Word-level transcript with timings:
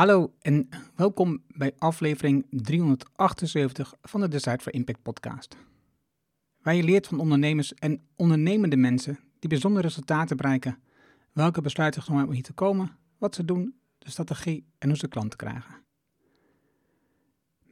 Hallo 0.00 0.34
en 0.40 0.68
welkom 0.94 1.42
bij 1.48 1.72
aflevering 1.78 2.46
378 2.50 3.94
van 4.02 4.20
de 4.20 4.28
Decide 4.28 4.58
for 4.58 4.72
Impact 4.72 5.02
podcast. 5.02 5.56
Waar 6.62 6.74
je 6.74 6.82
leert 6.82 7.06
van 7.06 7.20
ondernemers 7.20 7.74
en 7.74 8.02
ondernemende 8.16 8.76
mensen 8.76 9.18
die 9.38 9.48
bijzondere 9.48 9.86
resultaten 9.86 10.36
bereiken, 10.36 10.78
welke 11.32 11.60
besluiten 11.60 12.02
genomen 12.02 12.26
om 12.26 12.32
hier 12.32 12.42
te 12.42 12.52
komen, 12.52 12.96
wat 13.18 13.34
ze 13.34 13.44
doen, 13.44 13.74
de 13.98 14.10
strategie 14.10 14.66
en 14.78 14.88
hoe 14.88 14.98
ze 14.98 15.08
klanten 15.08 15.38
krijgen. 15.38 15.84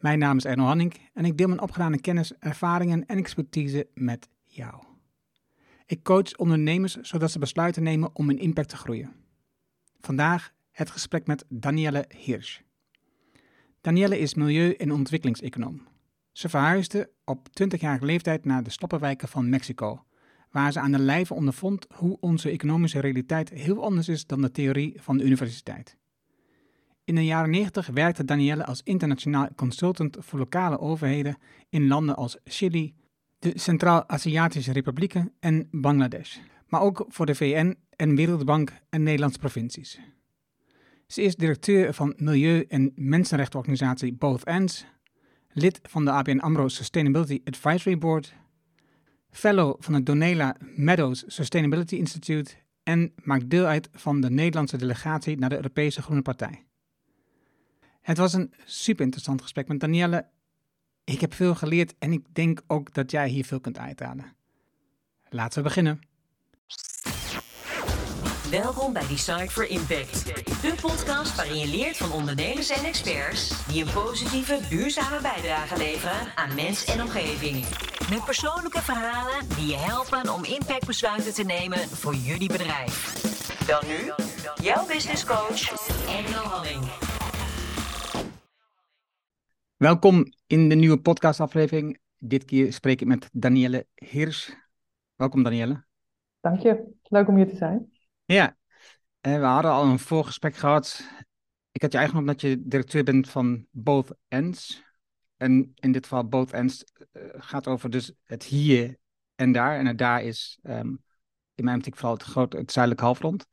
Mijn 0.00 0.18
naam 0.18 0.36
is 0.36 0.44
Erno 0.44 0.64
Hanning 0.64 0.94
en 1.12 1.24
ik 1.24 1.36
deel 1.38 1.48
mijn 1.48 1.60
opgedane 1.60 2.00
kennis, 2.00 2.32
ervaringen 2.38 3.06
en 3.06 3.16
expertise 3.16 3.88
met 3.94 4.28
jou. 4.44 4.82
Ik 5.86 6.02
coach 6.02 6.36
ondernemers 6.36 6.94
zodat 6.94 7.30
ze 7.30 7.38
besluiten 7.38 7.82
nemen 7.82 8.10
om 8.12 8.26
hun 8.26 8.38
impact 8.38 8.68
te 8.68 8.76
groeien. 8.76 9.12
Vandaag 10.00 10.56
het 10.78 10.90
gesprek 10.90 11.26
met 11.26 11.44
Danielle 11.48 12.04
Hirsch. 12.16 12.60
Danielle 13.80 14.18
is 14.18 14.34
milieu- 14.34 14.72
en 14.72 14.92
ontwikkelingseconoom. 14.92 15.86
Ze 16.32 16.48
verhuisde 16.48 17.10
op 17.24 17.48
20-jarige 17.62 18.04
leeftijd 18.04 18.44
naar 18.44 18.62
de 18.62 18.70
sloppenwijken 18.70 19.28
van 19.28 19.48
Mexico, 19.48 20.04
waar 20.50 20.72
ze 20.72 20.80
aan 20.80 20.92
de 20.92 20.98
lijve 20.98 21.34
ondervond 21.34 21.86
hoe 21.94 22.16
onze 22.20 22.50
economische 22.50 23.00
realiteit 23.00 23.50
heel 23.50 23.82
anders 23.82 24.08
is 24.08 24.26
dan 24.26 24.40
de 24.40 24.50
theorie 24.50 24.96
van 25.00 25.16
de 25.16 25.24
universiteit. 25.24 25.96
In 27.04 27.14
de 27.14 27.24
jaren 27.24 27.50
90 27.50 27.86
werkte 27.86 28.24
Danielle 28.24 28.64
als 28.64 28.80
internationaal 28.84 29.48
consultant 29.56 30.16
voor 30.20 30.38
lokale 30.38 30.78
overheden 30.78 31.36
in 31.68 31.86
landen 31.86 32.16
als 32.16 32.38
Chili, 32.44 32.94
de 33.38 33.52
Centraal-Aziatische 33.54 34.72
Republieken 34.72 35.32
en 35.40 35.68
Bangladesh, 35.70 36.36
maar 36.66 36.80
ook 36.80 37.04
voor 37.08 37.26
de 37.26 37.34
VN 37.34 37.76
en 37.96 38.14
Wereldbank 38.14 38.72
en 38.88 39.02
Nederlandse 39.02 39.38
provincies. 39.38 40.00
Ze 41.08 41.22
is 41.22 41.36
directeur 41.36 41.94
van 41.94 42.14
milieu- 42.16 42.64
en 42.68 42.92
mensenrechtenorganisatie 42.94 44.12
Both 44.12 44.44
Ends, 44.44 44.84
lid 45.52 45.80
van 45.82 46.04
de 46.04 46.10
ABN 46.10 46.38
AMRO 46.38 46.68
Sustainability 46.68 47.40
Advisory 47.44 47.98
Board, 47.98 48.34
fellow 49.30 49.76
van 49.78 49.94
het 49.94 50.06
Donela 50.06 50.56
Meadows 50.76 51.24
Sustainability 51.26 51.94
Institute 51.94 52.54
en 52.82 53.12
maakt 53.22 53.50
deel 53.50 53.64
uit 53.64 53.88
van 53.92 54.20
de 54.20 54.30
Nederlandse 54.30 54.76
delegatie 54.76 55.38
naar 55.38 55.48
de 55.48 55.56
Europese 55.56 56.02
Groene 56.02 56.22
Partij. 56.22 56.64
Het 58.00 58.18
was 58.18 58.32
een 58.32 58.52
super 58.64 59.04
interessant 59.04 59.42
gesprek 59.42 59.68
met 59.68 59.80
Danielle. 59.80 60.26
Ik 61.04 61.20
heb 61.20 61.34
veel 61.34 61.54
geleerd 61.54 61.94
en 61.98 62.12
ik 62.12 62.34
denk 62.34 62.62
ook 62.66 62.94
dat 62.94 63.10
jij 63.10 63.28
hier 63.28 63.44
veel 63.44 63.60
kunt 63.60 63.78
uithalen. 63.78 64.36
Laten 65.28 65.58
we 65.58 65.68
beginnen. 65.68 66.07
Welkom 68.50 68.92
bij 68.92 69.06
Decide 69.06 69.50
for 69.50 69.68
Impact, 69.68 70.24
de 70.62 70.74
podcast 70.80 71.36
waarin 71.36 71.58
je 71.58 71.66
leert 71.66 71.96
van 71.96 72.12
ondernemers 72.12 72.70
en 72.70 72.84
experts 72.84 73.66
die 73.66 73.84
een 73.84 73.92
positieve, 73.92 74.60
duurzame 74.68 75.20
bijdrage 75.20 75.76
leveren 75.76 76.36
aan 76.36 76.54
mens 76.54 76.84
en 76.84 77.02
omgeving. 77.02 77.54
Met 78.10 78.24
persoonlijke 78.24 78.80
verhalen 78.80 79.48
die 79.48 79.66
je 79.66 79.76
helpen 79.76 80.34
om 80.34 80.44
impactbesluiten 80.44 81.34
te 81.34 81.42
nemen 81.42 81.78
voor 81.78 82.14
jullie 82.14 82.48
bedrijf. 82.48 82.94
Dan 83.66 83.82
nu, 83.86 84.12
jouw 84.62 84.86
business 84.86 85.24
coach, 85.24 85.60
Engel 86.08 86.44
Halling. 86.52 86.84
Welkom 89.76 90.32
in 90.46 90.68
de 90.68 90.74
nieuwe 90.74 91.00
podcastaflevering. 91.00 91.98
Dit 92.18 92.44
keer 92.44 92.72
spreek 92.72 93.00
ik 93.00 93.06
met 93.06 93.28
Danielle 93.32 93.86
Hirsch. 93.94 94.50
Welkom 95.16 95.42
Danielle. 95.42 95.84
Dank 96.40 96.60
je. 96.60 96.96
Leuk 97.02 97.28
om 97.28 97.36
hier 97.36 97.48
te 97.48 97.56
zijn. 97.56 97.96
Ja, 98.30 98.56
en 99.20 99.40
we 99.40 99.46
hadden 99.46 99.70
al 99.70 99.84
een 99.84 99.98
voorgesprek 99.98 100.56
gehad. 100.56 101.08
Ik 101.72 101.82
had 101.82 101.92
je 101.92 101.98
eigenlijk 101.98 102.28
omdat 102.28 102.40
je 102.40 102.62
directeur 102.68 103.04
bent 103.04 103.28
van 103.28 103.66
Both 103.70 104.16
Ends. 104.28 104.82
En 105.36 105.72
in 105.74 105.92
dit 105.92 106.02
geval 106.02 106.28
Both 106.28 106.52
Ends 106.52 106.84
uh, 107.12 107.22
gaat 107.36 107.66
over 107.66 107.90
dus 107.90 108.12
het 108.24 108.44
hier 108.44 108.98
en 109.34 109.52
daar. 109.52 109.78
En 109.78 109.86
het 109.86 109.98
daar 109.98 110.22
is 110.22 110.58
um, 110.62 111.02
in 111.54 111.64
mijn 111.64 111.76
optiek 111.76 111.96
vooral 111.96 112.14
het, 112.14 112.22
groot, 112.22 112.52
het 112.52 112.72
zuidelijk 112.72 113.04
halfrond. 113.04 113.46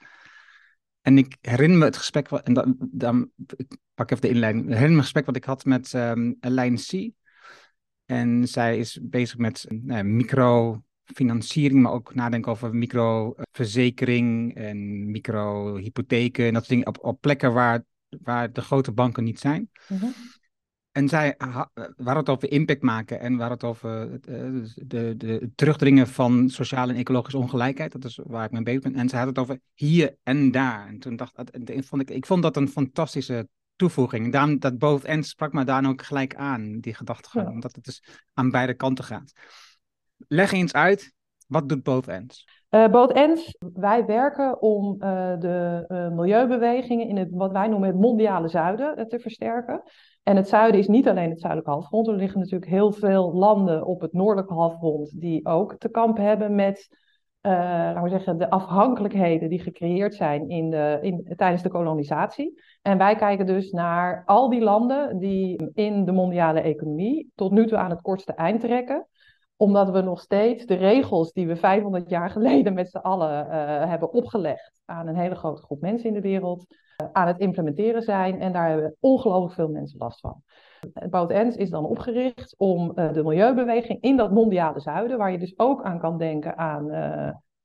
En 1.01 1.17
ik 1.17 1.37
herinner 1.41 1.77
me 1.77 1.85
het 1.85 1.97
gesprek, 1.97 2.31
en 2.31 2.53
dan, 2.53 2.75
dan 2.91 3.31
ik 3.55 3.77
pak 3.93 4.11
even 4.11 4.21
de 4.21 4.29
inleiding. 4.29 4.63
Ik 4.63 4.69
herinner 4.69 4.95
me 4.95 5.03
het 5.03 5.11
gesprek 5.11 5.25
wat 5.25 5.35
ik 5.35 5.43
had 5.43 5.65
met 5.65 5.93
um, 5.93 6.37
Elaine 6.39 6.77
C. 6.77 7.11
En 8.05 8.47
zij 8.47 8.77
is 8.77 8.99
bezig 9.01 9.37
met 9.37 9.65
uh, 9.69 10.01
micro 10.01 10.83
financiering, 11.13 11.81
maar 11.81 11.91
ook 11.91 12.15
nadenken 12.15 12.51
over 12.51 12.75
microverzekering 12.75 14.55
en 14.55 15.11
microhypotheken 15.11 16.45
en 16.45 16.53
dat 16.53 16.65
soort 16.65 16.69
dingen 16.69 16.87
op, 16.87 17.03
op 17.03 17.21
plekken 17.21 17.53
waar, 17.53 17.83
waar 18.09 18.53
de 18.53 18.61
grote 18.61 18.91
banken 18.91 19.23
niet 19.23 19.39
zijn. 19.39 19.69
Mm-hmm. 19.87 20.13
En 20.91 21.09
zij 21.09 21.35
waar 21.95 22.15
het 22.15 22.29
over 22.29 22.51
impact 22.51 22.81
maken 22.81 23.19
en 23.19 23.37
waar 23.37 23.49
het 23.49 23.63
over 23.63 24.21
de, 24.21 24.71
de, 24.85 25.13
de 25.17 25.51
terugdringen 25.55 26.07
van 26.07 26.49
sociale 26.49 26.93
en 26.93 26.99
ecologische 26.99 27.37
ongelijkheid. 27.37 27.91
Dat 27.91 28.05
is 28.05 28.19
waar 28.23 28.45
ik 28.45 28.51
mee 28.51 28.63
bezig 28.63 28.81
ben. 28.81 28.95
En 28.95 29.09
zij 29.09 29.19
had 29.19 29.27
het 29.27 29.37
over 29.37 29.59
hier 29.73 30.15
en 30.23 30.51
daar. 30.51 30.87
En 30.87 30.99
toen 30.99 31.15
dacht 31.15 31.39
ik, 31.53 31.83
vond 31.83 32.01
ik, 32.01 32.09
ik 32.09 32.25
vond 32.25 32.41
dat 32.41 32.57
een 32.57 32.67
fantastische 32.67 33.47
toevoeging. 33.75 34.31
Daarom 34.31 34.59
dat 34.59 34.77
both 34.77 35.03
ends 35.03 35.29
sprak 35.29 35.53
me 35.53 35.63
daar 35.63 35.87
ook 35.87 36.01
gelijk 36.01 36.35
aan, 36.35 36.79
die 36.79 36.93
gedachtegang. 36.93 37.47
Ja. 37.47 37.51
Omdat 37.53 37.75
het 37.75 37.83
dus 37.83 38.03
aan 38.33 38.49
beide 38.49 38.73
kanten 38.73 39.03
gaat. 39.03 39.33
Leg 40.27 40.51
eens 40.51 40.73
uit, 40.73 41.13
wat 41.47 41.69
doet 41.69 41.83
Both 41.83 42.07
Ends? 42.07 42.45
Ends, 43.13 43.57
wij 43.73 44.05
werken 44.05 44.61
om 44.61 44.93
uh, 44.93 45.39
de 45.39 45.85
uh, 45.87 46.09
milieubewegingen 46.09 47.07
in 47.07 47.17
het, 47.17 47.27
wat 47.31 47.51
wij 47.51 47.67
noemen 47.67 47.89
het 47.89 47.99
mondiale 47.99 48.47
zuiden 48.47 49.07
te 49.07 49.19
versterken. 49.19 49.83
En 50.23 50.35
het 50.35 50.47
zuiden 50.47 50.79
is 50.79 50.87
niet 50.87 51.07
alleen 51.07 51.29
het 51.29 51.39
zuidelijke 51.39 51.71
halfrond. 51.71 52.07
Er 52.07 52.15
liggen 52.15 52.39
natuurlijk 52.39 52.71
heel 52.71 52.91
veel 52.91 53.33
landen 53.33 53.85
op 53.85 54.01
het 54.01 54.13
noordelijke 54.13 54.53
halfrond 54.53 55.21
die 55.21 55.45
ook 55.45 55.75
te 55.77 55.89
kampen 55.89 56.23
hebben 56.23 56.55
met 56.55 57.03
laten 57.49 58.03
we 58.03 58.09
zeggen, 58.09 58.37
de 58.37 58.49
afhankelijkheden 58.49 59.49
die 59.49 59.59
gecreëerd 59.59 60.13
zijn 60.13 60.49
in 60.49 60.69
de, 60.69 60.99
in, 61.01 61.33
tijdens 61.35 61.61
de 61.61 61.69
kolonisatie. 61.69 62.61
En 62.81 62.97
wij 62.97 63.15
kijken 63.15 63.45
dus 63.45 63.71
naar 63.71 64.23
al 64.25 64.49
die 64.49 64.61
landen 64.61 65.17
die 65.17 65.71
in 65.73 66.05
de 66.05 66.11
mondiale 66.11 66.61
economie 66.61 67.31
tot 67.35 67.51
nu 67.51 67.67
toe 67.67 67.77
aan 67.77 67.89
het 67.89 68.01
kortste 68.01 68.33
eind 68.33 68.61
trekken 68.61 69.07
omdat 69.57 69.89
we 69.89 70.01
nog 70.01 70.19
steeds 70.19 70.65
de 70.65 70.73
regels 70.73 71.31
die 71.31 71.47
we 71.47 71.55
500 71.55 72.09
jaar 72.09 72.29
geleden 72.29 72.73
met 72.73 72.89
z'n 72.89 72.97
allen 72.97 73.45
uh, 73.45 73.51
hebben 73.89 74.13
opgelegd 74.13 74.81
aan 74.85 75.07
een 75.07 75.15
hele 75.15 75.35
grote 75.35 75.61
groep 75.61 75.81
mensen 75.81 76.07
in 76.07 76.13
de 76.13 76.21
wereld, 76.21 76.65
uh, 76.67 77.07
aan 77.11 77.27
het 77.27 77.39
implementeren 77.39 78.01
zijn. 78.01 78.39
En 78.39 78.53
daar 78.53 78.69
hebben 78.69 78.95
ongelooflijk 78.99 79.53
veel 79.53 79.69
mensen 79.69 79.99
last 79.99 80.19
van. 80.19 80.41
Bout 81.09 81.31
Ens 81.31 81.55
is 81.55 81.69
dan 81.69 81.85
opgericht 81.85 82.55
om 82.57 82.91
uh, 82.95 83.13
de 83.13 83.23
milieubeweging 83.23 84.01
in 84.01 84.17
dat 84.17 84.31
mondiale 84.31 84.79
zuiden, 84.79 85.17
waar 85.17 85.31
je 85.31 85.39
dus 85.39 85.59
ook 85.59 85.83
aan 85.83 85.99
kan 85.99 86.17
denken 86.17 86.57
aan 86.57 86.89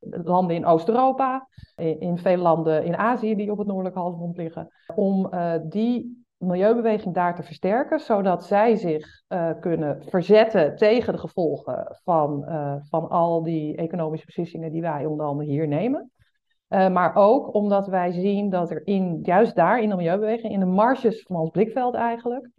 landen 0.00 0.56
in 0.56 0.66
Oost-Europa, 0.66 1.48
in, 1.76 2.00
in 2.00 2.18
veel 2.18 2.36
landen 2.36 2.84
in 2.84 2.96
Azië 2.96 3.34
die 3.34 3.50
op 3.50 3.58
het 3.58 3.66
noordelijke 3.66 3.98
halfrond 3.98 4.36
liggen, 4.36 4.68
om 4.94 5.30
die 5.68 6.19
milieubeweging 6.40 7.14
daar 7.14 7.34
te 7.34 7.42
versterken, 7.42 8.00
zodat 8.00 8.44
zij 8.44 8.76
zich 8.76 9.22
uh, 9.28 9.50
kunnen 9.60 10.02
verzetten 10.08 10.76
tegen 10.76 11.12
de 11.12 11.18
gevolgen 11.18 11.98
van, 12.04 12.44
uh, 12.48 12.76
van 12.80 13.08
al 13.08 13.42
die 13.42 13.76
economische 13.76 14.26
beslissingen 14.26 14.72
die 14.72 14.80
wij 14.80 15.04
onder 15.06 15.26
andere 15.26 15.50
hier 15.50 15.68
nemen. 15.68 16.10
Uh, 16.68 16.88
maar 16.88 17.14
ook 17.14 17.54
omdat 17.54 17.86
wij 17.86 18.12
zien 18.12 18.50
dat 18.50 18.70
er 18.70 18.86
in, 18.86 19.18
juist 19.22 19.56
daar 19.56 19.80
in 19.80 19.88
de 19.88 19.96
milieubeweging, 19.96 20.52
in 20.52 20.60
de 20.60 20.66
marges 20.66 21.22
van 21.22 21.36
ons 21.36 21.50
blikveld 21.50 21.94
eigenlijk, 21.94 22.50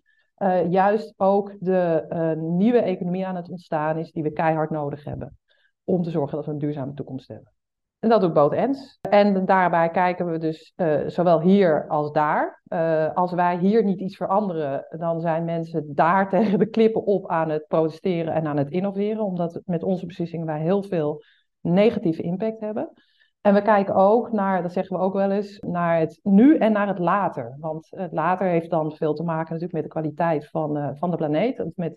juist 0.70 1.14
ook 1.18 1.56
de 1.60 2.06
nieuwe 2.40 2.82
economie 2.82 3.26
aan 3.26 3.36
het 3.36 3.50
ontstaan 3.50 3.98
is 3.98 4.12
die 4.12 4.24
we 4.24 4.32
keihard 4.32 4.70
nodig 4.70 5.04
hebben 5.04 5.38
om 5.84 6.04
te 6.04 6.10
zorgen 6.10 6.36
dat 6.36 6.46
we 6.46 6.52
een 6.52 6.58
duurzame 6.58 6.94
toekomst 6.94 7.28
hebben. 7.28 7.52
En 8.02 8.10
dat 8.10 8.22
doet 8.22 8.34
Boot 8.34 8.54
Ens. 8.54 9.00
En 9.10 9.46
daarbij 9.46 9.90
kijken 9.90 10.32
we 10.32 10.38
dus 10.38 10.74
uh, 10.76 11.00
zowel 11.08 11.42
hier 11.42 11.88
als 11.88 12.12
daar. 12.12 12.62
Uh, 12.68 13.14
als 13.14 13.32
wij 13.32 13.58
hier 13.58 13.84
niet 13.84 14.00
iets 14.00 14.16
veranderen, 14.16 14.86
dan 14.98 15.20
zijn 15.20 15.46
mensen 15.46 15.96
daar 15.96 16.30
tegen 16.40 16.60
de 16.60 16.66
klippen 16.66 17.04
op 17.04 17.30
aan 17.30 17.50
het 17.50 17.68
protesteren 17.68 18.34
en 18.34 18.48
aan 18.48 18.58
het 18.58 18.70
innoveren. 18.70 19.24
Omdat 19.24 19.62
met 19.66 19.84
onze 19.84 20.06
beslissingen 20.06 20.46
wij 20.46 20.60
heel 20.60 20.84
veel 20.84 21.24
negatieve 21.60 22.22
impact 22.22 22.60
hebben. 22.60 22.94
En 23.42 23.54
we 23.54 23.62
kijken 23.62 23.96
ook 23.96 24.32
naar, 24.32 24.62
dat 24.62 24.74
zeggen 24.74 24.98
we 24.98 25.04
ook 25.04 25.14
wel 25.14 25.32
eens, 25.32 25.60
naar 25.60 26.00
het 26.00 26.20
nu 26.24 26.58
en 26.58 26.72
naar 26.72 26.88
het 26.88 27.00
later. 27.00 27.56
Want 27.60 27.88
het 27.90 28.12
later 28.12 28.48
heeft 28.48 28.70
dan 28.70 28.92
veel 28.92 29.14
te 29.14 29.24
maken 29.24 29.54
natuurlijk 29.54 29.74
met 29.74 29.84
de 29.84 29.90
kwaliteit 29.90 30.50
van, 30.50 30.78
uh, 30.78 30.90
van 30.94 31.12
de 31.12 31.18
planeet, 31.18 31.66
met 31.76 31.96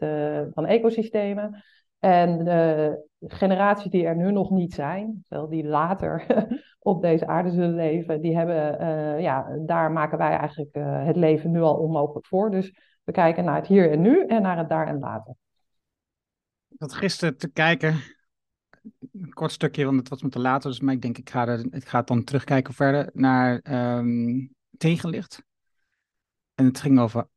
van 0.55 0.67
ecosystemen. 0.67 1.62
En 2.05 2.45
de 2.45 3.06
generaties 3.21 3.91
die 3.91 4.06
er 4.06 4.17
nu 4.17 4.33
nog 4.33 4.51
niet 4.51 4.75
zijn, 4.75 5.25
terwijl 5.29 5.49
die 5.49 5.65
later 5.65 6.27
op 6.79 7.03
deze 7.03 7.27
aarde 7.27 7.51
zullen 7.51 7.75
leven, 7.75 8.21
die 8.21 8.37
hebben, 8.37 8.83
uh, 8.83 9.21
ja, 9.21 9.59
daar 9.67 9.93
maken 9.93 10.19
wij 10.19 10.37
eigenlijk 10.37 10.77
uh, 10.77 11.06
het 11.06 11.17
leven 11.17 11.51
nu 11.51 11.61
al 11.61 11.77
onmogelijk 11.77 12.27
voor. 12.27 12.51
Dus 12.51 12.79
we 13.05 13.12
kijken 13.12 13.45
naar 13.45 13.56
het 13.56 13.67
hier 13.67 13.91
en 13.91 14.01
nu 14.01 14.27
en 14.27 14.43
naar 14.43 14.59
het 14.59 14.69
daar 14.69 14.87
en 14.87 14.99
later. 14.99 15.35
Ik 16.69 16.81
had 16.81 16.95
gisteren 16.95 17.37
te 17.37 17.49
kijken, 17.49 18.01
een 19.12 19.33
kort 19.33 19.53
stukje, 19.53 19.85
want 19.85 19.99
het 19.99 20.09
was 20.09 20.23
me 20.23 20.29
te 20.29 20.41
laat, 20.41 20.62
dus 20.62 20.81
maar 20.81 20.95
ik 20.95 21.03
denk 21.03 21.19
ik 21.19 21.31
ga, 21.31 21.47
er, 21.47 21.67
ik 21.71 21.89
ga 21.89 22.03
dan 22.03 22.25
terugkijken 22.25 22.75
verder 22.75 23.11
naar 23.12 23.61
um, 23.99 24.55
tegenlicht. 24.77 25.45
En 26.55 26.65
het 26.65 26.81
ging 26.81 26.99
over 26.99 27.29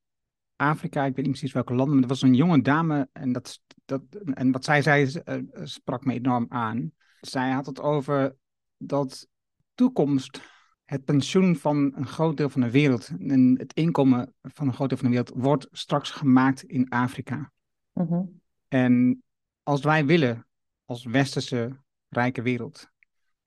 Afrika, 0.57 1.05
ik 1.05 1.15
weet 1.15 1.25
niet 1.25 1.35
precies 1.35 1.53
welke 1.53 1.73
landen, 1.73 1.93
maar 1.93 2.03
er 2.03 2.09
was 2.09 2.21
een 2.21 2.33
jonge 2.33 2.61
dame 2.61 3.09
en, 3.11 3.31
dat, 3.31 3.59
dat, 3.85 4.01
en 4.33 4.51
wat 4.51 4.63
zij 4.63 4.81
zei 4.81 5.21
uh, 5.25 5.41
sprak 5.63 6.05
me 6.05 6.13
enorm 6.13 6.45
aan. 6.49 6.91
Zij 7.21 7.51
had 7.51 7.65
het 7.65 7.79
over 7.79 8.35
dat 8.77 9.27
toekomst, 9.73 10.41
het 10.85 11.05
pensioen 11.05 11.55
van 11.55 11.91
een 11.95 12.07
groot 12.07 12.37
deel 12.37 12.49
van 12.49 12.61
de 12.61 12.71
wereld 12.71 13.11
en 13.19 13.55
het 13.57 13.73
inkomen 13.73 14.33
van 14.41 14.67
een 14.67 14.73
groot 14.73 14.89
deel 14.89 14.97
van 14.97 15.11
de 15.11 15.15
wereld 15.15 15.43
wordt 15.43 15.67
straks 15.71 16.11
gemaakt 16.11 16.63
in 16.63 16.89
Afrika. 16.89 17.51
Mhm. 17.93 18.23
En 18.67 19.23
als 19.63 19.81
wij 19.81 20.05
willen, 20.05 20.47
als 20.85 21.05
westerse 21.05 21.77
rijke 22.09 22.41
wereld, 22.41 22.89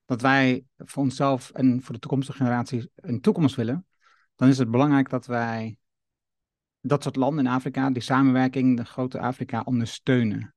dat 0.04 0.20
wij 0.20 0.64
voor 0.76 1.02
onszelf 1.02 1.50
en 1.50 1.82
voor 1.82 1.94
de 1.94 2.00
toekomstige 2.00 2.38
generaties 2.38 2.86
een 2.94 3.20
toekomst 3.20 3.56
willen, 3.56 3.86
dan 4.36 4.48
is 4.48 4.58
het 4.58 4.70
belangrijk 4.70 5.08
dat 5.08 5.26
wij 5.26 5.78
dat 6.80 7.02
soort 7.02 7.16
landen 7.16 7.44
in 7.44 7.50
Afrika, 7.50 7.90
die 7.90 8.02
samenwerking, 8.02 8.76
de 8.76 8.84
grote 8.84 9.18
Afrika, 9.18 9.62
ondersteunen. 9.64 10.54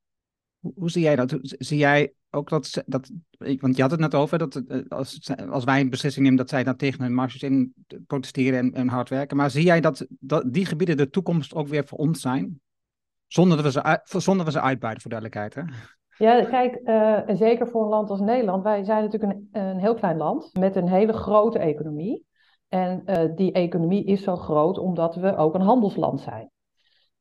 Hoe, 0.60 0.90
zie 0.90 1.02
jij 1.02 1.16
dat? 1.16 1.38
Zie 1.42 1.78
jij 1.78 2.14
ook 2.30 2.50
dat, 2.50 2.84
dat, 2.86 3.12
want 3.38 3.75
je 3.75 3.81
had 3.81 3.92
het 3.92 4.00
net 4.00 4.16
over, 4.16 4.38
dat 4.38 4.56
eh, 4.56 4.81
als, 4.88 5.31
als 5.50 5.64
wij 5.64 5.80
een 5.80 5.90
beslissing 5.90 6.24
nemen, 6.24 6.40
dat 6.40 6.50
zij 6.50 6.64
dan 6.64 6.75
tegen 6.75 7.04
hun 7.04 7.14
marges 7.14 7.44
in 7.44 7.74
protesteren 8.08 8.60
en, 8.60 8.74
en 8.74 8.88
hard 8.88 9.10
werken. 9.10 9.38
Maar 9.38 9.50
zie 9.50 9.64
jij 9.64 9.81
dat, 9.81 10.06
dat 10.10 10.54
die 10.54 10.66
gebieden 10.66 10.98
de 10.98 11.10
toekomst 11.10 11.56
ook 11.56 11.68
weer 11.68 11.86
voor 11.86 11.98
ons 11.98 12.22
zijn? 12.22 12.62
Zonder 13.28 13.64
dat 13.64 13.74
we 13.74 14.00
ze, 14.04 14.20
zonder 14.20 14.46
we 14.46 14.52
ze 14.52 14.62
uitbuiten, 14.62 15.02
voor 15.02 15.12
duidelijkheid. 15.12 15.56
Hè? 15.56 15.62
Ja, 16.18 16.46
kijk, 16.46 16.80
uh, 16.86 17.36
zeker 17.36 17.68
voor 17.68 17.84
een 17.84 17.90
land 17.90 18.10
als 18.10 18.20
Nederland. 18.20 18.64
Wij 18.64 18.84
zijn 18.84 19.04
natuurlijk 19.04 19.34
een, 19.34 19.50
een 19.52 19.80
heel 19.80 19.94
klein 19.94 20.18
land 20.18 20.50
met 20.54 20.75
een 20.75 20.88
hele 20.88 21.14
grote 21.14 21.60
economie. 21.60 22.25
En 22.74 23.04
uh, 23.06 23.36
die 23.36 23.52
economie 23.52 24.06
is 24.06 24.24
zo 24.24 24.36
groot 24.36 24.78
omdat 24.78 25.16
we 25.16 25.36
ook 25.36 25.54
een 25.54 25.62
handelsland 25.62 26.22
zijn. 26.22 26.50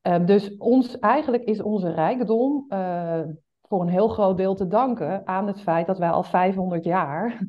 Uh, 0.07 0.25
dus 0.25 0.57
ons, 0.57 0.99
eigenlijk 0.99 1.43
is 1.43 1.61
onze 1.61 1.91
rijkdom 1.91 2.65
uh, 2.69 3.19
voor 3.61 3.81
een 3.81 3.87
heel 3.87 4.07
groot 4.07 4.37
deel 4.37 4.55
te 4.55 4.67
danken 4.67 5.27
aan 5.27 5.47
het 5.47 5.61
feit 5.61 5.87
dat 5.87 5.97
wij 5.97 6.09
al 6.09 6.23
500 6.23 6.83
jaar 6.83 7.47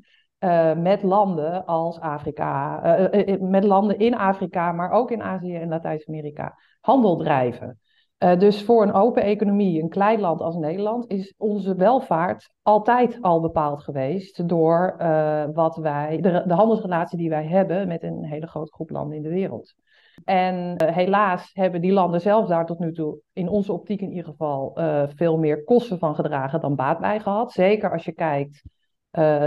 met 0.77 1.03
landen 1.03 1.65
als 1.65 2.01
Afrika, 2.01 2.81
met 3.41 3.65
landen 3.65 3.99
in 3.99 4.15
Afrika, 4.15 4.73
maar 4.73 4.91
ook 4.91 5.11
in 5.11 5.23
Azië 5.23 5.55
en 5.55 5.69
Latijns-Amerika 5.69 6.59
handel 6.81 7.17
drijven. 7.17 7.81
Uh, 8.25 8.39
dus 8.39 8.63
voor 8.63 8.83
een 8.83 8.93
open 8.93 9.23
economie, 9.23 9.83
een 9.83 9.89
klein 9.89 10.21
land 10.21 10.41
als 10.41 10.57
Nederland, 10.57 11.11
is 11.11 11.35
onze 11.37 11.75
welvaart 11.75 12.51
altijd 12.63 13.19
al 13.21 13.41
bepaald 13.41 13.83
geweest 13.83 14.49
door 14.49 14.97
uh, 14.99 15.45
wat 15.53 15.77
wij, 15.77 16.21
de, 16.21 16.43
de, 16.47 16.55
handelsrelatie 16.55 17.19
die 17.19 17.29
wij 17.29 17.47
hebben 17.47 17.89
met 17.89 18.03
een 18.03 18.25
hele 18.25 18.47
grote 18.47 18.73
groep 18.73 18.91
landen 18.91 19.17
in 19.17 19.23
de 19.23 19.29
wereld. 19.29 19.75
En 20.25 20.83
uh, 20.83 20.95
helaas 20.95 21.51
hebben 21.53 21.81
die 21.81 21.93
landen 21.93 22.21
zelf 22.21 22.47
daar 22.47 22.67
tot 22.67 22.79
nu 22.79 22.93
toe, 22.93 23.19
in 23.33 23.49
onze 23.49 23.73
optiek 23.73 24.01
in 24.01 24.11
ieder 24.11 24.25
geval, 24.25 24.79
veel 25.15 25.39
meer 25.39 25.65
kosten 25.65 25.99
van 25.99 26.15
gedragen 26.15 26.61
dan 26.61 26.75
baat 26.75 26.99
bij 26.99 27.21
gehad. 27.21 27.53
Zeker 27.53 27.93
als 27.93 28.05
je 28.05 28.13
kijkt 28.13 28.63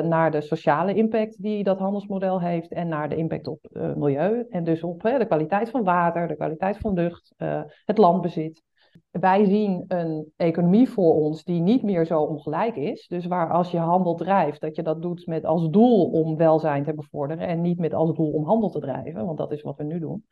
naar 0.04 0.32
de 0.32 0.42
sociale 0.42 0.94
impact 0.94 1.42
die 1.42 1.64
dat 1.64 1.80
handelsmodel 1.80 2.42
heeft 2.42 2.72
en 2.72 2.88
naar 2.88 3.10
de 3.10 3.16
impact 3.16 3.48
op 3.48 3.60
milieu. 3.96 4.46
En 4.50 4.64
dus 4.64 4.84
op 4.84 5.02
de 5.02 5.26
kwaliteit 5.28 5.70
van 5.70 5.84
water, 5.84 6.28
de 6.28 6.36
kwaliteit 6.36 6.78
van 6.78 6.94
lucht, 6.94 7.34
het 7.86 7.98
landbezit 7.98 8.66
wij 9.12 9.46
zien 9.46 9.86
een 9.88 10.32
economie 10.36 10.90
voor 10.90 11.14
ons 11.14 11.44
die 11.44 11.62
niet 11.62 11.84
meer 11.84 12.06
zo 12.06 12.22
ongelijk 12.22 12.76
is. 12.76 13.08
Dus 13.08 13.26
waar 13.26 13.52
als 13.52 13.72
je 13.72 13.78
handel 13.78 14.16
drijft, 14.16 14.62
dat 14.62 14.76
je 14.76 14.84
dat 14.84 15.02
doet 15.02 15.26
met 15.26 15.46
als 15.46 15.70
doel 15.70 16.10
om 16.12 16.38
welzijn 16.38 16.84
te 16.84 16.94
bevorderen 16.94 17.48
en 17.48 17.62
niet 17.62 17.80
met 17.80 17.94
als 17.94 18.16
doel 18.16 18.32
om 18.32 18.46
handel 18.46 18.70
te 18.70 18.80
drijven, 18.80 19.26
want 19.26 19.38
dat 19.38 19.52
is 19.52 19.62
wat 19.62 19.78
we 19.78 19.84
nu 19.84 20.00
doen. 20.00 20.26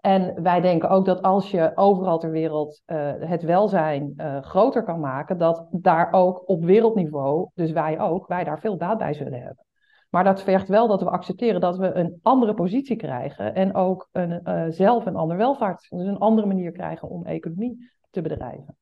En 0.00 0.42
wij 0.42 0.60
denken 0.60 0.88
ook 0.88 1.04
dat 1.04 1.22
als 1.22 1.50
je 1.50 1.72
overal 1.74 2.18
ter 2.18 2.30
wereld 2.30 2.82
uh, 2.86 3.12
het 3.18 3.42
welzijn 3.42 4.14
uh, 4.16 4.42
groter 4.42 4.82
kan 4.82 5.00
maken, 5.00 5.38
dat 5.38 5.66
daar 5.70 6.12
ook 6.12 6.48
op 6.48 6.64
wereldniveau, 6.64 7.48
dus 7.54 7.72
wij 7.72 8.00
ook, 8.00 8.26
wij 8.26 8.44
daar 8.44 8.60
veel 8.60 8.76
baat 8.76 8.98
bij 8.98 9.14
zullen 9.14 9.42
hebben. 9.42 9.64
Maar 10.10 10.24
dat 10.24 10.42
vergt 10.42 10.68
wel 10.68 10.88
dat 10.88 11.02
we 11.02 11.10
accepteren 11.10 11.60
dat 11.60 11.76
we 11.76 11.94
een 11.94 12.18
andere 12.22 12.54
positie 12.54 12.96
krijgen 12.96 13.54
en 13.54 13.74
ook 13.74 14.08
een, 14.12 14.40
uh, 14.44 14.64
zelf 14.68 15.06
een 15.06 15.16
ander 15.16 15.36
welvaart, 15.36 15.86
dus 15.90 16.06
een 16.06 16.18
andere 16.18 16.46
manier 16.46 16.72
krijgen 16.72 17.08
om 17.08 17.26
economie 17.26 17.90
te 18.10 18.20
bedrijven. 18.20 18.76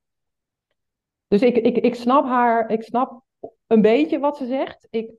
Dus 1.28 1.42
ik, 1.42 1.56
ik, 1.56 1.76
ik 1.76 1.94
snap 1.94 2.24
haar, 2.24 2.70
ik 2.70 2.82
snap 2.82 3.22
een 3.66 3.82
beetje 3.82 4.18
wat 4.18 4.36
ze 4.36 4.46
zegt. 4.46 4.86
Ik, 4.90 5.10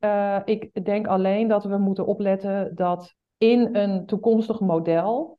ik 0.45 0.85
denk 0.85 1.07
alleen 1.07 1.47
dat 1.47 1.63
we 1.63 1.77
moeten 1.77 2.05
opletten 2.05 2.75
dat 2.75 3.15
in 3.37 3.75
een 3.75 4.05
toekomstig 4.05 4.59
model 4.59 5.38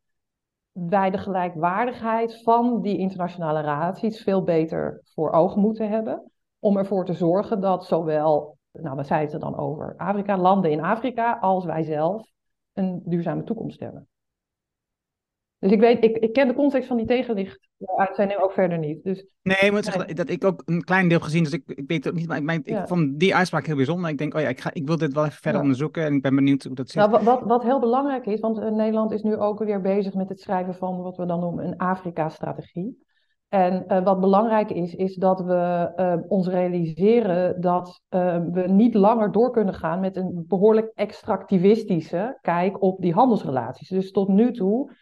wij 0.73 1.11
de 1.11 1.19
gelijkwaardigheid 1.19 2.43
van 2.43 2.83
die 2.83 2.99
internationale 2.99 3.61
relaties 3.61 4.23
veel 4.23 4.43
beter 4.43 5.01
voor 5.15 5.31
ogen 5.31 5.61
moeten 5.61 5.89
hebben. 5.89 6.31
Om 6.59 6.77
ervoor 6.77 7.05
te 7.05 7.13
zorgen 7.13 7.61
dat 7.61 7.85
zowel, 7.85 8.59
nou 8.73 8.97
wat 8.97 9.07
zei 9.07 9.27
het 9.27 9.41
dan 9.41 9.57
over, 9.57 9.95
Afrika, 9.97 10.37
landen 10.37 10.71
in 10.71 10.81
Afrika, 10.81 11.39
als 11.39 11.65
wij 11.65 11.83
zelf 11.83 12.31
een 12.73 13.03
duurzame 13.05 13.45
toekomst 13.45 13.81
hebben. 13.81 14.09
Dus 15.61 15.73
ik 15.73 15.81
weet, 15.81 16.05
ik, 16.05 16.17
ik 16.17 16.33
ken 16.33 16.49
de 16.49 16.55
context 16.55 16.89
van 16.89 16.97
die 16.97 17.07
tegenlicht 17.07 17.69
uitzending 17.97 18.41
ook 18.41 18.53
verder 18.53 18.79
niet. 18.79 19.05
Dus, 19.05 19.27
nee, 19.43 19.57
ik 19.57 19.73
moet 19.73 19.85
zeggen 19.85 20.15
dat 20.15 20.29
ik 20.29 20.45
ook 20.45 20.63
een 20.65 20.85
klein 20.85 21.09
deel 21.09 21.21
gezien, 21.21 21.43
dus 21.43 21.53
ik, 21.53 21.63
ik 21.67 21.85
weet 21.87 22.05
het 22.05 22.15
niet, 22.15 22.43
maar 22.43 22.55
ik, 22.55 22.67
ik 22.67 22.87
vond 22.87 23.19
die 23.19 23.35
uitspraak 23.35 23.67
heel 23.67 23.77
bijzonder. 23.77 24.11
Ik 24.11 24.19
denk, 24.19 24.35
oh 24.35 24.41
ja, 24.41 24.49
ik, 24.49 24.61
ga, 24.61 24.71
ik 24.73 24.87
wil 24.87 24.97
dit 24.97 25.15
wel 25.15 25.25
even 25.25 25.41
verder 25.41 25.61
onderzoeken 25.61 26.05
en 26.05 26.15
ik 26.15 26.23
ben 26.23 26.35
benieuwd 26.35 26.63
hoe 26.63 26.75
dat 26.75 26.91
zit. 26.91 27.11
Nou, 27.11 27.25
wat, 27.25 27.43
wat 27.43 27.63
heel 27.63 27.81
belangrijk 27.81 28.27
is, 28.27 28.41
want 28.41 28.59
uh, 28.59 28.71
Nederland 28.71 29.13
is 29.13 29.23
nu 29.23 29.37
ook 29.37 29.59
weer 29.59 29.81
bezig 29.81 30.15
met 30.15 30.29
het 30.29 30.41
schrijven 30.41 30.75
van 30.75 31.03
wat 31.03 31.17
we 31.17 31.27
dan 31.27 31.41
noemen 31.41 31.65
een 31.65 31.77
Afrika-strategie. 31.77 33.09
En 33.49 33.85
uh, 33.89 34.05
wat 34.05 34.21
belangrijk 34.21 34.71
is, 34.71 34.95
is 34.95 35.15
dat 35.15 35.41
we 35.41 35.93
uh, 35.97 36.15
ons 36.29 36.49
realiseren 36.49 37.61
dat 37.61 38.03
we 38.09 38.65
niet 38.67 38.95
langer 38.95 39.33
door 39.33 39.51
kunnen 39.51 39.75
gaan 39.75 40.01
met 40.01 40.17
een 40.17 40.45
behoorlijk 40.49 40.93
extractivistische 40.95 42.39
kijk 42.41 42.83
op 42.83 43.01
die 43.01 43.13
handelsrelaties. 43.13 43.89
Dus 43.89 44.11
tot 44.11 44.29
nu 44.29 44.53
toe 44.53 44.93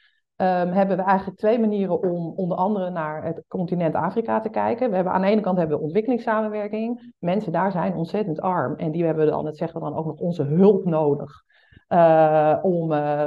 um, 0.40 0.72
hebben 0.72 0.96
we 0.96 1.02
eigenlijk 1.02 1.38
twee 1.38 1.58
manieren 1.58 2.02
om 2.02 2.32
onder 2.36 2.56
andere 2.56 2.90
naar 2.90 3.24
het 3.24 3.44
continent 3.48 3.94
Afrika 3.94 4.40
te 4.40 4.48
kijken. 4.48 4.88
We 4.88 4.94
hebben 4.94 5.12
aan 5.12 5.20
de 5.20 5.26
ene 5.26 5.40
kant 5.40 5.58
hebben 5.58 5.76
we 5.76 5.82
ontwikkelingssamenwerking. 5.82 7.14
Mensen 7.18 7.52
daar 7.52 7.72
zijn 7.72 7.94
ontzettend 7.94 8.40
arm 8.40 8.76
en 8.76 8.90
die 8.90 9.04
hebben 9.04 9.26
dan, 9.26 9.46
het 9.46 9.56
zeggen 9.56 9.80
we 9.80 9.86
dan 9.86 9.96
ook 9.96 10.06
nog 10.06 10.18
onze 10.18 10.42
hulp 10.42 10.84
nodig. 10.84 11.46
Uh, 11.88 12.58
om, 12.62 12.92
uh, 12.92 13.24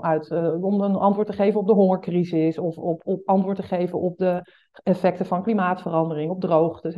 uit, 0.00 0.30
uh, 0.30 0.64
om 0.64 0.80
een 0.80 0.96
antwoord 0.96 1.26
te 1.26 1.32
geven 1.32 1.60
op 1.60 1.66
de 1.66 1.72
hongercrisis 1.72 2.58
of 2.58 2.76
op, 2.76 3.00
op 3.04 3.28
antwoord 3.28 3.56
te 3.56 3.62
geven 3.62 4.00
op 4.00 4.18
de 4.18 4.42
effecten 4.82 5.26
van 5.26 5.42
klimaatverandering, 5.42 6.30
op 6.30 6.40
droogtes. 6.40 6.94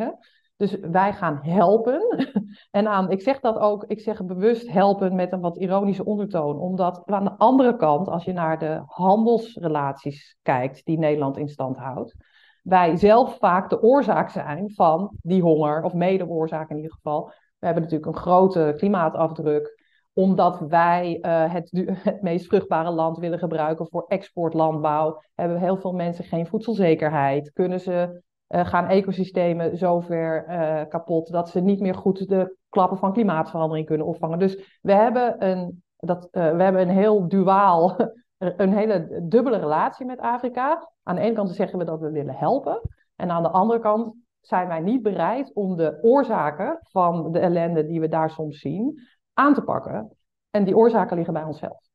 Dus 0.60 0.76
wij 0.80 1.12
gaan 1.12 1.38
helpen. 1.42 2.02
En 2.70 2.88
aan, 2.88 3.10
ik 3.10 3.20
zeg 3.20 3.40
dat 3.40 3.58
ook, 3.58 3.84
ik 3.84 4.00
zeg 4.00 4.24
bewust 4.24 4.70
helpen 4.70 5.14
met 5.14 5.32
een 5.32 5.40
wat 5.40 5.56
ironische 5.56 6.04
ondertoon. 6.04 6.58
Omdat 6.58 7.02
aan 7.06 7.24
de 7.24 7.38
andere 7.38 7.76
kant, 7.76 8.08
als 8.08 8.24
je 8.24 8.32
naar 8.32 8.58
de 8.58 8.82
handelsrelaties 8.86 10.36
kijkt 10.42 10.84
die 10.84 10.98
Nederland 10.98 11.36
in 11.36 11.48
stand 11.48 11.76
houdt, 11.76 12.14
wij 12.62 12.96
zelf 12.96 13.38
vaak 13.38 13.70
de 13.70 13.82
oorzaak 13.82 14.30
zijn 14.30 14.72
van 14.74 15.16
die 15.22 15.42
honger, 15.42 15.82
of 15.82 15.94
mede-oorzaak 15.94 16.70
in 16.70 16.76
ieder 16.76 16.92
geval. 16.92 17.26
We 17.58 17.66
hebben 17.66 17.82
natuurlijk 17.82 18.12
een 18.12 18.22
grote 18.22 18.74
klimaatafdruk 18.76 19.78
omdat 20.12 20.58
wij 20.58 21.18
uh, 21.22 21.52
het, 21.52 21.70
het 22.10 22.22
meest 22.22 22.46
vruchtbare 22.46 22.90
land 22.90 23.18
willen 23.18 23.38
gebruiken 23.38 23.88
voor 23.88 24.04
exportlandbouw, 24.08 25.22
hebben 25.34 25.58
heel 25.58 25.76
veel 25.76 25.92
mensen 25.92 26.24
geen 26.24 26.46
voedselzekerheid. 26.46 27.52
Kunnen 27.52 27.80
ze 27.80 28.22
uh, 28.50 28.66
gaan 28.66 28.87
ecosystemen 28.87 29.76
zover 29.76 30.45
uh, 30.49 30.88
kapot 30.88 31.33
dat 31.33 31.49
ze 31.50 31.61
niet 31.61 31.80
meer 31.80 31.95
goed 31.95 32.28
de 32.28 32.57
klappen 32.69 32.99
van 32.99 33.12
klimaatverandering 33.12 33.87
kunnen 33.87 34.07
opvangen. 34.07 34.38
Dus 34.38 34.78
we 34.83 34.92
hebben 34.92 35.47
een, 35.49 35.83
dat, 35.97 36.28
uh, 36.33 36.57
we 36.57 36.62
hebben 36.62 36.80
een 36.83 36.97
heel 36.97 37.28
duaal, 37.28 37.97
een 38.38 38.73
hele 38.73 39.21
dubbele 39.28 39.59
relatie 39.59 40.07
met 40.07 40.19
Afrika. 40.19 40.90
Aan 41.02 41.14
de 41.14 41.21
ene 41.21 41.35
kant 41.35 41.50
zeggen 41.50 41.78
we 41.78 41.85
dat 41.85 42.00
we 42.00 42.11
willen 42.11 42.35
helpen. 42.35 42.80
En 43.16 43.30
aan 43.30 43.42
de 43.42 43.50
andere 43.50 43.80
kant 43.80 44.14
zijn 44.40 44.69
wij 44.69 44.80
niet 44.80 45.02
bereid 45.02 45.54
om 45.54 45.76
de 45.76 45.99
oorzaken 46.02 46.78
van 46.83 47.33
de 47.33 47.38
ellende 47.38 47.87
die 47.87 48.00
we 48.00 48.09
daar 48.09 48.30
soms 48.30 48.59
zien 48.59 49.00
aan 49.33 49.54
te 49.54 49.62
pakken. 49.62 50.16
En 50.50 50.64
die 50.64 50.76
oorzaken 50.76 51.16
liggen 51.16 51.35
bij 51.35 51.45
onszelf. 51.45 51.88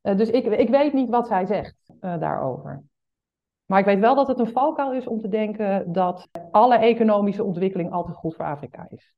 dus 0.00 0.30
ik, 0.30 0.44
ik 0.44 0.68
weet 0.68 0.92
niet 0.92 1.10
wat 1.10 1.26
zij 1.26 1.46
zegt 1.46 1.92
daarover. 2.00 2.82
Maar 3.72 3.80
ik 3.80 3.86
weet 3.86 4.00
wel 4.00 4.14
dat 4.14 4.28
het 4.28 4.38
een 4.38 4.52
valkuil 4.52 4.92
is 4.92 5.06
om 5.06 5.20
te 5.20 5.28
denken 5.28 5.92
dat 5.92 6.28
alle 6.50 6.76
economische 6.76 7.44
ontwikkeling 7.44 7.92
altijd 7.92 8.16
goed 8.16 8.34
voor 8.34 8.44
Afrika 8.44 8.86
is. 8.90 9.14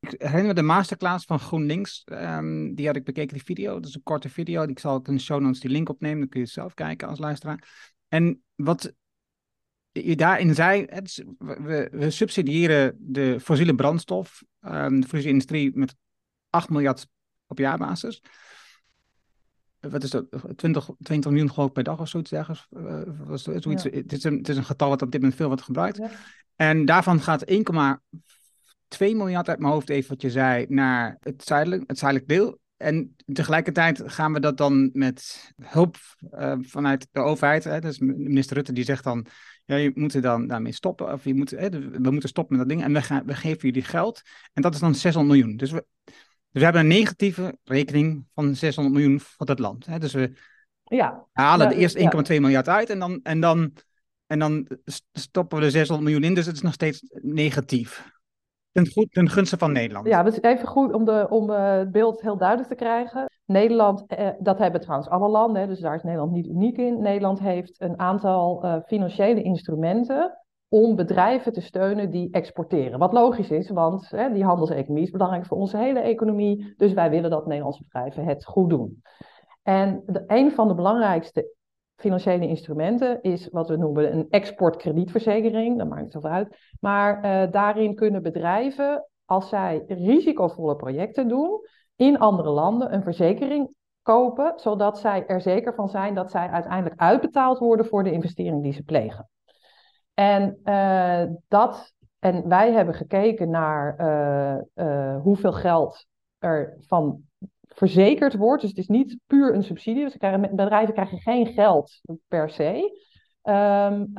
Ik 0.00 0.14
herinner 0.18 0.46
me 0.46 0.54
de 0.54 0.62
masterclass 0.62 1.24
van 1.24 1.38
GroenLinks. 1.38 2.04
Um, 2.12 2.74
die 2.74 2.86
had 2.86 2.96
ik 2.96 3.04
bekeken, 3.04 3.34
die 3.34 3.44
video. 3.44 3.74
Dat 3.74 3.88
is 3.88 3.94
een 3.94 4.02
korte 4.02 4.28
video. 4.28 4.62
Ik 4.62 4.78
zal 4.78 5.00
in 5.02 5.14
de 5.14 5.20
show 5.20 5.40
notes 5.40 5.60
die 5.60 5.70
link 5.70 5.88
opnemen. 5.88 6.18
Dan 6.18 6.28
kun 6.28 6.40
je 6.40 6.46
zelf 6.46 6.74
kijken 6.74 7.08
als 7.08 7.18
luisteraar. 7.18 7.92
En 8.08 8.42
wat 8.54 8.92
je 9.92 10.16
daarin 10.16 10.54
zei, 10.54 10.84
het, 10.88 11.24
we, 11.38 11.88
we, 11.92 12.10
subsidiëren 12.10 12.96
de 13.00 13.40
fossiele 13.40 13.74
brandstof, 13.74 14.42
um, 14.60 15.00
de 15.00 15.06
fossiele 15.06 15.32
industrie, 15.32 15.70
met 15.74 15.94
8 16.50 16.68
miljard 16.68 17.08
op 17.46 17.58
jaarbasis 17.58 18.22
wat 19.90 20.02
is 20.02 20.10
dat, 20.10 20.26
20, 20.56 20.90
20 21.02 21.30
miljoen 21.30 21.50
geloof 21.50 21.68
ik 21.68 21.74
per 21.74 21.82
dag 21.82 22.00
of 22.00 22.08
zoiets 22.08 22.32
ergens. 22.32 22.66
Uh, 22.70 23.00
was 23.26 23.42
zoiets. 23.42 23.82
Ja. 23.82 23.90
Het, 23.90 24.12
is 24.12 24.24
een, 24.24 24.36
het 24.36 24.48
is 24.48 24.56
een 24.56 24.64
getal 24.64 24.88
wat 24.88 25.02
op 25.02 25.10
dit 25.10 25.20
moment 25.20 25.38
veel 25.38 25.46
wordt 25.46 25.62
gebruikt. 25.62 25.96
Ja. 25.96 26.10
En 26.56 26.84
daarvan 26.84 27.20
gaat 27.20 27.44
1,2 27.50 27.56
miljard 28.98 29.48
uit 29.48 29.58
mijn 29.58 29.72
hoofd, 29.72 29.88
even 29.88 30.08
wat 30.08 30.22
je 30.22 30.30
zei, 30.30 30.66
naar 30.68 31.16
het 31.20 31.44
zuidelijk, 31.44 31.82
het 31.86 31.98
zuidelijk 31.98 32.28
deel. 32.28 32.58
En 32.76 33.16
tegelijkertijd 33.32 34.02
gaan 34.04 34.32
we 34.32 34.40
dat 34.40 34.56
dan 34.56 34.90
met 34.92 35.52
hulp 35.62 35.96
uh, 36.30 36.54
vanuit 36.60 37.08
de 37.10 37.20
overheid. 37.20 37.64
Hè, 37.64 37.80
dus 37.80 37.98
minister 37.98 38.56
Rutte 38.56 38.72
die 38.72 38.84
zegt 38.84 39.04
dan, 39.04 39.26
ja, 39.64 39.76
je 39.76 39.90
moet 39.94 40.14
er 40.14 40.22
dan 40.22 40.46
daarmee 40.46 40.72
stoppen. 40.72 41.12
Of 41.12 41.24
je 41.24 41.34
moet, 41.34 41.50
hè, 41.50 41.68
we 41.68 42.10
moeten 42.10 42.28
stoppen 42.28 42.56
met 42.56 42.68
dat 42.68 42.76
ding. 42.76 42.88
En 42.88 42.92
we, 42.92 43.02
gaan, 43.02 43.26
we 43.26 43.34
geven 43.34 43.68
jullie 43.68 43.82
geld. 43.82 44.22
En 44.52 44.62
dat 44.62 44.74
is 44.74 44.80
dan 44.80 44.94
600 44.94 45.34
miljoen. 45.34 45.56
Dus 45.56 45.70
we, 45.70 45.84
dus 46.50 46.62
we 46.62 46.64
hebben 46.64 46.82
een 46.82 46.98
negatieve 46.98 47.58
rekening 47.64 48.26
van 48.34 48.54
600 48.54 48.96
miljoen 48.96 49.20
voor 49.20 49.46
dat 49.46 49.58
land. 49.58 49.86
Hè? 49.86 49.98
Dus 49.98 50.12
we 50.12 50.32
Ja, 50.84 51.26
halen 51.32 51.66
Ja, 51.68 51.72
er 51.72 51.78
eerst 51.78 51.98
1,2 51.98 52.02
ja. 52.02 52.40
miljard 52.40 52.68
uit 52.68 52.90
en 52.90 52.98
dan, 52.98 53.20
en, 53.22 53.40
dan, 53.40 53.72
en 54.26 54.38
dan 54.38 54.68
stoppen 55.12 55.58
we 55.58 55.64
er 55.64 55.70
600 55.70 56.08
miljoen 56.08 56.28
in. 56.28 56.34
Dus 56.34 56.46
het 56.46 56.54
is 56.54 56.62
nog 56.62 56.72
steeds 56.72 57.02
negatief. 57.22 58.16
Ten, 58.72 58.92
goed, 58.92 59.12
ten 59.12 59.28
gunste 59.28 59.58
van 59.58 59.72
Nederland. 59.72 60.06
Ja, 60.06 60.24
het 60.24 60.32
is 60.32 60.40
even 60.40 60.68
goed 60.68 60.92
om, 60.92 61.04
de, 61.04 61.26
om 61.30 61.50
eh, 61.50 61.72
het 61.72 61.92
beeld 61.92 62.20
heel 62.20 62.36
duidelijk 62.36 62.68
te 62.68 62.74
krijgen. 62.74 63.30
Nederland, 63.44 64.06
eh, 64.06 64.28
dat 64.38 64.58
hebben 64.58 64.80
trouwens 64.80 65.08
alle 65.08 65.28
landen, 65.28 65.68
dus 65.68 65.80
daar 65.80 65.94
is 65.94 66.02
Nederland 66.02 66.32
niet 66.32 66.46
uniek 66.46 66.76
in. 66.76 67.02
Nederland 67.02 67.38
heeft 67.38 67.80
een 67.80 67.98
aantal 67.98 68.62
eh, 68.62 68.76
financiële 68.86 69.42
instrumenten 69.42 70.38
om 70.68 70.96
bedrijven 70.96 71.52
te 71.52 71.60
steunen 71.60 72.10
die 72.10 72.30
exporteren. 72.30 72.98
Wat 72.98 73.12
logisch 73.12 73.50
is, 73.50 73.70
want 73.70 74.10
hè, 74.10 74.32
die 74.32 74.44
handelseconomie 74.44 75.04
is 75.04 75.10
belangrijk 75.10 75.46
voor 75.46 75.58
onze 75.58 75.76
hele 75.76 76.00
economie. 76.00 76.74
Dus 76.76 76.92
wij 76.92 77.10
willen 77.10 77.30
dat 77.30 77.46
Nederlandse 77.46 77.82
bedrijven 77.82 78.24
het 78.24 78.44
goed 78.44 78.70
doen. 78.70 79.02
En 79.62 80.02
een 80.26 80.52
van 80.52 80.68
de 80.68 80.74
belangrijkste 80.74 81.54
financiële 81.96 82.48
instrumenten 82.48 83.22
is 83.22 83.48
wat 83.48 83.68
we 83.68 83.76
noemen 83.76 84.12
een 84.12 84.26
exportkredietverzekering. 84.30 85.78
Dat 85.78 85.88
maakt 85.88 86.02
niet 86.02 86.12
zoveel 86.12 86.30
uit. 86.30 86.56
Maar 86.80 87.22
eh, 87.22 87.52
daarin 87.52 87.94
kunnen 87.94 88.22
bedrijven, 88.22 89.06
als 89.24 89.48
zij 89.48 89.84
risicovolle 89.86 90.76
projecten 90.76 91.28
doen, 91.28 91.60
in 91.96 92.18
andere 92.18 92.50
landen 92.50 92.94
een 92.94 93.02
verzekering 93.02 93.74
kopen, 94.02 94.52
zodat 94.56 94.98
zij 94.98 95.26
er 95.26 95.40
zeker 95.40 95.74
van 95.74 95.88
zijn 95.88 96.14
dat 96.14 96.30
zij 96.30 96.48
uiteindelijk 96.48 97.00
uitbetaald 97.00 97.58
worden 97.58 97.86
voor 97.86 98.04
de 98.04 98.12
investering 98.12 98.62
die 98.62 98.72
ze 98.72 98.82
plegen. 98.82 99.28
En, 100.18 100.60
uh, 100.64 101.24
dat, 101.48 101.94
en 102.18 102.48
wij 102.48 102.72
hebben 102.72 102.94
gekeken 102.94 103.50
naar 103.50 103.96
uh, 104.00 104.86
uh, 104.86 105.20
hoeveel 105.22 105.52
geld 105.52 106.06
er 106.38 106.76
van 106.80 107.22
verzekerd 107.62 108.36
wordt. 108.36 108.60
Dus 108.60 108.70
het 108.70 108.78
is 108.78 108.88
niet 108.88 109.18
puur 109.26 109.54
een 109.54 109.62
subsidie. 109.62 110.04
Dus 110.04 110.16
bedrijven 110.50 110.94
krijgen 110.94 111.18
geen 111.18 111.46
geld 111.46 112.00
per 112.28 112.50
se. 112.50 112.98
Um, 113.42 114.12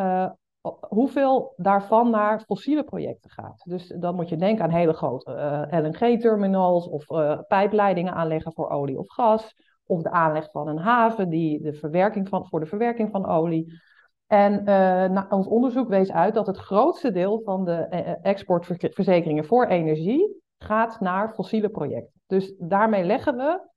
hoeveel 0.87 1.53
daarvan 1.57 2.09
naar 2.09 2.41
fossiele 2.41 2.83
projecten 2.83 3.29
gaat. 3.29 3.61
Dus 3.65 3.87
dan 3.87 4.15
moet 4.15 4.29
je 4.29 4.37
denken 4.37 4.63
aan 4.63 4.71
hele 4.71 4.93
grote 4.93 5.67
LNG-terminals 5.69 6.87
of 6.87 7.05
pijpleidingen 7.47 8.13
aanleggen 8.13 8.53
voor 8.53 8.69
olie 8.69 8.99
of 8.99 9.09
gas. 9.11 9.55
Of 9.85 10.01
de 10.01 10.11
aanleg 10.11 10.51
van 10.51 10.67
een 10.67 10.77
haven 10.77 11.29
die 11.29 11.61
de 11.61 11.73
verwerking 11.73 12.29
van, 12.29 12.47
voor 12.47 12.59
de 12.59 12.65
verwerking 12.65 13.11
van 13.11 13.25
olie. 13.25 13.81
En 14.29 14.59
uh, 14.59 14.65
nou, 15.09 15.25
ons 15.29 15.47
onderzoek 15.47 15.87
wees 15.87 16.11
uit 16.11 16.33
dat 16.33 16.47
het 16.47 16.57
grootste 16.57 17.11
deel 17.11 17.41
van 17.43 17.65
de 17.65 17.87
uh, 17.91 18.25
exportverzekeringen 18.25 19.45
voor 19.45 19.65
energie 19.65 20.41
gaat 20.57 20.99
naar 20.99 21.33
fossiele 21.33 21.69
projecten. 21.69 22.21
Dus 22.27 22.53
daarmee 22.57 23.03
leggen 23.03 23.35
we 23.35 23.67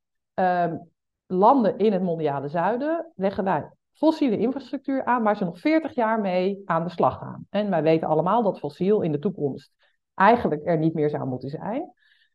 uh, 0.40 0.72
landen 1.26 1.78
in 1.78 1.92
het 1.92 2.02
mondiale 2.02 2.48
zuiden, 2.48 3.12
leggen 3.14 3.44
wij 3.44 3.70
fossiele 3.92 4.38
infrastructuur 4.38 5.04
aan 5.04 5.22
waar 5.22 5.36
ze 5.36 5.44
nog 5.44 5.58
40 5.58 5.94
jaar 5.94 6.20
mee 6.20 6.62
aan 6.64 6.84
de 6.84 6.90
slag 6.90 7.18
gaan. 7.18 7.46
En 7.50 7.70
wij 7.70 7.82
weten 7.82 8.08
allemaal 8.08 8.42
dat 8.42 8.58
fossiel 8.58 9.02
in 9.02 9.12
de 9.12 9.18
toekomst 9.18 9.72
eigenlijk 10.14 10.66
er 10.66 10.78
niet 10.78 10.94
meer 10.94 11.10
zou 11.10 11.26
moeten 11.26 11.48
zijn. 11.48 11.92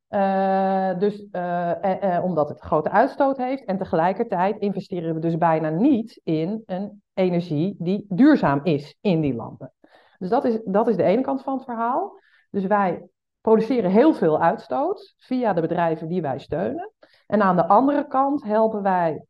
Uh, 0.09 0.99
dus 0.99 1.25
uh, 1.31 1.71
uh, 2.03 2.23
omdat 2.23 2.49
het 2.49 2.59
grote 2.59 2.89
uitstoot 2.89 3.37
heeft. 3.37 3.65
En 3.65 3.77
tegelijkertijd 3.77 4.59
investeren 4.59 5.13
we 5.13 5.19
dus 5.19 5.37
bijna 5.37 5.69
niet 5.69 6.21
in 6.23 6.63
een 6.65 7.01
energie 7.13 7.75
die 7.79 8.05
duurzaam 8.09 8.59
is 8.63 8.97
in 9.01 9.21
die 9.21 9.35
landen. 9.35 9.73
Dus 10.17 10.29
dat 10.29 10.45
is, 10.45 10.59
dat 10.65 10.87
is 10.87 10.95
de 10.95 11.03
ene 11.03 11.21
kant 11.21 11.41
van 11.41 11.53
het 11.53 11.63
verhaal. 11.63 12.19
Dus 12.49 12.65
wij 12.65 13.07
produceren 13.41 13.91
heel 13.91 14.13
veel 14.13 14.41
uitstoot 14.41 15.13
via 15.17 15.53
de 15.53 15.61
bedrijven 15.61 16.07
die 16.07 16.21
wij 16.21 16.39
steunen. 16.39 16.91
En 17.27 17.41
aan 17.41 17.55
de 17.55 17.67
andere 17.67 18.07
kant 18.07 18.43
helpen 18.43 18.81
wij, 18.81 19.25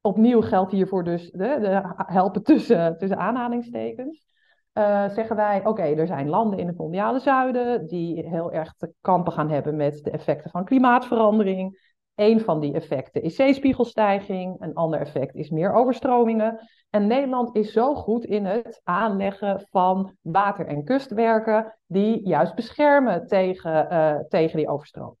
opnieuw 0.00 0.42
geldt 0.42 0.72
hiervoor 0.72 1.04
dus 1.04 1.30
de 1.30 1.94
helpen 1.96 2.42
tussen, 2.42 2.98
tussen 2.98 3.18
aanhalingstekens. 3.18 4.26
Uh, 4.74 5.08
zeggen 5.08 5.36
wij, 5.36 5.66
oké, 5.66 5.82
er 5.82 6.06
zijn 6.06 6.28
landen 6.28 6.58
in 6.58 6.66
het 6.66 6.78
mondiale 6.78 7.18
zuiden 7.18 7.86
die 7.86 8.28
heel 8.28 8.52
erg 8.52 8.74
te 8.74 8.92
kampen 9.00 9.32
gaan 9.32 9.50
hebben 9.50 9.76
met 9.76 10.00
de 10.04 10.10
effecten 10.10 10.50
van 10.50 10.64
klimaatverandering. 10.64 11.86
Een 12.14 12.40
van 12.40 12.60
die 12.60 12.74
effecten 12.74 13.22
is 13.22 13.34
zeespiegelstijging, 13.34 14.56
een 14.60 14.74
ander 14.74 15.00
effect 15.00 15.34
is 15.34 15.50
meer 15.50 15.72
overstromingen. 15.72 16.68
En 16.90 17.06
Nederland 17.06 17.56
is 17.56 17.72
zo 17.72 17.94
goed 17.94 18.24
in 18.24 18.44
het 18.44 18.80
aanleggen 18.84 19.66
van 19.70 20.16
water- 20.20 20.66
en 20.66 20.84
kustwerken 20.84 21.78
die 21.86 22.28
juist 22.28 22.54
beschermen 22.54 23.26
tegen, 23.26 23.86
uh, 23.92 24.18
tegen 24.28 24.56
die 24.56 24.68
overstroming. 24.68 25.16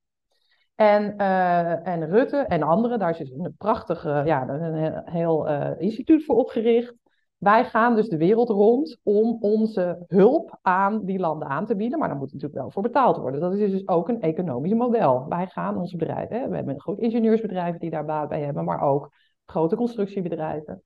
En, 0.74 1.14
uh, 1.16 1.86
en 1.86 2.10
Rutte 2.10 2.36
en 2.36 2.62
anderen, 2.62 2.98
daar 2.98 3.10
is 3.10 3.18
dus 3.18 3.30
een 3.30 3.54
prachtige, 3.58 4.22
ja, 4.24 4.48
een 4.48 5.02
heel 5.04 5.46
instituut 5.78 6.24
voor 6.24 6.36
opgericht. 6.36 6.94
Wij 7.38 7.64
gaan 7.64 7.94
dus 7.94 8.08
de 8.08 8.16
wereld 8.16 8.48
rond 8.48 8.98
om 9.02 9.36
onze 9.40 10.04
hulp 10.06 10.58
aan 10.62 11.04
die 11.04 11.18
landen 11.18 11.48
aan 11.48 11.66
te 11.66 11.76
bieden, 11.76 11.98
maar 11.98 12.08
daar 12.08 12.16
moet 12.16 12.32
natuurlijk 12.32 12.60
wel 12.60 12.70
voor 12.70 12.82
betaald 12.82 13.16
worden. 13.16 13.40
Dat 13.40 13.54
is 13.54 13.70
dus 13.70 13.88
ook 13.88 14.08
een 14.08 14.20
economisch 14.20 14.72
model. 14.72 15.26
Wij 15.28 15.46
gaan 15.46 15.76
onze 15.76 15.96
bedrijven, 15.96 16.40
hè, 16.40 16.48
we 16.48 16.56
hebben 16.56 16.82
ook 16.84 16.98
ingenieursbedrijven 16.98 17.80
die 17.80 17.90
daar 17.90 18.04
baat 18.04 18.28
bij 18.28 18.40
hebben, 18.40 18.64
maar 18.64 18.80
ook 18.80 19.12
grote 19.44 19.76
constructiebedrijven. 19.76 20.82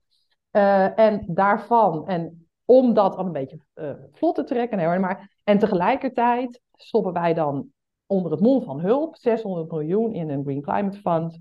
Uh, 0.51 0.99
en 0.99 1.23
daarvan, 1.27 2.07
en 2.07 2.47
om 2.65 2.93
dat 2.93 3.15
al 3.15 3.25
een 3.25 3.31
beetje 3.31 3.59
uh, 3.75 3.91
vlot 4.11 4.35
te 4.35 4.43
trekken, 4.43 4.77
nee, 4.77 4.99
maar, 4.99 5.37
en 5.43 5.59
tegelijkertijd 5.59 6.61
stoppen 6.71 7.13
wij 7.13 7.33
dan 7.33 7.67
onder 8.05 8.31
het 8.31 8.41
mom 8.41 8.63
van 8.63 8.79
hulp 8.79 9.15
600 9.15 9.71
miljoen 9.71 10.13
in 10.13 10.29
een 10.29 10.43
Green 10.43 10.61
Climate 10.61 10.97
Fund. 10.97 11.37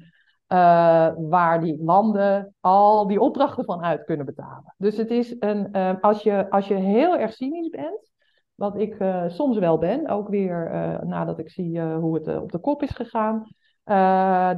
Uh, 0.53 1.13
waar 1.17 1.61
die 1.61 1.83
landen 1.85 2.55
al 2.61 3.07
die 3.07 3.21
opdrachten 3.21 3.65
van 3.65 3.83
uit 3.83 4.05
kunnen 4.05 4.27
betalen. 4.27 4.75
Dus 4.77 4.97
het 4.97 5.11
is 5.11 5.37
een, 5.39 5.69
uh, 5.73 5.93
als, 6.01 6.23
je, 6.23 6.51
als 6.51 6.69
je 6.69 6.75
heel 6.75 7.17
erg 7.17 7.33
cynisch 7.33 7.69
bent, 7.69 8.11
wat 8.55 8.79
ik 8.79 9.01
uh, 9.01 9.25
soms 9.29 9.59
wel 9.59 9.79
ben, 9.79 10.09
ook 10.09 10.29
weer 10.29 10.71
nadat 11.05 11.39
ik 11.39 11.51
zie 11.51 11.81
hoe 11.81 12.15
het 12.15 12.41
op 12.41 12.53
de 12.53 12.59
kop 12.59 12.83
is 12.83 12.91
gegaan, 12.91 13.47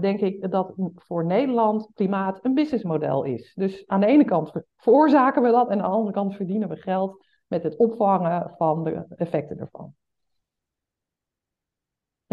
denk 0.00 0.20
ik 0.20 0.50
dat 0.50 0.72
voor 0.94 1.24
Nederland 1.26 1.90
klimaat 1.94 2.38
een 2.42 2.54
businessmodel 2.54 3.24
is. 3.24 3.52
Dus 3.54 3.86
aan 3.86 4.00
de 4.00 4.06
ene 4.06 4.24
kant 4.24 4.52
veroorzaken 4.76 5.42
we 5.42 5.50
dat 5.50 5.68
en 5.68 5.80
aan 5.80 5.90
de 5.90 5.96
andere 5.96 6.12
kant 6.12 6.34
verdienen 6.34 6.68
we 6.68 6.76
geld 6.76 7.26
met 7.46 7.62
het 7.62 7.76
opvangen 7.76 8.54
van 8.56 8.84
de 8.84 9.04
effecten 9.16 9.58
ervan. 9.58 9.94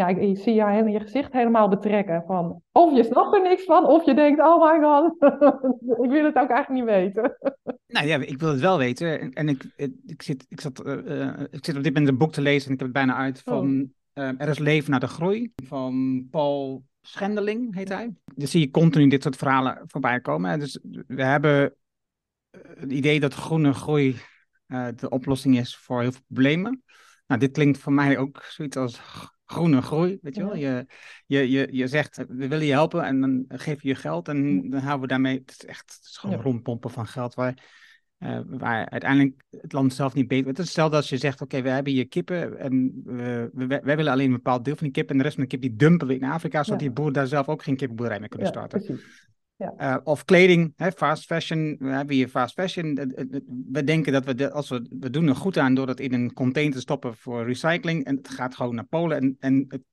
Ja, 0.01 0.08
ik, 0.08 0.38
zie 0.38 0.53
jou 0.53 0.77
in 0.77 0.91
je 0.91 1.00
gezicht 1.00 1.31
helemaal 1.31 1.70
betrekken. 1.70 2.24
Van, 2.27 2.62
of 2.72 2.96
je 2.96 3.03
snapt 3.03 3.36
er 3.36 3.41
niks 3.41 3.63
van, 3.63 3.86
of 3.86 4.05
je 4.05 4.13
denkt, 4.13 4.39
oh 4.39 4.72
my 4.72 4.79
god, 4.84 5.15
ik 6.03 6.10
wil 6.10 6.24
het 6.24 6.36
ook 6.36 6.50
eigenlijk 6.50 6.70
niet 6.70 6.84
weten. 6.84 7.38
Nou 7.88 8.08
ja, 8.08 8.17
ik 8.17 8.39
wil 8.39 8.50
het 8.50 8.60
wel 8.60 8.77
weten. 8.77 9.20
En, 9.20 9.34
en 9.34 9.50
ik, 9.50 9.63
ik, 10.05 10.22
zit, 10.22 10.46
ik, 10.50 10.62
zat, 10.62 10.86
uh, 10.86 11.39
ik 11.50 11.65
zit 11.65 11.75
op 11.75 11.84
dit 11.84 11.93
moment 11.93 12.08
een 12.08 12.17
boek 12.17 12.31
te 12.31 12.41
lezen 12.41 12.67
en 12.67 12.74
ik 12.74 12.79
heb 12.79 12.88
het 12.88 12.98
bijna 12.98 13.15
uit 13.15 13.41
van 13.46 13.91
oh. 14.13 14.24
uh, 14.24 14.41
Er 14.41 14.48
is 14.48 14.60
leven 14.60 14.91
naar 14.91 15.00
de 15.00 15.08
groei 15.08 15.51
van 15.63 16.27
Paul 16.31 16.84
Schendeling, 17.01 17.75
heet 17.75 17.89
hij. 17.89 18.13
Dus 18.36 18.51
zie 18.51 18.62
je 18.62 18.72
continu 18.72 19.08
dit 19.08 19.24
soort 19.24 19.36
verhalen 19.36 19.84
voorbij 19.86 20.20
komen. 20.20 20.60
Dus 20.60 20.79
we 21.08 21.24
hebben 21.24 21.75
het 22.79 22.91
idee 22.91 23.20
dat 23.20 23.34
groene 23.34 23.74
groei 23.74 24.15
uh, 24.67 24.88
de 24.96 25.10
oplossing 25.10 25.58
is 25.58 25.77
voor 25.77 26.01
heel 26.01 26.12
veel 26.12 26.22
problemen. 26.27 26.84
Nou, 27.27 27.39
dit 27.39 27.51
klinkt 27.51 27.77
voor 27.77 27.93
mij 27.93 28.17
ook 28.17 28.43
zoiets 28.43 28.77
als 28.77 29.00
groene 29.51 29.81
groei, 29.81 30.20
weet 30.22 30.36
je 30.36 30.43
wel. 30.43 30.55
Je, 30.55 30.86
je, 31.25 31.51
je, 31.51 31.67
je 31.72 31.88
zegt, 31.88 32.17
we 32.27 32.48
willen 32.48 32.65
je 32.65 32.72
helpen 32.72 33.03
en 33.03 33.22
dan 33.22 33.46
geef 33.48 33.81
je 33.81 33.88
je 33.88 33.96
geld 33.96 34.27
en 34.27 34.70
dan 34.70 34.79
houden 34.79 35.01
we 35.01 35.08
daarmee, 35.08 35.38
het 35.38 35.50
is 35.50 35.65
echt 35.65 35.93
het 35.96 36.05
is 36.10 36.17
gewoon 36.17 36.41
rondpompen 36.41 36.89
van 36.89 37.08
geld 37.08 37.34
waar, 37.34 37.63
uh, 38.20 38.39
waar 38.46 38.89
uiteindelijk 38.89 39.43
het 39.50 39.74
land 39.74 39.93
zelf 39.93 40.13
niet 40.13 40.27
beter... 40.27 40.48
Het 40.48 40.60
is 40.60 40.65
hetzelfde 40.65 40.96
als 40.96 41.10
je 41.10 41.17
zegt, 41.17 41.41
oké, 41.41 41.43
okay, 41.43 41.63
we 41.63 41.70
hebben 41.70 41.93
hier 41.93 42.08
kippen 42.08 42.60
en 42.60 43.01
we, 43.03 43.50
we, 43.53 43.67
wij 43.67 43.96
willen 43.96 44.12
alleen 44.12 44.27
een 44.27 44.31
bepaald 44.31 44.65
deel 44.65 44.75
van 44.75 44.84
die 44.84 44.96
kippen 44.96 45.12
en 45.12 45.17
de 45.17 45.24
rest 45.24 45.36
van 45.36 45.43
de 45.43 45.50
kip 45.50 45.62
die 45.62 45.75
dumpen 45.75 46.08
we 46.08 46.15
in 46.15 46.24
Afrika, 46.24 46.63
zodat 46.63 46.81
ja. 46.81 46.88
die 46.88 46.96
boer 46.96 47.12
daar 47.12 47.27
zelf 47.27 47.48
ook 47.48 47.63
geen 47.63 47.75
kippenboerderij 47.75 48.20
mee 48.20 48.29
kunnen 48.29 48.48
starten. 48.48 48.84
Ja, 48.88 48.96
ja. 49.61 49.95
Uh, 49.95 49.97
of 50.03 50.25
kleding, 50.25 50.73
hè, 50.75 50.91
fast 50.91 51.25
fashion. 51.25 51.75
We 51.79 51.89
hebben 51.89 52.15
hier 52.15 52.27
fast 52.27 52.53
fashion. 52.53 52.93
We 53.71 53.83
denken 53.83 54.13
dat 54.13 54.25
we, 54.25 54.35
de, 54.35 54.51
als 54.51 54.69
we, 54.69 54.87
we 54.99 55.09
doen 55.09 55.27
er 55.27 55.35
goed 55.35 55.57
aan 55.57 55.73
door 55.73 55.87
het 55.87 55.99
in 55.99 56.13
een 56.13 56.33
container 56.33 56.73
te 56.73 56.79
stoppen 56.79 57.17
voor 57.17 57.45
recycling. 57.45 58.05
En 58.05 58.15
het 58.15 58.29
gaat 58.29 58.55
gewoon 58.55 58.75
naar 58.75 58.85
Polen. 58.85 59.17
En, 59.17 59.35
en 59.39 59.83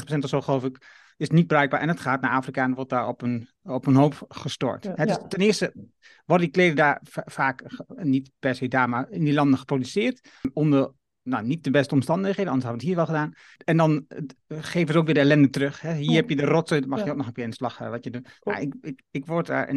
9% 0.00 0.18
of 0.18 0.28
zo 0.28 0.40
geloof 0.40 0.64
ik 0.64 1.00
is 1.16 1.30
niet 1.30 1.46
bruikbaar 1.46 1.80
en 1.80 1.88
het 1.88 2.00
gaat 2.00 2.20
naar 2.20 2.30
Afrika 2.30 2.64
en 2.64 2.74
wordt 2.74 2.90
daar 2.90 3.08
op 3.08 3.22
een, 3.22 3.48
op 3.62 3.86
een 3.86 3.94
hoop 3.94 4.24
gestort. 4.28 4.84
het 4.84 5.10
is, 5.10 5.18
ten 5.28 5.40
eerste 5.40 5.74
worden 6.24 6.46
die 6.46 6.54
kleding 6.54 6.76
daar 6.76 7.00
vaak, 7.24 7.64
niet 7.86 8.30
per 8.38 8.54
se 8.54 8.68
daar, 8.68 8.88
maar 8.88 9.10
in 9.10 9.24
die 9.24 9.34
landen 9.34 9.58
geproduceerd. 9.58 10.28
Onder 10.52 10.92
nou, 11.22 11.46
niet 11.46 11.64
de 11.64 11.70
beste 11.70 11.94
omstandigheden, 11.94 12.52
anders 12.52 12.64
hadden 12.64 12.86
we 12.86 12.92
het 12.92 13.06
hier 13.06 13.06
wel 13.06 13.16
gedaan. 13.16 13.32
En 13.64 13.76
dan 13.76 14.06
geven 14.48 14.92
ze 14.92 14.98
ook 14.98 15.04
weer 15.04 15.14
de 15.14 15.20
ellende 15.20 15.50
terug. 15.50 15.80
Hè. 15.80 15.92
Hier 15.92 16.16
heb 16.16 16.28
je 16.28 16.36
de 16.36 16.44
rotzooi, 16.44 16.86
mag 16.86 17.04
je 17.04 17.10
ook 17.10 17.16
nog 17.16 17.26
een 17.26 17.32
keer 17.32 17.44
in 17.44 17.50
de 17.50 17.56
slag 17.56 17.78
wat 17.78 18.04
je 18.04 18.10
doet. 18.10 18.38
Ja, 18.40 18.56
ik, 18.56 18.74
ik, 18.80 19.02
ik 19.10 19.26
word 19.26 19.46
daar 19.46 19.74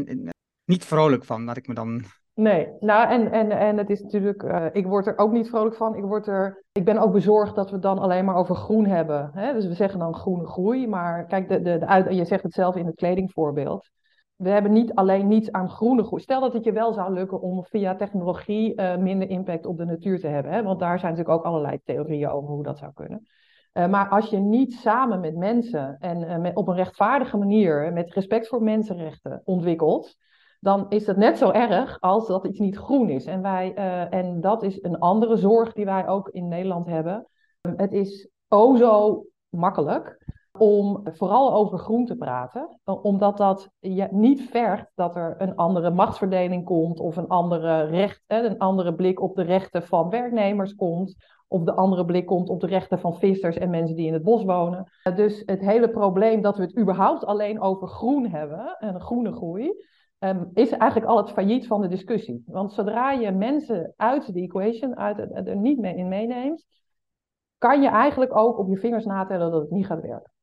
niet 0.66 0.86
vrolijk 0.86 1.26
van, 1.26 1.46
dat 1.46 1.58
ik 1.58 1.68
me 1.68 1.74
dan 1.74 2.06
Nee, 2.36 2.68
nou 2.80 3.10
en, 3.10 3.32
en, 3.32 3.52
en 3.52 3.78
het 3.78 3.90
is 3.90 4.02
natuurlijk, 4.02 4.44
uh, 4.44 4.66
ik 4.72 4.86
word 4.86 5.08
er 5.08 5.18
ook 5.18 5.32
niet 5.32 5.50
vrolijk 5.50 5.76
van. 5.76 5.96
Ik, 5.96 6.04
word 6.04 6.28
er, 6.28 6.64
ik 6.72 6.86
ben 6.86 6.98
ook 6.98 7.12
bezorgd 7.12 7.56
dat 7.56 7.68
we 7.68 7.74
het 7.74 7.84
dan 7.84 8.00
alleen 8.00 8.26
maar 8.26 8.36
over 8.36 8.56
groen 8.56 8.86
hebben. 8.86 9.30
Hè? 9.34 9.54
Dus 9.54 9.66
we 9.66 9.74
zeggen 9.74 10.00
dan 10.00 10.16
groene 10.16 10.48
groei, 10.48 10.88
maar 10.88 11.26
kijk, 11.26 11.50
de, 11.50 11.62
de, 11.62 11.78
de 11.78 11.86
uit, 11.86 12.14
je 12.14 12.26
zegt 12.26 12.44
het 12.44 12.54
zelf 12.54 12.76
in 12.76 12.86
het 12.86 12.96
kledingvoorbeeld. 12.96 13.90
We 14.36 14.50
hebben 14.50 14.72
niet 14.72 14.94
alleen 14.94 15.28
niets 15.28 15.52
aan 15.52 15.70
groene 15.70 16.04
groei. 16.04 16.22
Stel 16.22 16.42
dat 16.42 16.54
het 16.54 16.64
je 16.64 16.72
wel 16.72 16.94
zou 16.94 17.14
lukken 17.14 17.42
om 17.42 17.66
via 17.66 17.96
technologie 17.96 18.82
uh, 18.82 18.98
minder 18.98 19.30
impact 19.30 19.66
op 19.66 19.78
de 19.78 19.86
natuur 19.86 20.20
te 20.20 20.28
hebben. 20.28 20.52
Hè? 20.52 20.64
Want 20.64 20.80
daar 20.80 21.00
zijn 21.00 21.12
natuurlijk 21.12 21.40
ook 21.40 21.46
allerlei 21.46 21.80
theorieën 21.84 22.30
over 22.30 22.50
hoe 22.50 22.64
dat 22.64 22.78
zou 22.78 22.94
kunnen. 22.94 23.28
Uh, 23.74 23.88
maar 23.88 24.10
als 24.10 24.30
je 24.30 24.38
niet 24.38 24.74
samen 24.74 25.20
met 25.20 25.36
mensen 25.36 25.98
en 26.00 26.42
met, 26.42 26.56
op 26.56 26.68
een 26.68 26.76
rechtvaardige 26.76 27.38
manier, 27.38 27.94
met 27.94 28.14
respect 28.14 28.48
voor 28.48 28.64
mensenrechten 28.64 29.42
ontwikkelt, 29.44 30.16
dan 30.60 30.86
is 30.90 31.08
het 31.08 31.18
net 31.18 31.38
zo 31.38 31.52
erg 31.52 32.02
als 32.02 32.28
dat 32.28 32.46
iets 32.46 32.60
niet 32.60 32.78
groen 32.78 33.10
is. 33.10 33.26
En, 33.26 33.42
wij, 33.42 33.74
en 34.10 34.42
dat 34.42 34.64
is 34.64 34.84
een 34.84 35.00
andere 35.00 35.36
zorg 35.38 35.74
die 35.74 35.86
wij 35.86 36.08
ook 36.08 36.30
in 36.30 36.48
Nederland 36.48 36.88
hebben. 36.88 37.28
Het 37.76 37.92
is 37.92 38.30
o 38.48 38.76
zo 38.76 39.26
makkelijk 39.50 40.25
om 40.58 41.02
vooral 41.04 41.54
over 41.54 41.78
groen 41.80 42.06
te 42.06 42.16
praten, 42.16 42.80
omdat 42.84 43.38
dat 43.38 43.70
niet 44.10 44.42
vergt 44.42 44.92
dat 44.96 45.16
er 45.16 45.36
een 45.38 45.56
andere 45.56 45.90
machtsverdeling 45.90 46.66
komt 46.66 47.00
of 47.00 47.18
een 47.18 47.28
andere, 47.28 47.84
recht, 47.84 48.24
een 48.28 48.58
andere 48.58 48.96
blik 48.96 49.22
op 49.22 49.36
de 49.36 49.44
rechten 49.44 49.84
van 49.84 50.10
werknemers 50.10 50.76
komt, 50.76 51.16
of 51.48 51.64
de 51.64 51.74
andere 51.74 52.06
blik 52.06 52.26
komt 52.26 52.50
op 52.50 52.60
de 52.60 52.68
rechten 52.68 53.00
van 53.00 53.16
vissers 53.16 53.58
en 53.58 53.70
mensen 53.70 53.96
die 53.96 54.08
in 54.08 54.14
het 54.14 54.24
bos 54.24 54.44
wonen. 54.44 54.92
Dus 55.16 55.44
het 55.46 55.62
hele 55.62 55.90
probleem 55.90 56.42
dat 56.42 56.58
we 56.58 56.64
het 56.64 56.78
überhaupt 56.78 57.26
alleen 57.26 57.62
over 57.62 57.88
groen 57.88 58.28
hebben, 58.28 58.76
en 58.80 59.02
groene 59.02 59.32
groei, 59.32 59.74
um, 60.20 60.50
is 60.54 60.70
eigenlijk 60.70 61.12
al 61.12 61.18
het 61.18 61.32
failliet 61.32 61.68
van 61.68 61.82
de 61.82 61.88
discussie. 61.88 62.44
Want 62.46 62.74
zodra 62.74 63.12
je 63.12 63.32
mensen 63.32 63.94
uit 63.96 64.34
de 64.34 64.42
equation, 64.42 64.98
uit 64.98 65.48
er 65.48 65.58
niet 65.58 65.80
mee 65.80 65.96
in 65.96 66.08
meeneemt, 66.08 66.66
kan 67.58 67.82
je 67.82 67.88
eigenlijk 67.88 68.38
ook 68.38 68.58
op 68.58 68.70
je 68.70 68.78
vingers 68.78 69.06
natellen 69.06 69.52
dat 69.52 69.62
het 69.62 69.72
niet 69.72 69.86
gaat 69.86 70.02
werken. 70.02 70.34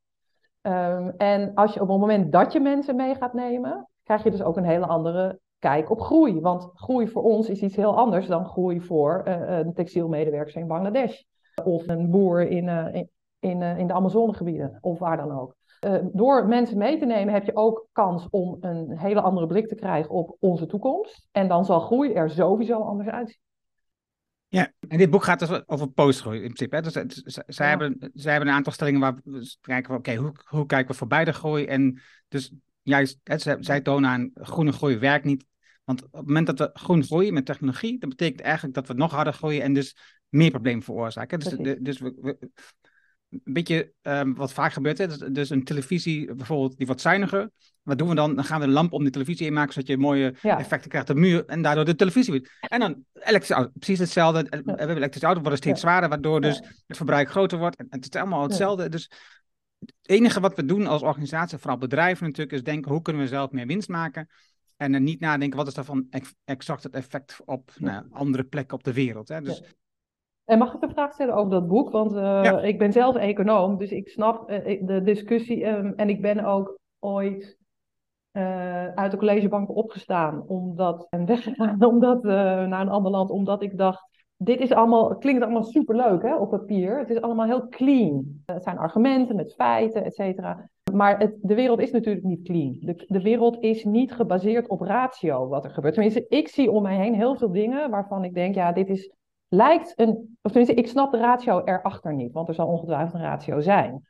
Um, 0.63 1.13
en 1.17 1.55
als 1.55 1.75
je 1.75 1.81
op 1.81 1.89
het 1.89 1.99
moment 1.99 2.33
dat 2.33 2.53
je 2.53 2.61
mensen 2.61 2.97
mee 2.97 3.15
gaat 3.15 3.33
nemen, 3.33 3.89
krijg 4.03 4.23
je 4.23 4.31
dus 4.31 4.43
ook 4.43 4.57
een 4.57 4.65
hele 4.65 4.87
andere 4.87 5.41
kijk 5.59 5.91
op 5.91 6.01
groei. 6.01 6.41
Want 6.41 6.71
groei 6.75 7.09
voor 7.09 7.23
ons 7.23 7.49
is 7.49 7.63
iets 7.63 7.77
heel 7.77 7.97
anders 7.97 8.27
dan 8.27 8.47
groei 8.47 8.81
voor 8.81 9.25
uh, 9.29 9.59
een 9.59 9.73
textielmedewerker 9.75 10.57
in 10.57 10.67
Bangladesh. 10.67 11.23
Of 11.65 11.89
een 11.89 12.11
boer 12.11 12.41
in, 12.49 12.65
uh, 12.65 12.95
in, 12.95 13.11
in, 13.41 13.61
uh, 13.61 13.79
in 13.79 13.87
de 13.87 13.93
Amazonegebieden, 13.93 14.79
of 14.81 14.99
waar 14.99 15.17
dan 15.17 15.41
ook. 15.41 15.55
Uh, 15.87 15.95
door 16.13 16.47
mensen 16.47 16.79
mee 16.79 16.99
te 16.99 17.07
nemen 17.07 17.35
heb 17.35 17.45
je 17.45 17.57
ook 17.57 17.87
kans 17.93 18.29
om 18.31 18.57
een 18.61 18.99
hele 18.99 19.21
andere 19.21 19.47
blik 19.47 19.69
te 19.69 19.75
krijgen 19.75 20.11
op 20.11 20.37
onze 20.41 20.67
toekomst. 20.67 21.29
En 21.33 21.49
dan 21.49 21.65
zal 21.65 21.81
groei 21.81 22.13
er 22.13 22.31
sowieso 22.31 22.81
anders 22.81 23.09
uitzien. 23.09 23.41
Ja, 24.53 24.73
en 24.89 24.99
dit 24.99 25.11
boek 25.11 25.25
gaat 25.25 25.39
dus 25.39 25.69
over 25.69 25.89
postgroei 25.89 26.37
in 26.37 26.53
principe. 26.53 26.77
Hè? 26.77 26.83
Dus, 26.83 26.93
dus 26.93 27.39
zij, 27.47 27.69
hebben, 27.69 28.11
zij 28.15 28.31
hebben 28.31 28.51
een 28.51 28.57
aantal 28.57 28.73
stellingen 28.73 29.01
waar 29.01 29.15
we 29.25 29.57
kijken, 29.61 29.95
oké, 29.95 30.15
hoe, 30.15 30.33
hoe 30.45 30.67
kijken 30.67 30.91
we 30.91 30.97
voorbij 30.97 31.25
de 31.25 31.33
groei? 31.33 31.65
En 31.65 32.01
dus 32.29 32.53
juist, 32.83 33.19
hè, 33.25 33.39
zij, 33.39 33.57
zij 33.61 33.81
tonen 33.81 34.11
aan, 34.11 34.31
groene 34.35 34.73
groei 34.73 34.99
werkt 34.99 35.25
niet. 35.25 35.45
Want 35.85 36.05
op 36.05 36.13
het 36.13 36.27
moment 36.27 36.47
dat 36.47 36.59
we 36.59 36.71
groen 36.73 37.05
groeien 37.05 37.35
met 37.35 37.47
technologie, 37.47 37.99
dat 37.99 38.09
betekent 38.09 38.41
eigenlijk 38.41 38.75
dat 38.75 38.87
we 38.87 38.95
nog 38.95 39.13
harder 39.13 39.33
groeien 39.33 39.63
en 39.63 39.73
dus 39.73 39.97
meer 40.29 40.51
problemen 40.51 40.83
veroorzaken. 40.83 41.39
Dus, 41.39 41.53
de, 41.53 41.83
dus 41.83 41.99
we, 41.99 42.15
we, 42.21 42.51
een 43.29 43.53
beetje 43.53 43.93
um, 44.03 44.35
wat 44.35 44.53
vaak 44.53 44.73
gebeurt. 44.73 44.99
Hè? 44.99 45.07
Dus, 45.07 45.19
dus, 45.19 45.51
een 45.51 45.65
televisie 45.65 46.35
bijvoorbeeld, 46.35 46.77
die 46.77 46.87
wat 46.87 47.01
zuiniger. 47.01 47.51
Wat 47.83 47.99
doen 47.99 48.09
we 48.09 48.15
dan? 48.15 48.35
Dan 48.35 48.45
gaan 48.45 48.61
we 48.61 48.67
een 48.67 48.73
lamp 48.73 48.93
om 48.93 49.05
de 49.05 49.11
televisie 49.11 49.47
in 49.47 49.53
maken, 49.53 49.73
zodat 49.73 49.89
je 49.89 49.97
mooie 49.97 50.35
effecten 50.43 50.91
krijgt 50.91 51.11
op 51.11 51.15
de 51.15 51.21
muur 51.21 51.47
en 51.47 51.63
daardoor 51.63 51.85
de 51.85 51.95
televisie. 51.95 52.49
En 52.61 52.81
dan 52.81 53.05
elektrische 53.13 53.55
auto, 53.55 53.71
precies 53.75 53.99
hetzelfde. 53.99 54.43
We 54.43 54.73
hebben 54.77 54.97
elektrische 54.97 55.27
auto 55.27 55.41
worden 55.41 55.59
steeds 55.59 55.81
zwaarder, 55.81 56.09
waardoor 56.09 56.41
dus 56.41 56.57
het 56.87 56.97
verbruik 56.97 57.31
groter 57.31 57.59
wordt. 57.59 57.77
En 57.77 57.87
het 57.91 58.15
is 58.15 58.21
allemaal 58.21 58.43
hetzelfde. 58.43 58.89
Dus 58.89 59.11
het 59.79 59.95
enige 60.03 60.41
wat 60.41 60.57
we 60.57 60.65
doen 60.65 60.87
als 60.87 61.03
organisatie, 61.03 61.59
vooral 61.59 61.79
bedrijven 61.79 62.27
natuurlijk, 62.27 62.57
is 62.57 62.63
denken 62.63 62.91
hoe 62.91 63.03
kunnen 63.03 63.23
we 63.23 63.29
zelf 63.29 63.51
meer 63.51 63.67
winst 63.67 63.89
maken. 63.89 64.29
En 64.77 64.93
dan 64.93 65.03
niet 65.03 65.21
nadenken 65.21 65.59
wat 65.59 65.67
is 65.67 65.75
daarvan 65.75 66.07
exact 66.45 66.83
het 66.83 66.95
effect 66.95 67.41
op 67.45 67.71
nou, 67.79 68.05
andere 68.11 68.45
plekken 68.45 68.77
op 68.77 68.85
de 68.85 68.93
wereld. 68.93 69.29
Hè? 69.29 69.41
Dus 69.41 69.63
en 70.45 70.59
mag 70.59 70.75
ik 70.75 70.83
een 70.83 70.91
vraag 70.91 71.13
stellen 71.13 71.35
over 71.35 71.51
dat 71.51 71.69
boek? 71.69 71.91
Want 71.91 72.13
uh, 72.13 72.65
ik 72.65 72.79
ben 72.79 72.93
zelf 72.93 73.17
econoom, 73.17 73.79
dus 73.79 73.91
ik 73.91 74.09
snap 74.09 74.51
uh, 74.51 74.87
de 74.87 75.03
discussie. 75.05 75.67
Um, 75.67 75.93
en 75.97 76.09
ik 76.09 76.23
ben 76.23 76.45
ook 76.45 76.79
ooit 76.99 77.59
uh, 78.33 78.89
uit 78.89 79.11
de 79.11 79.17
collegebank 79.17 79.77
opgestaan 79.77 80.45
omdat, 80.47 81.07
en 81.11 81.27
weggegaan 81.27 81.85
omdat, 81.93 82.23
naar 82.23 82.81
een 82.81 82.89
ander 82.89 83.11
land, 83.11 83.31
omdat 83.31 83.63
ik 83.63 83.79
dacht, 83.79 84.11
dit 84.37 84.61
is 84.61 84.73
allemaal, 84.73 85.17
klinkt 85.17 85.43
allemaal 85.43 85.63
superleuk 85.63 86.23
hè, 86.23 86.37
op 86.37 86.51
papier. 86.51 86.99
Het 86.99 87.11
is 87.11 87.21
allemaal 87.21 87.47
heel 87.47 87.69
clean. 87.69 88.43
Het 88.47 88.63
zijn 88.63 88.79
argumenten 88.79 89.37
met 89.37 89.55
feiten, 89.55 90.05
et 90.05 90.15
cetera. 90.15 90.69
Maar 90.93 91.19
het, 91.19 91.35
de 91.41 91.55
wereld 91.55 91.81
is 91.81 91.91
natuurlijk 91.91 92.25
niet 92.25 92.43
clean. 92.43 92.77
De, 92.81 93.05
de, 93.07 93.23
wereld 93.23 93.61
is 93.61 93.85
niet 93.85 94.13
gebaseerd 94.13 94.69
op 94.69 94.81
ratio 94.81 95.49
wat 95.49 95.65
er 95.65 95.71
gebeurt. 95.71 95.95
Tenminste, 95.95 96.27
ik 96.29 96.49
zie 96.49 96.71
om 96.71 96.83
mij 96.83 96.97
heen 96.97 97.15
heel 97.15 97.37
veel 97.37 97.53
dingen 97.53 97.91
waarvan 97.91 98.25
ik 98.25 98.35
denk, 98.35 98.55
ja, 98.55 98.73
dit 98.73 98.89
is 98.89 99.13
lijkt 99.49 99.93
een, 99.97 100.39
of 100.43 100.51
tenminste, 100.53 100.75
ik 100.75 100.87
snap 100.87 101.13
de 101.13 101.19
ratio 101.19 101.63
erachter 101.65 102.15
niet, 102.15 102.33
want 102.33 102.49
er 102.49 102.55
zal 102.55 102.67
ongetwijfeld 102.67 103.15
een 103.15 103.29
ratio 103.29 103.61
zijn. 103.61 104.07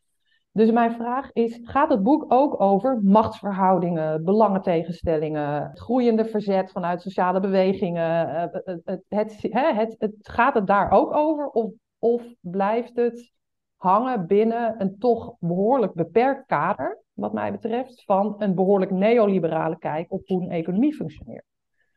Dus 0.53 0.71
mijn 0.71 0.93
vraag 0.93 1.33
is: 1.33 1.61
gaat 1.63 1.91
het 1.91 2.03
boek 2.03 2.25
ook 2.29 2.61
over 2.61 3.01
machtsverhoudingen, 3.03 4.25
belangentegenstellingen, 4.25 5.71
groeiende 5.75 6.25
verzet 6.25 6.71
vanuit 6.71 7.03
sociale 7.03 7.41
bewegingen? 7.41 8.29
Eh, 8.29 8.43
het, 8.53 8.83
het, 9.09 9.47
het, 9.49 9.97
het, 9.99 10.15
gaat 10.21 10.55
het 10.55 10.67
daar 10.67 10.91
ook 10.91 11.15
over? 11.15 11.47
Of, 11.47 11.73
of 11.99 12.23
blijft 12.41 12.97
het 12.97 13.33
hangen 13.77 14.27
binnen 14.27 14.81
een 14.81 14.99
toch 14.99 15.35
behoorlijk 15.39 15.95
beperkt 15.95 16.47
kader, 16.47 17.03
wat 17.13 17.33
mij 17.33 17.53
betreft, 17.53 18.05
van 18.05 18.35
een 18.39 18.55
behoorlijk 18.55 18.91
neoliberale 18.91 19.79
kijk 19.79 20.13
op 20.13 20.23
hoe 20.27 20.43
een 20.43 20.51
economie 20.51 20.95
functioneert? 20.95 21.45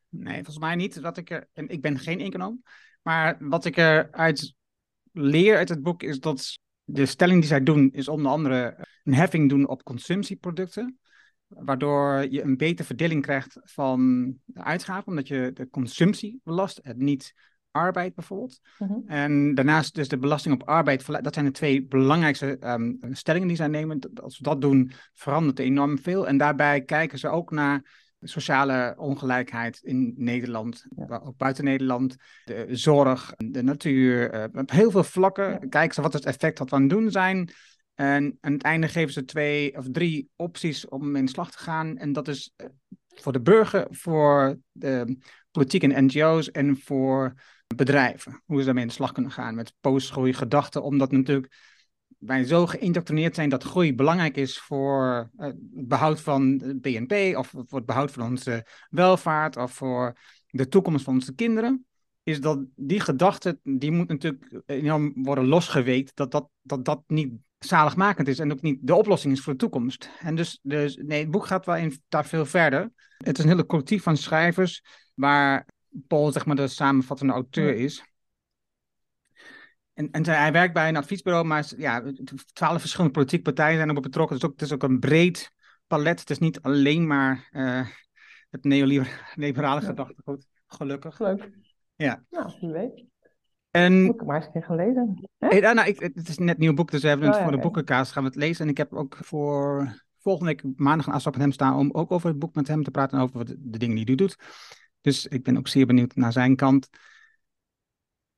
Nee, 0.10 0.36
volgens 0.36 0.60
mij 0.60 0.76
niet. 0.76 1.02
Dat 1.02 1.18
ik, 1.18 1.30
er, 1.30 1.48
ik 1.54 1.82
ben 1.82 2.00
geen 2.00 2.20
econoom. 2.20 2.64
Maar 3.02 3.38
wat 3.40 3.66
ik 3.66 3.78
eruit 3.78 4.56
leer 5.12 5.58
uit 5.58 5.70
het 5.70 5.82
boek 5.82 6.04
is 6.04 6.20
dat 6.20 6.60
de 6.86 7.06
stelling 7.06 7.40
die 7.40 7.50
zij 7.50 7.64
doen 7.64 7.90
is 7.92 8.08
onder 8.08 8.32
andere 8.32 8.88
een 9.04 9.14
heffing 9.14 9.50
doen 9.50 9.68
op 9.68 9.84
consumptieproducten. 9.84 11.00
Waardoor 11.48 12.28
je 12.30 12.44
een 12.44 12.58
betere 12.58 12.88
verdeling 12.88 13.22
krijgt 13.22 13.60
van 13.64 14.26
de 14.46 14.64
uitgaven, 14.64 15.08
omdat 15.08 15.28
je 15.28 15.52
de 15.54 15.70
consumptie 15.70 16.40
belast, 16.44 16.80
het 16.84 16.98
niet 16.98 17.34
arbeid 17.72 18.16
bijvoorbeeld. 18.16 18.60
Mhm. 18.78 18.94
En 19.06 19.56
daarnaast 19.56 19.96
dus 19.96 20.08
de 20.08 20.18
belasting 20.18 20.54
op 20.54 20.68
arbeid, 20.68 21.06
dat 21.24 21.34
zijn 21.34 21.46
de 21.46 21.52
twee 21.52 21.86
belangrijkste 21.86 22.58
um, 22.62 22.98
stellingen 23.12 23.48
die 23.48 23.58
zij 23.58 23.68
nemen. 23.68 24.00
Als 24.16 24.38
we 24.38 24.44
dat 24.44 24.62
doen, 24.62 24.92
verandert 25.14 25.60
er 25.60 25.66
enorm 25.66 26.00
veel. 26.00 26.28
En 26.28 26.38
daarbij 26.38 26.82
kijken 26.82 27.20
ze 27.20 27.28
ook 27.30 27.52
naar 27.52 28.05
sociale 28.28 28.94
ongelijkheid 28.98 29.80
in 29.84 30.14
Nederland, 30.18 30.86
ook 31.08 31.38
buiten 31.38 31.64
Nederland, 31.64 32.16
de 32.44 32.68
zorg, 32.70 33.34
de 33.38 33.64
natuur, 33.64 34.34
uh, 34.34 34.44
op 34.62 34.72
heel 34.72 34.92
veel 34.92 35.04
vlakken 35.04 35.70
kijken 35.70 35.96
ze 35.96 36.02
wat 36.02 36.14
het 36.14 36.26
effect 36.26 36.60
wat 36.60 36.70
we 36.70 36.76
aan 36.76 36.82
het 36.82 36.90
doen 36.92 37.12
zijn. 37.12 37.50
En 37.96 38.38
aan 38.42 38.54
het 38.54 38.64
einde 38.64 38.88
geven 38.88 39.14
ze 39.14 39.26
twee 39.26 39.78
of 39.78 39.86
drie 39.92 40.30
opties 40.36 40.88
om 40.88 41.16
in 41.16 41.28
slag 41.28 41.52
te 41.52 41.58
gaan. 41.58 41.98
En 41.98 42.14
dat 42.14 42.28
is 42.28 42.52
eh, 42.56 42.68
voor 43.08 43.32
de 43.32 43.42
burger, 43.42 43.88
voor 43.90 44.60
de 44.72 45.18
politiek 45.52 45.84
en 45.84 46.06
NGO's 46.06 46.52
en 46.52 46.78
voor 46.78 47.34
bedrijven. 47.76 48.42
Hoe 48.46 48.60
ze 48.60 48.66
daarmee 48.66 48.84
in 48.84 48.90
de 48.90 48.96
slag 48.96 49.12
kunnen 49.12 49.32
gaan 49.32 49.56
met 49.56 49.74
postgroei, 49.80 50.34
gedachten, 50.34 50.84
omdat 50.84 51.12
natuurlijk 51.12 51.75
wij 52.26 52.44
zo 52.44 52.66
geïndoctrineerd 52.66 53.36
zijn 53.36 53.50
dat 53.50 53.64
groei 53.64 53.96
belangrijk 53.96 54.38
is 54.38 54.60
voor 54.60 55.30
het 55.38 55.56
behoud 55.88 56.22
van 56.22 56.58
BNP 56.82 57.38
of 57.38 57.48
voor 57.48 57.78
het 57.78 57.86
behoud 57.86 58.12
van 58.12 58.24
onze 58.24 58.66
welvaart 58.90 59.58
of 59.58 59.72
voor 59.72 60.18
de 60.48 60.68
toekomst 60.68 61.04
van 61.04 61.14
onze 61.14 61.34
kinderen, 61.34 61.86
is 62.24 62.42
dat 62.42 62.66
die 62.76 63.00
gedachte, 63.00 63.60
die 63.64 63.92
moet 63.92 64.08
natuurlijk 64.08 64.62
enorm 64.66 65.14
worden 65.16 65.48
losgeweekt, 65.48 66.16
dat 66.16 66.32
dat, 66.32 66.50
dat, 66.62 66.86
dat 66.86 67.04
niet 67.08 67.34
zaligmakend 67.60 68.28
is 68.28 68.40
en 68.40 68.52
ook 68.52 68.62
niet 68.62 68.80
de 68.82 68.96
oplossing 68.96 69.34
is 69.34 69.42
voor 69.42 69.54
de 69.54 69.60
toekomst. 69.60 70.10
En 70.20 70.36
dus, 70.36 70.60
dus 70.62 70.96
nee, 70.96 71.20
het 71.20 71.32
boek 71.32 71.46
gaat 71.46 71.66
wel 71.66 71.76
in, 71.76 72.02
daar 72.08 72.26
veel 72.26 72.46
verder. 72.46 72.92
Het 73.18 73.38
is 73.38 73.44
een 73.44 73.50
hele 73.50 73.66
collectief 73.66 74.04
van 74.04 74.18
schrijvers 74.18 74.84
waar 75.14 75.68
Paul 76.08 76.32
zeg 76.32 76.46
maar 76.46 76.56
de 76.56 76.68
samenvattende 76.68 77.34
auteur 77.34 77.76
is. 77.76 78.04
En, 79.96 80.12
en 80.12 80.26
hij 80.26 80.52
werkt 80.52 80.74
bij 80.74 80.88
een 80.88 80.96
adviesbureau, 80.96 81.46
maar 81.46 81.66
ja, 81.78 82.04
twaalf 82.54 82.80
verschillende 82.80 83.14
politieke 83.14 83.44
partijen 83.44 83.76
zijn 83.76 83.96
er 83.96 84.02
betrokken. 84.02 84.36
Dus 84.36 84.46
ook, 84.46 84.52
het 84.52 84.62
is 84.62 84.74
ook 84.74 84.84
een 84.84 85.00
breed 85.00 85.52
palet. 85.88 86.20
Het 86.20 86.30
is 86.30 86.40
niet 86.40 86.62
alleen 86.62 87.08
maar 87.08 87.50
uh, 87.52 87.88
het 88.50 88.64
neoliberale 88.64 89.82
ja. 89.82 89.88
gedachtegoed, 89.88 90.48
gelukkig. 90.68 91.20
Leuk. 91.20 91.50
Ja. 91.96 92.24
Nou, 92.30 92.52
wie 92.60 92.72
weet. 92.72 93.04
En, 93.72 94.06
ik 94.06 94.26
maar 94.26 94.36
eens 94.36 94.46
een 94.46 94.52
keer 94.52 94.64
gaan 94.64 94.76
lezen. 94.76 95.30
Hey, 95.38 95.60
nou, 95.60 95.88
ik, 95.88 96.00
het 96.00 96.30
is 96.30 96.38
net 96.38 96.56
een 96.56 96.62
nieuw 96.62 96.74
boek, 96.74 96.92
dus 96.92 97.02
we 97.02 97.08
hebben 97.08 97.28
het 97.28 97.36
oh, 97.36 97.44
voor 97.44 97.52
de 97.52 97.58
boekenkaas 97.58 98.12
gaan 98.12 98.24
we 98.24 98.30
het 98.30 98.38
lezen. 98.38 98.66
En 98.66 98.72
ik 98.72 98.78
heb 98.78 98.94
ook 98.94 99.18
voor 99.22 99.94
volgende 100.20 100.52
week 100.52 100.78
maandag 100.78 101.08
een 101.08 101.14
afspraak 101.14 101.34
met 101.34 101.44
hem 101.44 101.52
staan 101.52 101.78
om 101.78 101.92
ook 101.92 102.12
over 102.12 102.30
het 102.30 102.40
boek 102.40 102.56
met 102.56 102.68
hem 102.68 102.84
te 102.84 102.92
praten 102.92 103.18
en 103.18 103.24
over 103.24 103.46
de, 103.46 103.56
de 103.60 103.78
dingen 103.78 103.96
die 103.96 104.06
hij 104.06 104.16
doet. 104.16 104.38
Dus 105.02 105.28
ik 105.28 105.44
ben 105.44 105.58
ook 105.58 105.68
zeer 105.68 105.86
benieuwd 105.86 106.16
naar 106.16 106.32
zijn 106.32 106.56
kant. 106.56 106.90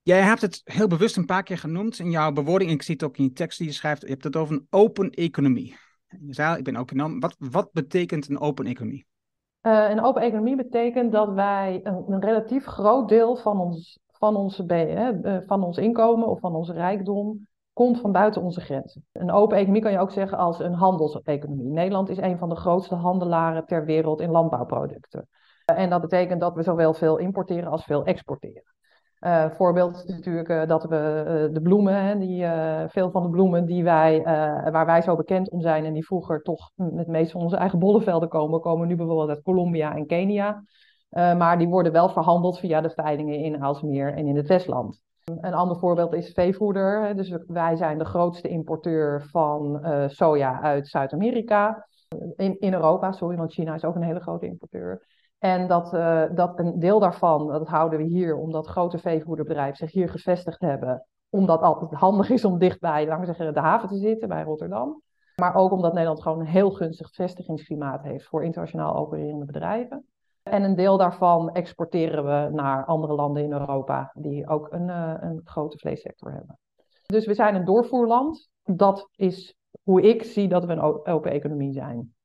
Jij 0.07 0.21
hebt 0.21 0.41
het 0.41 0.61
heel 0.63 0.87
bewust 0.87 1.17
een 1.17 1.25
paar 1.25 1.43
keer 1.43 1.57
genoemd 1.57 1.99
in 1.99 2.11
jouw 2.11 2.31
bewoording. 2.31 2.71
Ik 2.71 2.81
zie 2.81 2.93
het 2.93 3.03
ook 3.03 3.17
in 3.17 3.23
je 3.23 3.31
tekst 3.31 3.57
die 3.57 3.67
je 3.67 3.73
schrijft. 3.73 4.01
Je 4.01 4.07
hebt 4.07 4.23
het 4.23 4.35
over 4.35 4.55
een 4.55 4.67
open 4.69 5.09
economie. 5.09 5.75
Je 6.07 6.33
zei 6.33 6.57
ik 6.57 6.63
ben 6.63 6.75
econoom. 6.75 7.19
Wat, 7.19 7.35
wat 7.39 7.71
betekent 7.71 8.29
een 8.29 8.39
open 8.39 8.65
economie? 8.65 9.05
Uh, 9.61 9.89
een 9.89 10.03
open 10.03 10.21
economie 10.21 10.55
betekent 10.55 11.11
dat 11.11 11.33
wij 11.33 11.79
een, 11.83 12.03
een 12.07 12.21
relatief 12.21 12.65
groot 12.65 13.09
deel 13.09 13.35
van 13.35 13.59
ons, 13.59 13.99
van, 14.11 14.35
onze, 14.35 14.65
eh, 14.65 15.37
van 15.45 15.63
ons 15.63 15.77
inkomen 15.77 16.27
of 16.27 16.39
van 16.39 16.55
onze 16.55 16.73
rijkdom 16.73 17.47
komt 17.73 17.99
van 17.99 18.11
buiten 18.11 18.41
onze 18.41 18.61
grenzen. 18.61 19.05
Een 19.11 19.31
open 19.31 19.57
economie 19.57 19.81
kan 19.81 19.91
je 19.91 19.99
ook 19.99 20.11
zeggen 20.11 20.37
als 20.37 20.59
een 20.59 20.73
handelseconomie. 20.73 21.69
Nederland 21.69 22.09
is 22.09 22.17
een 22.17 22.37
van 22.37 22.49
de 22.49 22.55
grootste 22.55 22.95
handelaren 22.95 23.65
ter 23.65 23.85
wereld 23.85 24.21
in 24.21 24.31
landbouwproducten. 24.31 25.27
En 25.65 25.89
dat 25.89 26.01
betekent 26.01 26.41
dat 26.41 26.55
we 26.55 26.63
zowel 26.63 26.93
veel 26.93 27.17
importeren 27.17 27.71
als 27.71 27.83
veel 27.83 28.05
exporteren. 28.05 28.75
Uh, 29.19 29.49
voorbeeld 29.49 29.95
is 29.95 30.15
natuurlijk 30.15 30.49
uh, 30.49 30.65
dat 30.67 30.83
we 30.83 31.23
uh, 31.47 31.53
de 31.53 31.61
bloemen, 31.61 32.03
hè, 32.03 32.17
die, 32.17 32.45
veel 32.89 33.11
van 33.11 33.23
de 33.23 33.29
bloemen 33.29 33.65
die 33.65 33.83
wij, 33.83 34.21
waar 34.71 34.85
wij 34.85 35.01
zo 35.01 35.15
bekend 35.15 35.49
om 35.49 35.61
zijn 35.61 35.85
en 35.85 35.93
die 35.93 36.05
vroeger 36.05 36.41
toch 36.41 36.71
met 36.75 37.07
meest 37.07 37.31
van 37.31 37.41
onze 37.41 37.55
eigen 37.55 37.79
bollevelden 37.79 38.29
komen, 38.29 38.59
komen 38.59 38.87
nu 38.87 38.95
bijvoorbeeld 38.95 39.29
uit 39.29 39.41
Colombia 39.41 39.95
en 39.95 40.05
Kenia. 40.05 40.63
maar 41.09 41.57
die 41.57 41.67
worden 41.67 41.91
wel 41.91 42.09
verhandeld 42.09 42.59
via 42.59 42.81
de 42.81 42.89
veilingen 42.89 43.39
in 43.39 43.63
Aalsmeer 43.63 44.13
en 44.13 44.27
in 44.27 44.35
het 44.35 44.47
Westland. 44.47 45.01
Een 45.41 45.53
ander 45.53 45.77
voorbeeld 45.77 46.13
is 46.13 46.33
veevoeder. 46.33 47.15
Dus 47.15 47.37
wij 47.47 47.75
zijn 47.75 47.97
de 47.97 48.05
grootste 48.05 48.47
importeur 48.47 49.21
van 49.31 49.79
soja 50.07 50.61
uit 50.61 50.87
Zuid-Amerika. 50.87 51.87
In, 52.35 52.59
in 52.59 52.73
Europa, 52.73 53.11
sorry, 53.11 53.37
want 53.37 53.53
China 53.53 53.73
is 53.73 53.85
ook 53.85 53.95
een 53.95 54.01
hele 54.01 54.19
grote 54.19 54.45
importeur. 54.45 55.05
En 55.39 55.67
dat, 55.67 55.93
uh, 55.93 56.23
dat 56.31 56.59
een 56.59 56.79
deel 56.79 56.99
daarvan, 56.99 57.47
dat 57.47 57.67
houden 57.67 57.99
we 57.99 58.05
hier 58.05 58.35
omdat 58.35 58.67
grote 58.67 58.97
veevoederbedrijven 58.97 59.77
zich 59.77 59.91
hier 59.91 60.09
gevestigd 60.09 60.61
hebben. 60.61 61.05
Omdat 61.29 61.59
het 61.59 61.67
altijd 61.67 61.99
handig 61.99 62.29
is 62.29 62.45
om 62.45 62.59
dichtbij, 62.59 63.05
laten 63.05 63.19
we 63.19 63.25
zeggen, 63.25 63.53
de 63.53 63.59
haven 63.59 63.89
te 63.89 63.97
zitten 63.97 64.27
bij 64.27 64.43
Rotterdam. 64.43 65.01
Maar 65.35 65.55
ook 65.55 65.71
omdat 65.71 65.93
Nederland 65.93 66.21
gewoon 66.21 66.39
een 66.39 66.45
heel 66.45 66.71
gunstig 66.71 67.13
vestigingsklimaat 67.13 68.03
heeft 68.03 68.27
voor 68.27 68.43
internationaal 68.43 68.95
opererende 68.95 69.45
bedrijven. 69.45 70.05
En 70.43 70.63
een 70.63 70.75
deel 70.75 70.97
daarvan 70.97 71.51
exporteren 71.51 72.25
we 72.25 72.49
naar 72.53 72.85
andere 72.85 73.13
landen 73.13 73.43
in 73.43 73.51
Europa 73.51 74.11
die 74.13 74.47
ook 74.47 74.71
een, 74.71 74.87
uh, 74.87 75.13
een 75.19 75.41
grote 75.43 75.77
vleessector 75.77 76.31
hebben. 76.31 76.59
Dus 77.05 77.25
we 77.25 77.33
zijn 77.33 77.55
een 77.55 77.65
doorvoerland. 77.65 78.49
Dat 78.63 79.09
is 79.15 79.55
hoe 79.83 80.01
ik 80.01 80.23
zie 80.23 80.47
dat 80.47 80.65
we 80.65 80.71
een 80.71 81.05
open 81.05 81.31
economie 81.31 81.73
zijn. 81.73 82.15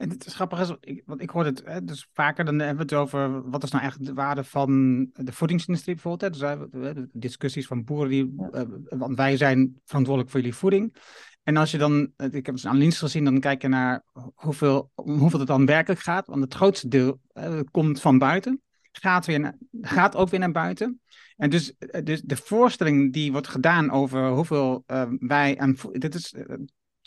En 0.00 0.10
het 0.10 0.26
is 0.26 0.34
grappig, 0.34 0.60
is, 0.60 0.76
ik, 0.80 1.02
want 1.06 1.20
ik 1.22 1.30
hoor 1.30 1.44
het 1.44 1.62
hè, 1.64 1.84
dus 1.84 2.08
vaker, 2.12 2.44
dan 2.44 2.58
hebben 2.58 2.76
we 2.76 2.82
het 2.82 3.02
over 3.02 3.50
wat 3.50 3.62
is 3.62 3.70
nou 3.70 3.82
eigenlijk 3.82 4.10
de 4.10 4.22
waarde 4.22 4.44
van 4.44 4.70
de 5.12 5.32
voedingsindustrie 5.32 5.94
bijvoorbeeld. 5.94 6.40
Hè? 6.40 6.60
Dus 6.70 7.06
discussies 7.12 7.66
van 7.66 7.84
boeren, 7.84 8.08
die, 8.08 8.34
uh, 8.52 8.62
want 8.88 9.16
wij 9.16 9.36
zijn 9.36 9.80
verantwoordelijk 9.84 10.32
voor 10.32 10.40
jullie 10.40 10.56
voeding. 10.56 10.96
En 11.42 11.56
als 11.56 11.70
je 11.70 11.78
dan, 11.78 12.12
ik 12.16 12.46
heb 12.46 12.54
dus 12.54 12.64
een 12.64 12.70
analyse 12.70 12.98
gezien, 12.98 13.24
dan 13.24 13.40
kijk 13.40 13.62
je 13.62 13.68
naar 13.68 14.02
hoeveel, 14.34 14.90
hoeveel 14.94 15.38
het 15.38 15.48
dan 15.48 15.66
werkelijk 15.66 16.00
gaat. 16.00 16.26
Want 16.26 16.42
het 16.42 16.54
grootste 16.54 16.88
deel 16.88 17.20
uh, 17.34 17.60
komt 17.70 18.00
van 18.00 18.18
buiten, 18.18 18.62
gaat, 18.92 19.26
weer 19.26 19.40
naar, 19.40 19.56
gaat 19.80 20.16
ook 20.16 20.28
weer 20.28 20.40
naar 20.40 20.52
buiten. 20.52 21.00
En 21.36 21.50
dus, 21.50 21.74
dus 22.04 22.20
de 22.20 22.36
voorstelling 22.36 23.12
die 23.12 23.32
wordt 23.32 23.48
gedaan 23.48 23.90
over 23.90 24.28
hoeveel 24.28 24.84
uh, 24.86 25.02
wij 25.18 25.58
aan. 25.58 25.76
Dit 25.92 26.14
is 26.14 26.34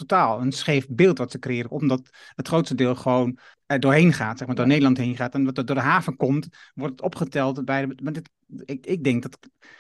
totaal 0.06 0.42
een 0.42 0.52
scheef 0.52 0.88
beeld 0.90 1.18
wat 1.18 1.32
ze 1.32 1.40
creëren, 1.40 1.72
omdat 1.72 2.10
het 2.36 2.48
grootste 2.48 2.76
deel 2.76 2.96
gewoon 2.96 3.38
doorheen 3.80 4.14
gaat, 4.14 4.38
zeg 4.38 4.48
maar, 4.48 4.56
door 4.56 4.68
Nederland 4.68 4.98
heen 4.98 5.16
gaat. 5.16 5.34
En 5.34 5.46
wat 5.46 5.58
er 5.58 5.66
door 5.66 5.76
de 5.76 5.82
haven 5.82 6.16
komt, 6.16 6.48
wordt 6.74 6.94
het 6.94 7.02
opgeteld 7.02 7.66
bij 7.66 7.86
de. 7.86 8.00
Maar 8.04 8.14
dit, 8.14 8.30
ik, 8.66 8.86
ik 8.86 9.04
denk 9.04 9.22
dat. 9.22 9.38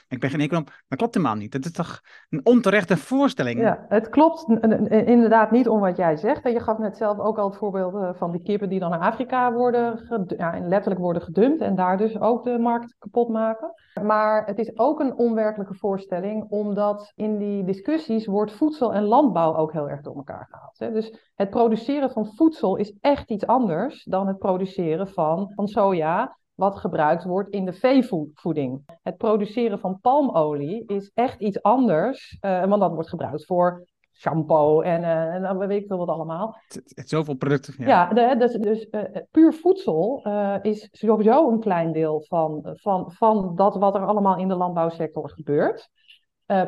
Ik 0.07 0.19
ben 0.19 0.29
geen 0.29 0.39
econoom, 0.39 0.63
maar 0.63 0.83
dat 0.87 0.97
klopt 0.97 1.15
helemaal 1.15 1.35
niet. 1.35 1.51
Dat 1.51 1.65
is 1.65 1.71
toch 1.71 2.01
een 2.29 2.41
onterechte 2.43 2.97
voorstelling. 2.97 3.59
Ja, 3.59 3.85
het 3.89 4.09
klopt 4.09 4.49
inderdaad 4.89 5.51
niet 5.51 5.67
om 5.67 5.79
wat 5.79 5.97
jij 5.97 6.15
zegt. 6.15 6.45
En 6.45 6.51
je 6.51 6.59
gaf 6.59 6.77
net 6.77 6.97
zelf 6.97 7.19
ook 7.19 7.37
al 7.37 7.49
het 7.49 7.57
voorbeeld 7.57 7.93
eh, 7.93 8.09
van 8.13 8.31
die 8.31 8.41
kippen 8.41 8.69
die 8.69 8.79
dan 8.79 8.89
naar 8.89 8.99
Afrika 8.99 9.53
worden, 9.53 9.99
ja, 10.37 10.59
letterlijk 10.59 11.01
worden 11.01 11.21
gedumpt 11.21 11.61
en 11.61 11.75
daar 11.75 11.97
dus 11.97 12.19
ook 12.19 12.43
de 12.43 12.57
markt 12.59 12.95
kapot 12.99 13.29
maken. 13.29 13.73
Maar 14.01 14.45
het 14.45 14.59
is 14.59 14.77
ook 14.77 14.99
een 14.99 15.15
onwerkelijke 15.15 15.75
voorstelling, 15.75 16.45
omdat 16.49 17.11
in 17.15 17.37
die 17.37 17.63
discussies 17.63 18.25
wordt 18.25 18.51
voedsel 18.51 18.93
en 18.93 19.03
landbouw 19.03 19.55
ook 19.55 19.71
heel 19.71 19.89
erg 19.89 20.01
door 20.01 20.15
elkaar 20.15 20.47
gehaald. 20.49 20.93
Dus 20.93 21.32
het 21.43 21.51
produceren 21.51 22.11
van 22.11 22.33
voedsel 22.35 22.75
is 22.75 22.93
echt 23.01 23.31
iets 23.31 23.45
anders 23.45 24.03
dan 24.03 24.27
het 24.27 24.37
produceren 24.37 25.07
van, 25.07 25.51
van 25.55 25.67
soja, 25.67 26.37
wat 26.53 26.75
gebruikt 26.75 27.23
wordt 27.23 27.49
in 27.49 27.65
de 27.65 27.73
veevoeding. 27.73 28.99
Het 29.01 29.17
produceren 29.17 29.79
van 29.79 29.99
palmolie 30.01 30.85
is 30.85 31.11
echt 31.13 31.39
iets 31.39 31.61
anders, 31.61 32.37
uh, 32.41 32.65
want 32.65 32.81
dat 32.81 32.93
wordt 32.93 33.09
gebruikt 33.09 33.45
voor 33.45 33.85
shampoo 34.13 34.81
en, 34.81 35.01
uh, 35.01 35.33
en 35.33 35.41
dan 35.41 35.57
weet 35.57 35.81
ik 35.81 35.87
veel 35.87 35.97
wat 35.97 36.07
allemaal. 36.07 36.57
Het, 36.67 36.91
het, 36.95 37.09
zoveel 37.09 37.35
producten. 37.35 37.73
Ja, 37.77 37.87
ja 37.87 38.13
de, 38.13 38.37
dus, 38.37 38.53
dus 38.53 38.87
uh, 38.91 39.01
puur 39.31 39.53
voedsel 39.53 40.25
is 40.61 40.87
sowieso 40.91 41.51
een 41.51 41.59
klein 41.59 41.91
deel 41.91 42.23
van, 42.27 42.59
van, 42.73 43.11
van 43.11 43.55
dat 43.55 43.75
wat 43.75 43.95
er 43.95 44.05
allemaal 44.05 44.37
in 44.37 44.47
de 44.47 44.55
landbouwsector 44.55 45.29
gebeurt. 45.29 45.89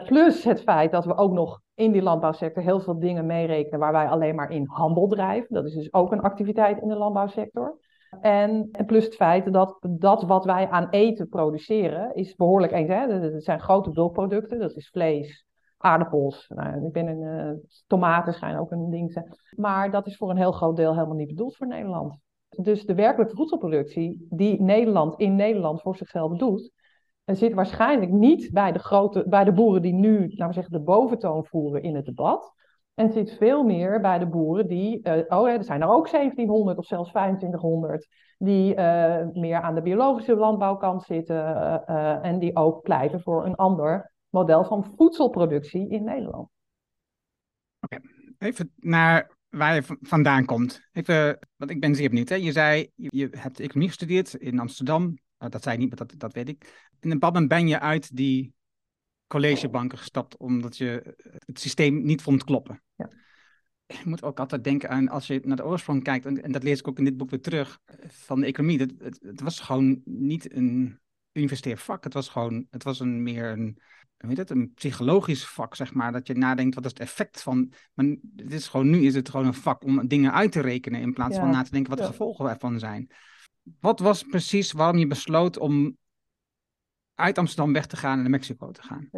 Plus 0.06 0.44
het 0.44 0.62
feit 0.62 0.92
dat 0.92 1.06
we 1.06 1.18
ook 1.18 1.32
nog 1.32 1.62
in 1.74 1.92
die 1.92 2.02
landbouwsector 2.02 2.64
heel 2.64 2.80
veel 2.80 3.00
dingen 3.00 3.26
meerekenen 3.26 3.80
waar 3.80 3.92
wij 3.92 4.08
alleen 4.08 4.36
maar 4.36 4.52
in 4.52 4.66
handel 4.68 5.08
drijven. 5.08 5.54
Dat 5.54 5.66
is 5.66 5.74
dus 5.74 5.94
ook 5.94 6.12
een 6.12 6.22
activiteit 6.22 6.82
in 6.82 6.88
de 6.88 6.96
landbouwsector. 6.96 7.78
En, 8.22 8.70
en 8.72 8.86
plus 8.86 9.06
het 9.06 9.16
feit 9.16 9.54
dat 9.54 9.78
dat 9.90 10.24
wat 10.24 10.46
wij 10.46 10.70
aan 10.70 10.90
eten 10.90 11.30
produceren 11.30 12.14
is 12.14 12.36
behoorlijk 12.36 12.72
eens. 12.72 12.90
Hè? 12.90 13.40
Zijn 13.40 13.60
grote 13.60 13.92
bulkproducten, 13.92 14.60
dat 14.60 14.76
is 14.76 14.90
vlees, 14.90 15.46
aardappels. 15.78 16.46
Nou, 16.56 16.86
ik 16.86 16.92
ben 16.92 17.08
een, 17.08 17.22
uh, 17.22 17.52
tomaten 17.88 18.34
schijnen 18.34 18.60
ook 18.60 18.72
een 18.72 18.90
ding 18.90 19.36
Maar 19.56 19.92
dat 19.92 20.08
is 20.08 20.18
voor 20.18 20.30
een 20.30 20.38
heel 20.38 20.52
groot 20.52 20.76
deel 20.76 20.94
helemaal 20.94 21.16
niet 21.16 21.28
bedoeld 21.28 21.56
voor 21.56 21.68
Nederland. 21.68 22.18
Dus 22.50 22.86
de 22.86 22.96
werkelijke 22.96 23.36
voedselproductie 23.36 24.28
die 24.30 24.62
Nederland 24.62 25.20
in 25.20 25.36
Nederland 25.36 25.82
voor 25.82 25.96
zichzelf 25.96 26.38
doet, 26.38 26.72
zit 27.26 27.54
waarschijnlijk 27.54 28.12
niet 28.12 28.50
bij 28.52 28.72
de, 28.72 28.80
grote, 28.80 29.26
bij 29.28 29.44
de 29.44 29.54
boeren 29.54 29.82
die 29.82 29.94
nu, 29.94 30.20
laten 30.20 30.48
we 30.48 30.54
zeggen, 30.54 30.74
de 30.74 30.84
boventoon 30.84 31.46
voeren 31.46 31.84
in 31.84 31.96
het 31.96 32.06
debat. 32.06 32.54
En 32.94 33.12
zit 33.12 33.32
veel 33.32 33.64
meer 33.64 34.02
bij 34.02 34.20
de 34.20 34.28
boeren 34.28 34.68
die, 34.68 35.00
uh, 35.04 35.24
oh 35.28 35.50
er 35.50 35.64
zijn 35.64 35.82
er 35.82 35.88
ook 35.88 36.12
1700 36.12 36.78
of 36.78 36.86
zelfs 36.86 37.10
2500, 37.10 38.08
die 38.38 38.76
uh, 38.76 39.28
meer 39.34 39.62
aan 39.62 39.76
de 39.76 39.82
biologische 39.82 40.36
landbouwkant 40.36 41.04
zitten 41.04 41.36
uh, 41.36 42.26
en 42.26 42.40
die 42.40 42.56
ook 42.56 42.82
pleiten 42.82 43.22
voor 43.22 43.46
een 43.46 43.56
ander 43.56 44.12
model 44.30 44.66
van 44.66 44.94
voedselproductie 44.96 45.90
in 45.90 46.04
Nederland. 46.04 46.50
Oké, 47.80 48.00
even 48.38 48.72
naar 48.76 49.36
waar 49.50 49.76
je 49.76 49.98
vandaan 50.02 50.46
komt. 50.46 50.82
Even, 50.92 51.40
want 51.56 51.72
ik 51.72 51.80
ben 51.80 51.96
zeer 51.96 52.10
benieuwd. 52.10 52.30
Hè? 52.30 52.36
Je 52.36 52.52
zei, 52.52 52.92
je 52.96 53.28
hebt 53.32 53.60
economie 53.60 53.88
gestudeerd 53.88 54.34
in 54.34 54.60
Amsterdam. 54.60 55.18
dat 55.38 55.64
zei 55.64 55.76
je 55.76 55.82
niet, 55.82 55.90
maar 55.90 56.08
dat, 56.08 56.20
dat 56.20 56.34
weet 56.34 56.50
ik. 56.50 56.85
En 57.06 57.12
in 57.12 57.36
een 57.36 57.48
ben 57.48 57.68
je 57.68 57.80
uit 57.80 58.16
die 58.16 58.54
collegebanken 59.28 59.98
gestapt 59.98 60.38
omdat 60.38 60.78
je 60.78 61.16
het 61.46 61.60
systeem 61.60 62.04
niet 62.04 62.22
vond 62.22 62.44
kloppen. 62.44 62.84
Ja. 62.96 63.10
Je 63.88 64.02
moet 64.06 64.24
ook 64.24 64.40
altijd 64.40 64.64
denken 64.64 64.90
aan, 64.90 65.10
als 65.10 65.28
je 65.28 65.42
naar 65.44 65.58
de 65.58 65.66
oorsprong 65.66 66.04
kijkt, 66.04 66.26
en, 66.26 66.44
en 66.44 66.52
dat 66.52 66.64
lees 66.64 66.80
ik 66.80 66.88
ook 66.88 66.98
in 66.98 67.04
dit 67.04 67.18
boek 67.18 67.30
weer 67.30 67.42
terug, 67.42 67.80
van 68.08 68.40
de 68.40 68.46
economie. 68.46 68.78
Dat, 68.78 68.92
het, 68.98 69.20
het, 69.22 69.42
was 69.42 69.60
gewoon 69.60 70.02
niet 70.06 70.54
een 70.56 71.00
universitair 71.32 71.78
vak. 71.78 72.04
Het 72.04 72.14
was 72.14 72.30
gewoon, 72.30 72.68
het 72.70 72.84
was 72.84 73.00
een 73.00 73.24
meer 73.24 73.52
een, 73.52 73.80
weet 74.18 74.38
het, 74.38 74.50
een 74.50 74.72
psychologisch 74.74 75.48
vak, 75.48 75.76
zeg 75.76 75.94
maar. 75.94 76.12
Dat 76.12 76.28
je 76.28 76.34
nadenkt, 76.34 76.76
wat 76.76 76.86
is 76.86 76.92
het 76.92 77.00
effect 77.00 77.42
van. 77.42 77.74
Maar 77.94 78.06
het 78.36 78.54
is 78.54 78.68
gewoon, 78.68 78.90
nu 78.90 79.06
is 79.06 79.16
het 79.16 79.30
gewoon 79.30 79.46
een 79.46 79.54
vak 79.54 79.84
om 79.84 80.08
dingen 80.08 80.34
uit 80.34 80.52
te 80.52 80.62
rekenen 80.62 81.02
in 81.02 81.14
plaats 81.14 81.38
van 81.38 81.50
na 81.50 81.64
te 81.64 81.72
denken 81.72 81.90
wat 81.90 82.00
de 82.00 82.06
gevolgen 82.06 82.50
ervan 82.50 82.80
zijn. 82.80 83.12
Wat 83.80 84.00
was 84.00 84.24
precies 84.24 84.72
waarom 84.72 84.98
je 84.98 85.08
besloot 85.08 85.58
om 85.58 85.98
uit 87.16 87.38
Amsterdam 87.38 87.74
weg 87.74 87.86
te 87.86 87.96
gaan 87.96 88.16
en 88.16 88.22
naar 88.22 88.30
Mexico 88.30 88.72
te 88.72 88.82
gaan. 88.82 89.10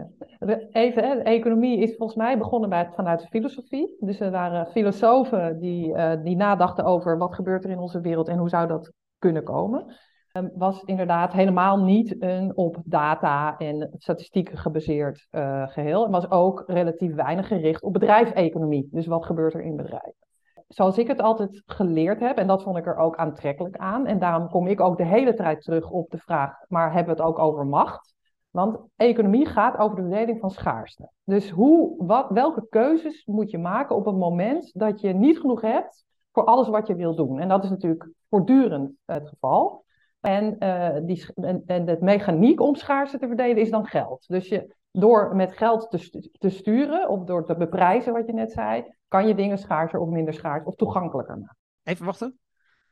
Even, 0.71 1.03
hè, 1.03 1.15
de 1.15 1.21
economie 1.23 1.79
is 1.79 1.95
volgens 1.95 2.17
mij 2.17 2.38
begonnen 2.38 2.69
bij, 2.69 2.89
vanuit 2.95 3.19
de 3.19 3.27
filosofie. 3.27 3.95
Dus 3.99 4.19
er 4.19 4.31
waren 4.31 4.67
filosofen 4.67 5.60
die, 5.60 5.88
uh, 5.88 6.13
die 6.23 6.36
nadachten 6.36 6.86
over 6.86 7.17
wat 7.17 7.36
gebeurt 7.36 7.63
er 7.63 7.69
in 7.69 7.79
onze 7.79 8.01
wereld 8.01 8.27
en 8.27 8.38
hoe 8.38 8.49
zou 8.49 8.67
dat 8.67 8.91
kunnen 9.17 9.43
komen. 9.43 9.95
ehm, 10.31 10.47
was 10.53 10.83
inderdaad 10.83 11.33
helemaal 11.33 11.83
niet 11.83 12.15
een 12.19 12.57
op 12.57 12.81
data 12.86 13.57
en 13.57 13.89
statistieken 13.97 14.57
gebaseerd 14.57 15.27
uh, 15.31 15.67
geheel. 15.67 16.01
Het 16.01 16.12
was 16.12 16.31
ook 16.31 16.63
relatief 16.67 17.13
weinig 17.13 17.47
gericht 17.47 17.83
op 17.83 17.93
bedrijfseconomie. 17.93 18.88
Dus 18.91 19.05
wat 19.05 19.25
gebeurt 19.25 19.53
er 19.53 19.62
in 19.62 19.75
bedrijven? 19.75 20.26
Zoals 20.67 20.97
ik 20.97 21.08
het 21.08 21.21
altijd 21.21 21.63
geleerd 21.65 22.19
heb, 22.19 22.38
en 22.38 22.47
dat 22.47 22.63
vond 22.63 22.77
ik 22.77 22.86
er 22.86 22.97
ook 22.97 23.15
aantrekkelijk 23.15 23.77
aan. 23.77 24.06
En 24.06 24.19
daarom 24.19 24.49
kom 24.49 24.67
ik 24.67 24.80
ook 24.80 24.97
de 24.97 25.06
hele 25.06 25.34
tijd 25.34 25.62
terug 25.62 25.89
op 25.89 26.10
de 26.10 26.17
vraag: 26.17 26.65
maar 26.67 26.93
hebben 26.93 27.15
we 27.15 27.21
het 27.21 27.30
ook 27.30 27.39
over 27.39 27.65
macht? 27.65 28.15
Want 28.49 28.77
economie 28.95 29.45
gaat 29.45 29.77
over 29.77 29.95
de 29.95 30.01
verdeling 30.01 30.39
van 30.39 30.51
schaarste. 30.51 31.10
Dus 31.23 31.49
hoe, 31.49 32.06
wat, 32.06 32.30
welke 32.30 32.67
keuzes 32.69 33.25
moet 33.25 33.51
je 33.51 33.58
maken 33.58 33.95
op 33.95 34.06
het 34.06 34.15
moment 34.15 34.71
dat 34.73 35.01
je 35.01 35.13
niet 35.13 35.39
genoeg 35.39 35.62
hebt 35.62 36.06
voor 36.32 36.45
alles 36.45 36.67
wat 36.67 36.88
je 36.88 36.95
wil 36.95 37.15
doen? 37.15 37.39
En 37.39 37.47
dat 37.47 37.63
is 37.63 37.69
natuurlijk 37.69 38.10
voortdurend 38.30 38.91
het 39.06 39.27
geval. 39.27 39.86
En, 40.19 40.56
uh, 40.60 40.97
die, 41.06 41.25
en, 41.36 41.63
en 41.65 41.88
het 41.88 42.01
mechaniek 42.01 42.62
om 42.62 42.75
schaarste 42.75 43.17
te 43.17 43.27
verdelen 43.27 43.58
is 43.58 43.69
dan 43.69 43.86
geld. 43.86 44.27
Dus 44.27 44.47
je, 44.47 44.75
door 44.91 45.36
met 45.36 45.58
geld 45.58 45.89
te, 45.89 46.30
te 46.32 46.50
sturen 46.50 47.10
of 47.10 47.23
door 47.23 47.45
te 47.45 47.56
beprijzen, 47.56 48.13
wat 48.13 48.26
je 48.26 48.34
net 48.34 48.52
zei, 48.52 48.95
kan 49.08 49.28
je 49.28 49.36
dingen 49.36 49.58
schaarser 49.58 50.00
of 50.00 50.10
minder 50.10 50.34
schaars 50.34 50.65
of 50.65 50.76
toegankelijker 50.76 51.38
maken. 51.38 51.58
Even 51.84 52.06
wachten. 52.06 52.39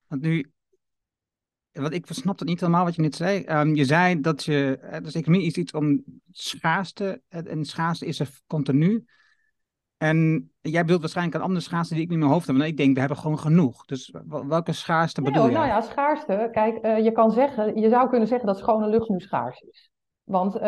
Want 0.07 0.21
nu 0.21 0.49
want 1.81 1.93
ik 1.93 2.05
snap 2.09 2.39
het 2.39 2.47
niet 2.47 2.59
helemaal 2.59 2.83
wat 2.83 2.95
je 2.95 3.01
net 3.01 3.15
zei. 3.15 3.43
Ehm, 3.43 3.75
je 3.75 3.85
zei 3.85 4.21
dat 4.21 4.43
je, 4.43 4.79
dus 5.03 5.15
economie 5.15 5.45
is 5.45 5.55
iets 5.55 5.71
om 5.71 6.03
schaarste, 6.31 7.21
en 7.29 7.65
schaarste 7.65 8.05
is 8.05 8.19
er 8.19 8.29
continu. 8.47 9.05
En 9.97 10.49
jij 10.61 10.81
bedoelt 10.81 11.01
waarschijnlijk 11.01 11.37
een 11.37 11.43
andere 11.43 11.61
schaarste 11.61 11.93
die 11.93 12.03
ik 12.03 12.09
niet 12.09 12.17
in 12.17 12.23
mijn 12.23 12.35
hoofd 12.35 12.47
heb. 12.47 12.55
Maar 12.55 12.67
ik 12.67 12.77
denk, 12.77 12.93
we 12.93 12.99
hebben 12.99 13.17
gewoon 13.17 13.39
genoeg. 13.39 13.85
Dus 13.85 14.13
welke 14.27 14.71
schaarste 14.71 15.21
bedoel 15.21 15.45
je? 15.45 15.51
Nou 15.51 15.67
ja, 15.67 15.81
schaarste. 15.81 16.49
Kijk, 16.51 16.85
uh, 16.85 17.03
je 17.03 17.11
kan 17.11 17.31
zeggen, 17.31 17.81
je 17.81 17.89
zou 17.89 18.09
kunnen 18.09 18.27
zeggen 18.27 18.47
dat 18.47 18.57
schone 18.57 18.87
lucht 18.89 19.09
nu 19.09 19.19
schaars 19.19 19.59
is. 19.59 19.89
Want, 20.25 20.55
uh, 20.55 20.61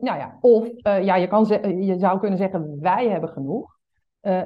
nou 0.00 0.18
ja, 0.18 0.38
of 0.40 0.68
ja, 0.82 1.14
je, 1.14 1.26
kan 1.26 1.44
je 1.84 1.98
zou 1.98 2.18
kunnen 2.18 2.38
zeggen, 2.38 2.80
wij 2.80 3.08
hebben 3.08 3.30
genoeg. 3.30 3.76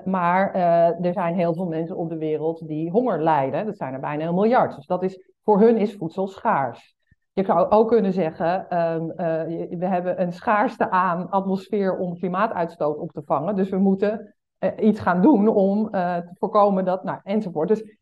maar 0.04 0.54
er 1.00 1.12
zijn 1.12 1.34
heel 1.34 1.54
veel 1.54 1.66
mensen 1.66 1.96
op 1.96 2.08
de 2.08 2.18
wereld 2.18 2.66
die 2.66 2.90
honger 2.90 3.22
lijden. 3.22 3.66
Dat 3.66 3.76
zijn 3.76 3.94
er 3.94 4.00
bijna 4.00 4.26
een 4.26 4.34
miljard. 4.34 4.76
Dus 4.76 4.86
dat 4.86 5.02
is 5.02 5.32
voor 5.42 5.60
hun 5.60 5.76
is 5.76 5.94
voedsel 5.94 6.28
schaars. 6.28 6.96
Je 7.32 7.44
zou 7.44 7.70
ook 7.70 7.88
kunnen 7.88 8.12
zeggen, 8.12 8.66
uh, 8.70 8.96
we 9.78 9.86
hebben 9.86 10.22
een 10.22 10.32
schaarste 10.32 10.90
aan 10.90 11.30
atmosfeer 11.30 11.98
om 11.98 12.18
klimaatuitstoot 12.18 12.98
op 12.98 13.12
te 13.12 13.22
vangen. 13.24 13.56
Dus 13.56 13.68
we 13.70 13.78
moeten 13.78 14.34
iets 14.78 15.00
gaan 15.00 15.22
doen 15.22 15.48
om 15.48 15.90
te 15.90 16.34
voorkomen 16.38 16.84
dat, 16.84 17.04
nou, 17.04 17.18
enzovoort. 17.22 17.68
Dus 17.68 17.96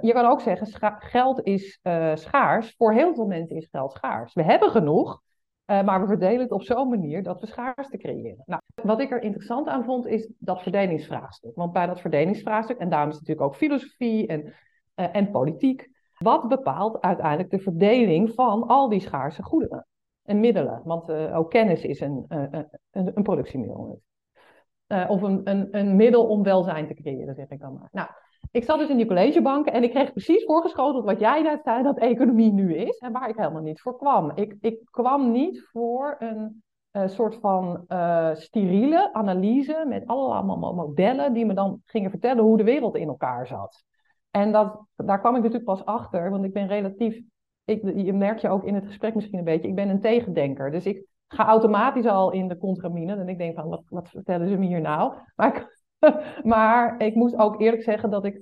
je 0.00 0.10
kan 0.12 0.26
ook 0.26 0.40
zeggen, 0.40 0.96
geld 0.98 1.44
is 1.46 1.80
schaars. 2.14 2.74
Voor 2.76 2.92
heel 2.92 3.14
veel 3.14 3.26
mensen 3.26 3.56
is 3.56 3.68
geld 3.70 3.92
schaars. 3.92 4.34
We 4.34 4.42
hebben 4.42 4.70
genoeg, 4.70 5.22
maar 5.66 6.00
we 6.00 6.06
verdelen 6.06 6.40
het 6.40 6.52
op 6.52 6.62
zo'n 6.62 6.88
manier 6.88 7.22
dat 7.22 7.40
we 7.40 7.46
schaarste 7.46 7.96
creëren. 7.96 8.42
Nou, 8.44 8.60
wat 8.82 9.00
ik 9.00 9.10
er 9.10 9.22
interessant 9.22 9.68
aan 9.68 9.84
vond, 9.84 10.06
is 10.06 10.32
dat 10.38 10.62
verdelingsvraagstuk. 10.62 11.54
Want 11.54 11.72
bij 11.72 11.86
dat 11.86 12.00
verdelingsvraagstuk, 12.00 12.78
en 12.78 12.88
daarom 12.88 13.08
is 13.08 13.16
het 13.16 13.26
natuurlijk 13.26 13.52
ook 13.52 13.58
filosofie 13.58 14.26
en, 14.26 14.54
en 14.94 15.30
politiek, 15.30 15.88
wat 16.18 16.48
bepaalt 16.48 17.00
uiteindelijk 17.00 17.50
de 17.50 17.58
verdeling 17.58 18.32
van 18.34 18.66
al 18.66 18.88
die 18.88 19.00
schaarse 19.00 19.42
goederen 19.42 19.86
en 20.22 20.40
middelen? 20.40 20.80
Want 20.84 21.10
uh, 21.10 21.36
ook 21.36 21.50
kennis 21.50 21.82
is 21.82 22.00
een, 22.00 22.24
een, 22.28 22.68
een, 22.90 23.22
productiemiddel. 23.22 24.02
Of 25.08 25.22
een, 25.22 25.40
een, 25.44 25.68
een 25.70 25.96
middel 25.96 26.26
om 26.26 26.42
welzijn 26.42 26.86
te 26.86 26.94
creëren, 26.94 27.34
zeg 27.34 27.48
ik 27.48 27.60
dan 27.60 27.72
maar. 27.72 27.88
Nou, 27.92 28.08
ik 28.56 28.64
zat 28.64 28.78
dus 28.78 28.88
in 28.88 28.96
die 28.96 29.06
collegebanken 29.06 29.72
en 29.72 29.82
ik 29.82 29.90
kreeg 29.90 30.12
precies 30.12 30.44
voorgeschoteld 30.44 31.04
wat 31.04 31.20
jij 31.20 31.42
net 31.42 31.62
zei, 31.62 31.82
dat 31.82 31.98
economie 31.98 32.52
nu 32.52 32.74
is. 32.74 32.98
En 32.98 33.12
waar 33.12 33.28
ik 33.28 33.36
helemaal 33.36 33.62
niet 33.62 33.80
voor 33.80 33.96
kwam. 33.96 34.32
Ik, 34.34 34.56
ik 34.60 34.78
kwam 34.90 35.30
niet 35.30 35.68
voor 35.72 36.16
een 36.18 36.62
soort 37.06 37.36
van 37.40 37.84
steriele 38.32 39.12
analyse 39.12 39.84
met 39.88 40.06
allemaal 40.06 40.74
modellen 40.74 41.32
die 41.32 41.46
me 41.46 41.54
dan 41.54 41.80
gingen 41.84 42.10
vertellen 42.10 42.44
hoe 42.44 42.56
de 42.56 42.64
wereld 42.64 42.96
in 42.96 43.08
elkaar 43.08 43.46
zat. 43.46 43.84
En 44.30 44.52
dat, 44.52 44.80
daar 44.96 45.20
kwam 45.20 45.36
ik 45.36 45.42
natuurlijk 45.42 45.70
pas 45.70 45.84
achter, 45.84 46.30
want 46.30 46.44
ik 46.44 46.52
ben 46.52 46.66
relatief, 46.66 47.20
ik, 47.64 47.82
je 47.96 48.12
merkt 48.12 48.40
je 48.40 48.48
ook 48.48 48.64
in 48.64 48.74
het 48.74 48.86
gesprek 48.86 49.14
misschien 49.14 49.38
een 49.38 49.44
beetje, 49.44 49.68
ik 49.68 49.74
ben 49.74 49.88
een 49.88 50.00
tegendenker. 50.00 50.70
Dus 50.70 50.86
ik 50.86 51.06
ga 51.28 51.46
automatisch 51.46 52.06
al 52.06 52.32
in 52.32 52.48
de 52.48 52.58
contramine 52.58 53.16
en 53.16 53.28
ik 53.28 53.38
denk 53.38 53.54
van, 53.54 53.68
wat, 53.68 53.82
wat 53.88 54.08
vertellen 54.08 54.48
ze 54.48 54.56
me 54.56 54.66
hier 54.66 54.80
nou? 54.80 55.14
Maar 55.34 55.56
ik, 55.56 55.75
maar 56.42 57.02
ik 57.02 57.14
moet 57.14 57.36
ook 57.36 57.60
eerlijk 57.60 57.82
zeggen 57.82 58.10
dat 58.10 58.24
ik 58.24 58.40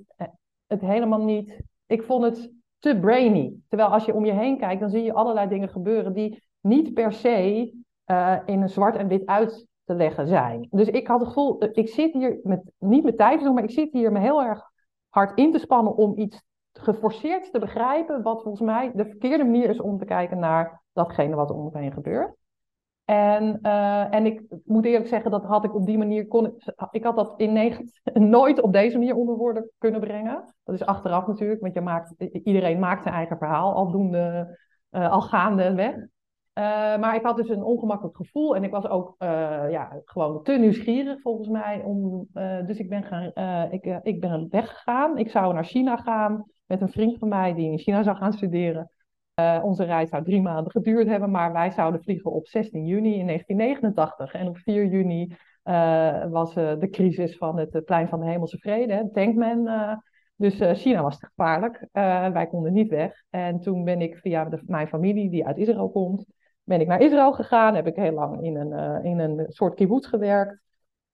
het 0.67 0.81
helemaal 0.81 1.23
niet, 1.23 1.61
ik 1.85 2.03
vond 2.03 2.23
het 2.23 2.51
te 2.79 2.99
brainy. 2.99 3.53
Terwijl 3.67 3.89
als 3.89 4.05
je 4.05 4.13
om 4.13 4.25
je 4.25 4.31
heen 4.31 4.57
kijkt, 4.57 4.79
dan 4.81 4.89
zie 4.89 5.03
je 5.03 5.13
allerlei 5.13 5.47
dingen 5.47 5.69
gebeuren 5.69 6.13
die 6.13 6.43
niet 6.61 6.93
per 6.93 7.13
se 7.13 7.73
uh, 8.11 8.37
in 8.45 8.61
een 8.61 8.69
zwart 8.69 8.95
en 8.95 9.07
wit 9.07 9.25
uit 9.25 9.67
te 9.83 9.95
leggen 9.95 10.27
zijn. 10.27 10.67
Dus 10.69 10.87
ik 10.87 11.07
had 11.07 11.19
het 11.19 11.27
gevoel, 11.27 11.63
ik 11.73 11.89
zit 11.89 12.13
hier 12.13 12.39
met, 12.43 12.61
niet 12.77 13.03
met 13.03 13.17
tijd, 13.17 13.53
maar 13.53 13.63
ik 13.63 13.71
zit 13.71 13.91
hier 13.91 14.11
me 14.11 14.19
heel 14.19 14.43
erg 14.43 14.71
hard 15.09 15.37
in 15.37 15.51
te 15.51 15.59
spannen 15.59 15.95
om 15.95 16.17
iets 16.17 16.43
geforceerd 16.73 17.51
te 17.51 17.59
begrijpen, 17.59 18.21
wat 18.21 18.41
volgens 18.41 18.63
mij 18.63 18.91
de 18.95 19.05
verkeerde 19.05 19.43
manier 19.43 19.69
is 19.69 19.79
om 19.79 19.97
te 19.97 20.05
kijken 20.05 20.39
naar 20.39 20.81
datgene 20.93 21.35
wat 21.35 21.49
er 21.49 21.55
om 21.55 21.69
me 21.73 21.79
heen 21.79 21.93
gebeurt. 21.93 22.35
En, 23.05 23.59
uh, 23.61 24.13
en 24.13 24.25
ik 24.25 24.41
moet 24.65 24.85
eerlijk 24.85 25.07
zeggen, 25.07 25.31
dat 25.31 25.43
had 25.43 25.63
ik 25.63 25.75
op 25.75 25.85
die 25.85 25.97
manier, 25.97 26.27
kon 26.27 26.55
ik, 26.91 27.03
had 27.03 27.15
dat 27.15 27.33
in 27.37 27.53
negen, 27.53 27.91
nooit 28.13 28.61
op 28.61 28.73
deze 28.73 28.97
manier 28.97 29.15
onder 29.15 29.35
woorden 29.35 29.71
kunnen 29.77 29.99
brengen. 29.99 30.53
Dat 30.63 30.75
is 30.75 30.85
achteraf 30.85 31.27
natuurlijk, 31.27 31.61
want 31.61 31.73
je 31.73 31.81
maakt, 31.81 32.13
iedereen 32.43 32.79
maakt 32.79 33.03
zijn 33.03 33.15
eigen 33.15 33.37
verhaal, 33.37 33.73
aldoende, 33.73 34.57
uh, 34.91 35.11
al 35.11 35.21
gaande 35.21 35.73
weg. 35.73 35.95
Uh, 35.95 36.03
maar 36.97 37.15
ik 37.15 37.25
had 37.25 37.35
dus 37.35 37.49
een 37.49 37.63
ongemakkelijk 37.63 38.15
gevoel 38.15 38.55
en 38.55 38.63
ik 38.63 38.71
was 38.71 38.87
ook 38.87 39.15
ja, 39.69 40.01
gewoon 40.05 40.43
te 40.43 40.51
nieuwsgierig 40.51 41.21
volgens 41.21 41.47
mij. 41.47 41.81
Om, 41.83 42.27
dus 42.65 42.77
ik 42.77 42.89
ben, 42.89 43.03
gaan, 43.03 43.31
ik, 43.71 43.99
ik 44.03 44.19
ben 44.19 44.47
weggegaan. 44.49 45.17
Ik 45.17 45.29
zou 45.29 45.53
naar 45.53 45.65
China 45.65 45.97
gaan 45.97 46.45
met 46.65 46.81
een 46.81 46.91
vriend 46.91 47.17
van 47.17 47.27
mij 47.27 47.53
die 47.53 47.71
in 47.71 47.77
China 47.77 48.03
zou 48.03 48.17
gaan 48.17 48.33
studeren. 48.33 48.89
Onze 49.61 49.83
reis 49.83 50.09
zou 50.09 50.23
drie 50.23 50.41
maanden 50.41 50.71
geduurd 50.71 51.07
hebben, 51.07 51.31
maar 51.31 51.53
wij 51.53 51.71
zouden 51.71 52.03
vliegen 52.03 52.31
op 52.31 52.47
16 52.47 52.85
juni 52.85 53.19
in 53.19 53.25
1989. 53.25 54.33
En 54.33 54.47
op 54.47 54.57
4 54.57 54.85
juni 54.85 55.35
was 56.29 56.53
de 56.53 56.87
crisis 56.91 57.37
van 57.37 57.57
het 57.59 57.85
plein 57.85 58.07
van 58.07 58.19
de 58.19 58.25
Hemelse 58.25 58.57
Vrede, 58.57 58.93
hè, 58.93 59.11
Tankman. 59.11 59.69
Dus 60.35 60.81
China 60.81 61.01
was 61.01 61.19
te 61.19 61.25
gevaarlijk. 61.25 61.87
wij 62.33 62.47
konden 62.47 62.73
niet 62.73 62.89
weg. 62.89 63.23
En 63.29 63.59
toen 63.59 63.83
ben 63.83 64.01
ik 64.01 64.17
via 64.17 64.45
de, 64.45 64.61
mijn 64.65 64.87
familie, 64.87 65.29
die 65.29 65.45
uit 65.45 65.57
Israël 65.57 65.89
komt, 65.89 66.25
ben 66.63 66.81
ik 66.81 66.87
naar 66.87 67.01
Israël 67.01 67.33
gegaan. 67.33 67.75
Heb 67.75 67.87
ik 67.87 67.95
heel 67.95 68.13
lang 68.13 68.43
in 68.43 68.55
een, 68.55 69.03
in 69.03 69.19
een 69.19 69.45
soort 69.47 69.75
kibbutz 69.75 70.09
gewerkt. 70.09 70.63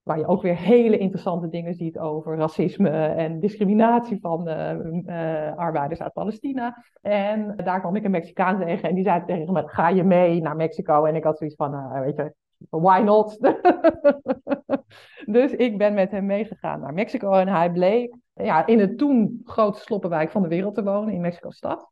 Waar 0.03 0.17
je 0.17 0.27
ook 0.27 0.41
weer 0.41 0.57
hele 0.57 0.97
interessante 0.97 1.49
dingen 1.49 1.73
ziet 1.73 1.99
over 1.99 2.37
racisme 2.37 2.89
en 2.89 3.39
discriminatie 3.39 4.19
van 4.19 4.49
uh, 4.49 4.73
uh, 5.05 5.55
arbeiders 5.55 6.01
uit 6.01 6.13
Palestina. 6.13 6.83
En 7.01 7.55
daar 7.63 7.79
kwam 7.79 7.95
ik 7.95 8.03
een 8.03 8.11
Mexicaan 8.11 8.59
tegen 8.59 8.89
en 8.89 8.95
die 8.95 9.03
zei 9.03 9.25
tegen 9.25 9.53
me, 9.53 9.67
ga 9.67 9.89
je 9.89 10.03
mee 10.03 10.41
naar 10.41 10.55
Mexico? 10.55 11.05
En 11.05 11.15
ik 11.15 11.23
had 11.23 11.37
zoiets 11.37 11.55
van, 11.55 12.01
weet 12.01 12.15
je, 12.15 12.33
why 12.69 13.01
not? 13.05 13.37
dus 15.37 15.51
ik 15.51 15.77
ben 15.77 15.93
met 15.93 16.11
hem 16.11 16.25
meegegaan 16.25 16.79
naar 16.79 16.93
Mexico 16.93 17.31
en 17.31 17.47
hij 17.47 17.71
bleek 17.71 18.15
ja, 18.33 18.65
in 18.65 18.79
het 18.79 18.97
toen 18.97 19.41
grootste 19.45 19.83
sloppenwijk 19.83 20.31
van 20.31 20.41
de 20.41 20.47
wereld 20.47 20.75
te 20.75 20.83
wonen, 20.83 21.13
in 21.13 21.21
Mexico-stad. 21.21 21.89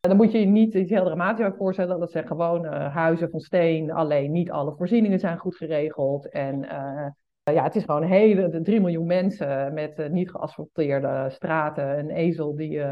Dan 0.00 0.16
moet 0.16 0.32
je 0.32 0.40
je 0.40 0.46
niet 0.46 0.74
iets 0.74 0.90
heel 0.90 1.04
dramatisch 1.04 1.56
voorstellen. 1.56 2.00
Dat 2.00 2.10
zijn 2.10 2.26
gewoon 2.26 2.64
uh, 2.64 2.94
huizen 2.94 3.30
van 3.30 3.40
steen. 3.40 3.92
Alleen 3.92 4.32
niet 4.32 4.50
alle 4.50 4.74
voorzieningen 4.76 5.18
zijn 5.18 5.38
goed 5.38 5.56
geregeld. 5.56 6.28
En 6.28 6.64
ja, 7.42 7.62
het 7.62 7.76
is 7.76 7.84
gewoon 7.84 8.02
hele 8.02 8.60
3 8.62 8.80
miljoen 8.80 9.06
mensen 9.06 9.74
met 9.74 9.98
uh, 9.98 10.08
niet 10.08 10.30
geasfalteerde 10.30 11.26
straten. 11.30 11.98
Een 11.98 12.10
ezel 12.10 12.56
die 12.56 12.82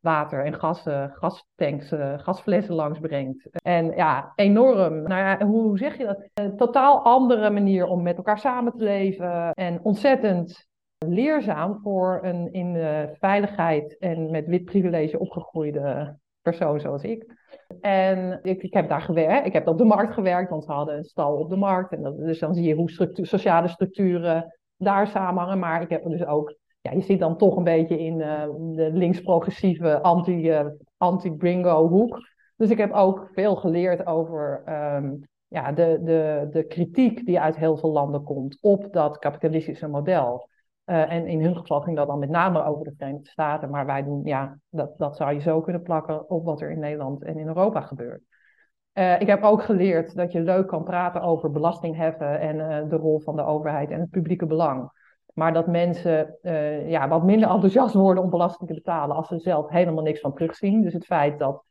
water 0.00 0.44
en 0.44 0.54
gas, 0.54 0.82
gastanks, 1.12 1.92
gasflessen 2.16 2.74
langs 2.74 2.98
brengt. 2.98 3.48
En 3.62 3.92
ja, 3.96 4.32
enorm. 4.34 5.02
Nou 5.02 5.20
ja, 5.20 5.46
hoe 5.46 5.78
zeg 5.78 5.98
je 5.98 6.04
dat? 6.04 6.28
Een 6.34 6.56
totaal 6.56 7.04
andere 7.04 7.50
manier 7.50 7.86
om 7.86 8.02
met 8.02 8.16
elkaar 8.16 8.38
samen 8.38 8.72
te 8.72 8.84
leven. 8.84 9.52
En 9.52 9.80
ontzettend 9.82 10.66
leerzaam 10.98 11.80
voor 11.82 12.18
een 12.22 12.52
in 12.52 12.76
veiligheid 13.20 13.98
en 13.98 14.30
met 14.30 14.46
wit 14.46 14.64
privilege 14.64 15.18
opgegroeide 15.18 16.16
persoon 16.42 16.80
zoals 16.80 17.02
ik. 17.02 17.43
En 17.80 18.38
ik, 18.42 18.62
ik 18.62 18.74
heb 18.74 18.88
daar 18.88 19.00
gewerkt, 19.00 19.46
ik 19.46 19.52
heb 19.52 19.68
op 19.68 19.78
de 19.78 19.84
markt 19.84 20.14
gewerkt, 20.14 20.50
want 20.50 20.66
we 20.66 20.72
hadden 20.72 20.96
een 20.96 21.04
stal 21.04 21.36
op 21.36 21.50
de 21.50 21.56
markt. 21.56 21.92
En 21.92 22.02
dat, 22.02 22.18
dus 22.18 22.38
dan 22.38 22.54
zie 22.54 22.64
je 22.64 22.74
hoe 22.74 23.10
sociale 23.12 23.68
structuren 23.68 24.56
daar 24.76 25.06
samenhangen. 25.06 25.58
Maar 25.58 25.82
ik 25.82 25.90
heb 25.90 26.04
dus 26.04 26.26
ook, 26.26 26.56
ja, 26.80 26.92
je 26.92 27.00
zit 27.00 27.18
dan 27.18 27.36
toch 27.36 27.56
een 27.56 27.64
beetje 27.64 27.98
in 27.98 28.18
uh, 28.18 28.42
de 28.56 28.90
links-progressieve 28.92 30.02
anti, 30.02 30.52
anti-bringo 30.96 31.88
hoek. 31.88 32.18
Dus 32.56 32.70
ik 32.70 32.78
heb 32.78 32.92
ook 32.92 33.28
veel 33.32 33.56
geleerd 33.56 34.06
over 34.06 34.62
um, 34.68 35.22
ja, 35.48 35.72
de, 35.72 36.00
de, 36.02 36.48
de 36.50 36.66
kritiek 36.66 37.26
die 37.26 37.40
uit 37.40 37.56
heel 37.56 37.76
veel 37.76 37.90
landen 37.90 38.22
komt 38.22 38.58
op 38.60 38.92
dat 38.92 39.18
kapitalistische 39.18 39.88
model. 39.88 40.48
Uh, 40.86 41.12
en 41.12 41.26
in 41.26 41.42
hun 41.42 41.56
geval 41.56 41.80
ging 41.80 41.96
dat 41.96 42.06
dan 42.06 42.18
met 42.18 42.28
name 42.28 42.64
over 42.64 42.84
de 42.84 42.94
Verenigde 42.96 43.28
Staten. 43.28 43.70
Maar 43.70 43.86
wij 43.86 44.04
doen, 44.04 44.20
ja, 44.24 44.58
dat, 44.68 44.98
dat 44.98 45.16
zou 45.16 45.32
je 45.32 45.40
zo 45.40 45.60
kunnen 45.60 45.82
plakken 45.82 46.30
op 46.30 46.44
wat 46.44 46.60
er 46.60 46.70
in 46.70 46.78
Nederland 46.78 47.24
en 47.24 47.38
in 47.38 47.46
Europa 47.46 47.80
gebeurt. 47.80 48.22
Uh, 48.94 49.20
ik 49.20 49.26
heb 49.26 49.42
ook 49.42 49.62
geleerd 49.62 50.16
dat 50.16 50.32
je 50.32 50.40
leuk 50.40 50.66
kan 50.66 50.84
praten 50.84 51.22
over 51.22 51.50
belastingheffen 51.50 52.40
en 52.40 52.56
uh, 52.56 52.90
de 52.90 52.96
rol 52.96 53.20
van 53.20 53.36
de 53.36 53.44
overheid 53.44 53.90
en 53.90 54.00
het 54.00 54.10
publieke 54.10 54.46
belang. 54.46 54.90
Maar 55.32 55.52
dat 55.52 55.66
mensen 55.66 56.38
ja, 56.86 57.08
wat 57.08 57.24
minder 57.24 57.48
enthousiast 57.48 57.94
worden 57.94 58.22
om 58.22 58.30
belasting 58.30 58.68
te 58.68 58.74
betalen 58.74 59.16
als 59.16 59.28
ze 59.28 59.38
zelf 59.38 59.68
helemaal 59.68 60.04
niks 60.04 60.20
van 60.20 60.34
terugzien. 60.34 60.82
Dus 60.82 60.92
het 60.92 61.04
feit 61.04 61.38
dat 61.38 61.64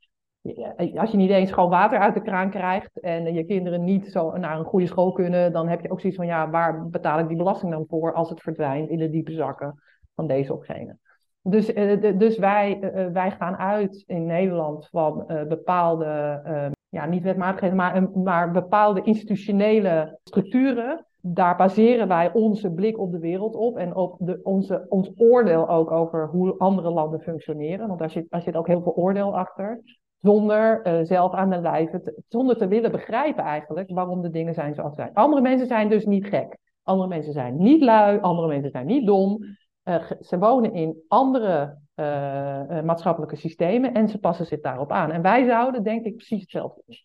als 0.95 1.11
je 1.11 1.17
niet 1.17 1.29
eens 1.29 1.51
gewoon 1.51 1.69
water 1.69 1.99
uit 1.99 2.13
de 2.13 2.21
kraan 2.21 2.49
krijgt 2.49 2.99
en 2.99 3.33
je 3.33 3.45
kinderen 3.45 3.83
niet 3.83 4.07
zo 4.07 4.37
naar 4.37 4.59
een 4.59 4.65
goede 4.65 4.87
school 4.87 5.11
kunnen, 5.11 5.53
dan 5.53 5.67
heb 5.67 5.81
je 5.81 5.91
ook 5.91 5.99
zoiets 5.99 6.17
van, 6.17 6.27
ja, 6.27 6.49
waar 6.49 6.89
betaal 6.89 7.19
ik 7.19 7.27
die 7.27 7.37
belasting 7.37 7.71
dan 7.71 7.85
voor 7.87 8.13
als 8.13 8.29
het 8.29 8.41
verdwijnt 8.41 8.89
in 8.89 8.97
de 8.97 9.09
diepe 9.09 9.31
zakken 9.31 9.81
van 10.15 10.27
deze 10.27 10.53
of 10.53 10.65
gene? 10.65 10.97
Dus, 11.41 11.73
uh, 11.73 12.17
dus 12.19 12.37
wij, 12.37 12.79
uh, 12.81 13.07
wij 13.07 13.31
gaan 13.31 13.55
uit 13.55 14.03
in 14.07 14.25
Nederland 14.25 14.87
van 14.91 15.25
bepaalde, 15.47 16.41
ja, 16.89 17.05
niet 17.05 17.23
wetmatigheden, 17.23 17.77
maar, 17.77 18.09
maar 18.11 18.51
bepaalde 18.51 19.01
institutionele 19.01 20.19
structuren. 20.23 21.05
Daar 21.21 21.55
baseren 21.55 22.07
wij 22.07 22.33
onze 22.33 22.71
blik 22.71 22.99
op 22.99 23.11
de 23.11 23.19
wereld 23.19 23.55
op 23.55 23.77
en 23.77 23.95
op 23.95 24.15
de, 24.19 24.39
onze, 24.43 24.85
ons 24.89 25.11
oordeel 25.15 25.69
ook 25.69 25.91
over 25.91 26.27
hoe 26.27 26.57
andere 26.57 26.89
landen 26.89 27.19
functioneren. 27.19 27.87
Want 27.87 27.99
daar 27.99 28.09
zit, 28.09 28.25
daar 28.29 28.41
zit 28.41 28.55
ook 28.55 28.67
heel 28.67 28.81
veel 28.81 28.95
oordeel 28.95 29.37
achter 29.37 29.81
zonder 30.23 30.87
uh, 30.87 31.05
zelf 31.05 31.33
aan 31.33 31.49
de 31.49 31.61
te, 32.03 32.23
zonder 32.27 32.57
te 32.57 32.67
willen 32.67 32.91
begrijpen 32.91 33.43
eigenlijk 33.43 33.89
waarom 33.89 34.21
de 34.21 34.29
dingen 34.29 34.53
zijn 34.53 34.73
zoals 34.73 34.95
zijn. 34.95 35.13
Andere 35.13 35.41
mensen 35.41 35.67
zijn 35.67 35.89
dus 35.89 36.05
niet 36.05 36.25
gek. 36.25 36.57
Andere 36.83 37.09
mensen 37.09 37.33
zijn 37.33 37.57
niet 37.57 37.81
lui, 37.81 38.19
andere 38.19 38.47
mensen 38.47 38.71
zijn 38.71 38.85
niet 38.85 39.05
dom. 39.05 39.57
Uh, 39.83 40.11
ze 40.19 40.37
wonen 40.37 40.73
in 40.73 41.03
andere 41.07 41.77
uh, 41.95 42.81
maatschappelijke 42.81 43.35
systemen 43.35 43.93
en 43.93 44.09
ze 44.09 44.19
passen 44.19 44.45
zich 44.45 44.59
daarop 44.59 44.91
aan. 44.91 45.11
En 45.11 45.21
wij 45.21 45.45
zouden, 45.45 45.83
denk 45.83 46.05
ik, 46.05 46.15
precies 46.15 46.41
hetzelfde 46.41 46.81
doen. 46.85 46.97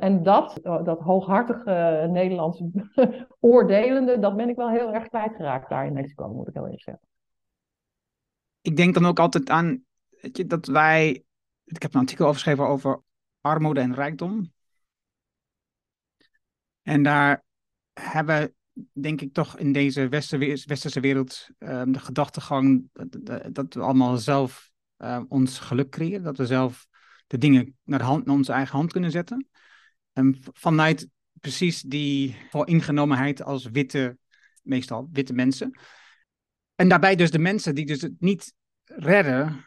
en 0.00 0.22
dat, 0.22 0.58
dat 0.62 1.00
hooghartige 1.00 2.06
Nederlandse 2.10 2.70
oordelende, 3.40 4.18
dat 4.18 4.36
ben 4.36 4.48
ik 4.48 4.56
wel 4.56 4.70
heel 4.70 4.92
erg 4.92 5.08
kwijtgeraakt 5.08 5.68
daar 5.68 5.86
in 5.86 5.92
Mexico, 5.92 6.28
moet 6.28 6.48
ik 6.48 6.54
heel 6.54 6.62
eerlijk 6.62 6.82
zeggen. 6.82 7.06
Ik 8.60 8.76
denk 8.76 8.94
dan 8.94 9.06
ook 9.06 9.18
altijd 9.18 9.50
aan 9.50 9.84
dat 10.46 10.66
wij 10.66 11.24
ik 11.76 11.82
heb 11.82 11.94
een 11.94 12.00
artikel 12.00 12.32
geschreven 12.32 12.66
over 12.66 13.02
armoede 13.40 13.80
en 13.80 13.94
rijkdom. 13.94 14.52
En 16.82 17.02
daar 17.02 17.44
hebben 17.92 18.54
denk 18.92 19.20
ik 19.20 19.32
toch 19.32 19.58
in 19.58 19.72
deze 19.72 20.08
westerse 20.08 21.00
wereld 21.00 21.48
um, 21.58 21.92
de 21.92 21.98
gedachtegang 21.98 22.88
dat, 23.52 23.74
we 23.74 23.80
allemaal 23.80 24.16
zelf 24.16 24.70
uh, 24.98 25.22
ons 25.28 25.58
geluk 25.58 25.90
creëren. 25.90 26.22
Dat 26.22 26.36
we 26.36 26.46
zelf 26.46 26.86
de 27.26 27.38
dingen 27.38 27.76
naar, 27.84 27.98
de 27.98 28.04
hand, 28.04 28.26
naar 28.26 28.34
onze 28.34 28.52
eigen 28.52 28.76
hand 28.76 28.92
kunnen 28.92 29.10
zetten. 29.10 29.48
En 30.12 30.38
vanuit 30.40 31.08
precies 31.40 31.80
die 31.80 32.36
ingenomenheid 32.64 33.42
als 33.42 33.64
witte, 33.64 34.18
meestal 34.62 35.08
witte 35.12 35.32
mensen. 35.32 35.78
En 36.74 36.88
daarbij 36.88 37.16
dus 37.16 37.30
de 37.30 37.38
mensen 37.38 37.74
die 37.74 37.86
dus 37.86 38.00
het 38.00 38.20
niet 38.20 38.54
redden 38.84 39.64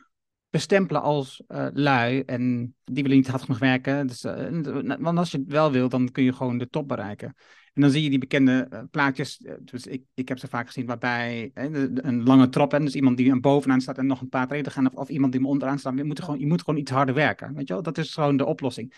bestempelen 0.56 1.02
als 1.02 1.44
uh, 1.48 1.68
lui 1.74 2.22
en 2.22 2.76
die 2.84 3.04
willen 3.04 3.18
niet 3.18 3.28
hard 3.28 3.42
genoeg 3.42 3.60
werken. 3.60 4.08
Dus, 4.08 4.24
uh, 4.24 4.96
want 5.00 5.18
als 5.18 5.32
je 5.32 5.38
het 5.38 5.52
wel 5.52 5.72
wil, 5.72 5.90
dan 5.90 6.12
kun 6.12 6.24
je 6.24 6.34
gewoon 6.34 6.58
de 6.58 6.70
top 6.70 6.88
bereiken. 6.88 7.28
En 7.74 7.82
dan 7.82 7.92
zie 7.92 8.04
je 8.04 8.10
die 8.10 8.20
bekende 8.20 8.88
plaatjes, 8.92 9.46
dus 9.60 9.88
ik, 9.88 10.04
ik 10.14 10.28
heb 10.28 10.40
ze 10.40 10.48
vaak 10.48 10.68
gezien, 10.68 10.86
waarbij 10.86 11.52
een 11.54 12.24
lange 12.24 12.50
trap, 12.50 12.74
en 12.74 12.84
dus 12.84 12.96
iemand 12.96 13.18
die 13.18 13.32
aan 13.32 13.42
bovenaan 13.42 13.82
staat 13.82 13.98
en 13.98 14.06
nog 14.06 14.22
een 14.22 14.30
paar 14.30 14.48
treden 14.48 14.72
gaan, 14.72 14.96
of, 14.96 15.10
iemand 15.10 15.32
die 15.32 15.42
me 15.42 15.48
onderaan 15.48 15.80
staat, 15.80 15.98
je 15.98 16.04
moet, 16.04 16.24
gewoon, 16.24 16.40
je 16.40 16.48
moet 16.48 16.64
gewoon 16.64 16.80
iets 16.80 16.92
harder 16.92 17.16
werken. 17.16 17.54
Weet 17.54 17.68
je 17.68 17.74
wel? 17.74 17.84
Dat 17.84 17.98
is 17.98 18.14
gewoon 18.14 18.38
de 18.38 18.46
oplossing. 18.46 18.94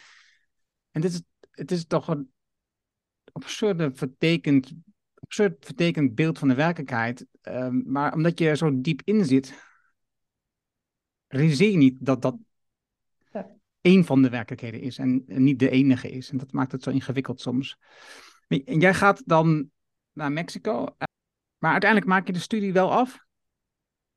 En 0.91 1.01
dit 1.01 1.11
is, 1.11 1.21
het 1.51 1.71
is 1.71 1.85
toch 1.85 2.07
een 2.07 2.31
absurde 3.31 3.91
vertekend, 3.93 4.73
absurd 5.15 5.65
vertekend 5.65 6.15
beeld 6.15 6.39
van 6.39 6.47
de 6.47 6.55
werkelijkheid. 6.55 7.25
Ehm, 7.41 7.81
maar 7.85 8.13
omdat 8.13 8.39
je 8.39 8.49
er 8.49 8.57
zo 8.57 8.81
diep 8.81 9.01
in 9.03 9.25
zit, 9.25 9.66
realiseer 11.27 11.71
je 11.71 11.77
niet 11.77 12.05
dat 12.05 12.21
dat 12.21 12.35
één 13.81 14.03
van 14.03 14.21
de 14.21 14.29
werkelijkheden 14.29 14.81
is 14.81 14.97
en, 14.97 15.23
niet 15.27 15.59
de 15.59 15.69
enige 15.69 16.09
is. 16.09 16.31
En 16.31 16.37
dat 16.37 16.51
maakt 16.51 16.71
het 16.71 16.83
zo 16.83 16.89
ingewikkeld 16.89 17.41
soms. 17.41 17.77
En 18.47 18.79
jij 18.79 18.93
gaat 18.93 19.23
dan 19.25 19.69
naar 20.13 20.31
Mexico, 20.31 20.85
maar 21.57 21.71
uiteindelijk 21.71 22.11
maak 22.11 22.27
je 22.27 22.33
de 22.33 22.39
studie 22.39 22.73
wel 22.73 22.91
af? 22.91 23.25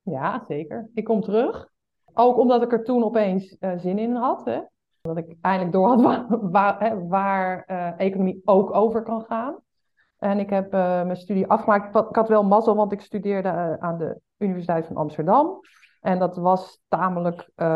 Ja, 0.02 0.44
zeker. 0.48 0.88
Ik 0.94 1.04
kom 1.04 1.20
terug. 1.20 1.68
Ook 2.12 2.38
omdat 2.38 2.62
ik 2.62 2.72
er 2.72 2.84
toen 2.84 3.04
opeens 3.04 3.56
uh, 3.60 3.78
zin 3.78 3.98
in 3.98 4.14
had. 4.14 4.44
Hè? 4.44 4.60
Dat 5.00 5.16
ik 5.16 5.36
eindelijk 5.40 5.72
door 5.72 5.88
had 5.88 6.00
waar, 6.02 6.50
waar, 6.50 7.08
waar 7.08 7.64
uh, 7.70 8.00
economie 8.00 8.42
ook 8.44 8.74
over 8.74 9.02
kan 9.02 9.24
gaan. 9.24 9.58
En 10.18 10.38
ik 10.38 10.50
heb 10.50 10.74
uh, 10.74 10.80
mijn 10.80 11.16
studie 11.16 11.46
afgemaakt. 11.46 12.08
Ik 12.08 12.16
had 12.16 12.28
wel 12.28 12.44
mazzel, 12.44 12.76
want 12.76 12.92
ik 12.92 13.00
studeerde 13.00 13.76
aan 13.80 13.98
de 13.98 14.20
Universiteit 14.38 14.86
van 14.86 14.96
Amsterdam. 14.96 15.60
En 16.00 16.18
dat 16.18 16.36
was 16.36 16.80
tamelijk, 16.88 17.50
uh, 17.56 17.66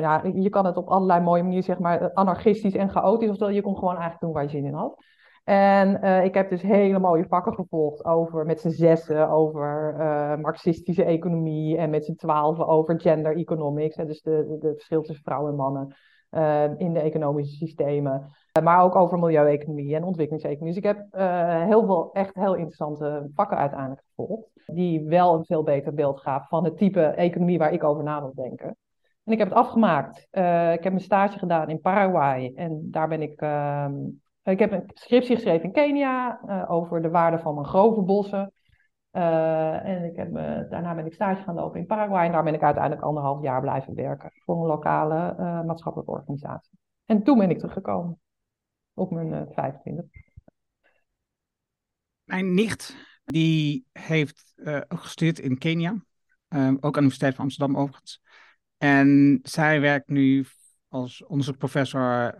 ja, 0.00 0.22
je 0.34 0.48
kan 0.48 0.66
het 0.66 0.76
op 0.76 0.88
allerlei 0.88 1.20
mooie 1.20 1.42
manieren 1.42 1.64
zeg 1.64 1.78
maar 1.78 2.12
anarchistisch 2.12 2.74
en 2.74 2.90
chaotisch. 2.90 3.28
Oftewel, 3.28 3.54
je 3.54 3.62
kon 3.62 3.74
gewoon 3.74 3.96
eigenlijk 3.96 4.20
doen 4.20 4.32
waar 4.32 4.42
je 4.42 4.48
zin 4.48 4.64
in 4.64 4.74
had. 4.74 5.04
En 5.44 6.04
uh, 6.04 6.24
ik 6.24 6.34
heb 6.34 6.50
dus 6.50 6.62
hele 6.62 6.98
mooie 6.98 7.26
vakken 7.28 7.54
gevolgd 7.54 8.04
over, 8.04 8.46
met 8.46 8.60
z'n 8.60 8.68
zessen 8.68 9.28
over 9.28 9.94
uh, 9.98 10.36
marxistische 10.36 11.04
economie 11.04 11.76
en 11.76 11.90
met 11.90 12.04
z'n 12.04 12.14
twaalfen 12.14 12.66
over 12.66 13.00
gender 13.00 13.36
economics. 13.36 13.96
Hè, 13.96 14.06
dus 14.06 14.22
de, 14.22 14.46
de, 14.48 14.58
de 14.58 14.72
verschil 14.72 15.02
tussen 15.02 15.24
vrouwen 15.24 15.50
en 15.50 15.56
mannen 15.56 15.96
in 16.76 16.92
de 16.92 17.00
economische 17.00 17.56
systemen. 17.56 18.30
maar 18.62 18.82
ook 18.82 18.94
over 18.94 19.18
milieueconomie 19.18 19.94
en 19.94 20.04
ontwikkelingseconomie. 20.04 20.74
Dus 20.74 20.82
ik 20.82 20.96
heb 20.96 21.06
heel 21.66 21.86
veel 21.86 22.10
echt 22.12 22.34
heel 22.34 22.54
interessante 22.54 23.30
vakken 23.34 23.56
uiteindelijk 23.56 24.02
gevolgd 24.14 24.52
die 24.66 25.04
wel 25.04 25.34
een 25.34 25.44
veel 25.44 25.62
beter 25.62 25.94
beeld 25.94 26.20
gaf 26.20 26.48
van 26.48 26.64
het 26.64 26.76
type 26.76 27.00
economie 27.00 27.58
waar 27.58 27.72
ik 27.72 27.84
over 27.84 28.04
na 28.04 28.20
wil 28.20 28.34
denken. 28.34 28.76
En 29.24 29.32
ik 29.32 29.38
heb 29.38 29.48
het 29.48 29.58
afgemaakt. 29.58 30.18
Ik 30.30 30.82
heb 30.82 30.88
mijn 30.88 31.00
stage 31.00 31.38
gedaan 31.38 31.68
in 31.68 31.80
Paraguay 31.80 32.52
en 32.54 32.88
daar 32.90 33.08
ben 33.08 33.22
ik. 33.22 33.42
Uh, 33.42 33.86
ik 34.42 34.58
heb 34.58 34.72
een 34.72 34.90
scriptie 34.94 35.34
geschreven 35.34 35.64
in 35.64 35.72
Kenia 35.72 36.40
over 36.68 37.02
de 37.02 37.10
waarde 37.10 37.38
van 37.38 37.54
mangrovenbossen. 37.54 38.52
Uh, 39.16 39.86
en 39.86 40.04
ik 40.04 40.16
heb, 40.16 40.32
daarna 40.70 40.94
ben 40.94 41.06
ik 41.06 41.12
stage 41.12 41.42
gaan 41.42 41.54
lopen 41.54 41.80
in 41.80 41.86
Paraguay 41.86 42.26
en 42.26 42.32
daar 42.32 42.44
ben 42.44 42.54
ik 42.54 42.62
uiteindelijk 42.62 43.02
anderhalf 43.02 43.42
jaar 43.42 43.60
blijven 43.60 43.94
werken 43.94 44.30
voor 44.44 44.56
een 44.56 44.66
lokale 44.66 45.34
maatschappelijke 45.64 46.12
organisatie. 46.12 46.78
En 47.04 47.22
toen 47.22 47.38
ben 47.38 47.50
ik 47.50 47.58
teruggekomen 47.58 48.20
op 48.94 49.10
mijn 49.10 49.48
25. 49.52 50.04
Mijn 52.24 52.54
nicht 52.54 52.96
die 53.24 53.86
heeft 53.92 54.54
uh, 54.56 54.80
gestudeerd 54.88 55.38
in 55.38 55.58
Kenia, 55.58 55.90
uh, 56.48 56.68
ook 56.68 56.84
aan 56.84 56.90
de 56.90 56.98
Universiteit 56.98 57.34
van 57.34 57.44
Amsterdam 57.44 57.76
overigens. 57.76 58.22
En 58.76 59.38
zij 59.42 59.80
werkt 59.80 60.08
nu 60.08 60.44
als 60.88 61.24
onderzoekprofessor 61.24 62.34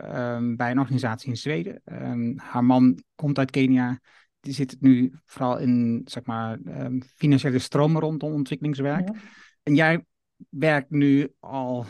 bij 0.57 0.71
een 0.71 0.79
organisatie 0.79 1.29
in 1.29 1.37
Zweden. 1.37 1.81
Um, 1.85 2.39
haar 2.39 2.65
man 2.65 3.03
komt 3.15 3.39
uit 3.39 3.51
Kenia. 3.51 4.01
Die 4.45 4.53
zit 4.53 4.77
nu 4.81 5.13
vooral 5.25 5.59
in 5.59 6.03
zeg 6.05 6.25
maar, 6.25 6.59
um, 6.67 7.03
financiële 7.03 7.59
stromen 7.59 8.01
rondom 8.01 8.33
ontwikkelingswerk. 8.33 9.09
Ja. 9.09 9.21
En 9.63 9.75
jij 9.75 10.05
werkt 10.49 10.91
nu 10.91 11.35
al 11.41 11.87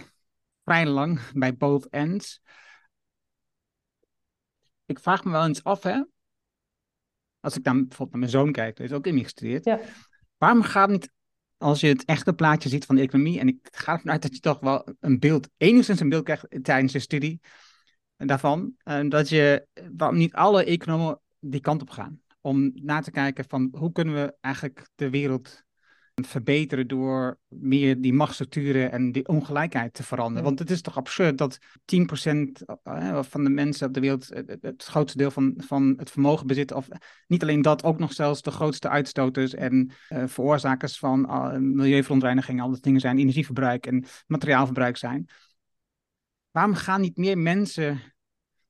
vrij 0.64 0.87
lang 0.87 1.21
bij 1.33 1.57
both 1.57 1.88
ends. 1.88 2.40
Ik 4.87 4.99
vraag 4.99 5.25
me 5.25 5.31
wel 5.31 5.45
eens 5.45 5.64
af, 5.64 5.83
hè, 5.83 6.03
als 7.45 7.57
ik 7.57 7.64
dan 7.64 7.87
bijvoorbeeld 7.87 8.11
naar 8.11 8.19
mijn 8.19 8.31
zoon 8.31 8.53
kijk, 8.53 8.77
die 8.77 8.87
is 8.87 8.93
ook 8.93 9.07
in 9.07 9.23
gestudeerd. 9.23 9.64
Ja. 9.64 9.81
Waarom 10.37 10.62
gaat 10.62 10.90
niet, 10.90 11.11
als 11.57 11.81
je 11.81 11.87
het 11.87 12.05
echte 12.05 12.33
plaatje 12.33 12.69
ziet 12.69 12.85
van 12.85 12.97
de 12.97 13.03
economie, 13.03 13.40
en 13.40 13.49
ik 13.49 13.69
ga 13.71 13.93
ervan 13.93 14.11
uit 14.11 14.23
dat 14.23 14.35
je 14.35 14.40
toch 14.40 14.61
wel 14.61 14.95
een 15.01 15.19
beeld, 15.19 15.49
enigszins 15.57 16.01
een 16.01 16.09
beeld 16.09 16.25
krijgt 16.25 16.47
tijdens 16.62 16.93
je 16.93 16.99
studie 16.99 17.40
daarvan, 18.17 18.75
uh, 18.85 19.09
dat 19.09 19.29
je, 19.29 19.67
waarom 19.97 20.17
niet 20.17 20.35
alle 20.35 20.64
economen 20.64 21.21
die 21.38 21.61
kant 21.61 21.83
op 21.83 21.90
gaan? 21.90 22.21
Om 22.46 22.70
na 22.74 23.00
te 23.00 23.11
kijken 23.11 23.44
van 23.48 23.68
hoe 23.78 23.92
kunnen 23.92 24.14
we 24.14 24.37
eigenlijk 24.40 24.88
de 24.95 25.11
wereld 25.11 25.64
verbeteren 26.14 26.86
door 26.88 27.38
meer 27.49 28.01
die 28.01 28.12
machtsstructuren 28.12 28.92
en 28.92 29.12
die 29.12 29.28
ongelijkheid 29.28 29.95
te 29.95 30.03
veranderen. 30.03 30.45
Want 30.45 30.59
het 30.59 30.70
is 30.70 30.80
toch 30.80 30.97
absurd 30.97 31.38
dat 31.38 31.59
10% 31.84 32.62
eh, 32.82 33.22
van 33.22 33.45
de 33.45 33.51
mensen 33.51 33.86
op 33.86 33.95
de 33.95 34.01
wereld 34.01 34.28
het 34.61 34.84
grootste 34.84 35.18
deel 35.18 35.30
van, 35.30 35.55
van 35.57 35.95
het 35.97 36.11
vermogen 36.11 36.47
bezitten. 36.47 36.76
Of 36.76 36.88
niet 37.26 37.42
alleen 37.42 37.62
dat, 37.62 37.84
ook 37.84 37.99
nog 37.99 38.12
zelfs 38.12 38.42
de 38.42 38.51
grootste 38.51 38.88
uitstoters 38.88 39.55
en 39.55 39.90
uh, 40.09 40.26
veroorzakers 40.26 40.99
van 40.99 41.26
uh, 41.30 41.57
milieuverontreiniging, 41.57 42.61
al 42.61 42.70
dat 42.70 42.82
dingen 42.82 43.01
zijn, 43.01 43.18
energieverbruik 43.18 43.86
en 43.86 44.05
materiaalverbruik 44.26 44.97
zijn. 44.97 45.28
Waarom 46.51 46.74
gaan 46.74 47.01
niet 47.01 47.16
meer 47.16 47.38
mensen 47.38 48.14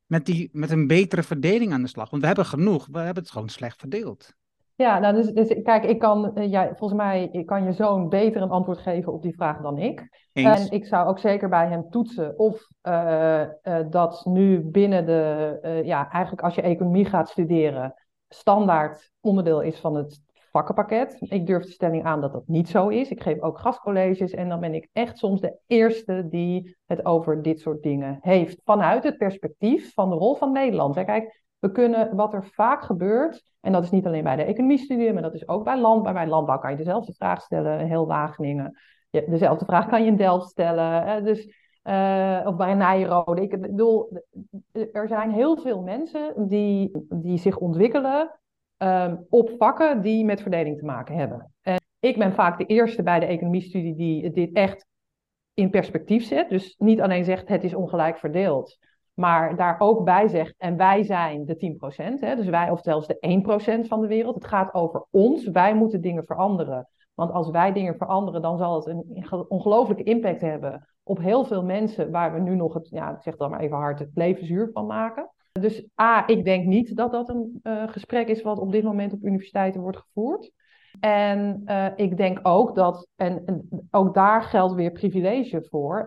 met, 0.07 0.27
die, 0.27 0.49
met 0.53 0.71
een 0.71 0.87
betere 0.87 1.23
verdeling 1.23 1.73
aan 1.73 1.83
de 1.83 1.89
slag? 1.89 2.11
Want 2.11 2.23
we 2.23 2.29
hebben 2.29 2.47
genoeg, 2.47 2.89
we 2.91 2.99
hebben 2.99 3.23
het 3.23 3.33
gewoon 3.33 3.49
slecht 3.49 3.81
verdeeld. 3.81 4.35
Ja, 4.77 4.99
nou, 4.99 5.15
dus, 5.15 5.33
dus 5.33 5.63
kijk, 5.63 5.85
ik 5.85 5.99
kan, 5.99 6.33
uh, 6.35 6.51
ja, 6.51 6.67
volgens 6.75 7.01
mij 7.01 7.43
kan 7.47 7.65
je 7.65 7.73
zoon 7.73 8.09
beter 8.09 8.43
een 8.43 8.51
antwoord 8.51 8.79
geven 8.79 9.13
op 9.13 9.23
die 9.23 9.35
vraag 9.35 9.61
dan 9.61 9.79
ik. 9.79 10.29
Eens. 10.33 10.69
En 10.69 10.71
ik 10.71 10.87
zou 10.87 11.09
ook 11.09 11.19
zeker 11.19 11.49
bij 11.49 11.69
hem 11.69 11.91
toetsen 11.91 12.39
of 12.39 12.69
uh, 12.83 13.43
uh, 13.63 13.79
dat 13.91 14.25
nu 14.25 14.61
binnen 14.61 15.07
de, 15.07 15.81
ja, 15.85 16.11
eigenlijk 16.11 16.43
als 16.43 16.55
je 16.55 16.63
economie 16.63 17.05
gaat 17.05 17.29
studeren, 17.29 17.95
standaard 18.29 19.13
onderdeel 19.21 19.61
is 19.61 19.79
van 19.79 19.95
het 19.97 20.21
vakkenpakket. 20.55 21.17
Ik 21.21 21.47
durf 21.47 21.65
de 21.65 21.71
stelling 21.71 22.05
aan 22.05 22.21
dat 22.21 22.33
dat 22.33 22.47
niet 22.47 22.69
zo 22.69 22.89
is. 22.89 23.11
Ik 23.11 23.23
geef 23.23 23.41
ook 23.41 23.59
gastcolleges 23.59 24.33
en 24.33 24.49
dan 24.49 24.61
ben 24.61 24.75
ik 24.75 24.89
echt 24.93 25.19
soms 25.19 25.41
de 25.41 25.59
eerste 25.67 26.27
die 26.29 26.77
het 26.87 27.05
over 27.05 27.43
dit 27.43 27.61
soort 27.61 27.83
dingen 27.83 28.19
heeft. 28.21 28.61
Vanuit 28.65 29.03
het 29.03 29.19
perspectief 29.19 29.95
van 29.95 30.11
de 30.11 30.17
rol 30.17 30.35
van 30.35 30.53
Nederland. 30.53 30.95
Kijk, 30.95 31.43
we 31.59 31.73
kunnen 31.73 32.17
wat 32.17 32.35
er 32.35 32.45
vaak 32.45 32.83
gebeurt, 32.83 33.43
en 33.61 33.73
dat 33.73 33.85
is 33.85 33.91
niet 33.91 34.07
alleen 34.07 34.23
bij 34.23 34.37
de 34.37 34.45
economiestudie, 34.45 35.13
maar 35.13 35.23
dat 35.23 35.35
is 35.35 35.49
ook 35.49 35.65
bij 35.65 35.79
landbouw. 35.79 36.13
Bij 36.13 36.27
landbouw 36.27 36.59
kan 36.59 36.71
je 36.71 36.77
dezelfde 36.77 37.13
vraag 37.13 37.41
stellen, 37.41 37.87
heel 37.87 38.07
Wageningen. 38.07 38.79
dezelfde 39.11 39.65
vraag 39.65 39.87
kan 39.87 40.03
je 40.03 40.11
in 40.11 40.17
Delft 40.17 40.49
stellen. 40.49 41.25
Dus, 41.25 41.47
uh, 41.85 42.41
of 42.45 42.57
bij 42.57 42.75
Nijrode. 42.75 43.43
Ik 43.43 43.61
bedoel, 43.61 44.23
er 44.93 45.09
zijn 45.09 45.31
heel 45.31 45.57
veel 45.57 45.83
mensen 45.83 46.49
die, 46.49 47.07
die 47.09 47.39
zich 47.39 47.59
ontwikkelen 47.59 48.39
um, 48.79 49.27
op 49.29 49.51
vakken 49.59 50.03
die 50.03 50.25
met 50.25 50.43
verdeling 50.43 50.79
te 50.79 50.85
maken 50.85 51.17
hebben. 51.17 51.53
En 51.63 51.81
ik 52.01 52.19
ben 52.19 52.33
vaak 52.33 52.59
de 52.59 52.67
eerste 52.67 53.03
bij 53.03 53.21
de 53.21 53.27
economiestudie 53.27 53.95
die 53.95 54.31
dit 54.31 54.53
echt 54.53 54.87
in 55.55 55.71
perspectief 55.71 56.25
zet. 56.25 56.49
Dus 56.49 56.75
niet 56.79 57.01
alleen 57.01 57.25
zegt 57.25 57.49
het 57.49 57.65
is 57.65 57.75
ongelijk 57.75 58.19
verdeeld, 58.19 58.79
maar 59.15 59.57
daar 59.57 59.77
ook 59.79 60.05
bij 60.05 60.29
zegt, 60.29 60.55
en 60.59 60.77
wij 60.77 61.03
zijn 61.03 61.45
de 61.45 61.57
10%, 61.57 62.21
hè, 62.21 62.37
dus 62.37 62.49
wij 62.49 62.71
of 62.71 62.81
zelfs 62.81 63.07
de 63.07 63.19
1% 63.85 63.89
van 63.89 64.01
de 64.01 64.07
wereld. 64.07 64.35
Het 64.35 64.47
gaat 64.47 64.75
over 64.75 65.07
ons, 65.11 65.49
wij 65.49 65.75
moeten 65.75 66.01
dingen 66.01 66.25
veranderen. 66.25 66.89
Want 67.15 67.31
als 67.31 67.51
wij 67.51 67.73
dingen 67.73 67.97
veranderen, 67.97 68.43
dan 68.43 68.59
zal 68.59 68.75
het 68.75 68.87
een 68.87 69.25
ongelooflijke 69.49 70.03
impact 70.03 70.41
hebben 70.41 70.89
op 71.03 71.19
heel 71.19 71.45
veel 71.45 71.65
mensen 71.65 72.11
waar 72.11 72.33
we 72.33 72.41
nu 72.41 72.55
nog 72.55 72.75
het, 72.75 72.89
ja, 72.89 73.15
ik 73.15 73.23
zeg 73.23 73.37
dan 73.37 73.51
maar 73.51 73.61
even 73.61 73.77
hard, 73.77 73.99
het 73.99 74.11
leven 74.15 74.47
zuur 74.47 74.71
van 74.73 74.87
maken. 74.87 75.31
Dus 75.61 75.85
A, 76.01 76.27
ik 76.27 76.45
denk 76.45 76.67
niet 76.67 76.97
dat 76.97 77.13
dat 77.13 77.29
een 77.29 77.61
uh, 77.63 77.89
gesprek 77.89 78.29
is 78.29 78.43
wat 78.43 78.59
op 78.59 78.73
dit 78.73 78.83
moment 78.83 79.13
op 79.13 79.23
universiteiten 79.23 79.81
wordt 79.81 79.99
gevoerd. 79.99 80.53
En 81.01 81.63
uh, 81.67 81.87
ik 81.97 82.17
denk 82.17 82.41
ook 82.43 82.75
dat, 82.75 83.09
en, 83.17 83.69
ook 83.91 84.15
daar 84.15 84.43
geldt 84.43 84.75
weer 84.75 84.91
privilege 84.91 85.67
voor. 85.69 86.07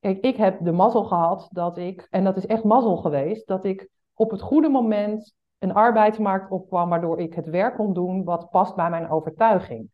Kijk, 0.00 0.18
ik 0.20 0.36
heb 0.36 0.64
de 0.64 0.72
mazzel 0.72 1.04
gehad 1.04 1.48
dat 1.52 1.78
ik, 1.78 2.06
en 2.10 2.24
dat 2.24 2.36
is 2.36 2.46
echt 2.46 2.64
mazzel 2.64 2.96
geweest, 2.96 3.46
dat 3.46 3.64
ik 3.64 3.88
op 4.14 4.30
het 4.30 4.40
goede 4.40 4.68
moment 4.68 5.34
een 5.58 5.72
arbeidsmarkt 5.72 6.50
opkwam 6.50 6.88
waardoor 6.88 7.20
ik 7.20 7.34
het 7.34 7.46
werk 7.46 7.76
kon 7.76 7.92
doen 7.92 8.24
wat 8.24 8.50
past 8.50 8.74
bij 8.74 8.90
mijn 8.90 9.10
overtuiging. 9.10 9.90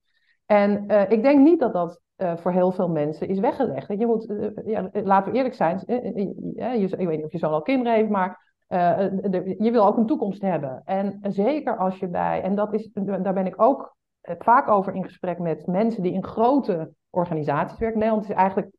En 0.46 0.84
uh, 0.86 1.10
ik 1.10 1.22
denk 1.22 1.40
niet 1.40 1.60
dat 1.60 1.72
dat 1.72 2.00
voor 2.16 2.52
heel 2.52 2.72
veel 2.72 2.88
mensen 2.88 3.28
is 3.28 3.38
weggelegd. 3.38 3.88
Je 3.88 4.06
moet, 4.06 4.34
ja, 4.64 4.90
laten 4.92 5.32
we 5.32 5.36
eerlijk 5.38 5.54
zijn, 5.54 5.82
je, 5.86 6.96
ik 6.98 7.06
weet 7.06 7.16
niet 7.16 7.24
of 7.24 7.32
je 7.32 7.38
zo'n 7.38 7.52
al 7.52 7.62
kinderen 7.62 7.94
heeft, 7.94 8.10
maar 8.10 8.51
de, 8.72 9.54
je 9.58 9.70
wil 9.70 9.86
ook 9.86 9.96
een 9.96 10.06
toekomst 10.06 10.42
hebben. 10.42 10.82
En 10.84 11.18
zeker 11.22 11.76
als 11.76 11.98
je 11.98 12.08
bij, 12.08 12.42
en 12.42 12.54
dat 12.54 12.72
is, 12.74 12.90
daar 12.92 13.32
ben 13.32 13.46
ik 13.46 13.62
ook 13.62 13.96
vaak 14.22 14.68
over 14.68 14.94
in 14.94 15.04
gesprek 15.04 15.38
met 15.38 15.66
mensen 15.66 16.02
die 16.02 16.12
in 16.12 16.24
grote 16.24 16.92
organisaties 17.10 17.78
werken. 17.78 17.98
Nederland 17.98 18.28
is 18.28 18.34
eigenlijk 18.34 18.70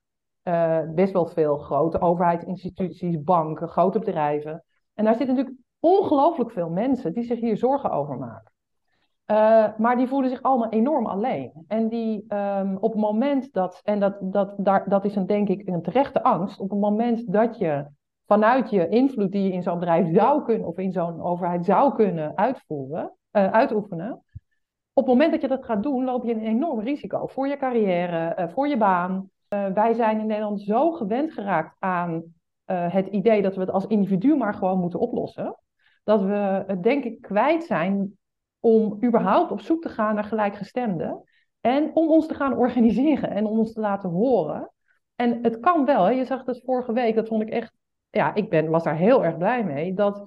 best 0.95 1.13
wel 1.13 1.25
veel 1.25 1.57
grote 1.57 2.01
overheidsinstituties, 2.01 3.23
banken, 3.23 3.67
grote 3.67 3.99
bedrijven. 3.99 4.63
En 4.93 5.05
daar 5.05 5.15
zitten 5.15 5.35
natuurlijk 5.35 5.65
ongelooflijk 5.79 6.51
veel 6.51 6.69
mensen 6.69 7.13
die 7.13 7.23
zich 7.23 7.39
hier 7.39 7.57
zorgen 7.57 7.91
over 7.91 8.17
maken. 8.17 8.51
Maar 9.77 9.95
die 9.97 10.07
voelen 10.07 10.29
zich 10.29 10.41
allemaal 10.41 10.69
enorm 10.69 11.05
alleen. 11.05 11.65
En 11.67 11.87
die 11.87 12.25
um, 12.33 12.77
op 12.77 12.91
het 12.91 13.01
moment 13.01 13.53
dat, 13.53 13.79
en 13.83 13.99
dat, 13.99 14.17
dat, 14.19 14.53
daar, 14.57 14.89
dat 14.89 15.05
is 15.05 15.15
een, 15.15 15.25
denk 15.25 15.49
ik 15.49 15.67
een 15.67 15.81
terechte 15.81 16.23
angst, 16.23 16.59
op 16.59 16.69
het 16.69 16.79
moment 16.79 17.31
dat 17.33 17.57
je 17.57 17.85
vanuit 18.25 18.69
je 18.69 18.87
invloed 18.89 19.31
die 19.31 19.43
je 19.43 19.51
in 19.51 19.63
zo'n 19.63 19.79
bedrijf 19.79 20.13
zou 20.13 20.43
kunnen, 20.43 20.67
of 20.67 20.77
in 20.77 20.91
zo'n 20.91 21.21
overheid 21.21 21.65
zou 21.65 21.95
kunnen 21.95 22.37
uitvoeren, 22.37 23.13
uh, 23.31 23.51
uitoefenen, 23.51 24.11
op 24.93 25.03
het 25.03 25.13
moment 25.13 25.31
dat 25.31 25.41
je 25.41 25.47
dat 25.47 25.65
gaat 25.65 25.83
doen, 25.83 26.03
loop 26.03 26.25
je 26.25 26.33
een 26.33 26.45
enorm 26.45 26.79
risico 26.79 27.27
voor 27.27 27.47
je 27.47 27.57
carrière, 27.57 28.35
uh, 28.39 28.47
voor 28.47 28.67
je 28.67 28.77
baan. 28.77 29.29
wij 29.73 29.93
zijn 29.93 30.19
in 30.19 30.27
Nederland 30.27 30.61
zo 30.61 30.91
gewend 30.91 31.31
geraakt 31.31 31.75
aan 31.79 32.23
het 32.65 33.07
idee 33.07 33.41
dat 33.41 33.55
we 33.55 33.61
het 33.61 33.71
als 33.71 33.87
individu 33.87 34.35
maar 34.35 34.53
gewoon 34.53 34.79
moeten 34.79 34.99
oplossen, 34.99 35.57
dat 36.03 36.21
we 36.21 36.63
het 36.67 36.83
denk 36.83 37.03
ik 37.03 37.21
kwijt 37.21 37.63
zijn 37.63 38.17
om 38.59 38.97
überhaupt 39.03 39.51
op 39.51 39.61
zoek 39.61 39.81
te 39.81 39.89
gaan 39.89 40.15
naar 40.15 40.23
gelijkgestemden. 40.23 41.23
En 41.61 41.95
om 41.95 42.09
ons 42.09 42.27
te 42.27 42.33
gaan 42.33 42.57
organiseren 42.57 43.29
en 43.29 43.45
om 43.45 43.59
ons 43.59 43.73
te 43.73 43.79
laten 43.79 44.09
horen. 44.09 44.71
En 45.15 45.43
het 45.43 45.59
kan 45.59 45.85
wel, 45.85 46.09
je 46.09 46.25
zag 46.25 46.45
het 46.45 46.61
vorige 46.65 46.93
week, 46.93 47.15
dat 47.15 47.27
vond 47.27 47.41
ik 47.41 47.49
echt, 47.49 47.73
ja, 48.13 48.33
ik 48.33 48.49
ben, 48.49 48.69
was 48.69 48.83
daar 48.83 48.97
heel 48.97 49.23
erg 49.23 49.37
blij 49.37 49.63
mee, 49.63 49.93
dat 49.93 50.23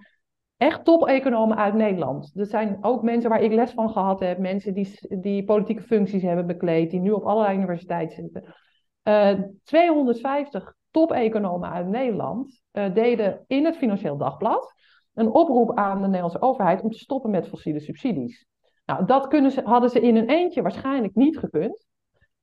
echt 0.56 0.84
top-economen 0.84 1.56
uit 1.56 1.74
Nederland. 1.74 2.30
Dat 2.34 2.48
zijn 2.48 2.78
ook 2.80 3.02
mensen 3.02 3.30
waar 3.30 3.42
ik 3.42 3.52
les 3.52 3.70
van 3.70 3.90
gehad 3.90 4.20
heb, 4.20 4.38
mensen 4.38 4.74
die, 4.74 5.18
die 5.20 5.44
politieke 5.44 5.82
functies 5.82 6.22
hebben 6.22 6.46
bekleed, 6.46 6.90
die 6.90 7.00
nu 7.00 7.10
op 7.10 7.24
allerlei 7.24 7.56
universiteiten 7.56 8.16
zitten. 8.16 8.54
Uh, 9.02 9.30
eh, 9.30 9.38
250 9.64 10.74
top-economen 10.90 11.70
uit 11.70 11.86
Nederland 11.86 12.62
uh, 12.72 12.94
deden 12.94 13.44
in 13.46 13.64
het 13.64 13.76
Financieel 13.76 14.16
Dagblad 14.16 14.74
een 15.14 15.32
oproep 15.32 15.76
aan 15.76 16.00
de 16.00 16.06
Nederlandse 16.06 16.42
overheid 16.42 16.82
om 16.82 16.90
te 16.90 16.98
stoppen 16.98 17.30
met 17.30 17.48
fossiele 17.48 17.80
subsidies. 17.80 18.46
Nou, 18.84 19.04
dat 19.04 19.26
kunnen 19.28 19.64
hadden 19.64 19.90
ze 19.90 20.00
in 20.00 20.16
een 20.16 20.28
eentje 20.28 20.62
waarschijnlijk 20.62 21.14
niet 21.14 21.38
gekund. 21.38 21.86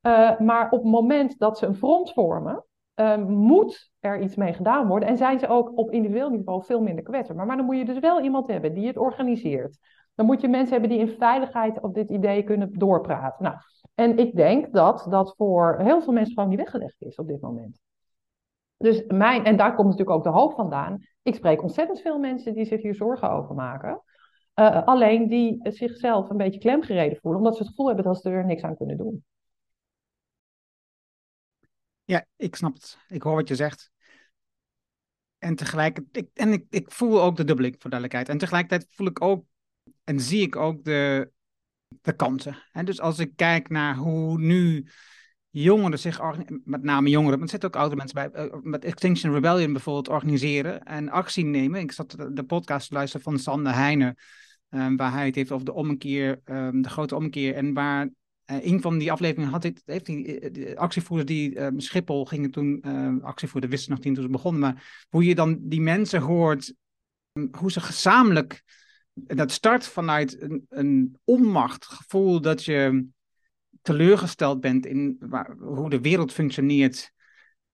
Uh, 0.02 0.38
maar 0.38 0.70
op 0.70 0.82
het 0.82 0.90
moment 0.90 1.38
dat 1.38 1.58
ze 1.58 1.66
een 1.66 1.74
front 1.74 2.12
vormen, 2.12 2.64
uh, 2.96 3.16
moet 3.26 3.90
er 4.00 4.20
iets 4.20 4.36
mee 4.36 4.52
gedaan 4.52 4.86
worden. 4.86 5.08
En 5.08 5.16
zijn 5.16 5.38
ze 5.38 5.48
ook 5.48 5.78
op 5.78 5.90
individueel 5.90 6.30
niveau 6.30 6.64
veel 6.64 6.80
minder 6.80 7.04
kwetsbaar. 7.04 7.46
Maar 7.46 7.56
dan 7.56 7.66
moet 7.66 7.76
je 7.76 7.84
dus 7.84 7.98
wel 7.98 8.20
iemand 8.20 8.46
hebben 8.46 8.74
die 8.74 8.86
het 8.86 8.96
organiseert. 8.96 9.78
Dan 10.14 10.26
moet 10.26 10.40
je 10.40 10.48
mensen 10.48 10.72
hebben 10.72 10.90
die 10.90 10.98
in 10.98 11.16
veiligheid 11.18 11.80
op 11.80 11.94
dit 11.94 12.10
idee 12.10 12.42
kunnen 12.42 12.78
doorpraten. 12.78 13.44
Nou, 13.44 13.56
en 13.94 14.18
ik 14.18 14.36
denk 14.36 14.72
dat 14.72 15.06
dat 15.08 15.34
voor 15.36 15.78
heel 15.78 16.02
veel 16.02 16.12
mensen 16.12 16.34
gewoon 16.34 16.48
niet 16.48 16.58
weggelegd 16.58 17.02
is 17.02 17.16
op 17.16 17.26
dit 17.26 17.40
moment. 17.40 17.80
Dus 18.76 19.04
mijn, 19.06 19.44
en 19.44 19.56
daar 19.56 19.74
komt 19.74 19.88
natuurlijk 19.88 20.16
ook 20.16 20.24
de 20.24 20.40
hoop 20.40 20.52
vandaan. 20.52 21.06
Ik 21.22 21.34
spreek 21.34 21.62
ontzettend 21.62 22.00
veel 22.00 22.18
mensen 22.18 22.54
die 22.54 22.64
zich 22.64 22.82
hier 22.82 22.94
zorgen 22.94 23.30
over 23.30 23.54
maken. 23.54 24.02
Uh, 24.54 24.84
alleen 24.84 25.28
die 25.28 25.58
zichzelf 25.62 26.30
een 26.30 26.36
beetje 26.36 26.60
klemgereden 26.60 27.18
voelen, 27.18 27.40
omdat 27.40 27.56
ze 27.56 27.62
het 27.62 27.70
gevoel 27.70 27.86
hebben 27.86 28.04
dat 28.04 28.20
ze 28.20 28.30
er 28.30 28.44
niks 28.44 28.62
aan 28.62 28.76
kunnen 28.76 28.96
doen. 28.96 29.24
Ja, 32.04 32.26
ik 32.36 32.56
snap 32.56 32.74
het. 32.74 32.98
Ik 33.08 33.22
hoor 33.22 33.34
wat 33.34 33.48
je 33.48 33.54
zegt. 33.54 33.90
En 35.38 35.54
tegelijkertijd, 35.54 36.16
ik, 36.16 36.30
en 36.34 36.52
ik, 36.52 36.64
ik 36.70 36.90
voel 36.90 37.22
ook 37.22 37.36
de 37.36 37.44
dubbeling 37.44 37.74
voor 37.78 37.90
duidelijkheid. 37.90 38.28
En 38.28 38.38
tegelijkertijd 38.38 38.94
voel 38.94 39.06
ik 39.06 39.22
ook 39.22 39.44
en 40.04 40.20
zie 40.20 40.42
ik 40.42 40.56
ook 40.56 40.84
de, 40.84 41.30
de 42.02 42.16
kansen. 42.16 42.62
En 42.72 42.84
dus 42.84 43.00
als 43.00 43.18
ik 43.18 43.36
kijk 43.36 43.68
naar 43.68 43.96
hoe 43.96 44.38
nu 44.38 44.86
jongeren 45.50 45.98
zich, 45.98 46.20
met 46.64 46.82
name 46.82 47.08
jongeren, 47.08 47.34
maar 47.34 47.46
er 47.46 47.50
zitten 47.50 47.68
ook 47.68 47.76
oude 47.76 47.96
mensen 47.96 48.14
bij, 48.14 48.30
eh, 48.30 48.58
met 48.62 48.84
Extinction 48.84 49.32
Rebellion 49.32 49.72
bijvoorbeeld 49.72 50.08
organiseren 50.08 50.82
en 50.82 51.08
actie 51.08 51.44
nemen. 51.44 51.80
Ik 51.80 51.92
zat 51.92 52.16
de 52.32 52.44
podcast 52.44 52.88
te 52.88 52.94
luisteren 52.94 53.24
van 53.24 53.38
Sander 53.38 53.74
Heijnen, 53.74 54.16
um, 54.70 54.96
waar 54.96 55.12
hij 55.12 55.26
het 55.26 55.34
heeft 55.34 55.52
over 55.52 55.64
de 55.64 55.72
ommekeer, 55.72 56.40
um, 56.44 56.82
de 56.82 56.88
grote 56.88 57.16
ommekeer. 57.16 57.54
En 57.54 57.74
waar 57.74 58.08
uh, 58.46 58.64
een 58.64 58.80
van 58.80 58.98
die 58.98 59.12
afleveringen 59.12 59.50
had, 59.50 59.62
heeft, 59.62 59.82
heeft 59.84 60.06
die, 60.06 60.40
eh, 60.40 60.76
actievoerders 60.76 61.28
die 61.28 61.60
um, 61.60 61.80
Schiphol 61.80 62.24
gingen 62.24 62.50
toen, 62.50 62.82
uh, 62.86 63.24
actievoerder 63.24 63.70
wisten 63.70 63.90
nog 63.90 64.04
niet 64.04 64.14
toen 64.14 64.24
ze 64.24 64.30
begonnen, 64.30 64.60
maar 64.60 65.06
hoe 65.08 65.24
je 65.24 65.34
dan 65.34 65.58
die 65.60 65.80
mensen 65.80 66.20
hoort, 66.20 66.74
hoe 67.58 67.72
ze 67.72 67.80
gezamenlijk, 67.80 68.62
dat 69.14 69.52
start 69.52 69.86
vanuit 69.86 70.40
een, 70.40 70.66
een 70.68 71.18
onmacht, 71.24 71.84
gevoel 71.84 72.40
dat 72.40 72.64
je 72.64 73.06
teleurgesteld 73.82 74.60
bent 74.60 74.86
in 74.86 75.18
hoe 75.58 75.90
de 75.90 76.00
wereld 76.00 76.32
functioneert. 76.32 77.12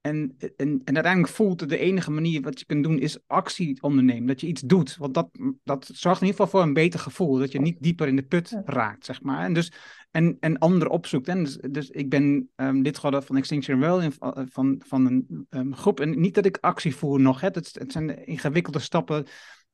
En, 0.01 0.37
en, 0.39 0.81
en 0.85 0.95
uiteindelijk 0.95 1.33
voelt 1.33 1.69
de 1.69 1.79
enige 1.79 2.11
manier 2.11 2.43
wat 2.43 2.59
je 2.59 2.67
kunt 2.67 2.85
doen 2.85 2.99
is 2.99 3.19
actie 3.27 3.83
ondernemen. 3.83 4.27
Dat 4.27 4.41
je 4.41 4.47
iets 4.47 4.61
doet. 4.61 4.97
Want 4.97 5.15
dat, 5.15 5.29
dat 5.65 5.91
zorgt 5.93 6.21
in 6.21 6.27
ieder 6.27 6.41
geval 6.41 6.61
voor 6.61 6.69
een 6.69 6.75
beter 6.75 7.01
gevoel. 7.01 7.39
Dat 7.39 7.53
je 7.53 7.61
niet 7.61 7.77
dieper 7.81 8.09
in 8.09 8.17
de 8.17 8.23
put 8.23 8.61
raakt, 8.65 9.05
zeg 9.05 9.23
maar. 9.23 9.45
En, 9.45 9.53
dus, 9.53 9.73
en, 10.11 10.37
en 10.41 10.59
anderen 10.59 10.93
opzoekt. 10.93 11.29
En 11.29 11.45
dus, 11.45 11.59
dus 11.71 11.91
ik 11.91 12.09
ben 12.09 12.51
um, 12.57 12.83
lid 12.83 12.97
geworden 12.97 13.23
van 13.23 13.37
Extinction 13.37 13.81
Rebellion, 13.81 14.13
van, 14.13 14.49
van, 14.51 14.83
van 14.87 15.07
een 15.07 15.47
um, 15.51 15.75
groep. 15.75 16.01
En 16.01 16.21
niet 16.21 16.35
dat 16.35 16.47
ik 16.47 16.59
actie 16.61 16.97
voer 16.97 17.21
nog. 17.21 17.41
Hè. 17.41 17.49
Het, 17.49 17.71
het 17.79 17.93
zijn 17.93 18.27
ingewikkelde 18.27 18.79
stappen. 18.79 19.27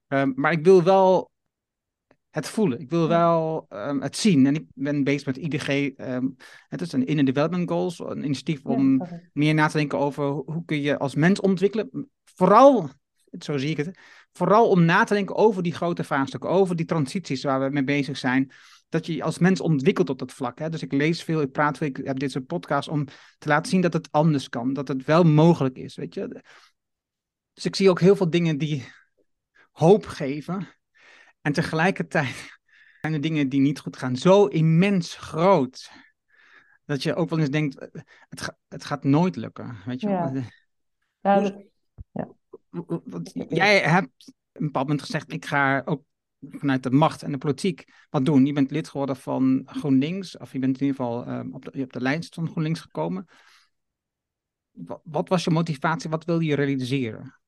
Um, 0.08 0.32
maar 0.36 0.52
ik 0.52 0.64
wil 0.64 0.82
wel 0.82 1.30
het 2.36 2.48
voelen. 2.48 2.80
Ik 2.80 2.90
wil 2.90 3.08
wel 3.08 3.66
um, 3.70 4.02
het 4.02 4.16
zien. 4.16 4.46
En 4.46 4.54
ik 4.54 4.64
ben 4.74 5.04
bezig 5.04 5.26
met 5.26 5.36
IDG. 5.36 5.68
Um, 5.68 6.36
het 6.68 6.80
is 6.80 6.92
een 6.92 7.06
Inner 7.06 7.24
Development 7.24 7.70
Goals. 7.70 7.98
Een 7.98 8.24
initiatief 8.24 8.64
om 8.64 9.04
ja, 9.04 9.20
meer 9.32 9.54
na 9.54 9.66
te 9.66 9.76
denken 9.76 9.98
over 9.98 10.24
hoe 10.26 10.64
kun 10.64 10.80
je 10.80 10.98
als 10.98 11.14
mens 11.14 11.40
ontwikkelen. 11.40 12.10
Vooral, 12.24 12.90
zo 13.38 13.56
zie 13.58 13.70
ik 13.70 13.76
het, 13.76 13.98
vooral 14.32 14.68
om 14.68 14.84
na 14.84 15.04
te 15.04 15.14
denken 15.14 15.36
over 15.36 15.62
die 15.62 15.74
grote 15.74 16.04
vraagstukken. 16.04 16.50
Over 16.50 16.76
die 16.76 16.86
transities 16.86 17.42
waar 17.42 17.60
we 17.60 17.70
mee 17.70 17.84
bezig 17.84 18.16
zijn. 18.16 18.52
dat 18.88 19.06
je 19.06 19.22
als 19.22 19.38
mens 19.38 19.60
ontwikkelt 19.60 20.10
op 20.10 20.18
dat 20.18 20.32
vlak. 20.32 20.58
Hè? 20.58 20.68
Dus 20.68 20.82
ik 20.82 20.92
lees 20.92 21.22
veel, 21.22 21.40
ik 21.40 21.52
praat 21.52 21.78
veel, 21.78 21.86
ik 21.86 22.00
heb 22.04 22.18
dit 22.18 22.30
soort 22.30 22.46
podcasts 22.46 22.90
om 22.90 23.04
te 23.38 23.48
laten 23.48 23.70
zien 23.70 23.80
dat 23.80 23.92
het 23.92 24.08
anders 24.10 24.48
kan. 24.48 24.72
Dat 24.72 24.88
het 24.88 25.04
wel 25.04 25.24
mogelijk 25.24 25.78
is, 25.78 25.96
weet 25.96 26.14
je. 26.14 26.42
Dus 27.52 27.64
ik 27.64 27.76
zie 27.76 27.90
ook 27.90 28.00
heel 28.00 28.16
veel 28.16 28.30
dingen 28.30 28.58
die 28.58 28.88
hoop 29.70 30.06
geven. 30.06 30.75
En 31.46 31.52
tegelijkertijd 31.52 32.58
zijn 33.00 33.12
er 33.12 33.20
dingen 33.20 33.48
die 33.48 33.60
niet 33.60 33.78
goed 33.78 33.96
gaan. 33.96 34.16
Zo 34.16 34.46
immens 34.46 35.16
groot. 35.16 35.90
Dat 36.84 37.02
je 37.02 37.14
ook 37.14 37.30
wel 37.30 37.38
eens 37.38 37.50
denkt, 37.50 37.78
eh, 37.78 38.02
het, 38.28 38.56
het 38.68 38.84
gaat 38.84 39.04
nooit 39.04 39.36
lukken, 39.36 39.76
weet 39.84 40.00
je 40.00 40.08
Ja. 40.08 40.32
wel. 40.32 40.42
Ja, 41.20 41.62
ja. 42.10 42.34
Want 43.04 43.32
jij 43.48 43.78
hebt 43.80 44.28
op 44.28 44.34
een 44.52 44.66
bepaald 44.66 44.86
moment 44.86 45.04
gezegd, 45.04 45.32
ik 45.32 45.44
ga 45.44 45.82
ook 45.84 46.04
vanuit 46.40 46.82
de 46.82 46.90
macht 46.90 47.22
en 47.22 47.32
de 47.32 47.38
politiek 47.38 47.84
wat 48.10 48.24
doen. 48.24 48.46
Je 48.46 48.52
bent 48.52 48.70
lid 48.70 48.88
geworden 48.88 49.16
van 49.16 49.62
GroenLinks, 49.66 50.38
of 50.38 50.52
je 50.52 50.58
bent 50.58 50.80
in 50.80 50.86
ieder 50.86 50.96
geval 50.96 51.24
eh, 51.26 51.40
op, 51.50 51.64
de, 51.64 51.82
op 51.82 51.92
de 51.92 52.00
lijst 52.00 52.34
van 52.34 52.48
GroenLinks 52.48 52.80
gekomen. 52.80 53.24
Wat, 54.70 55.00
wat 55.04 55.28
was 55.28 55.44
je 55.44 55.50
motivatie? 55.50 56.10
Wat 56.10 56.24
wil 56.24 56.40
je 56.40 56.54
realiseren? 56.54 57.38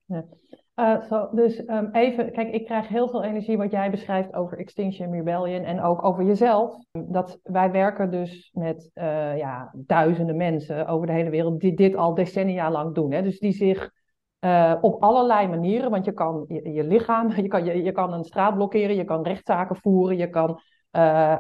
Eh, 0.79 1.25
dus 1.33 1.65
ehm, 1.65 1.89
even, 1.93 2.33
kijk, 2.33 2.53
ik 2.53 2.65
krijg 2.65 2.89
heel 2.89 3.09
veel 3.09 3.23
energie 3.23 3.57
wat 3.57 3.71
jij 3.71 3.91
beschrijft 3.91 4.35
over 4.35 4.59
Extinction 4.59 5.13
Rebellion 5.13 5.65
en 5.65 5.81
ook 5.81 6.05
over 6.05 6.25
jezelf. 6.25 6.85
Dat 6.91 7.39
wij 7.43 7.71
werken 7.71 8.11
dus 8.11 8.51
met 8.53 8.91
eh, 8.95 9.37
ja, 9.37 9.75
duizenden 9.75 10.37
mensen 10.37 10.87
over 10.87 11.07
de 11.07 11.13
hele 11.13 11.31
wereld 11.31 11.61
die 11.61 11.75
dit 11.75 11.97
al 11.97 12.15
decennia 12.15 12.71
lang 12.71 12.95
doen. 12.95 13.13
Hè? 13.13 13.23
Dus 13.23 13.39
die 13.39 13.53
zich 13.53 13.91
eh, 14.39 14.75
op 14.81 15.03
allerlei 15.03 15.49
manieren, 15.49 15.91
want 15.91 16.05
je 16.05 16.13
kan 16.13 16.45
je, 16.49 16.85
lichaam, 16.85 17.31
je 17.43 17.49
kan, 17.49 17.65
je, 17.65 17.83
je 17.83 17.93
kan 17.93 18.13
een 18.13 18.25
straat 18.25 18.55
blokkeren, 18.55 18.97
je 18.97 19.05
kan 19.05 19.23
rechtszaken 19.23 19.77
voeren, 19.77 20.17
je 20.17 20.31
kan 20.31 20.61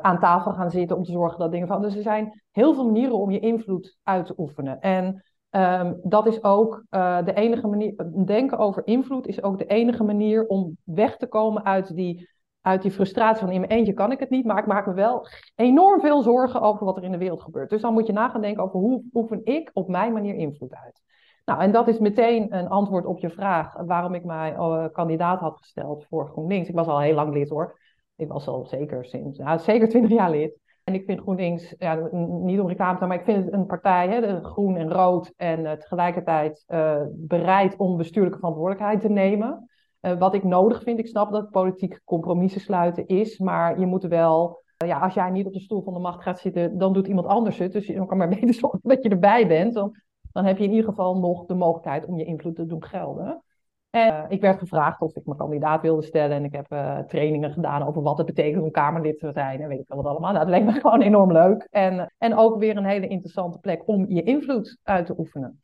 aan 0.03 0.19
tafel 0.21 0.53
gaan 0.53 0.71
zitten 0.71 0.97
om 0.97 1.03
te 1.03 1.13
zorgen 1.13 1.39
dat 1.39 1.51
dingen 1.51 1.67
van. 1.67 1.83
Dus 1.83 1.97
er 1.97 2.03
zijn 2.03 2.43
heel 2.51 2.75
veel 2.75 2.85
manieren 2.85 3.19
om 3.19 3.31
je 3.31 3.39
invloed 3.39 3.99
uit 4.03 4.27
te 4.27 4.35
oefenen. 4.37 4.81
En 4.81 5.23
Ehm, 5.51 5.95
dat 6.03 6.27
is 6.27 6.43
ook 6.43 6.85
eh, 6.91 7.25
de 7.25 7.35
enige 7.35 7.67
manier. 7.67 7.95
Denken 8.25 8.59
over 8.59 8.87
invloed 8.87 9.27
is 9.27 9.43
ook 9.43 9.59
de 9.59 9.67
enige 9.67 10.05
manier 10.05 10.47
om 10.47 10.77
weg 10.85 11.17
te 11.17 11.27
komen 11.27 11.65
uit 11.65 11.95
die, 11.95 12.29
uit 12.61 12.83
die 12.83 12.91
frustratie 12.91 13.45
van 13.45 13.51
in 13.53 13.61
mijn 13.61 13.73
eentje 13.73 13.93
kan 13.93 14.13
ik 14.13 14.21
het 14.21 14.31
niet, 14.31 14.45
maar 14.45 14.59
ik 14.59 14.67
maak 14.67 14.87
me 14.87 14.95
wel 14.95 15.27
enorm 15.55 16.01
veel 16.01 16.23
zorgen 16.23 16.61
over 16.61 16.85
wat 16.85 16.97
er 16.97 17.05
in 17.05 17.13
de 17.13 17.19
wereld 17.19 17.43
gebeurt. 17.43 17.71
Dus 17.71 17.81
dan 17.81 17.93
moet 17.93 18.07
je 18.07 18.13
na 18.13 18.29
gaan 18.29 18.41
denken 18.41 18.63
over 18.63 18.79
hoe 18.79 19.03
oefen 19.13 19.41
ik 19.45 19.71
op 19.73 19.89
mijn 19.89 20.13
manier 20.13 20.35
invloed 20.35 20.75
uit. 20.75 21.03
Nou, 21.45 21.61
en 21.61 21.73
dat 21.73 21.89
is 21.89 21.99
meteen 21.99 22.55
een 22.55 22.69
antwoord 22.69 23.07
op 23.07 23.19
je 23.19 23.31
vraag 23.31 23.75
waarom 23.87 24.15
ik 24.15 24.25
mij 24.25 24.55
eh, 24.55 24.85
kandidaat 24.93 25.41
had 25.41 25.57
gesteld 25.57 26.07
voor 26.09 26.29
GroenLinks. 26.29 26.69
Ik 26.69 26.75
was 26.75 26.87
al 26.87 27.01
heel 27.01 27.15
lang 27.15 27.33
lid 27.33 27.49
hoor. 27.49 27.79
Ik 28.17 28.29
was 28.29 28.47
al 28.47 28.67
zeker 28.67 29.05
sinds, 29.05 29.39
nou, 29.39 29.59
zeker 29.59 29.89
twintig 29.89 30.11
jaar 30.11 30.31
lid. 30.31 30.59
En 30.89 30.95
ik 30.95 31.05
vind 31.05 31.21
GroenLinks, 31.21 31.75
ja, 31.79 32.09
niet 32.13 32.61
om 32.61 32.69
reclame 32.69 32.99
te 32.99 33.07
maken, 33.07 33.09
maar 33.09 33.17
ik 33.17 33.25
vind 33.25 33.45
het 33.45 33.55
een 33.55 33.67
partij, 33.67 34.09
hè, 34.09 34.43
groen 34.43 34.77
en 34.77 34.93
rood, 34.93 35.33
en 35.37 35.67
eh, 35.67 35.73
tegelijkertijd 35.73 36.65
eh, 36.67 37.03
bereid 37.11 37.77
om 37.77 37.97
bestuurlijke 37.97 38.39
verantwoordelijkheid 38.39 39.01
te 39.01 39.09
nemen. 39.09 39.69
Eh, 40.01 40.19
wat 40.19 40.35
ik 40.35 40.45
nodig 40.45 40.83
vind, 40.83 40.99
ik 40.99 41.07
snap 41.07 41.33
dat 41.33 41.51
politiek 41.51 42.01
compromissen 42.05 42.61
sluiten 42.61 43.07
is, 43.07 43.39
maar 43.39 43.81
je 43.81 43.87
moet 43.87 44.05
wel, 44.05 44.63
ja, 44.77 44.99
als 44.99 45.15
jij 45.15 45.31
niet 45.31 45.47
op 45.47 45.53
de 45.53 45.61
stoel 45.61 45.83
van 45.83 45.93
de 45.93 45.99
macht 45.99 46.23
gaat 46.23 46.39
zitten, 46.39 46.79
dan 46.79 46.93
doet 46.93 47.07
iemand 47.07 47.27
anders 47.27 47.59
het. 47.59 47.73
Dus 47.73 47.87
je 47.87 48.07
kan 48.07 48.19
maar 48.19 48.29
beter 48.41 48.55
zorgen 48.55 48.81
dat 48.83 49.03
je 49.03 49.09
erbij 49.09 49.47
bent. 49.47 49.75
Dan, 49.75 49.97
dan 50.33 50.45
heb 50.45 50.59
je 50.59 50.65
in 50.65 50.71
ieder 50.71 50.89
geval 50.89 51.19
nog 51.19 51.47
de 51.47 51.55
mogelijkheid 51.55 52.07
om 52.07 52.19
je 52.19 52.25
invloed 52.25 52.55
te 52.55 52.67
doen 52.67 52.85
gelden. 52.85 53.43
En 53.91 54.25
eh, 54.25 54.25
ik 54.29 54.41
werd 54.41 54.59
gevraagd 54.59 55.01
of 55.01 55.17
ik 55.17 55.27
me 55.27 55.37
kandidaat 55.37 55.83
wilde 55.83 56.03
stellen. 56.03 56.37
En 56.37 56.45
ik 56.45 56.53
heb 56.53 56.73
eh, 56.73 56.99
trainingen 56.99 57.53
gedaan 57.53 57.83
over 57.83 58.03
wat 58.03 58.19
het 58.19 58.27
betekent 58.27 58.63
om 58.63 58.71
Kamerlid 58.71 59.19
te 59.19 59.33
zijn. 59.33 59.61
En 59.61 59.69
weet 59.69 59.81
ik 59.81 59.87
veel 59.87 59.97
wat 59.97 60.07
allemaal. 60.07 60.33
Nou, 60.33 60.45
dat 60.47 60.55
leek 60.55 60.65
me 60.65 60.73
gewoon 60.81 61.03
enorm 61.03 61.33
leuk. 61.33 61.67
En, 61.71 62.15
en 62.19 62.37
ook 62.37 62.59
weer 62.59 62.77
een 62.77 62.85
hele 62.85 63.09
interessante 63.09 63.59
plek 63.59 63.89
om 63.89 64.09
je 64.09 64.23
invloed 64.23 64.79
uit 64.83 65.07
te 65.07 65.19
oefenen. 65.19 65.61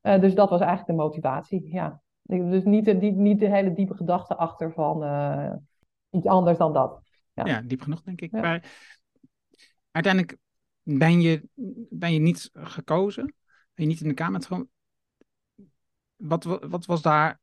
Eh, 0.00 0.20
dus 0.20 0.34
dat 0.34 0.50
was 0.50 0.60
eigenlijk 0.60 0.90
de 0.90 1.04
motivatie. 1.04 1.72
Ja. 1.72 2.02
Dus 2.22 2.64
niet 2.64 2.84
de, 2.84 2.92
niet, 2.94 3.16
niet 3.16 3.40
de 3.40 3.48
hele 3.50 3.72
diepe 3.72 3.94
gedachte 3.94 4.36
achter 4.36 4.72
van 4.72 5.02
iets 6.10 6.26
anders 6.26 6.58
dan 6.58 6.72
dat. 6.72 7.00
Ja. 7.32 7.46
Ja, 7.46 7.60
diep 7.60 7.80
genoeg 7.80 8.02
denk 8.02 8.20
ik. 8.20 8.30
Ja. 8.30 8.40
Maar 8.40 8.64
uiteindelijk 9.90 10.36
ben 10.82 11.20
je, 11.20 11.48
ben 11.90 12.12
je 12.12 12.18
niet 12.20 12.50
gekozen. 12.52 13.24
Ben 13.74 13.84
je 13.84 13.86
niet 13.86 14.00
in 14.00 14.08
de 14.08 14.14
Kamer. 14.14 14.46
Wat, 16.16 16.44
wa- 16.44 16.68
wat 16.68 16.86
was 16.86 17.02
daar, 17.02 17.40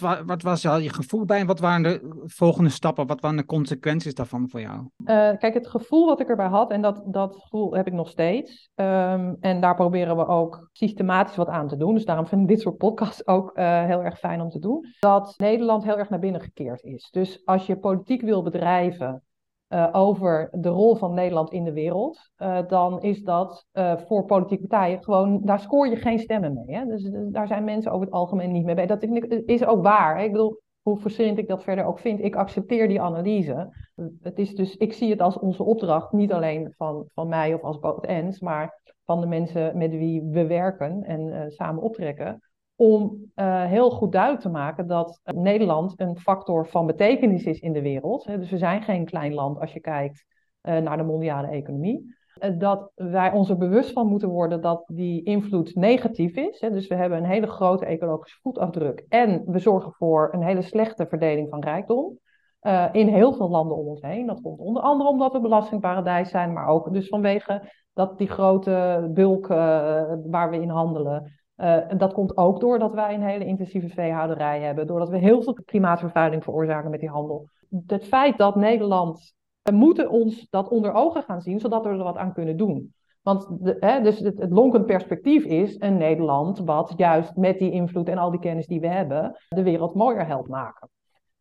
wat 0.00 0.42
was 0.42 0.62
je 0.62 0.92
gevoel 0.92 1.24
bij 1.24 1.40
en 1.40 1.46
wat 1.46 1.60
waren 1.60 1.82
de 1.82 2.22
volgende 2.24 2.70
stappen? 2.70 3.06
Wat 3.06 3.20
waren 3.20 3.36
de 3.36 3.44
consequenties 3.44 4.14
daarvan 4.14 4.48
voor 4.48 4.60
jou? 4.60 4.88
Eh, 5.04 5.30
kijk, 5.38 5.54
het 5.54 5.66
gevoel 5.66 6.06
wat 6.06 6.20
ik 6.20 6.28
erbij 6.28 6.46
had, 6.46 6.70
en 6.70 6.82
dat, 6.82 7.02
dat 7.06 7.36
gevoel 7.36 7.74
heb 7.74 7.86
ik 7.86 7.92
nog 7.92 8.08
steeds. 8.08 8.70
Ehm, 8.74 9.34
en 9.40 9.60
daar 9.60 9.74
proberen 9.74 10.16
we 10.16 10.26
ook 10.26 10.68
systematisch 10.72 11.36
wat 11.36 11.48
aan 11.48 11.68
te 11.68 11.76
doen. 11.76 11.94
Dus 11.94 12.04
daarom 12.04 12.26
vind 12.26 12.42
ik 12.42 12.48
dit 12.48 12.60
soort 12.60 12.76
podcasts 12.76 13.26
ook 13.26 13.50
eh, 13.54 13.84
heel 13.84 14.02
erg 14.02 14.18
fijn 14.18 14.40
om 14.40 14.50
te 14.50 14.58
doen. 14.58 14.86
Dat 14.98 15.34
Nederland 15.36 15.84
heel 15.84 15.98
erg 15.98 16.10
naar 16.10 16.18
binnen 16.18 16.40
gekeerd 16.40 16.82
is. 16.82 17.08
Dus 17.10 17.44
als 17.44 17.66
je 17.66 17.78
politiek 17.78 18.22
wil 18.22 18.42
bedrijven 18.42 19.22
eh, 19.68 19.88
over 19.92 20.48
de 20.52 20.68
rol 20.68 20.94
van 20.94 21.14
Nederland 21.14 21.52
in 21.52 21.64
de 21.64 21.72
wereld, 21.72 22.30
eh, 22.36 22.58
dan 22.66 23.02
is 23.02 23.22
dat 23.22 23.66
eh, 23.72 23.96
voor 23.96 24.24
politieke 24.24 24.66
partijen 24.66 25.04
gewoon, 25.04 25.40
daar 25.44 25.60
scoor 25.60 25.88
je 25.88 25.96
geen 25.96 26.18
stemmen 26.18 26.52
mee. 26.54 26.76
Hè? 26.76 26.84
Dus 26.84 27.04
eh, 27.04 27.20
daar 27.28 27.46
zijn 27.46 27.64
mensen 27.64 27.92
over 27.92 28.06
het 28.06 28.14
algemeen 28.14 28.52
niet 28.52 28.64
mee 28.64 28.74
bij. 28.74 28.86
Dat 28.86 29.02
is 29.46 29.64
ook 29.64 29.82
waar. 29.82 30.16
Hè? 30.16 30.24
Ik 30.24 30.32
bedoel, 30.32 30.60
hoe 30.82 30.98
frustrerend 30.98 31.38
ik 31.38 31.48
dat 31.48 31.62
verder 31.62 31.84
ook 31.84 31.98
vind, 31.98 32.20
ik 32.20 32.36
accepteer 32.36 32.88
die 32.88 33.00
analyse. 33.00 33.76
Het 34.20 34.38
is 34.38 34.54
dus, 34.54 34.76
ik 34.76 34.92
zie 34.92 35.10
het 35.10 35.20
als 35.20 35.38
onze 35.38 35.62
opdracht, 35.62 36.12
niet 36.12 36.32
alleen 36.32 36.74
van, 36.76 37.04
van 37.14 37.28
mij 37.28 37.54
of 37.54 37.62
als 37.62 37.78
Boot 37.78 38.04
Ens, 38.06 38.40
maar 38.40 38.94
van 39.04 39.20
de 39.20 39.26
mensen 39.26 39.78
met 39.78 39.90
wie 39.90 40.22
we 40.22 40.46
werken 40.46 41.02
en 41.02 41.50
samen 41.50 41.82
optrekken, 41.82 42.40
om 42.76 43.30
eh, 43.34 43.64
heel 43.64 43.90
goed 43.90 44.12
duidelijk 44.12 44.42
te 44.42 44.48
maken 44.48 44.86
dat 44.86 45.20
eh, 45.22 45.34
Nederland 45.34 46.00
een 46.00 46.18
factor 46.18 46.66
van 46.66 46.86
betekenis 46.86 47.44
is 47.44 47.58
in 47.58 47.72
de 47.72 47.82
wereld. 47.82 48.24
Dus 48.24 48.50
we 48.50 48.58
zijn 48.58 48.82
geen 48.82 49.04
klein 49.04 49.34
land 49.34 49.60
als 49.60 49.72
je 49.72 49.80
kijkt 49.80 50.24
eh, 50.60 50.78
naar 50.78 50.96
de 50.96 51.02
mondiale 51.02 51.48
economie. 51.48 52.14
Dat 52.58 52.90
wij 52.94 53.32
ons 53.32 53.48
er 53.48 53.56
bewust 53.56 53.92
van 53.92 54.06
moeten 54.06 54.28
worden 54.28 54.60
dat 54.60 54.84
die 54.86 55.22
invloed 55.22 55.74
negatief 55.74 56.36
is. 56.36 56.58
Dus 56.58 56.86
we 56.86 56.94
hebben 56.94 57.18
een 57.18 57.24
hele 57.24 57.46
grote 57.46 57.86
ecologische 57.86 58.38
voetafdruk 58.42 59.04
en 59.08 59.42
we 59.46 59.58
zorgen 59.58 59.92
voor 59.92 60.28
een 60.32 60.42
hele 60.42 60.62
slechte 60.62 61.06
verdeling 61.06 61.48
van 61.48 61.62
rijkdom. 61.62 62.18
in 62.92 63.08
heel 63.08 63.32
veel 63.32 63.50
landen 63.50 63.76
om 63.76 63.86
ons 63.86 64.00
heen. 64.00 64.26
Dat 64.26 64.40
komt 64.40 64.58
onder 64.58 64.82
andere 64.82 65.10
omdat 65.10 65.32
we 65.32 65.40
belastingparadijs 65.40 66.30
zijn, 66.30 66.52
maar 66.52 66.66
ook 66.66 66.92
dus 66.92 67.08
vanwege 67.08 67.72
dat 67.92 68.18
die 68.18 68.28
grote 68.28 69.08
bulk 69.14 69.46
waar 70.26 70.50
we 70.50 70.60
in 70.60 70.70
handelen. 70.70 71.32
Eh, 71.56 71.78
dat 71.96 72.12
komt 72.12 72.36
ook 72.36 72.60
doordat 72.60 72.94
wij 72.94 73.14
een 73.14 73.22
hele 73.22 73.44
intensieve 73.44 73.88
veehouderij 73.88 74.60
hebben, 74.60 74.86
doordat 74.86 75.08
we 75.08 75.18
heel 75.18 75.42
veel 75.42 75.58
klimaatvervuiling 75.64 76.44
veroorzaken 76.44 76.90
met 76.90 77.00
die 77.00 77.08
handel. 77.08 77.48
Het 77.86 78.04
feit 78.04 78.38
dat 78.38 78.56
Nederland, 78.56 79.34
we 79.62 79.72
moeten 79.72 80.10
ons 80.10 80.46
dat 80.50 80.68
onder 80.68 80.92
ogen 80.92 81.22
gaan 81.22 81.40
zien, 81.40 81.60
zodat 81.60 81.84
we 81.84 81.88
er 81.88 81.96
wat 81.96 82.16
aan 82.16 82.32
kunnen 82.32 82.56
doen. 82.56 82.94
Want 83.22 83.48
hè, 83.62 84.00
dus 84.00 84.18
het, 84.18 84.38
het 84.38 84.50
lonkend 84.50 84.86
perspectief 84.86 85.44
is 85.44 85.76
een 85.78 85.96
Nederland 85.96 86.58
wat 86.58 86.94
juist 86.96 87.36
met 87.36 87.58
die 87.58 87.70
invloed 87.70 88.08
en 88.08 88.18
al 88.18 88.30
die 88.30 88.40
kennis 88.40 88.66
die 88.66 88.80
we 88.80 88.88
hebben, 88.88 89.36
de 89.48 89.62
wereld 89.62 89.94
mooier 89.94 90.26
helpt 90.26 90.48
maken. 90.48 90.88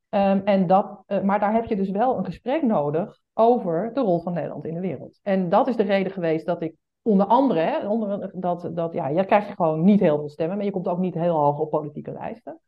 Ehm, 0.09 0.41
en 0.43 0.67
dat, 0.67 1.03
eh, 1.05 1.21
maar 1.21 1.39
daar 1.39 1.53
heb 1.53 1.65
je 1.65 1.75
dus 1.75 1.89
wel 1.89 2.17
een 2.17 2.25
gesprek 2.25 2.61
nodig 2.61 3.19
over 3.33 3.91
de 3.93 4.01
rol 4.01 4.19
van 4.19 4.33
Nederland 4.33 4.65
in 4.65 4.73
de 4.73 4.79
wereld. 4.79 5.19
En 5.23 5.49
dat 5.49 5.67
is 5.67 5.75
de 5.75 5.83
reden 5.83 6.11
geweest 6.11 6.45
dat 6.45 6.61
ik 6.61 6.75
onder 7.05 7.25
andere, 7.25 7.89
onder, 7.89 8.31
dat, 8.33 8.69
dat, 8.73 8.93
ja, 8.93 9.07
je 9.07 9.25
krijgt 9.25 9.49
gewoon 9.49 9.83
niet 9.83 9.99
heel 9.99 10.17
veel 10.17 10.29
stemmen, 10.29 10.57
maar 10.57 10.65
je 10.65 10.71
komt 10.71 10.87
ook 10.87 10.99
niet 10.99 11.13
heel 11.13 11.37
hoog 11.37 11.59
op 11.59 11.69
politieke 11.69 12.11
lijsten. 12.11 12.59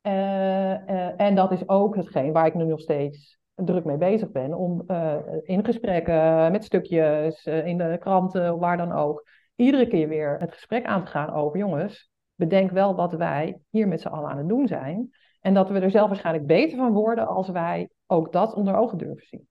Eh, 0.00 0.72
eh, 0.88 1.20
en 1.20 1.34
dat 1.34 1.52
is 1.52 1.68
ook 1.68 1.96
hetgeen 1.96 2.32
waar 2.32 2.46
ik 2.46 2.54
nu 2.54 2.64
nog 2.64 2.80
steeds 2.80 3.38
druk 3.54 3.84
mee 3.84 3.96
bezig 3.96 4.30
ben, 4.30 4.54
om 4.54 4.82
eh, 4.86 5.16
in 5.42 5.64
gesprekken, 5.64 6.52
met 6.52 6.64
stukjes, 6.64 7.46
in 7.46 7.78
de 7.78 7.96
kranten, 8.00 8.58
waar 8.58 8.76
dan 8.76 8.92
ook, 8.92 9.26
iedere 9.56 9.86
keer 9.86 10.08
weer 10.08 10.38
het 10.38 10.52
gesprek 10.52 10.84
aan 10.84 11.04
te 11.04 11.10
gaan 11.10 11.32
over, 11.32 11.58
jongens, 11.58 12.10
bedenk 12.34 12.70
wel 12.70 12.94
wat 12.94 13.12
wij 13.12 13.58
hier 13.70 13.88
met 13.88 14.00
z'n 14.00 14.08
allen 14.08 14.30
aan 14.30 14.38
het 14.38 14.48
doen 14.48 14.66
zijn. 14.66 15.10
En 15.40 15.54
dat 15.54 15.68
we 15.68 15.80
er 15.80 15.90
zelf 15.90 16.08
waarschijnlijk 16.08 16.46
beter 16.46 16.78
van 16.78 16.92
worden 16.92 17.26
als 17.26 17.48
wij 17.48 17.88
ook 18.06 18.32
dat 18.32 18.54
onder 18.54 18.76
ogen 18.76 18.98
durven 18.98 19.26
zien. 19.26 19.49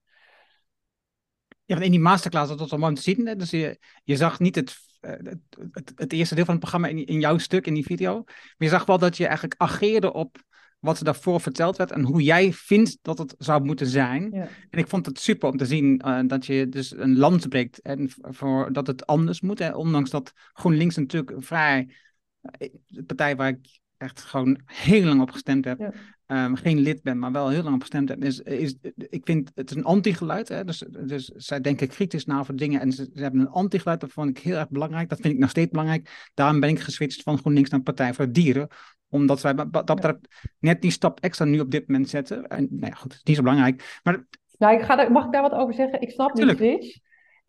Ja, 1.70 1.76
want 1.76 1.86
in 1.86 1.90
die 1.90 2.00
masterclass 2.00 2.48
dat 2.48 2.58
was 2.58 2.72
al 2.72 2.78
mooi 2.78 2.90
om 2.90 2.96
te 2.96 3.02
zien. 3.02 3.26
Hè? 3.26 3.36
Dus 3.36 3.50
je, 3.50 3.78
je 4.04 4.16
zag 4.16 4.38
niet 4.38 4.54
het, 4.54 4.76
eh, 5.00 5.10
het, 5.10 5.38
het, 5.70 5.92
het 5.94 6.12
eerste 6.12 6.34
deel 6.34 6.44
van 6.44 6.54
het 6.54 6.62
programma 6.62 6.88
in, 6.88 7.06
in 7.06 7.20
jouw 7.20 7.38
stuk, 7.38 7.66
in 7.66 7.74
die 7.74 7.84
video. 7.84 8.14
Maar 8.24 8.54
je 8.56 8.68
zag 8.68 8.84
wel 8.84 8.98
dat 8.98 9.16
je 9.16 9.24
eigenlijk 9.24 9.60
ageerde 9.60 10.12
op 10.12 10.42
wat 10.78 10.98
er 10.98 11.04
daarvoor 11.04 11.40
verteld 11.40 11.76
werd 11.76 11.90
en 11.90 12.02
hoe 12.02 12.22
jij 12.22 12.52
vindt 12.52 12.98
dat 13.02 13.18
het 13.18 13.34
zou 13.38 13.64
moeten 13.64 13.86
zijn. 13.86 14.30
Ja. 14.32 14.48
En 14.70 14.78
ik 14.78 14.88
vond 14.88 15.06
het 15.06 15.20
super 15.20 15.48
om 15.48 15.56
te 15.56 15.66
zien 15.66 15.98
eh, 15.98 16.20
dat 16.26 16.46
je 16.46 16.68
dus 16.68 16.96
een 16.96 17.16
land 17.16 17.48
breekt 17.48 17.80
en 17.80 18.10
voor 18.20 18.72
dat 18.72 18.86
het 18.86 19.06
anders 19.06 19.40
moet. 19.40 19.58
Hè? 19.58 19.74
Ondanks 19.74 20.10
dat 20.10 20.32
GroenLinks 20.52 20.96
natuurlijk 20.96 21.30
een 21.30 21.42
vrij, 21.42 21.94
eh, 22.40 22.68
de 22.86 23.02
partij 23.02 23.36
waar 23.36 23.48
ik 23.48 23.80
echt 23.96 24.20
gewoon 24.20 24.60
heel 24.64 25.04
lang 25.04 25.20
op 25.20 25.30
gestemd 25.30 25.64
heb. 25.64 25.78
Ja. 25.78 25.92
Ehm, 26.30 26.54
geen 26.54 26.78
lid 26.78 27.02
ben, 27.02 27.18
maar 27.18 27.32
wel 27.32 27.48
heel 27.48 27.62
lang 27.62 27.74
op 27.74 27.80
gestemd 27.80 28.08
heb. 28.08 28.24
Is, 28.24 28.40
is, 28.40 28.74
ik 28.96 29.24
vind 29.24 29.50
het 29.54 29.70
is 29.70 29.76
een 29.76 29.84
anti-geluid. 29.84 30.48
Hè? 30.48 30.64
Dus, 30.64 30.84
dus 31.06 31.24
zij 31.24 31.60
denken 31.60 31.88
kritisch 31.88 32.24
na 32.24 32.38
over 32.38 32.56
dingen. 32.56 32.80
En 32.80 32.92
ze, 32.92 33.10
ze 33.14 33.22
hebben 33.22 33.40
een 33.40 33.48
anti-geluid. 33.48 34.00
Dat 34.00 34.12
vond 34.12 34.28
ik 34.28 34.38
heel 34.38 34.56
erg 34.56 34.68
belangrijk. 34.68 35.08
Dat 35.08 35.20
vind 35.20 35.34
ik 35.34 35.40
nog 35.40 35.50
steeds 35.50 35.70
belangrijk. 35.70 36.30
Daarom 36.34 36.60
ben 36.60 36.68
ik 36.68 36.80
geswitcht 36.80 37.22
van 37.22 37.38
GroenLinks 37.38 37.70
naar 37.70 37.82
Partij 37.82 38.14
voor 38.14 38.24
de 38.24 38.30
Dieren 38.30 38.68
omdat 39.08 39.40
wij 39.40 39.54
dat 39.70 39.84
betreft 39.84 40.52
net 40.58 40.82
die 40.82 40.90
stap 40.90 41.20
extra 41.20 41.44
nu 41.44 41.60
op 41.60 41.70
dit 41.70 41.88
moment 41.88 42.08
zetten. 42.08 42.48
En 42.48 42.66
nou 42.70 42.86
ja, 42.86 42.94
goed, 42.94 43.12
het 43.12 43.20
is 43.20 43.22
niet 43.22 43.36
zo 43.36 43.42
belangrijk. 43.42 44.00
Maar... 44.02 44.26
Nou, 44.58 44.74
ik 44.74 44.82
ga 44.82 44.96
daar, 44.96 45.12
mag 45.12 45.24
ik 45.24 45.32
daar 45.32 45.42
wat 45.42 45.52
over 45.52 45.74
zeggen? 45.74 46.00
Ik 46.00 46.10
snap 46.10 46.34
die 46.34 46.56
switch. 46.56 46.98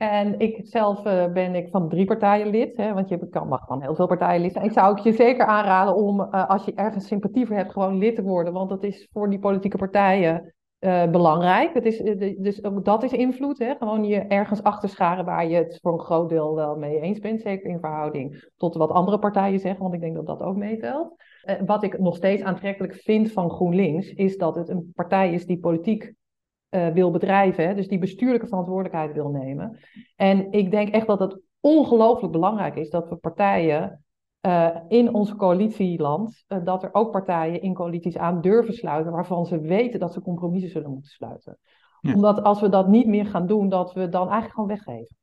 En 0.02 0.39
ik 0.39 0.60
zelf 0.64 1.06
uh, 1.06 1.32
ben 1.32 1.56
ik 1.56 1.70
van 1.70 1.89
drie 1.89 2.06
partijen 2.06 2.47
lid, 2.47 2.78
hè, 2.78 2.93
want 2.93 3.10
je 3.10 3.30
kan, 3.30 3.47
mag 3.47 3.66
van 3.66 3.82
heel 3.82 3.95
veel 3.95 4.08
partijen 4.08 4.41
lid 4.41 4.54
zijn. 4.54 4.66
Ik 4.66 4.72
zou 4.72 4.99
je 5.04 5.12
zeker 5.12 5.45
aanraden 5.45 5.95
om, 5.95 6.20
uh, 6.20 6.49
als 6.49 6.66
je 6.66 6.74
ergens 6.74 7.08
sympathie 7.08 7.45
voor 7.45 7.56
hebt, 7.56 7.72
gewoon 7.72 7.97
lid 7.97 8.16
te 8.16 8.22
worden. 8.22 8.54
Want 8.54 8.70
dat 8.70 8.84
is 8.84 9.10
voor 9.12 9.30
die 9.30 9.39
politieke 9.39 9.78
partijen 9.78 10.54
uh, 10.80 11.10
belangrijk. 11.10 11.74
Het 11.74 11.86
is, 11.86 11.97
dus 12.38 12.64
ook 12.64 12.86
dat 12.86 13.04
is 13.04 13.12
invloed. 13.12 13.60
Hè? 13.60 13.76
Gewoon 13.76 14.04
je 14.04 14.20
ergens 14.20 14.64
achter 14.64 14.89
scharen 14.89 15.26
waar 15.26 15.47
je 15.47 15.56
het 15.56 15.80
voor 15.82 15.93
een 15.93 16.06
groot 16.06 16.30
deel 16.30 16.56
wel 16.56 16.76
mee 16.76 16.99
eens 16.99 17.20
bent. 17.20 17.41
Zeker 17.41 17.70
in 17.70 17.80
verhouding 17.80 18.49
tot 18.58 18.76
wat 18.76 18.91
andere 18.91 19.20
partijen 19.20 19.60
zeggen, 19.60 19.82
want 19.82 19.93
ik 19.93 20.02
denk 20.02 20.16
dat 20.16 20.26
dat 20.26 20.41
ook 20.41 20.56
meetelt. 20.56 21.16
wat 21.66 21.84
ik 21.84 21.99
nog 21.99 22.16
steeds 22.16 22.43
aantrekkelijk 22.43 22.93
vind 22.93 23.32
van 23.32 23.49
GroenLinks, 23.49 24.14
is 24.14 24.38
dat 24.38 24.56
het 24.56 24.70
een 24.70 24.91
partij 24.95 25.34
is 25.34 25.45
die 25.45 25.60
politiek 25.60 26.14
uh, 26.72 26.88
wil 26.88 27.11
bedrijven, 27.11 27.67
hè, 27.67 27.76
dus 27.76 27.88
die 27.88 27.99
bestuurlijke 27.99 28.47
verantwoordelijkheid 28.47 29.13
wil 29.13 29.30
nemen. 29.30 29.80
En 30.15 30.51
ik 30.51 30.72
denk 30.72 30.89
echt 30.89 31.07
dat 31.07 31.19
het 31.19 31.39
ongelooflijk 31.59 32.32
belangrijk 32.32 32.76
is 32.76 32.89
dat 32.89 33.09
we 33.09 33.15
partijen 33.15 34.03
uh, 34.41 34.76
in 34.88 35.13
ons 35.13 35.36
coalitieland, 35.36 36.43
uh, 36.47 36.57
dat 36.63 36.84
er 36.84 36.93
ook 36.93 37.11
partijen 37.11 37.61
in 37.61 37.74
coalities 37.74 38.17
aan 38.17 38.41
durven 38.41 38.74
sluiten 38.74 39.11
waarvan 39.11 39.45
ze 39.45 39.59
weten 39.59 39.99
dat 39.99 40.13
ze 40.13 40.22
compromissen 40.22 40.72
zullen 40.72 40.91
moeten 40.91 41.11
sluiten. 41.11 41.57
Ja. 41.99 42.13
Omdat 42.13 42.43
als 42.43 42.61
we 42.61 42.69
dat 42.69 42.88
niet 42.88 43.07
meer 43.07 43.26
gaan 43.26 43.47
doen, 43.47 43.69
dat 43.69 43.93
we 43.93 44.09
dan 44.09 44.30
eigenlijk 44.30 44.53
gewoon 44.53 44.69
weggeven. 44.69 45.15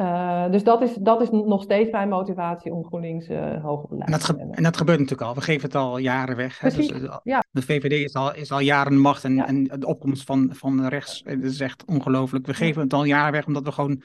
Uh, 0.00 0.50
dus 0.50 0.64
dat 0.64 0.82
is, 0.82 0.94
dat 0.94 1.20
is 1.20 1.30
nog 1.30 1.62
steeds 1.62 1.90
mijn 1.90 2.08
motivatie 2.08 2.72
om 2.72 2.84
GroenLinks 2.84 3.28
uh, 3.28 3.52
en 3.52 3.62
dat, 4.10 4.24
te 4.24 4.32
nemen. 4.36 4.54
en 4.56 4.62
dat 4.62 4.76
gebeurt 4.76 4.98
natuurlijk 4.98 5.28
al. 5.28 5.34
We 5.34 5.40
geven 5.40 5.62
het 5.62 5.74
al 5.74 5.98
jaren 5.98 6.36
weg. 6.36 6.58
Precies, 6.58 6.88
dus, 6.88 7.18
ja. 7.22 7.44
De 7.50 7.62
VVD 7.62 7.92
is 8.04 8.14
al, 8.14 8.34
is 8.34 8.52
al 8.52 8.60
jaren 8.60 8.98
macht 8.98 9.24
en, 9.24 9.34
Ja. 9.34 9.46
en 9.46 9.64
de 9.64 9.86
opkomst 9.86 10.24
van, 10.24 10.50
van 10.54 10.86
rechts 10.86 11.22
eh, 11.22 11.42
is 11.42 11.60
echt 11.60 11.84
ongelooflijk. 11.84 12.46
We 12.46 12.54
geven 12.54 12.82
het 12.82 12.92
al 12.92 13.04
jaren 13.04 13.32
weg 13.32 13.46
omdat 13.46 13.64
we 13.64 13.72
gewoon 13.72 14.02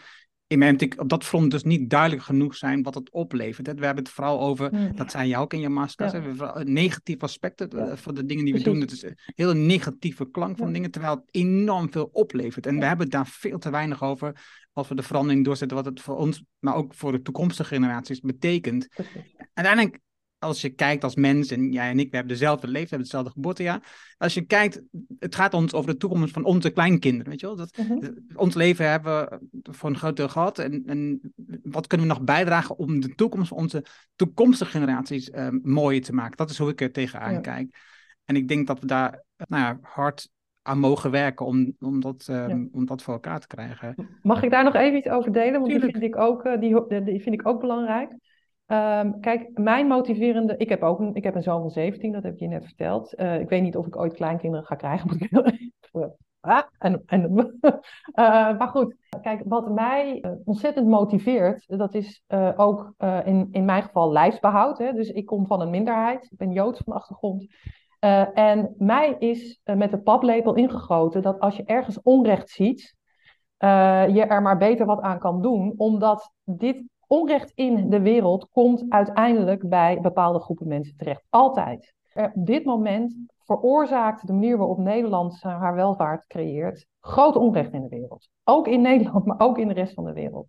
in 0.47 0.59
mijn 0.59 0.71
optiek 0.73 0.99
op 0.99 1.09
dat 1.09 1.23
front 1.23 1.51
dus 1.51 1.63
niet 1.63 1.89
duidelijk 1.89 2.21
genoeg 2.21 2.55
zijn 2.55 2.83
wat 2.83 2.93
het 2.95 3.11
oplevert. 3.11 3.67
We 3.79 3.85
hebben 3.85 4.03
het 4.03 4.13
vooral 4.13 4.39
over, 4.41 4.69
Hmm. 4.69 4.95
dat 4.95 5.11
zei 5.11 5.27
je 5.29 5.37
ook 5.37 5.53
in 5.53 5.59
je 5.59 5.69
maskers, 5.69 6.11
Ja. 6.11 6.61
negatieve 6.63 7.23
aspecten 7.25 7.67
Ja. 7.75 7.85
eh, 7.87 7.95
voor 7.97 8.13
de 8.13 8.25
dingen 8.25 8.45
die 8.45 8.53
we 8.53 8.61
Precies. 8.61 8.79
doen. 8.79 8.89
Het 8.89 8.91
is 8.91 9.03
een 9.03 9.17
hele 9.35 9.53
negatieve 9.53 10.29
klank 10.31 10.57
van 10.57 10.67
Ja. 10.67 10.73
dingen, 10.73 10.91
terwijl 10.91 11.15
het 11.15 11.23
enorm 11.31 11.91
veel 11.91 12.09
oplevert. 12.11 12.65
En 12.65 12.79
we 12.79 12.85
hebben 12.85 13.05
het 13.05 13.15
daar 13.15 13.27
veel 13.27 13.57
te 13.57 13.69
weinig 13.69 14.03
over 14.03 14.41
als 14.79 14.87
we 14.87 14.95
de 14.95 15.03
verandering 15.03 15.45
doorzetten, 15.45 15.77
wat 15.77 15.85
het 15.85 16.01
voor 16.01 16.15
ons, 16.17 16.43
maar 16.59 16.75
ook 16.75 16.93
voor 16.93 17.11
de 17.11 17.21
toekomstige 17.21 17.73
generaties 17.73 18.19
betekent 18.19 18.87
uiteindelijk, 19.53 19.99
als 20.39 20.61
je 20.61 20.69
kijkt 20.69 21.03
als 21.03 21.15
mens, 21.15 21.51
en 21.51 21.71
jij 21.71 21.89
en 21.89 21.99
ik, 21.99 22.09
we 22.09 22.15
hebben 22.15 22.33
dezelfde 22.37 22.67
leeftijd, 22.67 22.89
we 22.89 22.95
hebben 22.95 23.07
hetzelfde 23.07 23.31
geboortejaar. 23.31 24.13
Als 24.17 24.33
je 24.33 24.41
kijkt, 24.41 24.81
het 25.19 25.35
gaat 25.35 25.53
ons 25.53 25.73
over 25.73 25.91
de 25.91 25.97
toekomst 25.97 26.33
van 26.33 26.43
onze 26.43 26.69
kleinkinderen, 26.69 27.29
weet 27.29 27.39
je 27.39 27.45
wel? 27.45 27.55
Dat, 27.55 27.77
Mhm. 27.77 28.11
ons 28.35 28.55
leven 28.55 28.89
hebben 28.89 29.39
we 29.51 29.73
voor 29.73 29.89
een 29.89 29.97
groot 29.97 30.15
deel 30.15 30.29
gehad. 30.29 30.59
En, 30.59 30.83
en 30.85 31.21
wat 31.63 31.87
kunnen 31.87 32.07
we 32.07 32.13
nog 32.13 32.23
bijdragen 32.23 32.77
om 32.77 32.99
de 32.99 33.15
toekomst 33.15 33.47
van 33.47 33.57
onze 33.57 33.85
toekomstige 34.15 34.71
generaties 34.71 35.29
eh, 35.29 35.47
mooier 35.61 36.01
te 36.01 36.13
maken? 36.13 36.37
Dat 36.37 36.49
is 36.49 36.57
hoe 36.57 36.69
ik 36.69 36.81
er 36.81 36.91
tegenaan 36.91 37.33
Ja. 37.33 37.39
kijk. 37.39 37.77
En 38.25 38.35
ik 38.35 38.47
denk 38.47 38.67
dat 38.67 38.79
we 38.79 38.85
daar 38.85 39.23
eh, 39.35 39.45
nou 39.49 39.63
ja, 39.63 39.79
hard 39.81 40.29
aan 40.61 40.79
mogen 40.79 41.11
werken 41.11 41.45
om, 41.45 41.73
om, 41.79 42.01
dat, 42.01 42.25
eh, 42.29 42.47
Ja. 42.47 42.65
om 42.71 42.85
dat 42.85 43.01
voor 43.01 43.13
elkaar 43.13 43.39
te 43.39 43.47
krijgen. 43.47 43.95
Mag 44.21 44.43
ik 44.43 44.51
daar 44.51 44.63
nog 44.63 44.75
even 44.75 44.97
iets 44.97 45.09
over 45.09 45.31
delen? 45.31 45.53
Want 45.53 45.65
die 45.65 45.73
Tuurlijk. 45.73 45.97
vind, 45.97 46.13
ik 46.13 46.19
ook, 46.19 46.43
eh, 46.43 46.59
die, 46.59 47.03
die 47.03 47.21
vind 47.21 47.35
ik 47.35 47.47
ook 47.47 47.59
belangrijk. 47.59 48.15
Ehm, 48.65 49.19
kijk, 49.19 49.57
mijn 49.57 49.87
motiverende... 49.87 50.57
Ik 50.57 50.69
heb 50.69 50.83
ook 50.83 50.99
een, 50.99 51.15
ik 51.15 51.23
heb 51.23 51.35
een 51.35 51.43
zoon 51.43 51.61
van 51.61 51.69
17, 51.69 52.11
dat 52.11 52.23
heb 52.23 52.33
ik 52.33 52.39
je 52.39 52.47
net 52.47 52.65
verteld. 52.65 53.13
Eh, 53.13 53.39
ik 53.39 53.49
weet 53.49 53.61
niet 53.61 53.77
of 53.77 53.85
ik 53.87 53.95
ooit 53.95 54.13
kleinkinderen 54.13 54.65
ga 54.65 54.75
krijgen. 54.75 55.09
Even... 55.19 56.15
Ah, 56.41 56.63
en, 56.77 57.03
en, 57.05 57.31
Eh, 58.13 58.57
maar 58.57 58.67
goed, 58.67 58.95
kijk, 59.21 59.41
wat 59.45 59.69
mij 59.73 60.21
eh, 60.21 60.31
ontzettend 60.43 60.87
motiveert, 60.87 61.77
dat 61.77 61.93
is 61.93 62.23
eh, 62.27 62.51
ook 62.55 62.93
eh, 62.97 63.19
in, 63.25 63.47
in 63.51 63.65
mijn 63.65 63.83
geval 63.83 64.11
lijfsbehoud. 64.11 64.77
Hè? 64.77 64.93
Dus 64.93 65.09
ik 65.09 65.25
kom 65.25 65.47
van 65.47 65.61
een 65.61 65.69
minderheid, 65.69 66.23
ik 66.31 66.37
ben 66.37 66.51
Joods 66.51 66.81
van 66.85 66.93
achtergrond. 66.93 67.47
Eh, 67.99 68.37
en 68.37 68.75
mij 68.77 69.15
is 69.19 69.59
eh, 69.63 69.75
met 69.75 69.91
de 69.91 69.99
paplepel 69.99 70.53
ingegoten 70.53 71.21
dat 71.21 71.39
als 71.39 71.55
je 71.55 71.63
ergens 71.63 72.01
onrecht 72.01 72.49
ziet, 72.49 72.95
eh, 73.57 74.07
je 74.07 74.23
er 74.23 74.41
maar 74.41 74.57
beter 74.57 74.85
wat 74.85 75.01
aan 75.01 75.19
kan 75.19 75.41
doen, 75.41 75.73
omdat 75.77 76.31
dit 76.43 76.83
onrecht 77.07 77.51
in 77.55 77.89
de 77.89 78.01
wereld 78.01 78.47
komt 78.51 78.85
uiteindelijk 78.89 79.69
bij 79.69 79.99
bepaalde 80.01 80.39
groepen 80.39 80.67
mensen 80.67 80.97
terecht. 80.97 81.23
Altijd. 81.29 81.93
Op 82.13 82.45
dit 82.45 82.65
moment 82.65 83.15
veroorzaakt 83.37 84.27
de 84.27 84.33
manier 84.33 84.57
waarop 84.57 84.77
Nederland 84.77 85.41
haar 85.41 85.75
welvaart 85.75 86.27
creëert 86.27 86.85
groot 86.99 87.35
onrecht 87.35 87.73
in 87.73 87.81
de 87.81 87.87
wereld. 87.87 88.29
Ook 88.43 88.67
in 88.67 88.81
Nederland, 88.89 89.25
maar 89.25 89.39
ook 89.39 89.57
in 89.57 89.67
de 89.67 89.73
rest 89.73 89.93
van 89.93 90.05
de 90.05 90.13
wereld. 90.13 90.47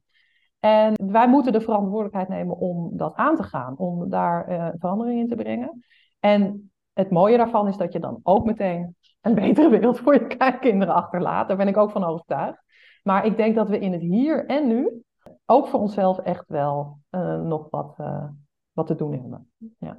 En 0.61 1.11
wij 1.11 1.28
moeten 1.28 1.53
de 1.53 1.61
verantwoordelijkheid 1.61 2.28
nemen 2.28 2.57
om 2.57 2.96
dat 2.96 3.14
aan 3.14 3.36
te 3.36 3.42
gaan, 3.42 3.78
om 3.78 4.09
daar 4.09 4.74
verandering 4.78 5.20
in 5.20 5.28
te 5.28 5.34
brengen. 5.34 5.84
En 6.18 6.69
het 6.93 7.11
mooie 7.11 7.36
daarvan 7.36 7.68
is 7.68 7.76
dat 7.76 7.93
je 7.93 8.01
dan 8.01 8.20
ook 8.22 8.45
meteen 8.45 8.97
een 9.20 9.34
betere 9.34 9.68
wereld 9.68 9.99
voor 9.99 10.14
je 10.14 10.26
kleinkinderen 10.26 10.95
achterlaat. 10.95 11.49
Daar 11.49 11.57
ben 11.57 11.68
ik 11.68 11.76
ook 11.76 11.91
van 11.91 12.05
overtuigd. 12.05 12.62
Maar 13.03 13.26
ik 13.26 13.36
denk 13.36 13.55
dat 13.55 13.68
we 13.68 13.78
in 13.78 13.93
het 13.93 14.01
hier 14.01 14.47
en 14.47 14.66
nu 14.66 15.03
ook 15.47 15.68
voor 15.68 15.80
onszelf 15.80 16.18
echt 16.18 16.45
wel 16.49 17.01
uh, 17.11 17.41
nog 17.41 17.70
wat, 17.70 17.95
uh, 18.01 18.24
wat 18.72 18.86
te 18.86 18.95
doen 18.95 19.12
hebben. 19.12 19.51
Ja. 19.78 19.99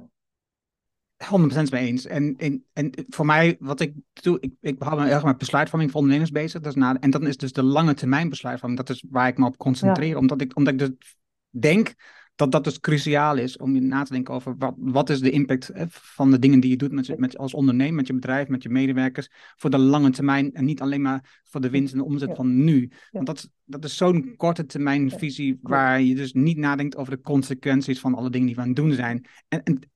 100% 1.24 1.70
mee 1.70 1.86
eens. 1.86 2.06
En, 2.06 2.36
en, 2.36 2.64
en 2.72 2.92
voor 3.08 3.26
mij, 3.26 3.56
wat 3.58 3.80
ik 3.80 3.94
doe, 4.12 4.40
ik, 4.40 4.54
ik 4.60 4.82
hou 4.82 5.00
me 5.00 5.08
erg 5.08 5.24
met 5.24 5.38
besluitvorming 5.38 5.90
voor 5.90 6.00
ondernemers 6.00 6.32
bezig. 6.32 6.60
Dat 6.60 6.72
is 6.72 6.80
na, 6.80 6.96
en 7.00 7.10
dan 7.10 7.26
is 7.26 7.36
dus 7.36 7.52
de 7.52 7.62
lange 7.62 7.94
termijn 7.94 8.28
besluitvorming. 8.28 8.80
Dat 8.80 8.96
is 8.96 9.04
waar 9.10 9.28
ik 9.28 9.38
me 9.38 9.46
op 9.46 9.56
concentreer. 9.56 10.08
Ja. 10.08 10.16
Omdat, 10.16 10.40
ik, 10.40 10.56
omdat 10.56 10.72
ik 10.72 10.78
dus 10.78 11.16
denk 11.50 11.94
dat 12.34 12.52
dat 12.52 12.64
dus 12.64 12.80
cruciaal 12.80 13.36
is 13.36 13.56
om 13.56 13.74
je 13.74 13.80
na 13.80 14.02
te 14.02 14.12
denken 14.12 14.34
over 14.34 14.54
wat, 14.58 14.74
wat 14.76 15.10
is 15.10 15.20
de 15.20 15.30
impact 15.30 15.70
van 15.90 16.30
de 16.30 16.38
dingen 16.38 16.60
die 16.60 16.70
je 16.70 16.76
doet 16.76 16.92
met, 16.92 17.18
met, 17.18 17.38
als 17.38 17.54
ondernemer, 17.54 17.94
met 17.94 18.06
je 18.06 18.14
bedrijf, 18.14 18.48
met 18.48 18.62
je 18.62 18.68
medewerkers, 18.68 19.30
voor 19.56 19.70
de 19.70 19.78
lange 19.78 20.10
termijn 20.10 20.52
en 20.52 20.64
niet 20.64 20.80
alleen 20.80 21.02
maar 21.02 21.40
voor 21.44 21.60
de 21.60 21.70
winst 21.70 21.92
en 21.92 21.98
de 21.98 22.04
omzet 22.04 22.28
Ja. 22.28 22.34
van 22.34 22.64
nu. 22.64 22.90
Want 23.10 23.26
dat, 23.26 23.50
dat 23.64 23.84
is 23.84 23.96
zo'n 23.96 24.34
korte 24.36 24.66
termijn 24.66 25.10
visie 25.10 25.58
waar 25.62 26.00
je 26.00 26.14
dus 26.14 26.32
niet 26.32 26.56
nadenkt 26.56 26.96
over 26.96 27.16
de 27.16 27.22
consequenties 27.22 28.00
van 28.00 28.14
alle 28.14 28.30
dingen 28.30 28.46
die 28.46 28.54
we 28.54 28.60
aan 28.60 28.66
het 28.66 28.76
doen 28.76 28.92
zijn. 28.92 29.26
En, 29.48 29.62
en, 29.62 29.90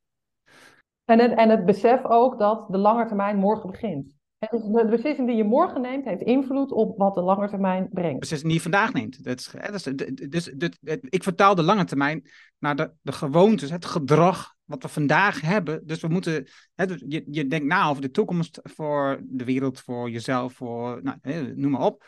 en, 1.05 1.18
het, 1.18 1.39
en 1.39 1.51
het 1.51 1.64
besef 1.64 2.05
ook 2.05 2.39
dat 2.39 2.68
de 2.68 2.78
lange 2.78 3.07
termijn 3.07 3.37
morgen 3.37 3.70
begint. 3.70 4.15
Dus 4.39 4.62
de 4.62 4.87
beslissing 4.91 5.28
die 5.28 5.37
je 5.37 5.45
morgen 5.45 5.80
neemt, 5.80 6.05
heeft 6.05 6.22
invloed 6.22 6.72
op 6.72 6.99
wat 6.99 7.14
de 7.14 7.20
lange 7.20 7.49
termijn 7.49 7.89
brengt. 7.93 8.20
beslissing 8.20 8.51
die 8.51 8.62
je 8.62 8.70
vandaag 8.70 8.93
neemt. 8.93 9.24
Dat 9.24 9.39
is, 9.39 9.51
dat 9.51 9.74
is, 9.74 9.82
dus, 10.28 10.45
dus, 10.45 10.99
ik 11.01 11.22
vertaal 11.22 11.55
de 11.55 11.62
lange 11.62 11.84
termijn 11.84 12.30
naar 12.59 12.76
de, 12.76 12.93
de 13.03 13.12
gewoontes, 13.12 13.70
het 13.70 13.84
gedrag 13.84 14.55
wat 14.64 14.82
we 14.82 14.89
vandaag 14.89 15.41
hebben. 15.41 15.87
Dus 15.87 16.01
we 16.01 16.09
moeten, 16.09 16.49
hè, 16.74 16.87
dus 16.87 17.03
je, 17.09 17.24
je 17.30 17.47
denkt 17.47 17.66
na 17.66 17.89
over 17.89 18.03
de 18.03 18.11
toekomst 18.11 18.61
voor 18.62 19.20
de 19.22 19.45
wereld, 19.45 19.80
voor 19.80 20.11
jezelf, 20.11 20.53
voor, 20.53 21.01
nou, 21.03 21.18
noem 21.55 21.70
maar 21.70 21.84
op. 21.84 22.05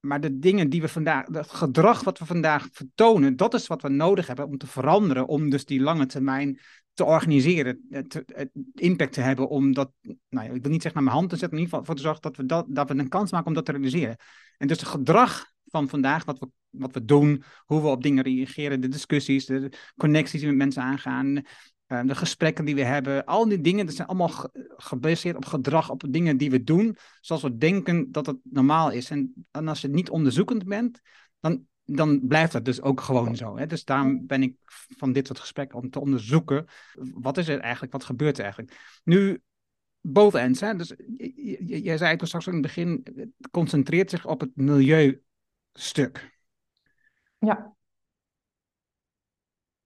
Maar 0.00 0.20
de 0.20 0.38
dingen 0.38 0.70
die 0.70 0.80
we 0.80 0.88
vandaag, 0.88 1.26
het 1.26 1.50
gedrag 1.50 2.04
wat 2.04 2.18
we 2.18 2.26
vandaag 2.26 2.68
vertonen, 2.72 3.36
dat 3.36 3.54
is 3.54 3.66
wat 3.66 3.82
we 3.82 3.88
nodig 3.88 4.26
hebben 4.26 4.46
om 4.46 4.58
te 4.58 4.66
veranderen, 4.66 5.28
om 5.28 5.50
dus 5.50 5.64
die 5.64 5.80
lange 5.80 6.06
termijn 6.06 6.60
te 6.94 7.04
organiseren, 7.04 7.86
te, 8.08 8.22
het 8.26 8.50
impact 8.74 9.12
te 9.12 9.20
hebben 9.20 9.48
om 9.48 9.74
dat, 9.74 9.92
nou 10.28 10.46
ja, 10.46 10.52
ik 10.52 10.62
wil 10.62 10.70
niet 10.70 10.82
zeggen 10.82 10.94
naar 10.94 11.02
mijn 11.02 11.16
hand 11.16 11.28
te 11.28 11.36
zetten, 11.36 11.58
in 11.58 11.64
ieder 11.64 11.78
geval 11.78 11.84
voor 11.84 11.94
te 11.94 12.02
zorgen 12.02 12.22
dat 12.22 12.36
we, 12.36 12.46
dat, 12.46 12.66
dat 12.68 12.88
we 12.88 12.98
een 12.98 13.08
kans 13.08 13.30
maken 13.30 13.46
om 13.46 13.54
dat 13.54 13.64
te 13.64 13.72
realiseren. 13.72 14.16
En 14.58 14.66
dus 14.66 14.80
het 14.80 14.88
gedrag 14.88 15.52
van 15.64 15.88
vandaag, 15.88 16.24
wat 16.24 16.38
we, 16.38 16.48
wat 16.70 16.92
we 16.92 17.04
doen, 17.04 17.42
hoe 17.64 17.80
we 17.80 17.88
op 17.88 18.02
dingen 18.02 18.24
reageren, 18.24 18.80
de 18.80 18.88
discussies, 18.88 19.46
de 19.46 19.72
connecties 19.96 20.40
die 20.40 20.48
met 20.48 20.58
mensen 20.58 20.82
aangaan, 20.82 21.42
uh, 21.92 22.00
de 22.06 22.14
gesprekken 22.14 22.64
die 22.64 22.74
we 22.74 22.84
hebben, 22.84 23.24
al 23.24 23.48
die 23.48 23.60
dingen, 23.60 23.86
dat 23.86 23.94
zijn 23.94 24.08
allemaal 24.08 24.28
ge 24.28 24.74
gebaseerd 24.76 25.36
op 25.36 25.44
gedrag, 25.44 25.90
op 25.90 26.04
dingen 26.08 26.36
die 26.36 26.50
we 26.50 26.64
doen, 26.64 26.96
zoals 27.20 27.42
we 27.42 27.56
denken 27.56 28.12
dat 28.12 28.26
het 28.26 28.38
normaal 28.42 28.90
is. 28.90 29.10
En, 29.10 29.46
en 29.50 29.68
als 29.68 29.80
je 29.80 29.88
niet 29.88 30.10
onderzoekend 30.10 30.64
bent, 30.64 31.00
dan 31.40 31.68
dan 31.92 32.26
blijft 32.26 32.52
dat 32.52 32.64
dus 32.64 32.82
ook 32.82 33.00
gewoon 33.00 33.36
zo. 33.36 33.56
Hè? 33.56 33.66
Dus 33.66 33.84
daarom 33.84 34.26
ben 34.26 34.42
ik 34.42 34.56
van 34.96 35.12
dit 35.12 35.26
soort 35.26 35.38
gesprekken 35.38 35.78
om 35.78 35.90
te 35.90 36.00
onderzoeken, 36.00 36.66
wat 37.12 37.38
is 37.38 37.48
er 37.48 37.60
eigenlijk, 37.60 37.92
wat 37.92 38.04
gebeurt 38.04 38.36
er 38.38 38.44
eigenlijk. 38.44 39.00
Nu, 39.04 39.40
bovenends, 40.00 40.60
hè? 40.60 40.76
dus 40.76 40.94
jij 41.66 41.96
zei 41.96 42.16
het 42.16 42.26
straks 42.26 42.46
in 42.46 42.52
het 42.52 42.62
begin, 42.62 43.00
het 43.14 43.50
concentreert 43.50 44.10
zich 44.10 44.26
op 44.26 44.40
het 44.40 44.50
milieustuk. 44.56 46.38
Ja. 47.38 47.74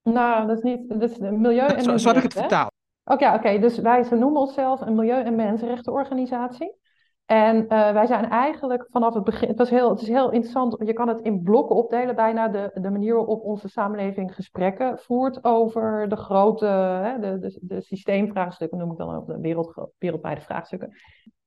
Nou, 0.05 0.47
dat 0.47 0.57
is 0.57 0.63
niet, 0.63 0.89
dat 0.89 1.11
is 1.11 1.19
milieu 1.19 1.67
en 1.67 1.83
zo, 1.83 1.97
zo 1.97 2.09
heb 2.09 2.17
ik 2.17 2.23
het 2.23 2.33
vertaald. 2.33 2.73
Ook 3.05 3.21
ja, 3.21 3.35
oké. 3.35 3.59
Dus 3.59 3.79
wij 3.79 4.03
ze 4.03 4.15
noemen 4.15 4.41
onszelf 4.41 4.81
een 4.81 4.95
milieu- 4.95 5.23
en 5.23 5.35
mensenrechtenorganisatie. 5.35 6.77
En 7.25 7.57
uh, 7.57 7.93
wij 7.93 8.07
zijn 8.07 8.31
eigenlijk 8.31 8.87
vanaf 8.91 9.15
het 9.15 9.25
begin, 9.25 9.49
het, 9.49 9.59
was 9.59 9.71
heel, 9.71 9.91
het 9.91 10.01
is 10.01 10.09
heel 10.09 10.31
interessant, 10.31 10.77
je 10.79 10.93
kan 10.93 11.09
het 11.09 11.21
in 11.21 11.43
blokken 11.43 11.77
opdelen, 11.77 12.15
bijna 12.15 12.49
de, 12.49 12.71
de 12.75 12.91
manier 12.91 13.15
waarop 13.15 13.43
onze 13.43 13.69
samenleving 13.69 14.35
gesprekken 14.35 14.99
voert 14.99 15.45
over 15.45 16.09
de 16.09 16.17
grote, 16.17 16.67
hè, 16.67 17.19
de, 17.19 17.39
de, 17.39 17.59
de 17.63 17.81
systeemvraagstukken, 17.81 18.79
noem 18.79 18.91
ik 18.91 18.97
dan 18.97 19.15
ook, 19.15 19.27
de 19.27 19.41
wereld, 19.41 19.89
wereldwijde 19.99 20.41
vraagstukken. 20.41 20.93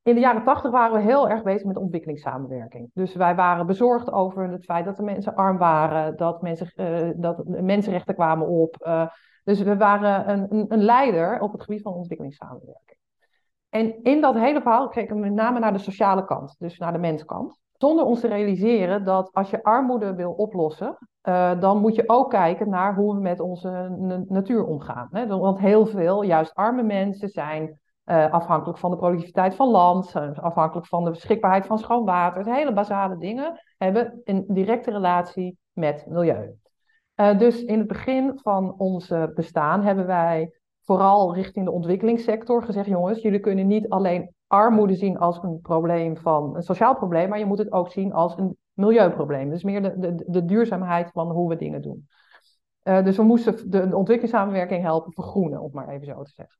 In 0.08 0.16
de 0.16 0.20
jaren 0.20 0.43
tachtig 0.43 0.72
waren 0.72 0.97
we 0.97 1.03
heel 1.03 1.30
erg 1.30 1.43
bezig 1.43 1.64
met 1.64 1.78
ontwikkelingssamenwerking. 1.78 2.89
Dus 2.93 3.16
wij 3.16 3.36
waren 3.36 3.66
bezorgd 3.66 4.12
over 4.12 4.49
het 4.49 4.66
feit 4.66 4.86
dat 4.86 4.95
de 4.95 5.03
mensen 5.03 5.36
arm 5.36 5.58
waren, 5.58 6.18
dat, 6.18 6.41
mensen, 6.41 6.72
uh, 6.76 7.10
dat 7.16 7.45
mensenrechten 7.45 8.16
kwamen 8.16 8.47
op. 8.47 8.76
Uh, 8.88 9.08
dus 9.43 9.62
we 9.62 9.78
waren 9.78 10.30
een, 10.30 10.47
een, 10.49 10.66
een 10.70 10.84
leider 10.84 11.39
op 11.39 11.51
het 11.51 11.62
gebied 11.62 11.82
van 11.82 11.93
ontwikkelingssamenwerking. 11.93 12.97
En 13.70 14.03
in 14.03 14.22
dat 14.22 14.36
hele 14.36 14.62
verhaal 14.62 14.88
keken 14.88 15.16
we 15.16 15.22
met 15.22 15.34
name 15.34 15.60
naar 15.60 15.74
de 15.74 15.80
sociale 15.80 16.26
kant, 16.26 16.55
dus 16.60 16.78
naar 16.78 16.93
de 16.93 16.99
menskant. 16.99 17.60
Zonder 17.72 18.05
ons 18.05 18.20
te 18.20 18.28
realiseren 18.28 19.03
dat 19.03 19.30
als 19.34 19.49
je 19.49 19.64
armoede 19.64 20.16
wil 20.16 20.32
oplossen, 20.32 20.97
uh, 21.24 21.60
dan 21.60 21.78
moet 21.78 21.95
je 21.95 22.03
ook 22.10 22.30
kijken 22.30 22.70
naar 22.70 22.95
hoe 22.95 23.16
we 23.16 23.22
met 23.22 23.39
onze 23.39 23.95
natuur 24.28 24.66
omgaan. 24.66 25.08
Hè? 25.12 25.28
Want 25.28 25.60
heel 25.60 25.86
veel, 25.86 26.22
juist 26.22 26.55
arme 26.55 26.84
mensen, 26.84 27.30
zijn 27.30 27.80
uh, 28.08 28.32
afhankelijk 28.32 28.78
van 28.78 28.91
de 28.91 28.97
productiviteit 28.97 29.55
van 29.55 29.68
land, 29.68 30.16
afhankelijk 30.36 30.88
van 30.88 31.03
de 31.03 31.10
beschikbaarheid 31.10 31.66
van 31.66 31.80
schoon 31.80 32.05
water. 32.05 32.43
Dus 32.43 32.53
hele 32.53 32.74
basale 32.74 33.18
dingen 33.18 33.64
hebben 33.78 34.22
een 34.24 34.45
directe 34.47 34.91
relatie 34.91 35.58
met 35.72 36.05
milieu. 36.10 36.55
Uh, 37.16 37.38
dus 37.38 37.64
in 37.64 37.78
het 37.78 37.88
begin 37.88 38.39
van 38.41 38.74
ons 38.78 39.14
bestaan 39.36 39.84
hebben 39.84 40.05
wij 40.05 40.51
vooral 40.84 41.34
richting 41.34 41.66
de 41.66 41.72
ontwikkelingssector 41.72 42.64
gezegd: 42.64 42.88
jongens, 42.88 43.22
jullie 43.22 43.39
kunnen 43.39 43.68
niet 43.68 43.89
alleen 43.89 44.34
armoede 44.47 44.95
zien 44.95 45.18
als 45.18 45.43
een 45.43 45.60
probleem 45.62 46.18
van 46.18 46.55
een 46.55 46.64
sociaal 46.64 46.95
probleem, 46.95 47.30
maar 47.30 47.39
je 47.39 47.45
moet 47.45 47.58
het 47.58 47.72
ook 47.72 47.91
zien 47.91 48.14
als 48.14 48.38
een 48.38 48.58
milieuprobleem. 48.74 49.49
Dus 49.49 49.64
meer 49.64 49.82
de, 49.82 49.99
de, 49.99 50.24
de 50.28 50.45
duurzaamheid 50.45 51.10
van 51.12 51.32
hoe 51.32 51.49
we 51.49 51.55
dingen 51.55 51.82
doen. 51.82 52.08
Dus 53.03 53.18
we 53.18 53.24
moesten 53.24 53.55
de, 53.55 53.89
de 53.89 53.95
ontwikkelingssamenwerking 53.95 54.84
helpen 54.84 55.14
vergroenen, 55.14 55.62
om 55.62 55.70
maar 55.74 55.89
even 55.89 56.05
zo 56.05 56.24
te 56.24 56.32
zeggen. 56.36 56.58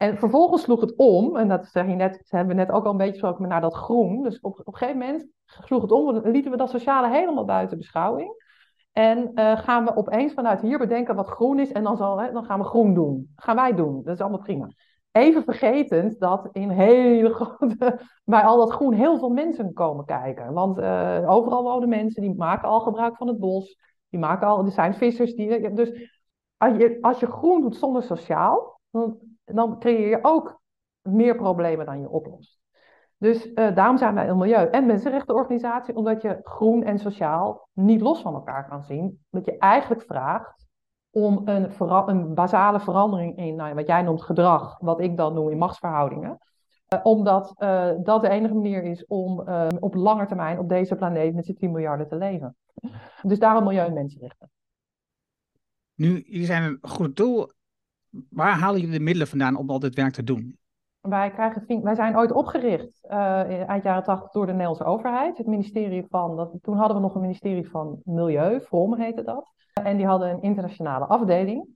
En 0.00 0.18
vervolgens 0.18 0.62
sloeg 0.62 0.80
het 0.80 0.96
om, 0.96 1.36
en 1.36 1.48
dat 1.48 1.66
zeg 1.66 1.86
je 1.86 1.94
net, 1.94 2.22
hebben 2.28 2.56
we 2.56 2.62
net 2.62 2.70
ook 2.70 2.84
al 2.84 2.90
een 2.90 2.96
beetje 2.96 3.12
gesproken, 3.12 3.48
naar 3.48 3.60
dat 3.60 3.74
groen. 3.74 4.22
Dus 4.22 4.40
op, 4.40 4.58
op 4.58 4.66
een 4.66 4.76
gegeven 4.76 4.98
moment 5.00 5.26
sloeg 5.44 5.82
het 5.82 5.92
om, 5.92 6.20
lieten 6.24 6.50
we 6.50 6.56
dat 6.56 6.70
sociale 6.70 7.10
helemaal 7.10 7.44
buiten 7.44 7.78
beschouwing. 7.78 8.32
En 8.92 9.30
uh, 9.34 9.58
gaan 9.58 9.84
we 9.84 9.96
opeens 9.96 10.32
vanuit 10.32 10.60
hier 10.60 10.78
bedenken 10.78 11.14
wat 11.14 11.28
groen 11.28 11.58
is 11.58 11.72
en 11.72 11.82
dan, 11.82 11.96
zal, 11.96 12.20
hè, 12.20 12.32
dan 12.32 12.44
gaan 12.44 12.58
we 12.58 12.64
groen 12.64 12.94
doen. 12.94 13.32
gaan 13.36 13.56
wij 13.56 13.74
doen. 13.74 14.02
Dat 14.04 14.14
is 14.14 14.20
allemaal 14.20 14.42
prima. 14.42 14.68
Even 15.12 15.44
vergetend 15.44 16.18
dat 16.18 16.48
in 16.52 16.70
hele 16.70 17.34
grote, 17.38 18.00
bij 18.24 18.42
al 18.42 18.56
dat 18.56 18.72
groen 18.72 18.92
heel 18.92 19.18
veel 19.18 19.30
mensen 19.30 19.72
komen 19.72 20.04
kijken. 20.04 20.52
Want 20.52 20.78
uh, 20.78 21.30
overal 21.30 21.62
wonen 21.62 21.88
mensen, 21.88 22.22
die 22.22 22.34
maken 22.34 22.68
al 22.68 22.80
gebruik 22.80 23.16
van 23.16 23.28
het 23.28 23.38
bos. 23.38 23.78
Die 24.08 24.20
maken 24.20 24.46
al, 24.46 24.64
er 24.64 24.70
zijn 24.70 24.94
vissers. 24.94 25.34
Die, 25.34 25.72
dus 25.72 26.10
als 26.56 26.76
je, 26.76 26.98
als 27.00 27.20
je 27.20 27.26
groen 27.26 27.60
doet 27.60 27.76
zonder 27.76 28.02
sociaal, 28.02 28.80
dan, 28.90 29.29
dan 29.54 29.78
creëer 29.78 30.08
je 30.08 30.18
ook 30.22 30.60
meer 31.02 31.36
problemen 31.36 31.86
dan 31.86 32.00
je 32.00 32.08
oplost. 32.08 32.60
Dus 33.20 33.46
uh, 33.46 33.74
daarom 33.74 33.98
zijn 33.98 34.14
wij 34.14 34.28
een 34.28 34.38
milieu- 34.38 34.70
en 34.70 34.86
mensenrechtenorganisatie, 34.86 35.94
omdat 35.94 36.22
je 36.22 36.38
groen 36.42 36.82
en 36.82 36.98
sociaal 36.98 37.68
niet 37.72 38.00
los 38.00 38.22
van 38.22 38.34
elkaar 38.34 38.68
kan 38.68 38.82
zien. 38.82 39.24
Dat 39.30 39.44
je 39.44 39.58
eigenlijk 39.58 40.02
vraagt 40.02 40.66
om 41.10 41.42
een, 41.44 41.72
een 42.06 42.34
basale 42.34 42.80
verandering 42.80 43.36
in 43.36 43.56
nou, 43.56 43.74
wat 43.74 43.86
jij 43.86 44.02
noemt 44.02 44.22
gedrag, 44.22 44.78
wat 44.78 45.00
ik 45.00 45.16
dan 45.16 45.34
noem 45.34 45.50
in 45.50 45.58
machtsverhoudingen. 45.58 46.38
Uh, 46.94 47.00
omdat 47.02 47.54
uh, 47.58 47.90
dat 48.02 48.20
de 48.20 48.28
enige 48.28 48.54
manier 48.54 48.82
is 48.82 49.06
om 49.06 49.40
op 49.78 49.94
lange 49.94 50.26
termijn 50.26 50.58
op 50.58 50.68
deze 50.68 50.96
planeet 50.96 51.34
met 51.34 51.44
z'n 51.44 51.54
10 51.54 51.72
miljarden 51.72 52.08
te 52.08 52.16
leven. 52.16 52.56
Dus 53.22 53.38
daarom 53.38 53.64
milieu- 53.64 53.86
en 53.86 53.94
mensenrechten. 53.94 54.50
Nu, 55.94 56.24
jullie 56.26 56.46
zijn 56.46 56.62
een 56.62 56.78
goed 56.82 57.16
doel. 57.16 57.50
Waar 58.30 58.58
halen 58.58 58.80
jullie 58.80 58.98
de 58.98 59.04
middelen 59.04 59.28
vandaan 59.28 59.56
om 59.56 59.70
al 59.70 59.78
dit 59.78 59.94
werk 59.94 60.12
te 60.12 60.24
doen? 60.24 60.58
Wij, 61.00 61.30
krijgen, 61.30 61.82
wij 61.82 61.94
zijn 61.94 62.16
ooit 62.16 62.32
opgericht 62.32 63.00
uh, 63.10 63.68
eind 63.68 63.82
jaren 63.82 64.02
80 64.02 64.30
door 64.30 64.46
de 64.46 64.52
Nederlandse 64.52 64.84
overheid. 64.84 65.38
Het 65.38 65.46
ministerie 65.46 66.06
van, 66.08 66.36
dat, 66.36 66.52
toen 66.62 66.76
hadden 66.76 66.96
we 66.96 67.02
nog 67.02 67.14
een 67.14 67.20
ministerie 67.20 67.70
van 67.70 68.00
Milieu, 68.04 68.60
VROM 68.60 68.94
heette 68.94 69.22
dat. 69.22 69.52
En 69.82 69.96
die 69.96 70.06
hadden 70.06 70.30
een 70.30 70.42
internationale 70.42 71.04
afdeling. 71.04 71.68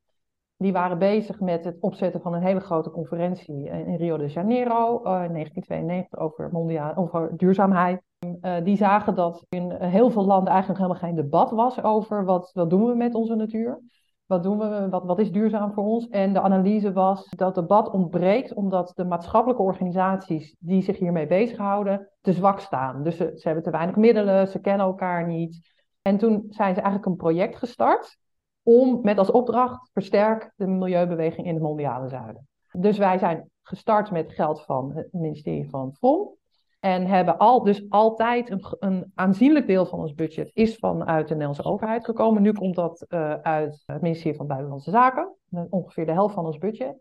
Die 0.57 0.73
waren 0.73 0.99
bezig 0.99 1.41
met 1.41 1.65
het 1.65 1.77
opzetten 1.81 2.21
van 2.21 2.35
een 2.35 2.43
hele 2.43 2.61
grote 2.61 2.91
conferentie 2.91 3.69
in 3.69 3.97
Rio 3.97 4.17
de 4.17 4.27
Janeiro 4.27 5.01
uh, 5.05 5.25
in 5.25 5.33
1992 5.33 6.19
over, 6.19 6.49
mondiaal, 6.53 6.97
over 6.97 7.37
duurzaamheid. 7.37 8.03
Uh, 8.19 8.57
die 8.65 8.77
zagen 8.77 9.15
dat 9.15 9.47
in 9.49 9.71
heel 9.71 10.11
veel 10.11 10.25
landen 10.25 10.53
eigenlijk 10.53 10.81
helemaal 10.81 11.03
geen 11.03 11.17
debat 11.17 11.51
was 11.51 11.83
over 11.83 12.25
wat, 12.25 12.51
wat 12.53 12.71
doen 12.71 12.87
we 12.87 12.95
met 12.95 13.15
onze 13.15 13.35
natuur. 13.35 13.81
Wat 14.27 14.43
doen 14.43 14.59
we? 14.59 14.89
Wat, 14.89 15.05
wat 15.05 15.19
is 15.19 15.33
duurzaam 15.33 15.73
voor 15.73 15.85
ons? 15.85 16.09
En 16.09 16.33
de 16.33 16.41
analyse 16.41 16.93
was 16.93 17.29
dat 17.29 17.55
debat 17.55 17.91
ontbreekt 17.91 18.55
omdat 18.55 18.93
de 18.95 19.05
maatschappelijke 19.05 19.63
organisaties 19.63 20.57
die 20.59 20.83
zich 20.83 20.99
hiermee 20.99 21.27
bezighouden 21.27 22.11
te 22.21 22.33
zwak 22.33 22.61
staan. 22.61 23.03
Dus 23.03 23.17
ze, 23.17 23.41
hebben 23.41 23.63
te 23.63 23.71
weinig 23.71 23.97
middelen, 23.97 24.49
ze 24.49 24.61
kennen 24.61 24.87
elkaar 24.87 25.27
niet. 25.27 25.73
En 26.03 26.17
toen 26.17 26.47
zijn 26.49 26.75
ze 26.75 26.81
eigenlijk 26.81 27.07
een 27.07 27.17
project 27.17 27.57
gestart 27.57 28.19
om 28.63 29.01
met 29.03 29.19
als 29.19 29.31
opdracht 29.31 29.91
versterk 29.93 30.53
de 30.57 30.67
milieubeweging 30.67 31.47
in 31.47 31.55
het 31.55 31.63
mondiale 31.63 32.09
zuiden. 32.09 32.49
Dus 32.73 32.99
wij 32.99 33.19
zijn 33.19 33.51
gestart 33.63 34.11
met 34.11 34.33
geld 34.33 34.63
van 34.63 34.93
het 34.95 35.13
ministerie 35.13 35.69
van 35.69 35.95
FOM. 35.99 36.37
En 36.85 37.07
hebben 37.07 37.39
al, 37.39 37.63
dus 37.63 37.85
altijd 37.89 38.51
een, 38.51 38.65
een, 38.79 39.13
aanzienlijk 39.15 39.67
deel 39.67 39.87
van 39.87 39.99
ons 39.99 40.15
budget 40.15 40.51
is 40.55 40.77
vanuit 40.77 41.29
de 41.29 41.35
Nederlandse 41.35 41.65
overheid 41.65 42.05
gekomen. 42.05 42.43
Nu 42.43 42.53
komt 42.53 42.75
dat 42.75 43.07
uh, 43.09 43.35
uit 43.35 43.83
het 43.87 44.03
ministerie 44.03 44.37
van 44.37 44.47
Buitenlandse 44.47 44.91
Zaken, 44.91 45.35
ongeveer 45.71 46.07
de 46.07 46.13
helft 46.13 46.35
van 46.35 46.47
ons 46.47 46.59
budget. 46.59 46.97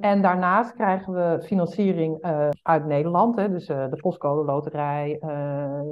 En 0.00 0.22
daarnaast 0.22 0.72
krijgen 0.72 1.12
we 1.12 1.42
financiering 1.42 2.24
uh, 2.24 2.48
uit 2.62 2.84
Nederland, 2.84 3.36
hè, 3.36 3.50
dus 3.50 3.68
uh, 3.68 3.90
de 3.90 3.96
Postcode 3.96 4.44
Loterij, 4.44 5.18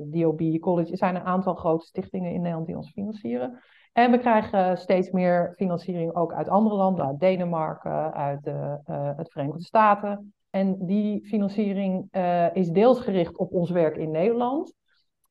DOB 0.05 0.59
College. 0.61 0.91
Er 0.91 0.97
zijn 0.97 1.15
een 1.15 1.23
aantal 1.23 1.55
grote 1.55 1.87
stichtingen 1.87 2.33
in 2.33 2.41
Nederland 2.41 2.67
die 2.67 2.77
ons 2.77 2.93
financieren. 2.93 3.61
En 3.93 4.11
we 4.11 4.19
krijgen 4.19 4.79
steeds 4.79 5.11
meer 5.11 5.53
financiering 5.57 6.15
ook 6.15 6.33
uit 6.33 6.49
andere 6.49 6.77
landen, 6.77 7.07
uit 7.07 7.21
Denemarken, 7.21 8.15
uit 8.15 8.45
het 9.17 9.33
Verenigde 9.33 9.63
Staten. 9.63 10.35
En 10.55 10.87
die 10.87 11.27
financiering 11.27 12.09
uh, 12.13 12.55
is 12.57 12.71
deels 12.71 13.01
gericht 13.01 13.37
op 13.37 13.53
ons 13.53 13.71
werk 13.71 13.97
in 13.97 14.11
Nederland, 14.11 14.75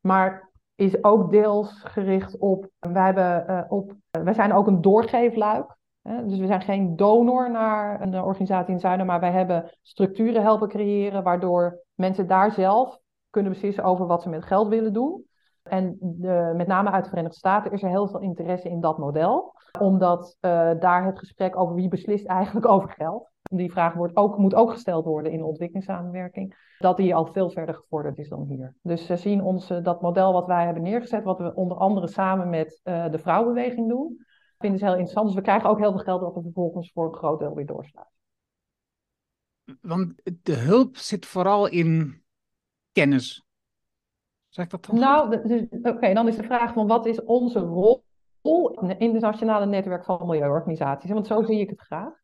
maar 0.01 0.51
is 0.75 1.03
ook 1.03 1.31
deels 1.31 1.81
gericht 1.83 2.37
op. 2.37 2.69
Wij, 2.79 3.05
hebben, 3.05 3.45
uh, 3.49 3.63
op, 3.67 3.93
wij 4.11 4.33
zijn 4.33 4.53
ook 4.53 4.67
een 4.67 4.81
doorgeefluik. 4.81 5.77
Hè? 6.01 6.25
Dus 6.25 6.39
we 6.39 6.45
zijn 6.45 6.61
geen 6.61 6.95
donor 6.95 7.51
naar 7.51 8.01
een 8.01 8.21
organisatie 8.21 8.73
in 8.73 8.79
zuiden, 8.79 9.05
maar 9.05 9.19
wij 9.19 9.31
hebben 9.31 9.77
structuren 9.81 10.41
helpen 10.41 10.67
creëren, 10.67 11.23
waardoor 11.23 11.79
mensen 11.93 12.27
daar 12.27 12.51
zelf 12.51 12.99
kunnen 13.29 13.51
beslissen 13.51 13.83
over 13.83 14.07
wat 14.07 14.21
ze 14.21 14.29
met 14.29 14.45
geld 14.45 14.67
willen 14.67 14.93
doen. 14.93 15.25
En 15.63 15.97
de, 15.99 16.53
met 16.55 16.67
name 16.67 16.91
uit 16.91 17.03
de 17.03 17.09
Verenigde 17.09 17.37
Staten 17.37 17.71
is 17.71 17.83
er 17.83 17.89
heel 17.89 18.07
veel 18.07 18.21
interesse 18.21 18.69
in 18.69 18.81
dat 18.81 18.97
model, 18.97 19.53
omdat 19.79 20.37
uh, 20.41 20.71
daar 20.79 21.05
het 21.05 21.19
gesprek 21.19 21.57
over 21.57 21.75
wie 21.75 21.87
beslist 21.87 22.25
eigenlijk 22.25 22.67
over 22.73 22.89
geld 22.89 23.31
die 23.57 23.71
vraag 23.71 23.93
wordt 23.93 24.15
ook, 24.15 24.37
moet 24.37 24.55
ook 24.55 24.71
gesteld 24.71 25.05
worden 25.05 25.31
in 25.31 25.37
de 25.37 25.45
ontwikkelingssamenwerking, 25.45 26.75
dat 26.79 26.97
die 26.97 27.15
al 27.15 27.25
veel 27.25 27.49
verder 27.49 27.75
gevorderd 27.75 28.17
is 28.17 28.29
dan 28.29 28.45
hier. 28.47 28.75
Dus 28.81 29.05
ze 29.05 29.17
zien 29.17 29.41
ons 29.41 29.67
dat 29.67 30.01
model 30.01 30.33
wat 30.33 30.47
wij 30.47 30.65
hebben 30.65 30.83
neergezet, 30.83 31.23
wat 31.23 31.39
we 31.39 31.55
onder 31.55 31.77
andere 31.77 32.07
samen 32.07 32.49
met 32.49 32.81
uh, 32.83 33.11
de 33.11 33.19
vrouwenbeweging 33.19 33.89
doen, 33.89 34.25
vinden 34.57 34.79
ze 34.79 34.85
heel 34.85 34.93
interessant. 34.93 35.27
Dus 35.27 35.35
we 35.35 35.41
krijgen 35.41 35.69
ook 35.69 35.79
heel 35.79 35.91
veel 35.91 36.03
geld 36.03 36.21
dat 36.21 36.33
we 36.33 36.41
vervolgens 36.41 36.91
voor 36.91 37.05
een 37.05 37.17
groot 37.17 37.39
deel 37.39 37.55
weer 37.55 37.65
doorslaan. 37.65 38.11
Want 39.81 40.21
de 40.41 40.55
hulp 40.55 40.97
zit 40.97 41.25
vooral 41.25 41.67
in 41.67 42.23
kennis. 42.91 43.45
Zeg 44.47 44.65
ik 44.65 44.71
dat 44.71 44.85
dan? 44.85 44.99
Nou, 44.99 45.47
dus, 45.47 45.61
oké, 45.71 45.89
okay, 45.89 46.13
dan 46.13 46.27
is 46.27 46.35
de 46.35 46.43
vraag 46.43 46.73
van 46.73 46.87
wat 46.87 47.05
is 47.05 47.23
onze 47.23 47.59
rol 47.59 48.03
in 48.81 48.89
het 48.89 48.99
internationale 48.99 49.65
netwerk 49.65 50.05
van 50.05 50.27
milieuorganisaties? 50.27 51.11
Want 51.11 51.27
zo 51.27 51.43
zie 51.43 51.59
ik 51.59 51.69
het 51.69 51.81
graag. 51.81 52.21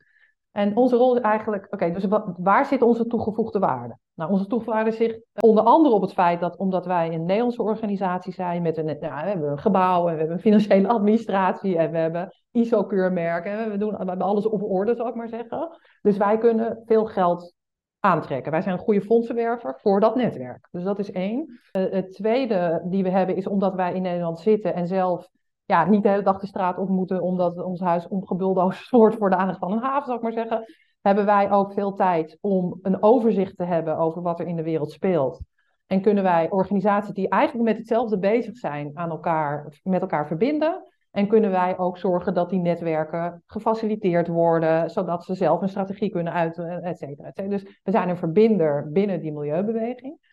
En 0.59 0.75
onze 0.75 0.95
rol 0.95 1.15
is 1.15 1.21
eigenlijk, 1.21 1.67
oké, 1.69 1.91
dus 1.91 2.05
waar 2.37 2.65
zit 2.65 2.81
onze 2.81 3.05
toegevoegde 3.05 3.59
waarde? 3.59 3.97
Nou, 4.13 4.31
onze 4.31 4.47
toegevoegde 4.47 4.81
waarde 4.81 4.97
zit 4.97 5.25
onder 5.39 5.63
andere 5.63 5.95
op 5.95 6.01
het 6.01 6.13
feit 6.13 6.39
dat, 6.39 6.57
omdat 6.57 6.85
wij 6.85 7.13
een 7.13 7.25
Nederlandse 7.25 7.61
organisatie 7.61 8.33
zijn, 8.33 8.61
met 8.61 8.77
een, 8.77 8.85
nou, 8.85 9.23
we 9.23 9.29
hebben 9.29 9.51
een 9.51 9.59
gebouw 9.59 10.07
en 10.07 10.13
we 10.13 10.19
hebben 10.19 10.35
een 10.35 10.41
financiële 10.41 10.87
administratie 10.97 11.77
en 11.77 11.91
we 11.91 11.97
hebben 11.97 12.33
ISO-keurmerken, 12.51 13.71
we, 13.71 13.77
doen, 13.77 13.89
we 13.89 13.97
hebben 13.97 14.21
alles 14.21 14.47
op 14.47 14.63
orde, 14.63 14.95
zal 14.95 15.07
ik 15.07 15.15
maar 15.15 15.29
zeggen. 15.29 15.77
Dus 16.01 16.17
wij 16.17 16.37
kunnen 16.37 16.81
veel 16.85 17.05
geld 17.05 17.53
aantrekken. 17.99 18.51
Wij 18.51 18.61
zijn 18.61 18.75
een 18.75 18.83
goede 18.83 19.01
fondsenwerver 19.01 19.79
voor 19.81 19.99
dat 19.99 20.15
netwerk. 20.15 20.67
Dus 20.71 20.83
dat 20.83 20.99
is 20.99 21.11
één. 21.11 21.59
Uh, 21.71 21.91
het 21.91 22.13
tweede 22.13 22.85
die 22.85 23.03
we 23.03 23.09
hebben 23.09 23.35
is 23.35 23.47
omdat 23.47 23.75
wij 23.75 23.93
in 23.93 24.01
Nederland 24.01 24.39
zitten 24.39 24.73
en 24.73 24.87
zelf 24.87 25.29
ja, 25.69 25.85
niet 25.85 26.03
de 26.03 26.09
hele 26.09 26.23
dag 26.23 26.39
de 26.39 26.47
straat 26.47 26.77
op 26.77 26.89
moeten 26.89 27.21
omdat 27.21 27.63
ons 27.63 27.79
huis 27.79 28.07
omgebuldoosd 28.07 28.89
wordt 28.99 29.15
voor 29.15 29.29
de 29.29 29.35
aandacht 29.35 29.59
van 29.59 29.71
een 29.71 29.81
haven, 29.81 30.05
zal 30.05 30.15
ik 30.15 30.21
maar 30.21 30.31
zeggen. 30.31 30.65
hebben 31.01 31.25
wij 31.25 31.51
ook 31.51 31.73
veel 31.73 31.93
tijd 31.93 32.37
om 32.41 32.79
een 32.81 33.03
overzicht 33.03 33.57
te 33.57 33.63
hebben 33.63 33.97
over 33.97 34.21
wat 34.21 34.39
er 34.39 34.47
in 34.47 34.55
de 34.55 34.63
wereld 34.63 34.91
speelt. 34.91 35.41
En 35.87 36.01
kunnen 36.01 36.23
wij 36.23 36.49
organisaties 36.49 37.13
die 37.13 37.29
eigenlijk 37.29 37.69
met 37.69 37.77
hetzelfde 37.77 38.19
bezig 38.19 38.57
zijn 38.57 38.91
aan 38.93 39.09
elkaar, 39.09 39.79
met 39.83 40.01
elkaar 40.01 40.27
verbinden. 40.27 40.83
En 41.11 41.27
kunnen 41.27 41.51
wij 41.51 41.77
ook 41.77 41.97
zorgen 41.97 42.33
dat 42.33 42.49
die 42.49 42.59
netwerken 42.59 43.43
gefaciliteerd 43.45 44.27
worden, 44.27 44.89
zodat 44.89 45.25
ze 45.25 45.33
zelf 45.33 45.61
een 45.61 45.69
strategie 45.69 46.09
kunnen 46.09 46.33
uit, 46.33 46.55
cetera, 46.55 46.79
et 46.81 46.97
cetera. 46.97 47.47
Dus 47.47 47.63
we 47.83 47.91
zijn 47.91 48.09
een 48.09 48.17
verbinder 48.17 48.91
binnen 48.91 49.21
die 49.21 49.31
milieubeweging. 49.31 50.28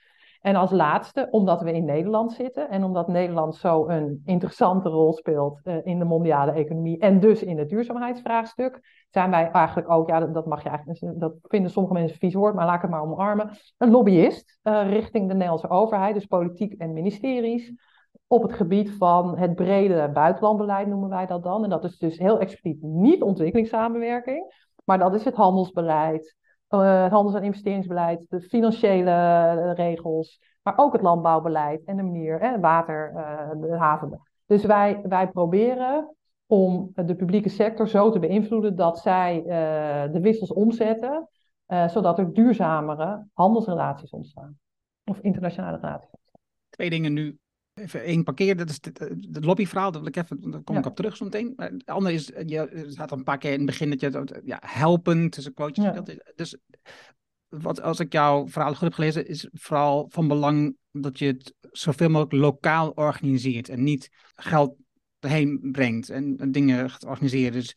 En 0.46 0.56
als 0.56 0.70
laatste, 0.70 1.28
omdat 1.30 1.62
we 1.62 1.72
in 1.72 1.84
Nederland 1.84 2.32
zitten 2.32 2.70
en 2.70 2.84
omdat 2.84 3.08
Nederland 3.08 3.54
zo 3.54 3.88
een 3.88 4.22
interessante 4.24 4.88
rol 4.88 5.12
speelt 5.12 5.60
uh, 5.64 5.76
in 5.82 5.98
de 5.98 6.04
mondiale 6.04 6.52
economie 6.52 6.98
en 6.98 7.20
dus 7.20 7.42
in 7.42 7.58
het 7.58 7.68
duurzaamheidsvraagstuk, 7.68 9.06
zijn 9.10 9.30
wij 9.30 9.50
eigenlijk 9.50 9.90
ook, 9.90 10.08
ja, 10.08 10.20
dat, 10.20 10.46
mag 10.46 10.62
je 10.62 10.68
eigenlijk, 10.68 11.20
dat 11.20 11.34
vinden 11.42 11.70
sommige 11.70 11.94
mensen 11.94 12.12
een 12.12 12.20
vies 12.20 12.34
woord, 12.34 12.54
maar 12.54 12.66
laat 12.66 12.74
ik 12.74 12.80
het 12.80 12.90
maar 12.90 13.02
omarmen, 13.02 13.50
een 13.78 13.90
lobbyist 13.90 14.58
uh, 14.62 14.88
richting 14.88 15.28
de 15.28 15.32
Nederlandse 15.32 15.70
overheid, 15.70 16.14
dus 16.14 16.26
politiek 16.26 16.72
en 16.72 16.92
ministeries, 16.92 17.72
op 18.26 18.42
het 18.42 18.52
gebied 18.52 18.90
van 18.90 19.38
het 19.38 19.54
brede 19.54 20.10
buitenlandbeleid 20.12 20.86
noemen 20.86 21.08
wij 21.08 21.26
dat 21.26 21.42
dan. 21.42 21.64
En 21.64 21.70
dat 21.70 21.84
is 21.84 21.98
dus 21.98 22.18
heel 22.18 22.40
expliciet 22.40 22.82
niet 22.82 23.22
ontwikkelingssamenwerking, 23.22 24.70
maar 24.84 24.98
dat 24.98 25.14
is 25.14 25.24
het 25.24 25.34
handelsbeleid, 25.34 26.36
uh, 26.70 27.02
het 27.02 27.12
handels- 27.12 27.34
en 27.34 27.42
investeringsbeleid, 27.42 28.26
de 28.28 28.40
financiële 28.40 29.10
uh, 29.10 29.72
regels, 29.74 30.40
maar 30.62 30.74
ook 30.76 30.92
het 30.92 31.02
landbouwbeleid 31.02 31.84
en 31.84 31.96
de 31.96 32.02
manier, 32.02 32.40
hè, 32.40 32.60
water, 32.60 33.12
uh, 33.14 33.50
de 33.60 33.76
haven. 33.76 34.20
Dus 34.46 34.64
wij, 34.64 35.00
wij 35.02 35.28
proberen 35.28 36.16
om 36.46 36.90
de 36.94 37.14
publieke 37.14 37.48
sector 37.48 37.88
zo 37.88 38.10
te 38.10 38.18
beïnvloeden 38.18 38.76
dat 38.76 38.98
zij 38.98 39.42
de 40.12 40.20
wissels 40.20 40.52
omzetten, 40.52 41.28
zodat 41.86 42.18
er 42.18 42.32
duurzamere 42.32 43.26
handelsrelaties 43.32 44.10
ontstaan. 44.10 44.58
Of 45.04 45.18
internationale 45.20 45.76
relaties 45.76 46.10
ontstaan. 46.10 46.40
Twee 46.70 46.90
dingen 46.90 47.12
nu 47.12 47.38
Even 47.80 48.02
één 48.02 48.24
parkeer, 48.24 48.56
dat 48.56 48.68
is 48.68 48.78
het 49.32 49.44
lobbyverhaal, 49.44 49.90
daar 49.92 50.00
wil 50.00 50.10
ik 50.10 50.16
even, 50.16 50.50
daar 50.50 50.62
kom 50.62 50.74
ja. 50.74 50.80
ik 50.80 50.86
op 50.86 50.96
terug 50.96 51.16
zo 51.16 51.24
meteen. 51.24 51.52
Het 51.56 51.86
andere 51.86 52.14
is, 52.14 52.26
je 52.46 52.84
staat 52.88 53.12
een 53.12 53.24
paar 53.24 53.38
keer 53.38 53.52
in 53.52 53.56
het 53.56 53.66
begin 53.66 53.90
dat 53.90 54.00
je 54.00 54.42
ja, 54.44 54.58
helpen 54.66 55.30
tussen 55.30 55.54
quotes 55.54 55.84
ja. 55.84 56.02
Dus 56.34 56.56
wat, 57.48 57.82
als 57.82 58.00
ik 58.00 58.12
jouw 58.12 58.48
verhaal 58.48 58.72
goed 58.72 58.80
heb 58.80 58.92
gelezen, 58.92 59.28
is 59.28 59.48
vooral 59.52 60.06
van 60.08 60.28
belang 60.28 60.76
dat 60.90 61.18
je 61.18 61.26
het 61.26 61.54
zoveel 61.70 62.08
mogelijk 62.08 62.32
lokaal 62.32 62.90
organiseert 62.90 63.68
en 63.68 63.82
niet 63.82 64.08
geld 64.34 64.76
erheen 65.18 65.68
brengt 65.72 66.10
en, 66.10 66.36
en 66.36 66.52
dingen 66.52 66.90
gaat 66.90 67.04
organiseren. 67.04 67.52
Dus 67.52 67.76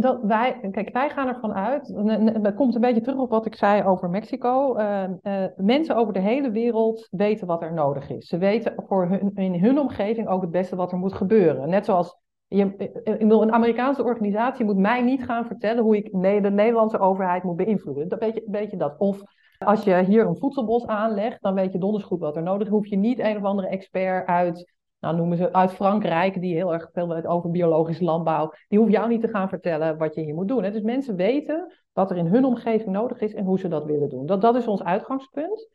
dat, 0.00 0.18
wij, 0.22 0.68
kijk, 0.70 0.92
wij 0.92 1.10
gaan 1.10 1.28
ervan 1.28 1.52
uit, 1.52 1.94
dat 2.42 2.54
komt 2.54 2.74
een 2.74 2.80
beetje 2.80 3.00
terug 3.00 3.18
op 3.18 3.30
wat 3.30 3.46
ik 3.46 3.54
zei 3.54 3.82
over 3.82 4.10
Mexico. 4.10 4.78
Uh, 4.78 5.04
uh, 5.22 5.44
mensen 5.56 5.96
over 5.96 6.12
de 6.12 6.20
hele 6.20 6.50
wereld 6.50 7.08
weten 7.10 7.46
wat 7.46 7.62
er 7.62 7.72
nodig 7.72 8.10
is. 8.10 8.26
Ze 8.26 8.38
weten 8.38 8.74
voor 8.86 9.08
hun, 9.08 9.30
in 9.34 9.54
hun 9.54 9.78
omgeving 9.78 10.28
ook 10.28 10.42
het 10.42 10.50
beste 10.50 10.76
wat 10.76 10.92
er 10.92 10.98
moet 10.98 11.14
gebeuren. 11.14 11.68
Net 11.68 11.84
zoals 11.84 12.18
je, 12.46 12.64
ik 13.04 13.18
bedoel, 13.18 13.42
een 13.42 13.52
Amerikaanse 13.52 14.04
organisatie 14.04 14.64
moet 14.64 14.76
mij 14.76 15.02
niet 15.02 15.24
gaan 15.24 15.46
vertellen 15.46 15.82
hoe 15.82 15.96
ik 15.96 16.12
de 16.12 16.50
Nederlandse 16.50 16.98
overheid 16.98 17.42
moet 17.42 17.56
beïnvloeden. 17.56 18.08
Dat 18.08 18.20
weet 18.20 18.34
je, 18.34 18.42
weet 18.46 18.70
je 18.70 18.76
dat. 18.76 18.94
Of 18.98 19.22
als 19.58 19.84
je 19.84 20.04
hier 20.04 20.26
een 20.26 20.36
voedselbos 20.36 20.86
aanlegt, 20.86 21.42
dan 21.42 21.54
weet 21.54 21.72
je 21.72 21.78
donders 21.78 22.04
goed 22.04 22.20
wat 22.20 22.36
er 22.36 22.42
nodig 22.42 22.66
is. 22.66 22.72
Hoef 22.72 22.86
je 22.86 22.96
niet 22.96 23.18
een 23.18 23.36
of 23.36 23.42
andere 23.42 23.68
expert 23.68 24.26
uit 24.26 24.72
nou 25.04 25.16
noemen 25.16 25.36
ze 25.36 25.52
uit 25.52 25.72
Frankrijk, 25.72 26.40
die 26.40 26.54
heel 26.54 26.72
erg 26.72 26.88
veel 26.92 27.24
over 27.24 27.50
biologische 27.50 28.04
landbouw, 28.04 28.52
die 28.68 28.78
hoeft 28.78 28.92
jou 28.92 29.08
niet 29.08 29.20
te 29.20 29.28
gaan 29.28 29.48
vertellen 29.48 29.98
wat 29.98 30.14
je 30.14 30.20
hier 30.20 30.34
moet 30.34 30.48
doen. 30.48 30.62
Hè? 30.62 30.70
Dus 30.70 30.82
mensen 30.82 31.16
weten 31.16 31.72
wat 31.92 32.10
er 32.10 32.16
in 32.16 32.26
hun 32.26 32.44
omgeving 32.44 32.90
nodig 32.90 33.20
is 33.20 33.34
en 33.34 33.44
hoe 33.44 33.58
ze 33.58 33.68
dat 33.68 33.84
willen 33.84 34.08
doen. 34.08 34.26
Dat, 34.26 34.40
dat 34.40 34.56
is 34.56 34.66
ons 34.66 34.82
uitgangspunt. 34.82 35.68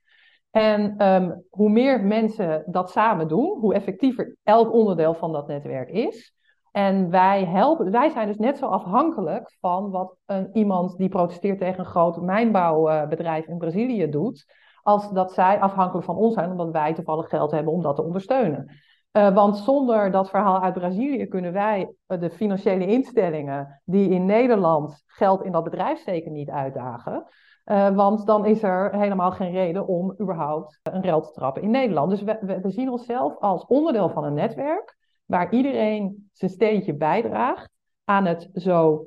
En 0.52 1.08
um, 1.08 1.44
hoe 1.50 1.70
meer 1.70 2.04
mensen 2.04 2.64
dat 2.66 2.92
samen 2.92 3.28
doen, 3.28 3.60
hoe 3.60 3.74
effectiever 3.74 4.36
elk 4.44 4.74
onderdeel 4.74 5.14
van 5.14 5.32
dat 5.32 5.48
netwerk 5.48 5.90
is. 5.90 6.34
En 6.72 7.10
wij 7.10 7.46
helpen, 7.46 7.92
wij 7.92 8.10
zijn 8.10 8.28
dus 8.28 8.38
net 8.38 8.58
zo 8.58 8.66
afhankelijk 8.66 9.56
van 9.60 9.90
wat 9.90 10.16
een, 10.26 10.50
iemand 10.54 10.98
die 10.98 11.10
protesteert 11.10 11.60
tegen 11.60 11.80
een 11.80 11.86
groot 11.86 12.22
mijnbouwbedrijf 12.22 13.48
in 13.48 13.58
Brazilië 13.58 14.10
doet, 14.10 14.46
als 14.84 15.12
dat 15.12 15.34
zij 15.34 15.60
afhankelijk 15.60 16.06
van 16.06 16.16
ons 16.16 16.34
zijn, 16.34 16.52
omdat 16.52 16.72
wij 16.72 16.94
toevallig 16.94 17.30
geld 17.30 17.52
hebben 17.52 17.74
om 17.74 17.82
dat 17.82 17.96
te 17.96 18.04
ondersteunen. 18.04 18.80
Uh, 19.12 19.34
want 19.34 19.58
zonder 19.58 20.12
dat 20.12 20.30
verhaal 20.30 20.62
uit 20.62 20.74
Brazilië 20.74 21.26
kunnen 21.26 21.54
wij 21.54 21.94
de 22.06 22.30
financiële 22.30 22.86
instellingen 22.86 23.82
die 23.86 24.10
in 24.10 24.26
Nederland 24.26 25.04
geld 25.06 25.44
in 25.44 25.52
dat 25.52 25.64
bedrijf 25.64 26.00
steken 26.00 26.32
niet 26.32 26.50
uitdagen. 26.50 27.26
Uh, 27.66 27.96
want 27.96 28.26
dan 28.26 28.46
is 28.46 28.64
er 28.64 28.96
helemaal 28.96 29.32
geen 29.32 29.52
reden 29.52 29.88
om 29.88 30.16
überhaupt 30.22 30.80
een 30.84 31.02
rel 31.02 31.22
te 31.22 31.32
trappen 31.32 31.62
in 31.62 31.70
Nederland. 31.70 32.10
Dus 32.10 32.22
we, 32.22 32.60
we, 32.62 32.72
zien 32.72 32.90
onszelf 32.90 33.38
als 33.38 33.66
onderdeel 33.66 34.10
van 34.10 34.24
een 34.24 34.34
netwerk 34.34 34.98
waar 35.26 35.54
iedereen 35.54 36.30
zijn 36.34 36.52
steentje 36.52 36.96
bijdraagt 36.96 37.70
aan 38.04 38.26
het 38.26 38.50
zo 38.54 39.06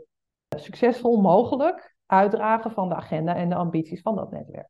succesvol 0.56 1.20
mogelijk 1.20 1.94
uitdragen 2.06 2.70
van 2.70 2.88
de 2.88 2.94
agenda 2.94 3.34
en 3.34 3.48
de 3.48 3.54
ambities 3.54 4.00
van 4.00 4.14
dat 4.14 4.30
netwerk. 4.30 4.68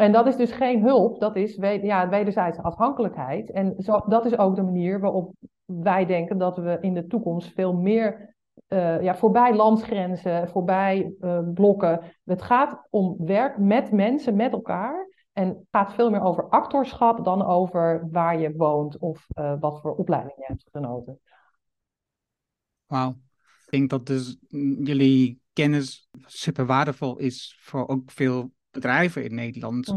En 0.00 0.12
dat 0.12 0.26
is 0.26 0.36
dus 0.36 0.52
geen 0.52 0.82
hulp, 0.82 1.20
dat 1.20 1.36
is 1.36 1.54
ja, 1.82 2.08
wederzijdse 2.08 2.62
afhankelijkheid. 2.62 3.50
En 3.50 3.74
zo, 3.78 4.00
dat 4.06 4.24
is 4.24 4.38
ook 4.38 4.56
de 4.56 4.62
manier 4.62 5.00
waarop 5.00 5.34
wij 5.64 6.06
denken 6.06 6.38
dat 6.38 6.56
we 6.56 6.78
in 6.80 6.94
de 6.94 7.06
toekomst 7.06 7.52
veel 7.52 7.72
meer 7.72 8.34
uh, 8.68 9.02
ja, 9.02 9.16
voorbij 9.16 9.54
landsgrenzen, 9.54 10.48
voorbij 10.48 11.14
uh, 11.20 11.38
blokken. 11.54 12.00
Het 12.24 12.42
gaat 12.42 12.86
om 12.90 13.16
werk 13.18 13.58
met 13.58 13.92
mensen, 13.92 14.36
met 14.36 14.52
elkaar. 14.52 15.08
En 15.32 15.48
het 15.48 15.66
gaat 15.70 15.94
veel 15.94 16.10
meer 16.10 16.22
over 16.22 16.48
actorschap 16.48 17.24
dan 17.24 17.44
over 17.44 18.08
waar 18.10 18.40
je 18.40 18.52
woont 18.56 18.98
of 18.98 19.26
uh, 19.38 19.54
wat 19.60 19.80
voor 19.80 19.94
opleiding 19.94 20.34
je 20.36 20.44
hebt 20.46 20.68
genoten. 20.72 21.20
Wauw. 22.86 23.10
Ik 23.64 23.70
denk 23.70 23.90
dat 23.90 24.06
dus 24.06 24.36
jullie 24.82 25.40
kennis 25.52 26.08
super 26.26 26.66
waardevol 26.66 27.18
is 27.18 27.58
voor 27.60 27.88
ook 27.88 28.10
veel 28.10 28.50
bedrijven 28.70 29.24
in 29.24 29.34
Nederland 29.34 29.94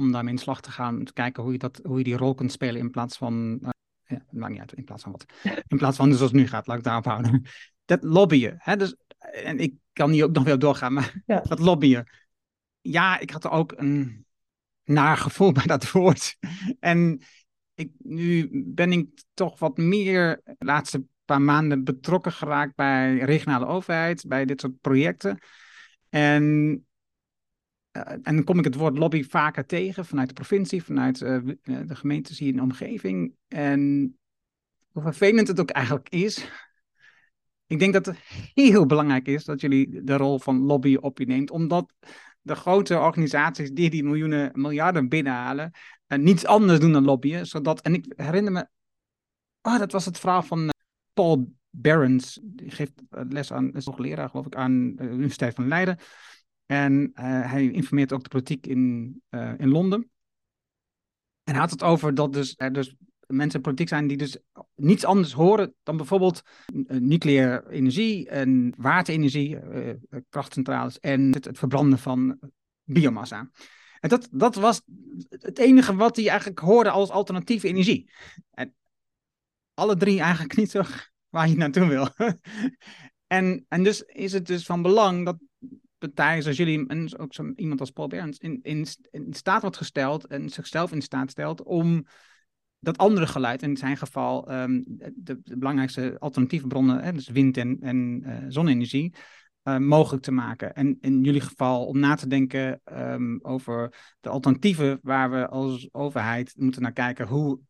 om 0.00 0.12
daarmee 0.12 0.32
in 0.32 0.38
slag 0.38 0.60
te 0.60 0.70
gaan, 0.70 1.04
te 1.04 1.12
kijken 1.12 1.42
hoe 1.42 1.52
je, 1.52 1.58
dat, 1.58 1.80
hoe 1.82 1.98
je 1.98 2.04
die 2.04 2.16
rol 2.16 2.34
kunt 2.34 2.52
spelen 2.52 2.80
in 2.80 2.90
plaats 2.90 3.16
van, 3.16 3.58
uh, 3.62 3.68
ja, 4.04 4.22
maakt 4.30 4.52
niet 4.52 4.60
uit, 4.60 4.72
in 4.72 4.84
plaats 4.84 5.02
van 5.02 5.12
wat, 5.12 5.24
in 5.66 5.76
plaats 5.76 5.96
van 5.96 6.06
zoals 6.06 6.32
het 6.32 6.40
nu 6.40 6.46
gaat, 6.46 6.66
laat 6.66 6.78
ik 6.78 6.84
daarop 6.84 7.04
houden. 7.04 7.42
Dat 7.84 8.02
lobbyen, 8.02 8.54
hè, 8.58 8.76
dus, 8.76 8.96
en 9.18 9.58
ik 9.58 9.74
kan 9.92 10.10
hier 10.10 10.24
ook 10.24 10.32
nog 10.32 10.44
wel 10.44 10.58
doorgaan, 10.58 10.92
maar 10.92 11.22
ja. 11.26 11.40
dat 11.48 11.58
lobbyen. 11.58 12.08
Ja, 12.80 13.18
ik 13.18 13.30
had 13.30 13.44
er 13.44 13.50
ook 13.50 13.72
een 13.76 14.26
naar 14.84 15.16
gevoel 15.16 15.52
bij 15.52 15.66
dat 15.66 15.90
woord. 15.90 16.36
En 16.80 17.20
ik, 17.74 17.90
nu 17.98 18.48
ben 18.52 18.92
ik 18.92 19.22
toch 19.34 19.58
wat 19.58 19.76
meer 19.76 20.40
de 20.44 20.64
laatste 20.64 21.04
paar 21.24 21.42
maanden 21.42 21.84
betrokken 21.84 22.32
geraakt 22.32 22.74
bij 22.74 23.18
regionale 23.18 23.66
overheid, 23.66 24.24
bij 24.28 24.44
dit 24.44 24.60
soort 24.60 24.80
projecten. 24.80 25.38
En 26.08 26.84
en 27.92 28.20
dan 28.22 28.44
kom 28.44 28.58
ik 28.58 28.64
het 28.64 28.74
woord 28.74 28.98
lobby 28.98 29.24
vaker 29.24 29.66
tegen 29.66 30.06
vanuit 30.06 30.28
de 30.28 30.34
provincie, 30.34 30.84
vanuit 30.84 31.20
uh, 31.20 31.38
de 31.62 31.94
gemeentes 31.94 32.38
hier 32.38 32.48
in 32.48 32.56
de 32.56 32.62
omgeving. 32.62 33.34
En 33.48 34.14
hoe 34.88 35.02
vervelend 35.02 35.48
het 35.48 35.60
ook 35.60 35.70
eigenlijk 35.70 36.08
is. 36.08 36.48
Ik 37.66 37.78
denk 37.78 37.92
dat 37.92 38.06
het 38.06 38.16
heel 38.54 38.86
belangrijk 38.86 39.26
is 39.26 39.44
dat 39.44 39.60
jullie 39.60 40.02
de 40.04 40.16
rol 40.16 40.38
van 40.38 40.58
lobby 40.58 40.96
op 40.96 41.18
je 41.18 41.26
neemt, 41.26 41.50
omdat 41.50 41.92
de 42.40 42.54
grote 42.54 42.98
organisaties 42.98 43.70
die 43.70 43.90
die 43.90 44.04
miljoenen, 44.04 44.50
miljarden 44.54 45.08
binnenhalen, 45.08 45.72
niets 46.06 46.46
anders 46.46 46.80
doen 46.80 46.92
dan 46.92 47.04
lobbyen. 47.04 47.46
Zodat, 47.46 47.80
en 47.80 47.94
ik 47.94 48.12
herinner 48.16 48.52
me, 48.52 48.66
oh, 49.62 49.78
dat 49.78 49.92
was 49.92 50.04
het 50.04 50.18
verhaal 50.18 50.42
van 50.42 50.70
Paul 51.12 51.52
Barons, 51.70 52.38
die 52.42 52.70
geeft 52.70 53.02
les 53.10 53.52
aan, 53.52 53.72
is 53.72 53.84
hoogleraar 53.84 54.28
geloof 54.28 54.46
ik, 54.46 54.54
aan 54.54 54.94
de 54.96 55.04
Universiteit 55.04 55.54
van 55.54 55.68
Leiden. 55.68 55.98
En 56.70 57.12
uh, 57.14 57.50
hij 57.50 57.70
informeert 57.70 58.12
ook 58.12 58.22
de 58.22 58.28
politiek 58.28 58.66
in, 58.66 59.22
uh, 59.30 59.52
in 59.58 59.68
Londen. 59.68 60.10
En 61.44 61.52
hij 61.52 61.60
had 61.60 61.70
het 61.70 61.82
over 61.82 62.14
dat 62.14 62.32
dus, 62.32 62.54
er 62.56 62.72
dus 62.72 62.94
mensen 63.26 63.56
in 63.56 63.60
politiek 63.60 63.88
zijn 63.88 64.06
die 64.06 64.16
dus 64.16 64.38
niets 64.74 65.04
anders 65.04 65.32
horen 65.32 65.74
dan 65.82 65.96
bijvoorbeeld 65.96 66.42
uh, 66.74 67.00
nucleaire 67.00 67.70
energie 67.70 68.28
en 68.28 68.74
waterenergie, 68.76 69.58
krachtcentrales 70.28 71.00
en 71.00 71.32
het, 71.32 71.44
het, 71.44 71.58
verbranden 71.58 71.98
van 71.98 72.38
biomassa. 72.84 73.50
En 74.00 74.08
dat, 74.08 74.28
dat 74.32 74.54
was 74.54 74.82
het 75.28 75.58
enige 75.58 75.94
wat 75.94 76.16
hij 76.16 76.28
eigenlijk 76.28 76.58
hoorde 76.58 76.90
als 76.90 77.10
alternatieve 77.10 77.68
energie. 77.68 78.10
En 78.50 78.74
alle 79.74 79.96
drie 79.96 80.20
eigenlijk 80.20 80.56
niet 80.56 80.70
zo 80.70 80.82
waar 81.28 81.48
je 81.48 81.56
naartoe 81.56 81.86
wil. 81.86 82.08
en, 83.26 83.64
en 83.68 83.82
dus 83.82 84.02
is 84.02 84.32
het 84.32 84.46
dus 84.46 84.66
van 84.66 84.82
belang 84.82 85.24
dat 85.24 85.36
partijen 86.00 86.42
zoals 86.42 86.58
jullie 86.58 86.86
en 86.86 87.18
ook 87.18 87.34
zo 87.34 87.52
iemand 87.56 87.80
als 87.80 87.90
Paul 87.90 88.08
Berns 88.08 88.38
in, 88.38 88.58
in, 88.62 88.86
in 89.10 89.26
staat 89.34 89.60
wordt 89.60 89.76
gesteld 89.76 90.26
en 90.26 90.48
zichzelf 90.48 90.92
in 90.92 91.02
staat 91.02 91.30
stelt 91.30 91.62
om 91.62 92.06
dat 92.80 92.98
andere 92.98 93.26
geluid, 93.26 93.62
in 93.62 93.76
zijn 93.76 93.96
geval 93.96 94.52
um, 94.52 94.84
de, 94.86 95.40
de, 95.44 95.56
belangrijkste 95.56 96.16
alternatieve 96.18 96.66
bronnen, 96.66 97.02
hè, 97.02 97.12
dus 97.12 97.28
wind 97.28 97.56
en, 97.56 97.76
en 97.80 98.22
uh, 98.26 98.36
zonne-energie, 98.48 99.14
uh, 99.64 99.76
mogelijk 99.76 100.22
te 100.22 100.32
maken. 100.32 100.74
En 100.74 100.98
in 101.00 101.22
jullie 101.22 101.40
geval 101.40 101.86
om 101.86 101.98
na 101.98 102.14
te 102.14 102.26
denken 102.26 102.80
um, 102.92 103.38
over 103.42 103.94
de 104.20 104.28
alternatieven 104.28 104.98
waar 105.02 105.30
we 105.30 105.48
als 105.48 105.88
overheid 105.92 106.54
moeten 106.56 106.82
naar 106.82 106.92
kijken. 106.92 107.26
Hoe, 107.26 107.60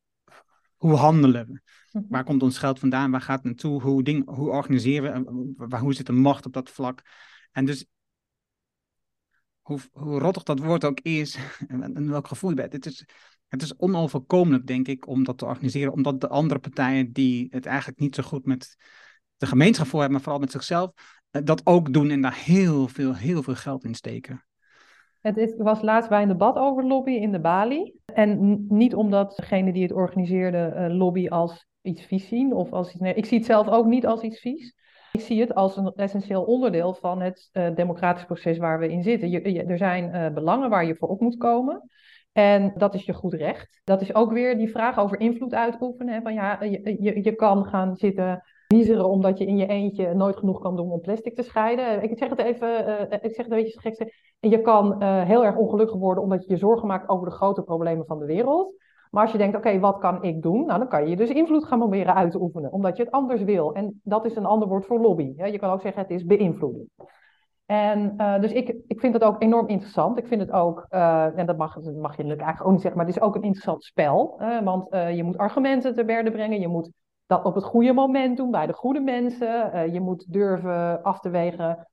hoe 0.77 0.95
handelen 0.95 1.47
we? 1.47 1.61
Waar 2.09 2.25
komt 2.25 2.43
ons 2.43 2.59
geld 2.59 2.79
vandaan? 2.79 3.11
Waar 3.11 3.21
gaat 3.21 3.37
het 3.37 3.47
naartoe? 3.47 3.83
Hoe, 3.83 4.03
ding, 4.03 4.29
hoe 4.29 4.51
organiseren 4.51 5.25
we? 5.25 5.53
Waar, 5.57 5.81
hoe 5.81 5.95
zit 5.95 6.07
de 6.07 6.13
macht 6.13 6.47
op 6.47 6.53
dat 6.53 6.71
vlak? 6.71 7.03
En 7.53 7.65
dus 7.65 7.87
hoe, 9.71 9.81
hoe 9.93 10.19
rottig 10.19 10.43
dat 10.43 10.59
woord 10.59 10.85
ook 10.85 11.01
is 11.01 11.39
en 11.69 12.11
welk 12.11 12.27
gevoel 12.27 12.51
je 12.51 12.57
bent. 12.57 12.73
Het 12.73 12.87
is, 12.87 13.07
het 13.49 13.63
is 13.63 13.77
onoverkomelijk, 13.77 14.67
denk 14.67 14.89
ik, 14.89 15.07
om 15.07 15.25
dat 15.25 15.39
te 15.39 15.45
organiseren. 15.45 15.93
Omdat 15.93 16.21
de 16.21 16.29
andere 16.29 16.61
partijen 16.61 17.13
die 17.13 17.47
het 17.51 17.67
eigenlijk 17.67 17.99
niet 17.99 18.15
zo 18.15 18.23
goed 18.23 18.47
met 18.47 18.77
de 19.37 19.47
gemeenschap 19.47 19.87
voor 19.87 20.01
hebben, 20.01 20.17
maar 20.17 20.25
vooral 20.25 20.41
met 20.43 20.53
zichzelf, 20.53 20.91
eh, 21.31 21.43
dat 21.45 21.67
ook 21.67 21.93
doen 21.93 22.11
en 22.11 22.21
daar 22.21 22.39
heel 22.45 22.89
veel, 22.89 23.15
heel 23.15 23.43
veel 23.43 23.55
geld 23.55 23.85
in 23.85 23.95
steken. 23.95 24.45
Het 25.21 25.55
was 25.57 25.83
laatst 25.83 26.09
bij 26.09 26.23
een 26.23 26.29
debat 26.29 26.57
over 26.57 26.85
lobby 26.85 27.11
in 27.11 27.33
de 27.33 27.41
Bali. 27.41 27.95
En 28.05 28.65
niet 28.69 28.95
omdat 28.95 29.37
degene 29.37 29.73
die 29.73 29.83
het 29.83 29.93
organiseerde 29.93 30.75
uh, 30.77 30.97
lobby 30.97 31.29
als 31.29 31.67
iets 31.83 32.03
vies 32.03 32.29
zien. 32.29 32.53
Of 32.53 32.73
als 32.73 32.89
iets, 32.91 33.01
nee, 33.01 33.15
ik 33.15 33.25
zie 33.25 33.39
het 33.39 33.47
zelf 33.47 33.69
ook 33.69 33.87
niet 33.87 34.07
als 34.07 34.23
iets 34.23 34.41
vies. 34.41 34.75
Ik 35.13 35.21
zie 35.21 35.41
het 35.41 35.55
als 35.55 35.77
een 35.77 35.93
essentieel 35.95 36.43
onderdeel 36.43 36.95
van 36.95 37.21
het 37.21 37.51
uh, 37.53 37.75
democratisch 37.75 38.25
proces 38.25 38.59
waar 38.59 38.79
we 38.79 38.89
in 38.89 39.03
zitten. 39.03 39.31
Je, 39.31 39.65
er 39.65 39.79
zijn 39.79 40.15
uh, 40.15 40.29
belangen 40.35 40.71
waar 40.71 40.85
je 40.85 40.97
voor 40.97 41.09
op 41.09 41.21
moet 41.21 41.37
komen. 41.37 41.91
En 42.33 42.73
dat 42.77 42.95
is 42.95 43.05
je 43.05 43.13
goed 43.13 43.35
recht. 43.35 43.81
Dat 43.85 44.01
is 44.01 44.15
ook 44.15 44.33
weer 44.33 44.57
die 44.57 44.71
vraag 44.71 44.99
over 44.99 45.21
invloed 45.21 45.55
uitoefenen. 45.55 46.23
Van 46.23 46.35
ja, 46.35 46.63
je, 46.63 46.97
je, 47.01 47.25
je 47.25 47.35
kan 47.35 47.65
gaan 47.65 47.97
zitten 47.97 48.43
miezeren 48.69 49.09
omdat 49.09 49.39
je 49.39 49.47
in 49.47 49.57
je 49.57 49.67
eentje 49.67 50.15
nooit 50.15 50.37
genoeg 50.37 50.61
kan 50.61 50.77
doen 50.77 50.91
om 50.91 51.01
plastic 51.01 51.35
te 51.35 51.43
scheiden. 51.43 52.03
Ik 52.03 52.19
zeg 52.19 52.29
het 52.29 52.39
even, 52.39 52.89
uh, 52.89 53.01
ik 53.01 53.35
zeg 53.35 53.45
het 53.45 53.51
een 53.51 53.63
beetje 53.63 53.81
gekste. 53.81 54.13
Je 54.41 54.61
kan 54.61 55.03
heel 55.03 55.45
erg 55.45 55.57
ongelukkig 55.57 55.97
worden 55.97 56.23
omdat 56.23 56.45
je 56.45 56.51
je 56.51 56.59
zorgen 56.59 56.89
maakt 56.89 57.09
over 57.09 57.29
de 57.29 57.35
grote 57.35 57.63
problemen 57.63 58.07
van 58.07 58.19
de 58.19 58.27
wereld. 58.27 58.75
Maar 59.11 59.23
als 59.23 59.33
je 59.33 59.39
denkt, 59.39 59.57
oké, 59.57 59.79
wat 59.79 59.99
kan 59.99 60.23
ik 60.23 60.43
doen? 60.43 60.67
Nou, 60.67 60.79
dan 60.79 60.89
kan 60.89 61.09
je 61.09 61.17
dus 61.17 61.31
invloed 61.31 61.65
gaan 61.65 61.79
proberen 61.79 62.15
uit 62.15 62.33
te 62.33 62.41
oefenen, 62.41 62.73
omdat 62.73 62.97
je 62.97 63.03
het 63.03 63.13
anders 63.13 63.43
wil. 63.43 63.75
En 63.75 64.01
dat 64.05 64.25
is 64.25 64.37
een 64.37 64.47
ander 64.47 64.69
woord 64.69 64.87
voor 64.87 65.01
lobby. 65.01 65.33
Je 65.37 65.59
kan 65.59 65.71
ook 65.71 65.81
zeggen, 65.81 66.03
het 66.03 66.11
is 66.11 66.25
beïnvloeding. 66.25 66.89
En 67.67 68.15
uh, 68.17 68.41
dus 68.41 68.53
ik, 68.53 68.77
ik 68.87 69.01
vind 69.01 69.15
het 69.15 69.25
ook 69.25 69.43
enorm 69.43 69.69
interessant. 69.69 70.19
Ik 70.19 70.27
vind 70.27 70.41
het 70.41 70.51
ook, 70.51 70.87
uh, 70.91 71.39
en 71.39 71.47
dat 71.47 71.57
mag, 71.57 71.75
dat 71.75 71.95
mag 71.95 72.17
je 72.17 72.23
natuurlijk 72.23 72.41
eigenlijk 72.41 72.65
ook 72.65 72.73
niet 72.73 72.81
zeggen, 72.81 72.99
maar 72.99 73.07
het 73.07 73.17
is 73.17 73.23
ook 73.23 73.35
een 73.35 73.43
interessant 73.43 73.85
spel. 73.85 74.41
Want 74.65 74.87
je 74.91 75.23
moet 75.25 75.39
argumenten 75.39 75.95
te 75.95 76.05
berde 76.05 76.31
brengen. 76.31 76.61
Je 76.61 76.69
moet 76.69 76.91
dat 77.27 77.45
op 77.45 77.55
het 77.55 77.65
goede 77.65 77.93
moment 77.93 78.37
doen 78.37 78.51
bij 78.51 78.67
de 78.67 78.73
goede 78.73 79.01
mensen. 79.01 79.93
je 79.93 80.01
moet 80.01 80.33
durven 80.33 81.03
af 81.03 81.21
te 81.21 81.31
wegen. 81.31 81.90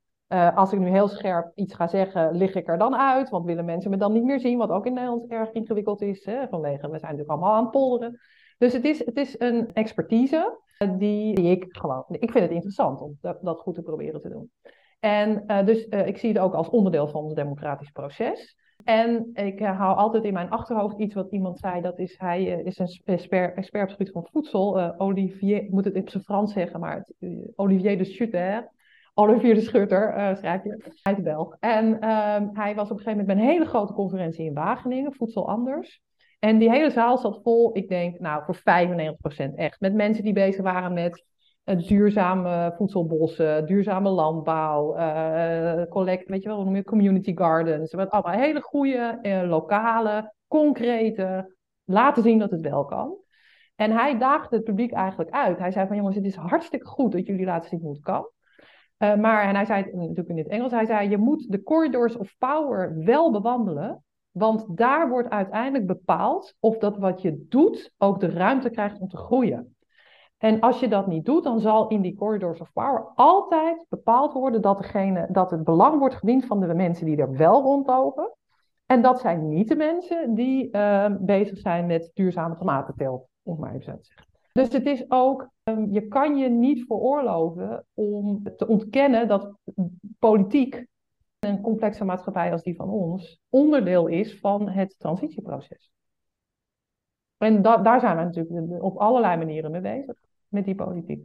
Als 0.54 0.72
ik 0.72 0.78
nu 0.78 0.88
heel 0.88 1.08
scherp 1.08 1.52
iets 1.54 1.74
ga 1.74 1.86
zeggen, 1.86 2.36
lig 2.36 2.54
ik 2.54 2.68
er 2.68 2.78
dan 2.78 2.96
uit? 2.96 3.28
Want 3.28 3.44
willen 3.44 3.64
mensen 3.64 3.90
me 3.90 3.96
dan 3.96 4.12
niet 4.12 4.24
meer 4.24 4.40
zien? 4.40 4.58
Wat 4.58 4.70
ook 4.70 4.86
in 4.86 4.94
Nederland 4.94 5.30
erg 5.30 5.52
ingewikkeld 5.52 6.02
is. 6.02 6.24
Hè, 6.24 6.48
vanwege, 6.48 6.90
we 6.90 6.98
zijn 6.98 7.00
natuurlijk 7.00 7.30
allemaal 7.30 7.54
aan 7.54 7.62
het 7.62 7.70
polderen. 7.70 8.20
Dus 8.58 8.72
het 8.72 8.84
is, 8.84 9.04
het 9.04 9.16
is 9.16 9.40
een 9.40 9.72
expertise 9.72 10.58
die, 10.96 11.34
die 11.34 11.50
ik 11.50 11.66
gewoon. 11.68 12.04
Ik 12.08 12.30
vind 12.30 12.44
het 12.44 12.52
interessant 12.52 13.00
om 13.00 13.16
dat, 13.20 13.38
dat 13.42 13.60
goed 13.60 13.74
te 13.74 13.82
proberen 13.82 14.20
te 14.20 14.28
doen. 14.28 14.50
En 15.00 15.44
uh, 15.46 15.66
dus 15.66 15.84
ik 15.84 16.18
zie 16.18 16.28
het 16.28 16.38
ook 16.38 16.54
als 16.54 16.68
onderdeel 16.68 17.08
van 17.08 17.22
ons 17.22 17.34
democratisch 17.34 17.90
proces. 17.90 18.56
En 18.84 19.30
ik 19.32 19.60
uh, 19.60 19.78
hou 19.78 19.96
altijd 19.96 20.24
in 20.24 20.32
mijn 20.32 20.50
achterhoofd 20.50 20.98
iets 20.98 21.14
wat 21.14 21.30
iemand 21.30 21.58
zei. 21.58 21.80
Dat 21.80 21.98
is, 21.98 22.18
hij 22.18 22.44
is 22.44 22.78
een 22.78 22.88
expert, 23.04 23.58
op 23.58 23.72
het 23.72 23.90
gebied 23.90 24.10
van 24.10 24.28
voedsel. 24.30 24.98
Olivier, 24.98 25.56
ik 25.56 25.70
moet 25.70 25.84
het 25.84 25.94
in 25.94 26.08
zijn 26.08 26.22
Frans 26.22 26.52
zeggen, 26.52 26.80
maar 26.80 27.08
Olivier 27.54 27.98
de 27.98 28.04
Schutter. 28.04 28.70
Olivier 29.20 29.54
de 29.54 29.60
Schutter, 29.60 30.36
schrijf 30.36 30.62
je. 30.64 30.92
Is 31.02 31.22
Belg. 31.22 31.56
En 31.60 32.00
ehm, 32.00 32.48
hij 32.52 32.74
was 32.74 32.90
op 32.90 32.96
een 32.98 33.02
gegeven 33.02 33.18
moment 33.18 33.26
bij 33.26 33.36
een 33.36 33.52
hele 33.52 33.64
grote 33.64 33.92
conferentie 33.92 34.44
in 34.44 34.54
Wageningen, 34.54 35.14
Voedsel 35.14 35.48
Anders. 35.48 36.00
En 36.38 36.58
die 36.58 36.70
hele 36.70 36.90
zaal 36.90 37.18
zat 37.18 37.40
vol, 37.42 37.76
ik 37.76 37.88
denk, 37.88 38.18
nou, 38.18 38.42
voor 38.44 38.56
95% 38.56 39.54
echt. 39.54 39.80
Met 39.80 39.94
mensen 39.94 40.24
die 40.24 40.32
bezig 40.32 40.62
waren 40.62 40.92
met 40.92 41.24
duurzame 41.64 42.74
voedselbossen, 42.76 43.66
duurzame 43.66 44.08
landbouw, 44.08 44.96
uh, 44.96 45.82
collect, 45.88 46.28
weet 46.28 46.42
je 46.42 46.48
wel, 46.48 46.74
je 46.74 46.84
community 46.84 47.36
gardens. 47.36 47.92
Wat 47.92 48.10
allemaal 48.10 48.40
hele 48.40 48.60
goede, 48.60 49.18
uh, 49.22 49.42
lokale, 49.48 50.34
concrete, 50.48 51.56
laten 51.84 52.22
zien 52.22 52.38
dat 52.38 52.50
het 52.50 52.60
wel 52.60 52.84
kan. 52.84 53.16
En 53.76 53.90
hij 53.90 54.18
daagde 54.18 54.56
het 54.56 54.64
publiek 54.64 54.92
eigenlijk 54.92 55.30
uit. 55.30 55.58
Hij 55.58 55.70
zei 55.70 55.86
van 55.86 55.96
jongens, 55.96 56.16
het 56.16 56.24
is 56.24 56.34
hartstikke 56.34 56.86
goed 56.86 57.12
dat 57.12 57.26
jullie 57.26 57.44
laten 57.44 57.68
zien 57.68 57.80
hoe 57.80 57.92
het 57.92 58.02
kan. 58.02 58.28
Uh, 58.98 59.14
maar, 59.14 59.42
en 59.42 59.54
hij 59.54 59.64
zei 59.64 59.84
natuurlijk 59.92 60.28
in 60.28 60.38
het 60.38 60.48
Engels, 60.48 60.72
hij 60.72 60.86
zei 60.86 61.08
je 61.08 61.18
moet 61.18 61.52
de 61.52 61.62
corridors 61.62 62.16
of 62.16 62.34
power 62.38 63.04
wel 63.04 63.30
bewandelen. 63.30 64.02
Want 64.30 64.76
daar 64.76 65.08
wordt 65.08 65.30
uiteindelijk 65.30 65.86
bepaald 65.86 66.54
of 66.60 66.78
dat 66.78 66.96
wat 66.96 67.22
je 67.22 67.46
doet 67.48 67.92
ook 67.98 68.20
de 68.20 68.30
ruimte 68.30 68.70
krijgt 68.70 69.00
om 69.00 69.08
te 69.08 69.16
groeien. 69.16 69.76
En 70.38 70.60
als 70.60 70.80
je 70.80 70.88
dat 70.88 71.06
niet 71.06 71.24
doet, 71.24 71.44
dan 71.44 71.60
zal 71.60 71.88
in 71.88 72.00
die 72.00 72.16
corridors 72.16 72.60
of 72.60 72.72
power 72.72 73.12
altijd 73.14 73.86
bepaald 73.88 74.32
worden 74.32 74.62
dat, 74.62 74.90
dat 75.28 75.50
het 75.50 75.64
belang 75.64 75.98
wordt 75.98 76.14
gediend 76.14 76.46
van 76.46 76.60
de 76.60 76.74
mensen 76.74 77.06
die 77.06 77.16
er 77.16 77.36
wel 77.36 77.62
rondlopen. 77.62 78.32
En 78.86 79.02
dat 79.02 79.20
zijn 79.20 79.48
niet 79.48 79.68
de 79.68 79.76
mensen 79.76 80.34
die 80.34 80.68
uh, 80.72 81.06
bezig 81.20 81.58
zijn 81.58 81.86
met 81.86 82.10
duurzame 82.14 82.56
tomatenteelt, 82.56 83.28
om 83.42 83.58
maar 83.58 83.70
even 83.70 83.82
zo 83.82 83.96
te 83.96 84.04
zeggen. 84.04 84.27
Dus 84.58 84.72
het 84.72 84.86
is 84.86 85.04
ook, 85.08 85.48
um, 85.62 85.92
je 85.92 86.08
kan 86.08 86.36
je 86.36 86.48
niet 86.48 86.84
veroorloven 86.86 87.86
om 87.94 88.42
te 88.56 88.66
ontkennen 88.66 89.28
dat 89.28 89.54
politiek, 90.18 90.86
een 91.38 91.60
complexe 91.60 92.04
maatschappij 92.04 92.52
als 92.52 92.62
die 92.62 92.76
van 92.76 92.88
ons, 92.88 93.40
onderdeel 93.48 94.06
is 94.06 94.38
van 94.38 94.68
het 94.68 94.94
transitieproces. 94.98 95.90
En 97.36 97.62
da 97.62 97.76
daar 97.76 98.00
zijn 98.00 98.16
we 98.16 98.22
natuurlijk 98.22 98.82
op 98.82 98.96
allerlei 98.96 99.36
manieren 99.36 99.70
mee 99.70 99.80
bezig 99.80 100.16
met 100.48 100.64
die 100.64 100.74
politiek. 100.74 101.22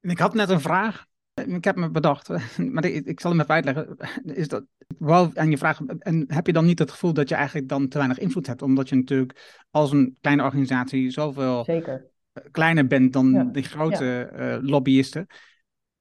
Ik 0.00 0.18
had 0.18 0.34
net 0.34 0.48
een 0.48 0.60
vraag. 0.60 1.06
Ik 1.34 1.64
heb 1.64 1.76
me 1.76 1.90
bedacht, 1.90 2.28
maar 2.72 2.84
ik, 2.84 3.06
ik 3.06 3.20
zal 3.20 3.30
hem 3.30 3.40
even 3.40 3.54
uitleggen. 3.54 3.96
Is 4.24 4.48
dat, 4.48 4.64
wel 4.98 5.30
aan 5.34 5.50
je 5.50 5.58
vraag, 5.58 5.80
en 5.98 6.24
heb 6.28 6.46
je 6.46 6.52
dan 6.52 6.64
niet 6.64 6.78
het 6.78 6.90
gevoel 6.90 7.12
dat 7.12 7.28
je 7.28 7.34
eigenlijk 7.34 7.68
dan 7.68 7.88
te 7.88 7.98
weinig 7.98 8.18
invloed 8.18 8.46
hebt? 8.46 8.62
Omdat 8.62 8.88
je 8.88 8.96
natuurlijk 8.96 9.64
als 9.70 9.92
een 9.92 10.16
kleine 10.20 10.42
organisatie 10.42 11.10
zoveel 11.10 11.64
Zeker. 11.64 12.14
Kleiner 12.50 12.86
bent 12.86 13.12
dan 13.12 13.30
ja. 13.30 13.44
die 13.44 13.62
grote 13.62 14.30
ja. 14.36 14.56
uh, 14.56 14.62
lobbyisten. 14.62 15.26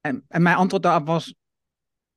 En, 0.01 0.25
en 0.27 0.41
mijn 0.41 0.55
antwoord 0.55 0.83
daarop 0.83 1.07
was, 1.07 1.36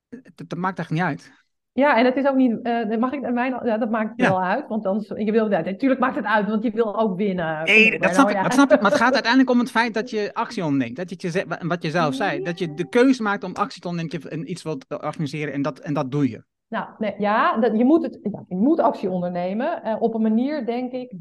dat, 0.08 0.48
dat 0.48 0.58
maakt 0.58 0.78
eigenlijk 0.78 1.08
niet 1.08 1.18
uit. 1.18 1.36
Ja, 1.72 1.96
en 1.96 2.04
het 2.04 2.16
is 2.16 2.26
ook 2.26 2.36
niet, 2.36 2.58
uh, 2.62 2.96
mag 2.96 3.12
ik, 3.12 3.32
mijn, 3.32 3.60
ja, 3.64 3.78
dat 3.78 3.90
maakt 3.90 4.20
wel 4.20 4.42
uit, 4.42 4.68
want 4.68 4.82
dan, 4.82 5.04
je 5.16 5.32
wil, 5.32 5.48
natuurlijk 5.48 6.00
maakt 6.00 6.16
het 6.16 6.24
uit, 6.24 6.48
want 6.48 6.62
je 6.62 6.70
wil 6.70 6.98
ook 6.98 7.16
winnen. 7.16 7.64
Nee, 7.64 7.98
dat 7.98 8.14
snap, 8.14 8.30
ik, 8.30 8.42
dat 8.42 8.52
snap 8.52 8.72
ik, 8.72 8.80
maar 8.80 8.90
het 8.90 9.00
gaat 9.00 9.12
uiteindelijk 9.20 9.50
om 9.52 9.58
het 9.58 9.70
feit 9.70 9.94
dat 9.94 10.10
je 10.10 10.30
actie 10.34 10.64
onderneemt. 10.64 10.96
Dat 10.96 11.10
je, 11.10 11.32
je 11.32 11.44
wat 11.58 11.82
je 11.82 11.90
zelf 11.90 12.14
zei, 12.14 12.42
dat 12.42 12.58
je 12.58 12.74
de 12.74 12.88
keuze 12.88 13.22
maakt 13.22 13.44
om 13.44 13.54
actie 13.54 13.80
te 13.80 13.88
ondernemen 13.88 14.30
en 14.30 14.50
iets 14.50 14.62
wilt 14.62 14.84
organiseren 14.88 15.52
en 15.52 15.62
dat, 15.62 15.78
en 15.78 15.94
dat 15.94 16.10
doe 16.10 16.28
je. 16.28 16.44
Nou, 16.68 16.88
nee, 16.98 17.14
ja, 17.18 17.56
dat, 17.56 17.76
je, 17.76 17.84
moet 17.84 18.02
het, 18.02 18.18
je 18.48 18.56
moet 18.56 18.80
actie 18.80 19.10
ondernemen. 19.10 19.80
Uh, 19.84 19.96
op 19.98 20.14
een 20.14 20.22
manier, 20.22 20.66
denk 20.66 20.92
ik, 20.92 21.12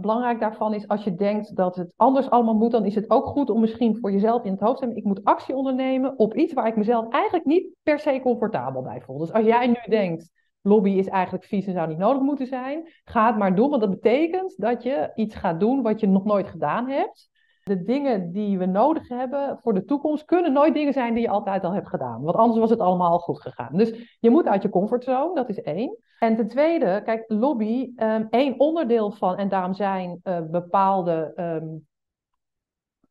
belangrijk 0.00 0.40
daarvan 0.40 0.74
is 0.74 0.88
als 0.88 1.04
je 1.04 1.14
denkt 1.14 1.56
dat 1.56 1.76
het 1.76 1.92
anders 1.96 2.30
allemaal 2.30 2.54
moet, 2.54 2.70
dan 2.70 2.84
is 2.84 2.94
het 2.94 3.10
ook 3.10 3.26
goed 3.26 3.50
om 3.50 3.60
misschien 3.60 3.96
voor 3.96 4.12
jezelf 4.12 4.44
in 4.44 4.52
het 4.52 4.60
hoofd 4.60 4.78
te 4.78 4.84
hebben, 4.84 5.02
ik 5.02 5.08
moet 5.08 5.24
actie 5.24 5.54
ondernemen 5.54 6.18
op 6.18 6.34
iets 6.34 6.52
waar 6.52 6.66
ik 6.66 6.76
mezelf 6.76 7.08
eigenlijk 7.08 7.44
niet 7.44 7.68
per 7.82 7.98
se 7.98 8.20
comfortabel 8.22 8.82
bij 8.82 9.00
voel. 9.00 9.18
Dus 9.18 9.32
als 9.32 9.44
jij 9.44 9.66
nu 9.66 9.78
denkt, 9.88 10.30
lobby 10.62 10.90
is 10.90 11.08
eigenlijk 11.08 11.44
vies 11.44 11.66
en 11.66 11.72
zou 11.72 11.88
niet 11.88 11.98
nodig 11.98 12.22
moeten 12.22 12.46
zijn, 12.46 12.88
ga 13.04 13.26
het 13.26 13.36
maar 13.36 13.54
doen, 13.54 13.70
want 13.70 13.80
dat 13.80 13.90
betekent 13.90 14.54
dat 14.56 14.82
je 14.82 15.10
iets 15.14 15.34
gaat 15.34 15.60
doen 15.60 15.82
wat 15.82 16.00
je 16.00 16.08
nog 16.08 16.24
nooit 16.24 16.46
gedaan 16.46 16.88
hebt 16.88 17.30
de 17.66 17.82
dingen 17.82 18.32
die 18.32 18.58
we 18.58 18.66
nodig 18.66 19.08
hebben 19.08 19.58
voor 19.62 19.74
de 19.74 19.84
toekomst 19.84 20.24
kunnen 20.24 20.52
nooit 20.52 20.74
dingen 20.74 20.92
zijn 20.92 21.14
die 21.14 21.22
je 21.22 21.28
altijd 21.28 21.64
al 21.64 21.72
hebt 21.72 21.88
gedaan. 21.88 22.22
Want 22.22 22.36
anders 22.36 22.58
was 22.58 22.70
het 22.70 22.80
allemaal 22.80 23.10
al 23.10 23.18
goed 23.18 23.40
gegaan. 23.40 23.76
Dus 23.76 24.16
je 24.20 24.30
moet 24.30 24.46
uit 24.46 24.62
je 24.62 24.68
comfortzone, 24.68 25.34
dat 25.34 25.48
is 25.48 25.60
één. 25.60 25.96
En 26.18 26.36
ten 26.36 26.48
tweede, 26.48 27.02
kijk, 27.04 27.24
lobby, 27.26 27.92
um, 27.96 28.26
één 28.30 28.60
onderdeel 28.60 29.10
van, 29.10 29.36
en 29.36 29.48
daarom 29.48 29.74
zijn 29.74 30.20
uh, 30.24 30.40
bepaalde 30.50 31.32
um, 31.36 31.86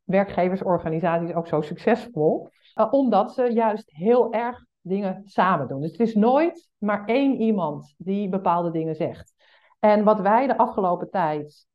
werkgeversorganisaties 0.04 1.34
ook 1.34 1.48
zo 1.48 1.62
succesvol, 1.62 2.50
uh, 2.76 2.88
omdat 2.94 3.34
ze 3.34 3.44
juist 3.44 3.92
heel 3.92 4.34
erg 4.34 4.66
dingen 4.82 5.22
samen 5.26 5.68
doen. 5.68 5.82
Dus 5.82 5.92
het 5.92 6.00
is 6.00 6.16
nooit 6.16 6.70
maar 6.78 7.06
één 7.06 7.36
iemand 7.36 7.94
die 7.98 8.30
bepaalde 8.30 8.72
dingen 8.72 8.96
zegt. 8.96 9.34
En 9.80 10.04
wat 10.04 10.20
wij 10.20 10.48
de 10.48 10.58
afgelopen 10.58 11.10
tijd 11.10 11.68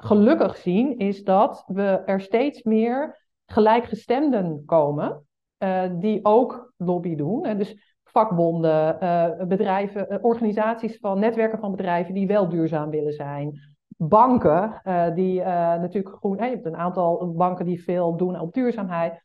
gelukkig 0.00 0.56
zien, 0.56 0.98
is 0.98 1.24
dat 1.24 1.64
we 1.66 2.02
er 2.04 2.20
steeds 2.20 2.62
meer 2.62 3.28
gelijkgestemden 3.46 4.62
komen, 4.66 5.26
uh, 5.58 5.82
die 5.98 6.24
ook 6.24 6.72
lobby 6.76 7.14
doen. 7.14 7.56
Dus 7.56 7.98
vakbonden, 8.04 8.96
uh, 9.02 9.46
bedrijven, 9.46 10.22
organisaties 10.22 10.98
van 10.98 11.18
netwerken 11.18 11.58
van 11.58 11.70
bedrijven 11.70 12.14
die 12.14 12.26
wel 12.26 12.48
duurzaam 12.48 12.90
willen 12.90 13.12
zijn. 13.12 13.58
Banken, 13.96 14.80
die 15.14 15.42
natuurlijk 15.42 16.16
groen, 16.16 16.36
je 16.36 16.42
hebt 16.42 16.66
een 16.66 16.76
aantal 16.76 17.32
banken 17.36 17.64
die 17.64 17.82
veel 17.82 18.16
doen 18.16 18.40
op 18.40 18.54
duurzaamheid. 18.54 19.22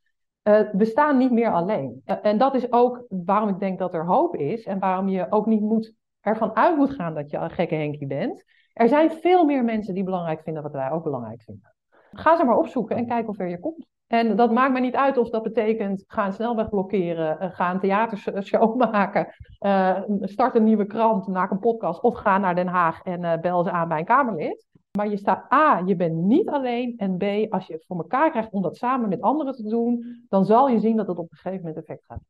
we 0.71 0.85
staan 0.85 1.17
niet 1.17 1.31
meer 1.31 1.51
alleen. 1.53 2.01
en 2.05 2.37
dat 2.37 2.55
is 2.55 2.71
ook 2.71 3.05
waarom 3.09 3.49
ik 3.49 3.59
denk 3.59 3.79
dat 3.79 3.93
er 3.93 4.05
hoop 4.05 4.35
is 4.35 4.63
en 4.63 4.79
waarom 4.79 5.07
je 5.07 5.25
ook 5.29 5.45
niet 5.45 5.61
moet, 5.61 5.93
ervan 6.21 6.55
uit 6.55 6.77
moet 6.77 6.93
gaan 6.93 7.13
dat 7.13 7.29
je 7.29 7.37
een 7.37 7.49
gekke 7.49 7.75
Henkie 7.75 8.07
bent. 8.07 8.43
Er 8.75 8.87
zijn 8.87 9.11
veel 9.11 9.45
meer 9.45 9.63
mensen 9.63 9.93
die 9.93 10.03
belangrijk 10.03 10.41
vinden 10.41 10.63
wat 10.63 10.71
wij 10.71 10.91
ook 10.91 11.03
belangrijk 11.03 11.41
vinden. 11.41 11.73
Ga 12.11 12.37
ze 12.37 12.43
maar 12.43 12.57
opzoeken 12.57 12.95
en 12.95 13.07
kijk 13.07 13.25
hoe 13.25 13.35
ver 13.35 13.49
je 13.49 13.59
komt. 13.59 13.87
En 14.07 14.35
dat 14.35 14.51
maakt 14.51 14.73
me 14.73 14.79
niet 14.79 14.95
uit 14.95 15.17
of 15.17 15.29
dat 15.29 15.43
betekent 15.43 16.03
ga 16.07 16.25
een 16.25 16.33
snelweg 16.33 16.69
blokkeren, 16.69 17.37
uh, 17.41 17.51
ga 17.51 17.71
een 17.71 17.79
theatershow 17.79 18.75
maken, 18.91 19.27
uh, 19.59 20.01
start 20.19 20.55
een 20.55 20.63
nieuwe 20.63 20.85
krant, 20.85 21.27
maak 21.27 21.51
een 21.51 21.59
podcast 21.59 22.01
of 22.01 22.15
ga 22.15 22.37
naar 22.37 22.55
Den 22.55 22.67
Haag 22.67 23.03
en 23.03 23.23
uh, 23.23 23.37
bel 23.37 23.63
ze 23.63 23.71
aan 23.71 23.87
bij 23.87 23.99
een 23.99 24.05
Kamerlid. 24.05 24.67
Maar 24.97 25.09
je 25.09 25.17
staat 25.17 25.53
A, 25.53 25.81
je 25.85 25.95
bent 25.95 26.15
niet 26.15 26.49
alleen 26.49 26.97
en 26.97 27.17
B, 27.17 27.53
als 27.53 27.67
je 27.67 27.73
het 27.73 27.85
voor 27.85 27.97
elkaar 27.97 28.29
krijgt 28.31 28.51
om 28.51 28.61
dat 28.61 28.77
samen 28.77 29.09
met 29.09 29.21
anderen 29.21 29.53
te 29.53 29.69
doen, 29.69 30.25
dan 30.29 30.45
zal 30.45 30.69
je 30.69 30.79
zien 30.79 30.95
dat 30.95 31.07
het 31.07 31.17
op 31.17 31.31
een 31.31 31.37
gegeven 31.37 31.65
moment 31.65 31.77
effect 31.77 32.05
gaat. 32.05 32.21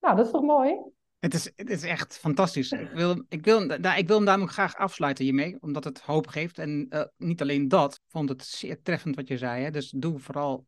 Nou, 0.00 0.16
dat 0.16 0.24
is 0.24 0.32
toch 0.32 0.42
mooi? 0.42 0.78
Het 1.20 1.34
is, 1.34 1.50
het 1.56 1.70
is 1.70 1.82
echt 1.82 2.18
fantastisch. 2.18 2.72
Ik 2.72 2.90
wil, 2.90 3.24
ik, 3.28 3.44
wil, 3.44 3.64
nou, 3.64 3.98
ik 3.98 4.06
wil 4.06 4.16
hem 4.16 4.24
daarom 4.24 4.48
graag 4.48 4.76
afsluiten 4.76 5.24
hiermee, 5.24 5.56
omdat 5.60 5.84
het 5.84 6.00
hoop 6.00 6.26
geeft. 6.26 6.58
En 6.58 6.86
uh, 6.90 7.02
niet 7.16 7.40
alleen 7.40 7.68
dat, 7.68 7.94
ik 7.94 8.00
vond 8.08 8.28
het 8.28 8.44
zeer 8.44 8.82
treffend 8.82 9.16
wat 9.16 9.28
je 9.28 9.38
zei. 9.38 9.62
Hè? 9.62 9.70
Dus 9.70 9.92
doe 9.96 10.18
vooral 10.18 10.66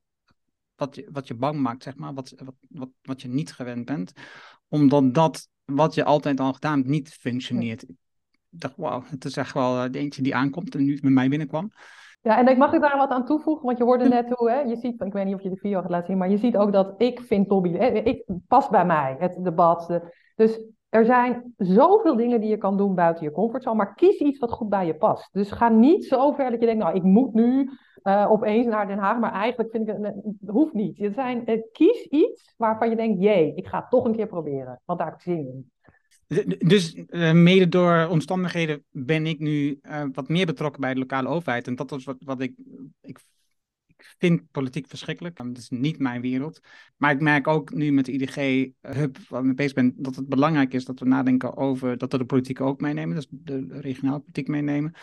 wat 0.76 0.94
je, 0.94 1.09
wat 1.12 1.26
je 1.26 1.34
bang 1.34 1.61
maakt, 1.61 1.82
zeg 1.82 1.96
maar, 1.96 2.14
wat, 2.14 2.34
wat, 2.36 2.55
wat, 2.68 2.90
wat 3.03 3.22
je 3.22 3.28
niet 3.28 3.53
gewend 3.53 3.84
bent. 3.84 4.12
Omdat 4.68 5.14
dat 5.14 5.48
wat 5.64 5.94
je 5.94 6.05
altijd 6.05 6.40
al 6.40 6.53
gedaan 6.53 6.78
hebt 6.78 6.88
niet 6.88 7.11
functioneert. 7.12 7.82
Ik 7.82 7.96
dacht, 8.61 8.76
wauw, 8.76 9.05
het 9.07 9.24
is 9.24 9.36
echt 9.36 9.55
wel 9.55 9.90
de 9.90 9.98
eentje 9.98 10.22
die 10.22 10.34
aankomt 10.34 10.74
en 10.74 10.84
nu 10.84 10.98
met 11.03 11.12
mij 11.12 11.28
binnenkwam. 11.28 11.72
Ja, 12.22 12.38
en 12.38 12.48
ik 12.48 12.56
mag 12.56 12.72
ik 12.72 12.80
daar 12.80 12.96
wat 12.96 13.10
aan 13.10 13.24
toevoegen, 13.24 13.66
want 13.66 13.78
je 13.78 13.84
hoorde 13.84 14.08
net 14.08 14.30
hoe, 14.30 14.50
hè, 14.50 14.60
je 14.60 14.76
ziet, 14.76 15.02
ik 15.02 15.12
weet 15.12 15.24
niet 15.24 15.34
of 15.34 15.42
je 15.42 15.50
de 15.50 15.56
video 15.56 15.80
gaat 15.80 15.90
laten 15.90 16.06
zien, 16.06 16.18
maar 16.18 16.30
je 16.30 16.36
ziet 16.36 16.56
ook 16.56 16.72
dat 16.72 16.94
ik 16.96 17.20
vind 17.20 17.48
Bobby, 17.48 17.68
ik, 17.68 18.24
past 18.48 18.70
bij 18.70 18.86
mij, 18.86 19.16
het 19.18 19.44
debat. 19.44 19.86
De, 19.86 20.02
dus 20.34 20.60
er 20.88 21.04
zijn 21.04 21.54
zoveel 21.56 22.16
dingen 22.16 22.40
die 22.40 22.50
je 22.50 22.56
kan 22.56 22.76
doen 22.76 22.94
buiten 22.94 23.24
je 23.24 23.32
comfortzone, 23.32 23.76
maar 23.76 23.94
kies 23.94 24.18
iets 24.18 24.38
wat 24.38 24.52
goed 24.52 24.68
bij 24.68 24.86
je 24.86 24.94
past. 24.94 25.28
Dus 25.32 25.50
ga 25.50 25.68
niet 25.68 26.04
zo 26.04 26.32
ver 26.32 26.50
dat 26.50 26.60
je 26.60 26.66
denkt, 26.66 26.82
nou, 26.82 26.96
ik 26.96 27.02
moet 27.02 27.34
nu 27.34 27.70
uh, 28.02 28.30
opeens 28.30 28.66
naar 28.66 28.86
Den 28.86 28.98
Haag, 28.98 29.18
maar 29.18 29.32
eigenlijk 29.32 29.70
vind 29.70 29.88
ik 29.88 29.94
het, 29.94 30.14
het 30.40 30.50
hoeft 30.50 30.72
niet. 30.72 30.96
Je 30.96 31.10
zijn, 31.10 31.50
uh, 31.50 31.62
kies 31.72 32.06
iets 32.06 32.54
waarvan 32.56 32.90
je 32.90 32.96
denkt, 32.96 33.22
jee, 33.22 33.54
ik 33.54 33.66
ga 33.66 33.78
het 33.78 33.90
toch 33.90 34.04
een 34.04 34.16
keer 34.16 34.26
proberen, 34.26 34.80
want 34.84 34.98
daar 34.98 35.08
heb 35.08 35.16
ik 35.16 35.22
zin 35.22 35.38
in. 35.38 35.71
Dus 36.59 36.95
uh, 36.95 37.33
mede 37.33 37.68
door 37.68 38.07
omstandigheden 38.07 38.85
ben 38.91 39.26
ik 39.26 39.39
nu 39.39 39.80
wat 40.12 40.28
meer 40.28 40.47
betrokken 40.47 40.80
bij 40.80 40.95
de 40.95 41.01
lokale 41.01 41.28
overheid. 41.28 41.66
En 41.66 41.74
dat 41.74 41.93
is 41.93 42.05
wat, 42.05 42.16
wat 42.20 42.41
ik, 42.41 42.55
ik 43.01 43.18
ik 44.03 44.14
vind 44.18 44.51
politiek 44.51 44.87
verschrikkelijk. 44.87 45.37
Dat 45.37 45.59
is 45.59 45.68
niet 45.68 45.99
mijn 45.99 46.20
wereld. 46.20 46.61
Maar 46.97 47.11
ik 47.11 47.20
merk 47.20 47.47
ook 47.47 47.72
nu 47.72 47.93
met 47.93 48.05
de 48.05 48.12
IDG-hub 48.12 49.18
waar 49.28 49.41
ik 49.41 49.47
mee 49.47 49.55
bezig 49.55 49.74
ben, 49.74 49.95
dat 49.97 50.16
het 50.16 50.28
belangrijk 50.28 50.74
is 50.74 50.85
dat 50.85 50.99
we 50.99 51.07
nadenken 51.07 51.57
over 51.57 51.99
dat 51.99 52.12
we 52.12 52.18
de 52.18 52.24
politiek 52.24 52.61
ook 52.61 52.80
meenemen. 52.80 53.14
Dus 53.14 53.26
de 53.30 53.66
regionale 53.68 54.18
politiek 54.18 54.49
meenemen. 54.49 54.95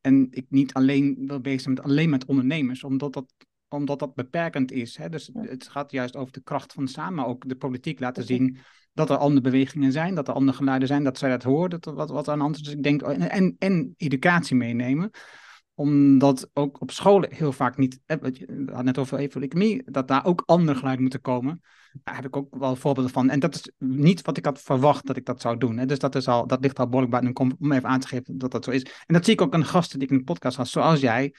En 0.00 0.28
ik 0.30 0.46
niet 0.48 0.74
alleen 0.74 1.26
wil 1.26 1.40
bezig 1.40 1.60
zijn 1.60 1.74
met, 1.74 1.84
alleen 1.84 2.10
met 2.10 2.24
ondernemers, 2.24 2.84
omdat 2.84 3.12
dat, 3.12 3.34
omdat 3.68 3.98
dat 3.98 4.14
beperkend 4.14 4.72
is. 4.72 4.96
Hè? 4.96 5.08
Dus 5.08 5.30
het 5.32 5.68
gaat 5.68 5.90
juist 5.90 6.16
over 6.16 6.32
de 6.32 6.42
kracht 6.42 6.72
van 6.72 6.88
samen, 6.88 7.26
ook 7.26 7.48
de 7.48 7.56
politiek 7.56 8.00
laten 8.00 8.24
zien 8.24 8.58
dat 8.96 9.10
er 9.10 9.16
andere 9.16 9.40
bewegingen 9.40 9.92
zijn, 9.92 10.14
dat 10.14 10.28
er 10.28 10.34
andere 10.34 10.56
geluiden 10.56 10.88
zijn, 10.88 11.04
dat 11.04 11.18
zij 11.18 11.30
dat 11.30 11.42
horen, 11.42 11.70
dat 11.70 11.94
wat, 11.94 12.10
wat 12.10 12.28
aan 12.28 12.36
de 12.36 12.42
hand 12.42 12.56
is. 12.56 12.62
Dus 12.62 12.72
ik 12.72 12.82
denk, 12.82 13.02
en, 13.02 13.30
en, 13.30 13.56
en 13.58 13.94
educatie 13.96 14.56
meenemen 14.56 15.10
omdat 15.76 16.50
ook 16.52 16.80
op 16.80 16.90
scholen 16.90 17.34
heel 17.34 17.52
vaak 17.52 17.76
niet, 17.76 18.00
we 18.06 18.14
hadden 18.66 18.84
net 18.84 18.98
over 18.98 19.18
economie, 19.18 19.82
dat 19.84 20.08
daar 20.08 20.24
ook 20.24 20.42
andere 20.46 20.76
geluiden 20.76 21.02
moeten 21.02 21.20
komen. 21.20 21.60
Daar 22.04 22.14
heb 22.14 22.24
ik 22.24 22.36
ook 22.36 22.56
wel 22.58 22.76
voorbeelden 22.76 23.12
van. 23.12 23.30
En 23.30 23.40
dat 23.40 23.54
is 23.54 23.70
niet 23.78 24.22
wat 24.22 24.36
ik 24.36 24.44
had 24.44 24.60
verwacht 24.60 25.06
dat 25.06 25.16
ik 25.16 25.24
dat 25.24 25.40
zou 25.40 25.56
doen. 25.58 25.78
Hè. 25.78 25.86
Dus 25.86 25.98
dat, 25.98 26.14
is 26.14 26.28
al, 26.28 26.46
dat 26.46 26.60
ligt 26.60 26.78
al 26.78 26.88
behoorlijk 26.88 27.12
buiten 27.12 27.56
om 27.60 27.72
even 27.72 27.88
aan 27.88 28.00
te 28.00 28.08
geven 28.08 28.38
dat 28.38 28.50
dat 28.50 28.64
zo 28.64 28.70
is. 28.70 28.82
En 28.82 29.14
dat 29.14 29.24
zie 29.24 29.32
ik 29.32 29.40
ook 29.40 29.54
aan 29.54 29.64
gasten 29.64 29.98
die 29.98 30.08
ik 30.08 30.14
in 30.14 30.20
de 30.20 30.32
podcast 30.32 30.56
had, 30.56 30.68
zoals 30.68 31.00
jij. 31.00 31.34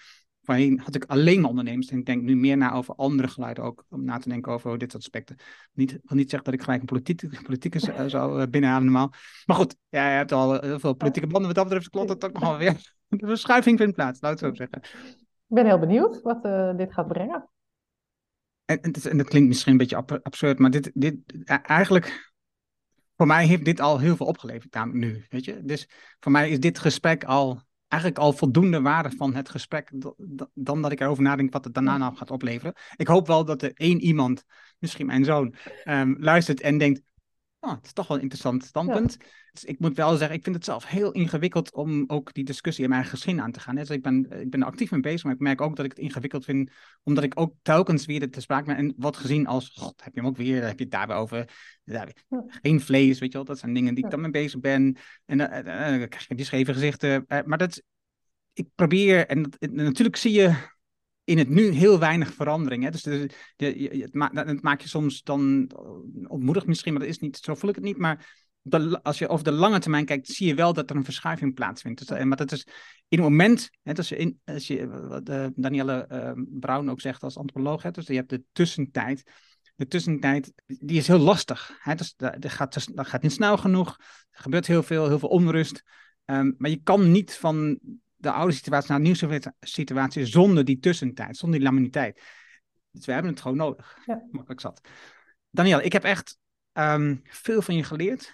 Voorheen 0.48 0.80
had 0.80 0.96
ik 0.96 1.06
alleen 1.06 1.42
maar 1.42 1.50
ondernemers. 1.50 1.90
En 1.90 1.98
ik 1.98 2.06
denk 2.06 2.22
nu 2.22 2.36
meer 2.36 2.58
na 2.58 2.74
over 2.74 2.96
andere 2.96 3.28
geluiden 3.28 3.64
ook. 3.64 3.86
Om 3.90 4.04
na 4.04 4.18
te 4.18 4.30
denken 4.30 4.52
over 4.52 4.78
dit 4.78 4.92
soort 4.92 5.04
aspecten. 5.04 5.36
Niet, 5.74 5.92
ik 5.92 6.02
wil 6.04 6.18
niet 6.18 6.30
zeggen 6.30 6.52
dat 6.52 6.60
ik 6.60 6.64
gelijk 6.64 6.82
een 6.82 6.88
politiek, 6.88 7.44
politicus 7.44 7.88
uh, 7.88 8.04
zou 8.06 8.42
uh, 8.42 8.48
binnenhalen 8.48 8.84
normaal. 8.84 9.12
Maar 9.46 9.56
goed, 9.56 9.76
ja, 9.90 10.10
je 10.10 10.16
hebt 10.16 10.32
al 10.32 10.62
heel 10.62 10.80
veel 10.80 10.94
politieke 10.94 11.28
banden. 11.28 11.48
Wat 11.48 11.56
dat 11.56 11.64
betreft 11.64 11.90
klopt 11.90 12.10
het 12.10 12.26
ook 12.26 12.34
nog 12.34 12.44
wel 12.44 12.58
weer. 12.58 12.96
De 13.08 13.28
verschuiving 13.28 13.78
vindt 13.78 13.96
plaats, 13.96 14.22
laat 14.22 14.32
het 14.32 14.40
zo 14.40 14.54
zeggen. 14.54 14.82
Ik 15.48 15.56
ben 15.56 15.66
heel 15.66 15.80
benieuwd 15.80 16.22
wat 16.22 16.44
dit 16.78 16.94
gaat 16.94 17.08
brengen. 17.08 17.50
En, 18.66 18.82
en, 18.82 18.94
en, 18.94 19.18
dat 19.18 19.28
klinkt 19.28 19.48
misschien 19.48 19.72
een 19.72 19.78
beetje 19.78 20.06
absurd, 20.24 20.60
maar 20.60 20.72
dit, 20.72 20.92
dit 20.94 21.18
eigenlijk, 21.46 22.34
voor 23.16 23.28
mij 23.28 23.46
heeft 23.46 23.66
dit 23.66 23.80
al 23.80 24.00
heel 24.00 24.16
veel 24.16 24.26
opgeleverd 24.26 24.74
namelijk 24.74 25.06
nu, 25.06 25.26
weet 25.30 25.46
je. 25.46 25.62
Dus 25.64 25.90
voor 26.20 26.32
mij 26.32 26.50
is 26.50 26.60
dit 26.60 26.80
gesprek 26.80 27.24
al, 27.24 27.62
eigenlijk 27.88 28.22
al 28.22 28.34
voldoende 28.34 28.82
waarde 28.82 29.12
van 29.12 29.36
het 29.36 29.50
gesprek, 29.50 29.92
dan 30.54 30.82
dat 30.82 30.92
ik 30.92 31.00
erover 31.00 31.24
nadenk 31.24 31.54
wat 31.54 31.64
het 31.64 31.74
daarna 31.74 31.98
nou 31.98 32.16
gaat 32.16 32.32
opleveren. 32.32 32.74
Ik 32.96 33.08
hoop 33.08 33.28
wel 33.28 33.46
dat 33.46 33.62
er 33.62 33.72
één 33.74 34.00
iemand, 34.00 34.44
misschien 34.80 35.06
mijn 35.06 35.26
zoon, 35.26 35.56
um, 35.86 36.16
luistert 36.20 36.62
en 36.62 36.78
denkt, 36.78 37.02
oh, 37.60 37.72
het 37.76 37.86
is 37.86 37.94
toch 37.94 38.08
wel 38.08 38.18
een 38.18 38.24
interessant 38.24 38.64
standpunt. 38.64 39.18
Dus 39.52 39.64
ik 39.64 39.80
moet 39.80 39.96
wel 39.96 40.18
zeggen, 40.18 40.38
ik 40.38 40.44
vind 40.44 40.56
het 40.56 40.66
zelf 40.66 40.86
heel 40.86 41.12
ingewikkeld 41.12 41.74
om 41.74 42.04
ook 42.08 42.34
die 42.34 42.44
discussie 42.44 42.84
in 42.84 42.90
mijn 42.90 43.06
gezin 43.06 43.42
aan 43.42 43.52
te 43.52 43.60
gaan. 43.60 43.76
Dus 43.76 43.90
ik 43.90 44.02
ben, 44.02 44.42
ik 44.42 44.50
ben 44.50 44.62
er 44.62 44.68
actief 44.68 44.92
mee 44.92 45.00
bezig, 45.00 45.24
maar 45.24 45.34
ik 45.34 45.40
merk 45.40 45.62
ook 45.62 45.76
dat 45.76 45.86
ik 45.86 45.92
het 45.92 46.00
ingewikkeld 46.00 46.46
vind, 46.46 46.72
omdat 47.04 47.24
ik 47.24 47.40
ook 47.40 47.54
telkens 47.62 48.06
weer 48.06 48.32
te 48.32 48.42
sprake 48.42 48.66
ben 48.66 48.76
en 48.76 48.94
wat 48.98 49.18
gezien 49.18 49.48
als, 49.48 49.72
god, 49.76 50.04
heb 50.04 50.14
je 50.14 50.20
hem 50.20 50.30
ook 50.30 50.38
weer, 50.38 50.66
heb 50.66 50.78
je 50.78 50.84
het 50.84 50.94
daarbij 50.94 51.16
over, 51.16 51.50
daar, 51.84 52.12
geen 52.62 52.82
vlees, 52.82 53.20
weet 53.20 53.32
je 53.32 53.38
wel, 53.38 53.46
dat 53.46 53.60
zijn 53.60 53.74
dingen 53.74 53.96
die 53.96 54.04
ik 54.04 54.12
dan 54.12 54.22
mee 54.22 54.32
bezig 54.32 54.60
ben. 54.60 54.98
En 55.26 55.38
dan 55.38 56.08
krijg 56.08 56.28
je 56.28 56.36
die 56.36 56.46
scheve 56.46 56.74
gezichten. 56.74 57.26
Uh, 57.28 57.40
maar 57.46 57.58
dat, 57.58 57.82
ik 58.54 58.68
probeer, 58.76 59.28
en 59.28 59.42
dat, 59.42 59.72
natuurlijk 59.72 60.18
zie 60.18 60.32
je 60.32 60.76
in 61.28 61.38
het 61.38 61.50
nu 61.50 61.70
heel 61.70 62.00
weinig 62.00 62.34
verandering. 62.34 62.84
Hè? 62.84 62.90
Dus 62.90 63.02
de, 63.04 63.30
het, 63.58 64.14
maakt 64.14 64.62
maak 64.62 64.82
je 64.82 64.88
soms 64.88 65.24
dan 65.24 65.72
ontmoedigd 66.28 66.66
misschien, 66.66 66.94
maar 66.94 67.02
dat 67.02 67.12
is 67.12 67.20
niet, 67.20 67.38
zo 67.38 67.56
voel 67.56 67.70
ik 67.70 67.76
het 67.76 67.84
niet. 67.84 67.98
Maar 67.98 68.46
als 69.04 69.18
je 69.18 69.28
over 69.28 69.44
de 69.44 69.52
lange 69.52 69.80
termijn 69.80 70.06
kijkt, 70.06 70.28
zie 70.28 70.48
je 70.48 70.56
wel 70.56 70.74
dat 70.74 70.90
er 70.90 70.96
een 70.96 71.04
verschuiving 71.04 71.54
plaatsvindt. 71.54 72.00
Dus, 72.00 72.18
eh, 72.18 72.24
maar 72.24 72.38
dat 72.38 72.52
is 72.52 72.68
in 73.08 73.20
het 73.20 73.30
moment, 73.30 73.70
hè, 73.84 74.16
in, 74.16 74.40
als 74.46 74.68
je, 74.68 74.88
wat 74.88 75.30
uh, 75.30 75.48
Danielle 75.56 76.08
uh, 76.12 76.32
Brown 76.60 76.90
ook 76.90 77.02
zegt 77.02 77.24
als 77.24 77.38
antropoloog, 77.38 77.84
hè, 77.84 77.92
dus 77.92 78.08
je 78.08 78.14
hebt 78.14 78.30
de 78.30 78.44
tussentijd. 78.52 79.24
De 79.76 79.88
tussentijd, 79.88 80.54
die 80.66 80.98
is 80.98 81.08
heel 81.08 81.20
lastig. 81.20 81.78
Hè? 81.80 81.96
Dus 81.96 82.14
dat, 82.16 82.52
gaat, 82.52 82.96
dat 82.96 83.08
gaat 83.08 83.22
niet 83.22 83.32
snel 83.32 83.58
genoeg. 83.58 83.96
Er 84.32 84.42
gebeurt 84.42 84.68
heel 84.68 84.84
veel, 84.84 85.08
heel 85.08 85.20
veel 85.20 85.30
onrust. 85.30 85.84
Um, 86.26 86.56
maar 86.58 86.70
je 86.70 86.82
kan 86.84 87.12
niet 87.12 87.36
van 87.36 87.80
de 88.18 88.32
oude 88.32 88.54
situatie 88.54 88.90
naar 88.90 89.00
de 89.00 89.10
nieuwe 89.10 89.54
situatie 89.60 90.26
zonder 90.26 90.66
die 90.66 90.80
tussentijd, 90.80 91.38
zonder 91.38 91.60
die 91.60 91.68
laminiteit. 91.68 92.22
Dus 92.92 93.06
we 93.06 93.12
hebben 93.12 93.32
het 93.32 93.42
gewoon 93.42 93.58
nodig. 93.58 93.98
Ja. 94.06 94.28
Makkelijk 94.32 94.62
zat. 94.62 94.82
Daniel, 95.50 95.82
ik 95.82 95.94
heb 95.94 96.04
echt 96.04 96.38
um, 96.74 97.22
veel 97.24 97.62
van 97.62 97.76
je 97.76 97.84
geleerd. 97.84 98.34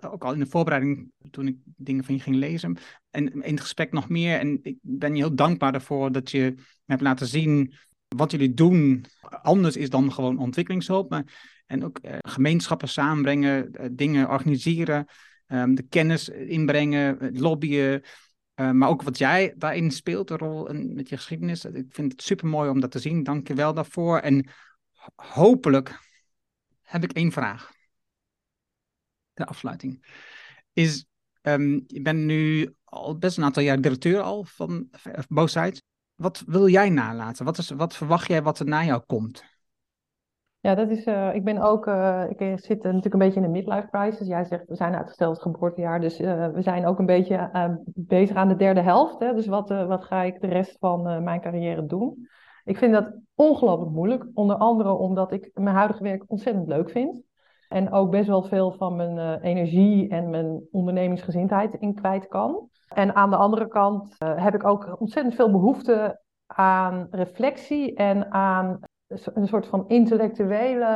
Ook 0.00 0.24
al 0.24 0.32
in 0.32 0.38
de 0.38 0.46
voorbereiding, 0.46 1.12
toen 1.30 1.46
ik 1.46 1.56
dingen 1.64 2.04
van 2.04 2.14
je 2.14 2.20
ging 2.20 2.36
lezen. 2.36 2.76
En 3.10 3.42
in 3.42 3.54
het 3.54 3.60
gesprek 3.60 3.92
nog 3.92 4.08
meer. 4.08 4.38
En 4.38 4.58
ik 4.62 4.78
ben 4.80 5.14
je 5.14 5.22
heel 5.22 5.34
dankbaar 5.34 5.74
ervoor 5.74 6.12
dat 6.12 6.30
je 6.30 6.52
me 6.56 6.62
hebt 6.84 7.02
laten 7.02 7.26
zien 7.26 7.74
wat 8.08 8.30
jullie 8.30 8.54
doen 8.54 9.04
anders 9.42 9.76
is 9.76 9.90
dan 9.90 10.12
gewoon 10.12 10.38
ontwikkelingshulp. 10.38 11.10
Maar, 11.10 11.52
en 11.66 11.84
ook 11.84 11.98
uh, 12.02 12.16
gemeenschappen 12.20 12.88
samenbrengen, 12.88 13.70
uh, 13.72 13.86
dingen 13.92 14.28
organiseren, 14.28 15.06
um, 15.46 15.74
de 15.74 15.82
kennis 15.82 16.28
inbrengen, 16.28 17.38
lobbyen. 17.38 18.02
Uh, 18.62 18.70
maar 18.70 18.88
ook 18.88 19.02
wat 19.02 19.18
jij 19.18 19.54
daarin 19.56 19.90
speelt, 19.90 20.28
de 20.28 20.36
rol 20.36 20.68
met 20.72 21.08
je 21.08 21.16
geschiedenis. 21.16 21.64
Ik 21.64 21.86
vind 21.88 22.12
het 22.12 22.22
super 22.22 22.46
mooi 22.46 22.70
om 22.70 22.80
dat 22.80 22.90
te 22.90 22.98
zien. 22.98 23.22
Dank 23.22 23.48
je 23.48 23.54
wel 23.54 23.74
daarvoor. 23.74 24.18
En 24.18 24.48
hopelijk 25.14 25.98
heb 26.82 27.02
ik 27.02 27.12
één 27.12 27.32
vraag. 27.32 27.72
De 29.34 29.46
afsluiting. 29.46 30.04
Is, 30.72 31.06
um, 31.42 31.84
je 31.86 32.02
bent 32.02 32.18
nu 32.18 32.74
al 32.84 33.18
best 33.18 33.36
een 33.36 33.44
aantal 33.44 33.62
jaar 33.62 33.80
directeur 33.80 34.20
al 34.20 34.44
van 34.44 34.90
Both 35.28 35.82
Wat 36.14 36.42
wil 36.46 36.68
jij 36.68 36.88
nalaten? 36.88 37.44
Wat, 37.44 37.58
is, 37.58 37.70
wat 37.70 37.96
verwacht 37.96 38.26
jij 38.28 38.42
wat 38.42 38.58
er 38.58 38.66
na 38.66 38.84
jou 38.84 39.02
komt? 39.06 39.44
Ja, 40.62 40.74
dat 40.74 40.90
is, 40.90 41.06
uh, 41.06 41.34
ik 41.34 41.44
ben 41.44 41.58
ook, 41.58 41.86
uh, 41.86 42.24
ik 42.28 42.38
zit 42.58 42.82
natuurlijk 42.82 43.12
een 43.12 43.18
beetje 43.18 43.40
in 43.40 43.46
de 43.46 43.58
midlife 43.58 43.88
crisis. 43.90 44.26
Jij 44.26 44.44
zegt, 44.44 44.68
we 44.68 44.76
zijn 44.76 44.94
uitgesteld 44.94 45.34
het 45.34 45.42
geboortejaar, 45.42 46.00
dus 46.00 46.18
we 46.18 46.58
zijn 46.62 46.86
ook 46.86 46.98
een 46.98 47.06
beetje 47.06 47.50
bezig 47.94 48.36
aan 48.36 48.48
de 48.48 48.56
derde 48.56 48.80
helft. 48.80 49.18
Hè? 49.18 49.34
Dus 49.34 49.46
wat, 49.46 49.68
wat 49.68 50.04
ga 50.04 50.22
ik 50.22 50.40
de 50.40 50.46
rest 50.46 50.76
van 50.78 51.22
mijn 51.24 51.40
carrière 51.40 51.86
doen? 51.86 52.28
Ik 52.64 52.76
vind 52.76 52.92
dat 52.92 53.14
ongelooflijk 53.34 53.90
moeilijk, 53.90 54.26
onder 54.34 54.56
andere 54.56 54.92
omdat 54.92 55.32
ik 55.32 55.50
mijn 55.54 55.76
huidige 55.76 56.02
werk 56.02 56.24
ontzettend 56.26 56.68
leuk 56.68 56.90
vind. 56.90 57.22
En 57.68 57.92
ook 57.92 58.10
best 58.10 58.28
wel 58.28 58.42
veel 58.42 58.72
van 58.72 58.96
mijn 58.96 59.40
energie 59.40 60.08
en 60.08 60.30
mijn 60.30 60.62
ondernemingsgezindheid 60.70 61.74
in 61.74 61.94
kwijt 61.94 62.28
kan. 62.28 62.68
En 62.88 63.14
aan 63.14 63.30
de 63.30 63.36
andere 63.36 63.68
kant 63.68 64.14
heb 64.18 64.54
ik 64.54 64.64
ook 64.64 65.00
ontzettend 65.00 65.34
veel 65.34 65.50
behoefte 65.50 66.20
aan 66.46 67.06
reflectie 67.10 67.94
en 67.94 68.32
aan 68.32 68.80
een 69.34 69.48
soort 69.48 69.66
van 69.66 69.88
intellectuele. 69.88 70.86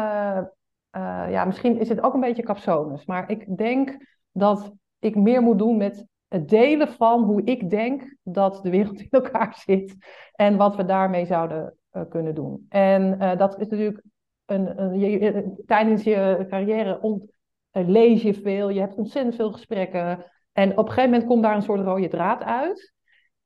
Uh, 0.96 1.26
ja, 1.30 1.44
misschien 1.44 1.78
is 1.78 1.88
het 1.88 2.00
ook 2.00 2.14
een 2.14 2.20
beetje 2.20 2.42
capsones. 2.42 3.04
Maar 3.04 3.30
ik 3.30 3.56
denk 3.56 3.96
dat 4.32 4.72
ik 4.98 5.16
meer 5.16 5.42
moet 5.42 5.58
doen 5.58 5.76
met 5.76 6.06
het 6.28 6.48
delen 6.48 6.88
van 6.88 7.22
hoe 7.22 7.44
ik 7.44 7.70
denk 7.70 8.16
dat 8.22 8.62
de 8.62 8.70
wereld 8.70 9.00
in 9.00 9.10
elkaar 9.10 9.54
zit. 9.66 9.96
En 10.32 10.56
wat 10.56 10.76
we 10.76 10.84
daarmee 10.84 11.26
zouden 11.26 11.76
uh, 11.92 12.02
kunnen 12.08 12.34
doen. 12.34 12.66
En 12.68 13.16
uh, 13.20 13.36
dat 13.36 13.60
is 13.60 13.68
natuurlijk 13.68 14.02
een, 14.44 14.82
een 14.82 15.60
tijdens 15.66 16.02
je 16.02 16.46
carrière 16.48 17.00
ont, 17.00 17.24
lees 17.70 18.22
je 18.22 18.34
veel, 18.34 18.68
je 18.68 18.80
hebt 18.80 18.94
ontzettend 18.94 19.34
veel 19.34 19.52
gesprekken. 19.52 20.24
En 20.52 20.70
op 20.70 20.78
een 20.78 20.92
gegeven 20.92 21.10
moment 21.10 21.28
komt 21.28 21.42
daar 21.42 21.54
een 21.54 21.62
soort 21.62 21.80
rode 21.80 22.08
draad 22.08 22.42
uit. 22.42 22.94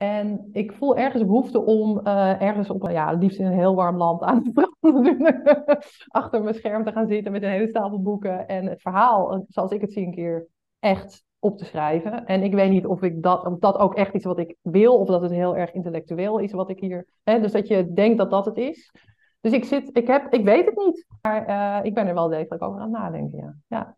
En 0.02 0.48
ik 0.52 0.72
voel 0.72 0.96
ergens 0.96 1.24
behoefte 1.24 1.64
om 1.64 2.00
uh, 2.06 2.42
ergens 2.42 2.70
op, 2.70 2.90
ja, 2.90 3.12
liefst 3.12 3.38
in 3.38 3.46
een 3.46 3.52
heel 3.52 3.74
warm 3.74 3.96
land 3.96 4.22
aan 4.22 4.42
de 4.42 4.50
strand 4.52 6.04
achter 6.08 6.42
mijn 6.42 6.54
scherm 6.54 6.84
te 6.84 6.92
gaan 6.92 7.06
zitten 7.06 7.32
met 7.32 7.42
een 7.42 7.50
hele 7.50 7.68
stapel 7.68 8.02
boeken 8.02 8.48
en 8.48 8.66
het 8.66 8.80
verhaal, 8.82 9.44
zoals 9.48 9.70
ik 9.70 9.80
het 9.80 9.92
zie, 9.92 10.06
een 10.06 10.14
keer 10.14 10.46
echt 10.78 11.24
op 11.38 11.58
te 11.58 11.64
schrijven. 11.64 12.26
En 12.26 12.42
ik 12.42 12.54
weet 12.54 12.70
niet 12.70 12.86
of, 12.86 13.02
ik 13.02 13.22
dat, 13.22 13.46
of 13.46 13.58
dat 13.58 13.76
ook 13.78 13.94
echt 13.94 14.14
is 14.14 14.24
wat 14.24 14.38
ik 14.38 14.56
wil, 14.62 14.98
of 14.98 15.06
dat 15.06 15.22
het 15.22 15.30
heel 15.30 15.56
erg 15.56 15.72
intellectueel 15.72 16.38
is 16.38 16.52
wat 16.52 16.70
ik 16.70 16.80
hier. 16.80 17.06
Hè, 17.22 17.40
dus 17.40 17.52
dat 17.52 17.68
je 17.68 17.92
denkt 17.92 18.18
dat 18.18 18.30
dat 18.30 18.44
het 18.44 18.56
is. 18.56 18.92
Dus 19.40 19.52
ik, 19.52 19.64
zit, 19.64 19.96
ik, 19.96 20.06
heb, 20.06 20.32
ik 20.32 20.44
weet 20.44 20.66
het 20.66 20.76
niet, 20.76 21.06
maar 21.22 21.48
uh, 21.48 21.84
ik 21.84 21.94
ben 21.94 22.06
er 22.06 22.14
wel 22.14 22.28
degelijk 22.28 22.62
over 22.62 22.80
aan 22.80 22.92
het 22.92 23.00
nadenken. 23.00 23.38
Ja. 23.38 23.54
ja. 23.66 23.96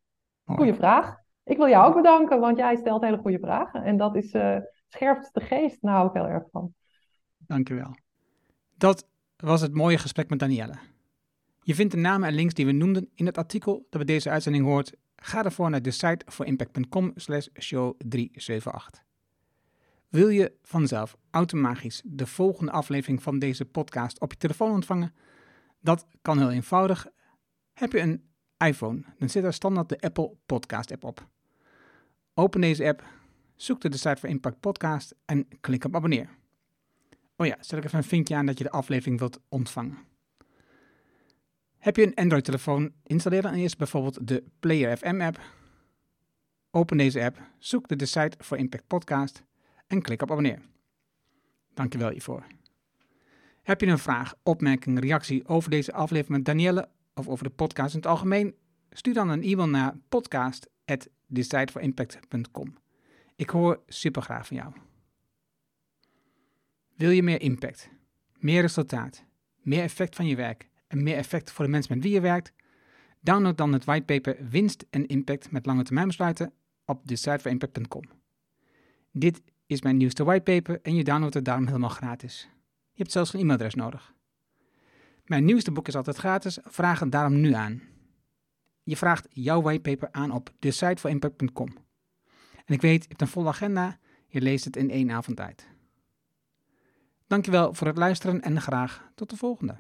Goeie 0.55 0.75
vraag. 0.75 1.17
Ik 1.45 1.57
wil 1.57 1.69
jou 1.69 1.89
ook 1.89 1.95
bedanken, 1.95 2.41
want 2.41 2.57
jij 2.57 2.77
stelt 2.77 3.03
hele 3.03 3.19
goede 3.19 3.39
vragen. 3.39 3.83
En 3.83 3.97
dat 3.97 4.17
is. 4.17 4.35
Uh, 4.35 4.57
scherpste 4.93 5.41
geest, 5.41 5.79
daar 5.81 5.95
hou 5.95 6.09
ik 6.09 6.13
heel 6.13 6.29
erg 6.29 6.45
van. 6.51 6.75
Dankjewel. 7.39 7.97
Dat 8.77 9.07
was 9.37 9.61
het 9.61 9.75
mooie 9.75 9.99
gesprek 9.99 10.31
met 10.31 10.39
Danielle. 10.39 10.75
Je 11.61 11.75
vindt 11.75 11.93
de 11.93 11.99
namen 11.99 12.29
en 12.29 12.35
links 12.35 12.55
die 12.55 12.67
we 12.67 12.73
noemden 12.73 13.11
in 13.15 13.27
het 13.27 13.39
artikel 13.39 13.75
dat 13.75 13.91
bij 13.91 14.05
deze 14.05 14.31
uitzending 14.31 14.65
hoort. 14.65 14.93
Ga 15.17 15.45
ervoor 15.45 15.71
naar 15.71 15.83
de 15.83 15.91
site 15.91 16.25
voor 16.27 16.47
impact.com 16.47 17.13
slash 17.15 17.47
show 17.61 17.95
378. 17.99 19.05
Wil 20.09 20.29
je 20.29 20.53
vanzelf 20.63 21.17
automatisch 21.31 22.03
de 22.05 22.27
volgende 22.27 22.73
aflevering 22.73 23.23
van 23.23 23.39
deze 23.39 23.65
podcast 23.65 24.21
op 24.21 24.33
je 24.33 24.39
telefoon 24.39 24.71
ontvangen? 24.71 25.15
Dat 25.81 26.07
kan 26.23 26.39
heel 26.39 26.51
eenvoudig. 26.51 27.07
Heb 27.73 27.93
je 27.93 28.01
een 28.01 28.31
iPhone, 28.59 29.05
dan 29.19 29.29
zit 29.29 29.45
er 29.45 29.53
standaard 29.53 29.89
de 29.89 30.01
Apple 30.01 30.37
Podcast 30.47 30.93
app 30.93 31.05
op. 31.05 31.27
Open 32.35 32.61
deze 32.61 32.87
app, 32.87 33.05
Zoek 33.63 33.81
de 33.81 33.97
site 33.97 34.17
voor 34.17 34.29
Impact 34.29 34.61
Podcast 34.61 35.15
en 35.25 35.49
klik 35.61 35.85
op 35.85 35.95
abonneer. 35.95 36.29
Oh 37.37 37.47
ja, 37.47 37.57
zet 37.61 37.79
ik 37.79 37.85
even 37.85 37.99
een 37.99 38.05
vinkje 38.05 38.35
aan 38.35 38.47
dat 38.47 38.59
je 38.59 38.65
de 38.65 38.71
aflevering 38.71 39.19
wilt 39.19 39.41
ontvangen. 39.49 39.99
Heb 41.79 41.97
je 41.97 42.07
een 42.07 42.15
Android-telefoon, 42.15 42.93
installeer 43.03 43.43
dan 43.43 43.55
eerst 43.55 43.79
bijvoorbeeld 43.79 44.27
de 44.27 44.45
Player 44.61 44.97
FM 44.97 45.21
app. 45.21 45.41
Open 46.71 46.97
deze 46.97 47.25
app, 47.25 47.41
zoek 47.59 47.99
de 47.99 48.07
site 48.07 48.37
voor 48.39 48.59
Impact 48.59 48.87
Podcast 48.87 49.43
en 49.87 50.03
klik 50.03 50.23
op 50.23 50.31
abonneer. 50.31 50.63
Dankjewel 51.75 52.11
hiervoor. 52.11 52.47
Heb 53.63 53.81
je 53.81 53.87
een 53.87 53.99
vraag, 53.99 54.35
opmerking, 54.43 55.01
reactie 55.01 55.49
over 55.49 55.71
deze 55.71 55.93
aflevering 55.93 56.37
met 56.37 56.45
Danielle 56.45 56.89
of 57.15 57.29
over 57.29 57.45
de 57.45 57.51
podcast 57.51 57.95
in 57.95 58.01
het 58.01 58.09
algemeen? 58.09 58.55
Stuur 58.91 59.15
dan 59.15 59.29
een 59.29 59.43
e-mail 59.43 59.69
naar 59.69 59.97
podcast.decideforimpact.com. 60.09 62.82
Ik 63.43 63.51
hoor 63.51 63.83
super 63.87 64.23
graag 64.23 64.47
van 64.47 64.57
jou. 64.57 64.73
Wil 66.97 67.11
je 67.11 67.23
meer 67.23 67.41
impact, 67.41 67.91
meer 68.39 68.61
resultaat, 68.61 69.25
meer 69.57 69.83
effect 69.83 70.17
van 70.17 70.27
je 70.27 70.37
werk 70.37 70.69
en 70.87 71.03
meer 71.03 71.17
effect 71.17 71.51
voor 71.51 71.65
de 71.65 71.71
mensen 71.71 71.95
met 71.95 72.05
wie 72.05 72.13
je 72.13 72.21
werkt? 72.21 72.53
Download 73.21 73.57
dan 73.57 73.73
het 73.73 73.85
whitepaper 73.85 74.49
Winst 74.49 74.87
en 74.91 75.07
Impact 75.07 75.51
met 75.51 75.67
lange 75.67 75.83
termijn 75.83 76.07
besluiten 76.07 76.53
op 76.85 77.07
decideforimpact.com. 77.09 78.03
Dit 79.13 79.43
is 79.67 79.83
mijn 79.83 79.97
nieuwste 79.97 80.25
whitepaper 80.25 80.81
en 80.83 80.95
je 80.95 81.05
downloadt 81.05 81.35
het 81.35 81.45
daarom 81.45 81.67
helemaal 81.67 81.89
gratis. 81.89 82.49
Je 82.93 82.99
hebt 83.03 83.13
zelfs 83.13 83.31
geen 83.31 83.41
e-mailadres 83.41 83.75
nodig. 83.75 84.15
Mijn 85.25 85.45
nieuwste 85.45 85.73
boek 85.73 85.89
is 85.89 85.97
altijd 85.97 86.17
gratis, 86.17 86.59
vraag 86.65 87.01
het 87.01 87.13
daarom 87.13 87.41
nu 87.41 87.53
aan. 87.53 87.83
Je 88.83 88.97
vraagt 88.97 89.27
jouw 89.31 89.63
whitepaper 89.63 90.09
aan 90.13 90.31
op 90.31 90.51
decideforimpact.com. 90.59 91.91
En 92.65 92.75
ik 92.75 92.81
weet, 92.81 93.03
je 93.03 93.09
hebt 93.09 93.21
een 93.21 93.29
volle 93.29 93.49
agenda, 93.49 93.99
je 94.27 94.41
leest 94.41 94.65
het 94.65 94.77
in 94.77 94.91
één 94.91 95.11
avond 95.11 95.41
uit. 95.41 95.67
Dankjewel 97.27 97.75
voor 97.75 97.87
het 97.87 97.97
luisteren 97.97 98.43
en 98.43 98.61
graag 98.61 99.11
tot 99.15 99.31
de 99.31 99.37
volgende. 99.37 99.77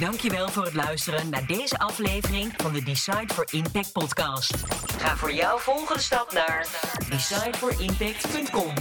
Dankjewel 0.00 0.48
voor 0.48 0.64
het 0.64 0.74
luisteren 0.74 1.30
naar 1.30 1.46
deze 1.46 1.78
aflevering 1.78 2.52
van 2.56 2.72
de 2.72 2.82
Decide 2.82 3.34
for 3.34 3.46
Impact 3.50 3.92
podcast. 3.92 4.54
Ga 4.98 5.16
voor 5.16 5.32
jouw 5.32 5.58
volgende 5.58 6.00
stap 6.00 6.32
naar 6.32 6.66
decideforimpact.com. 7.08 8.74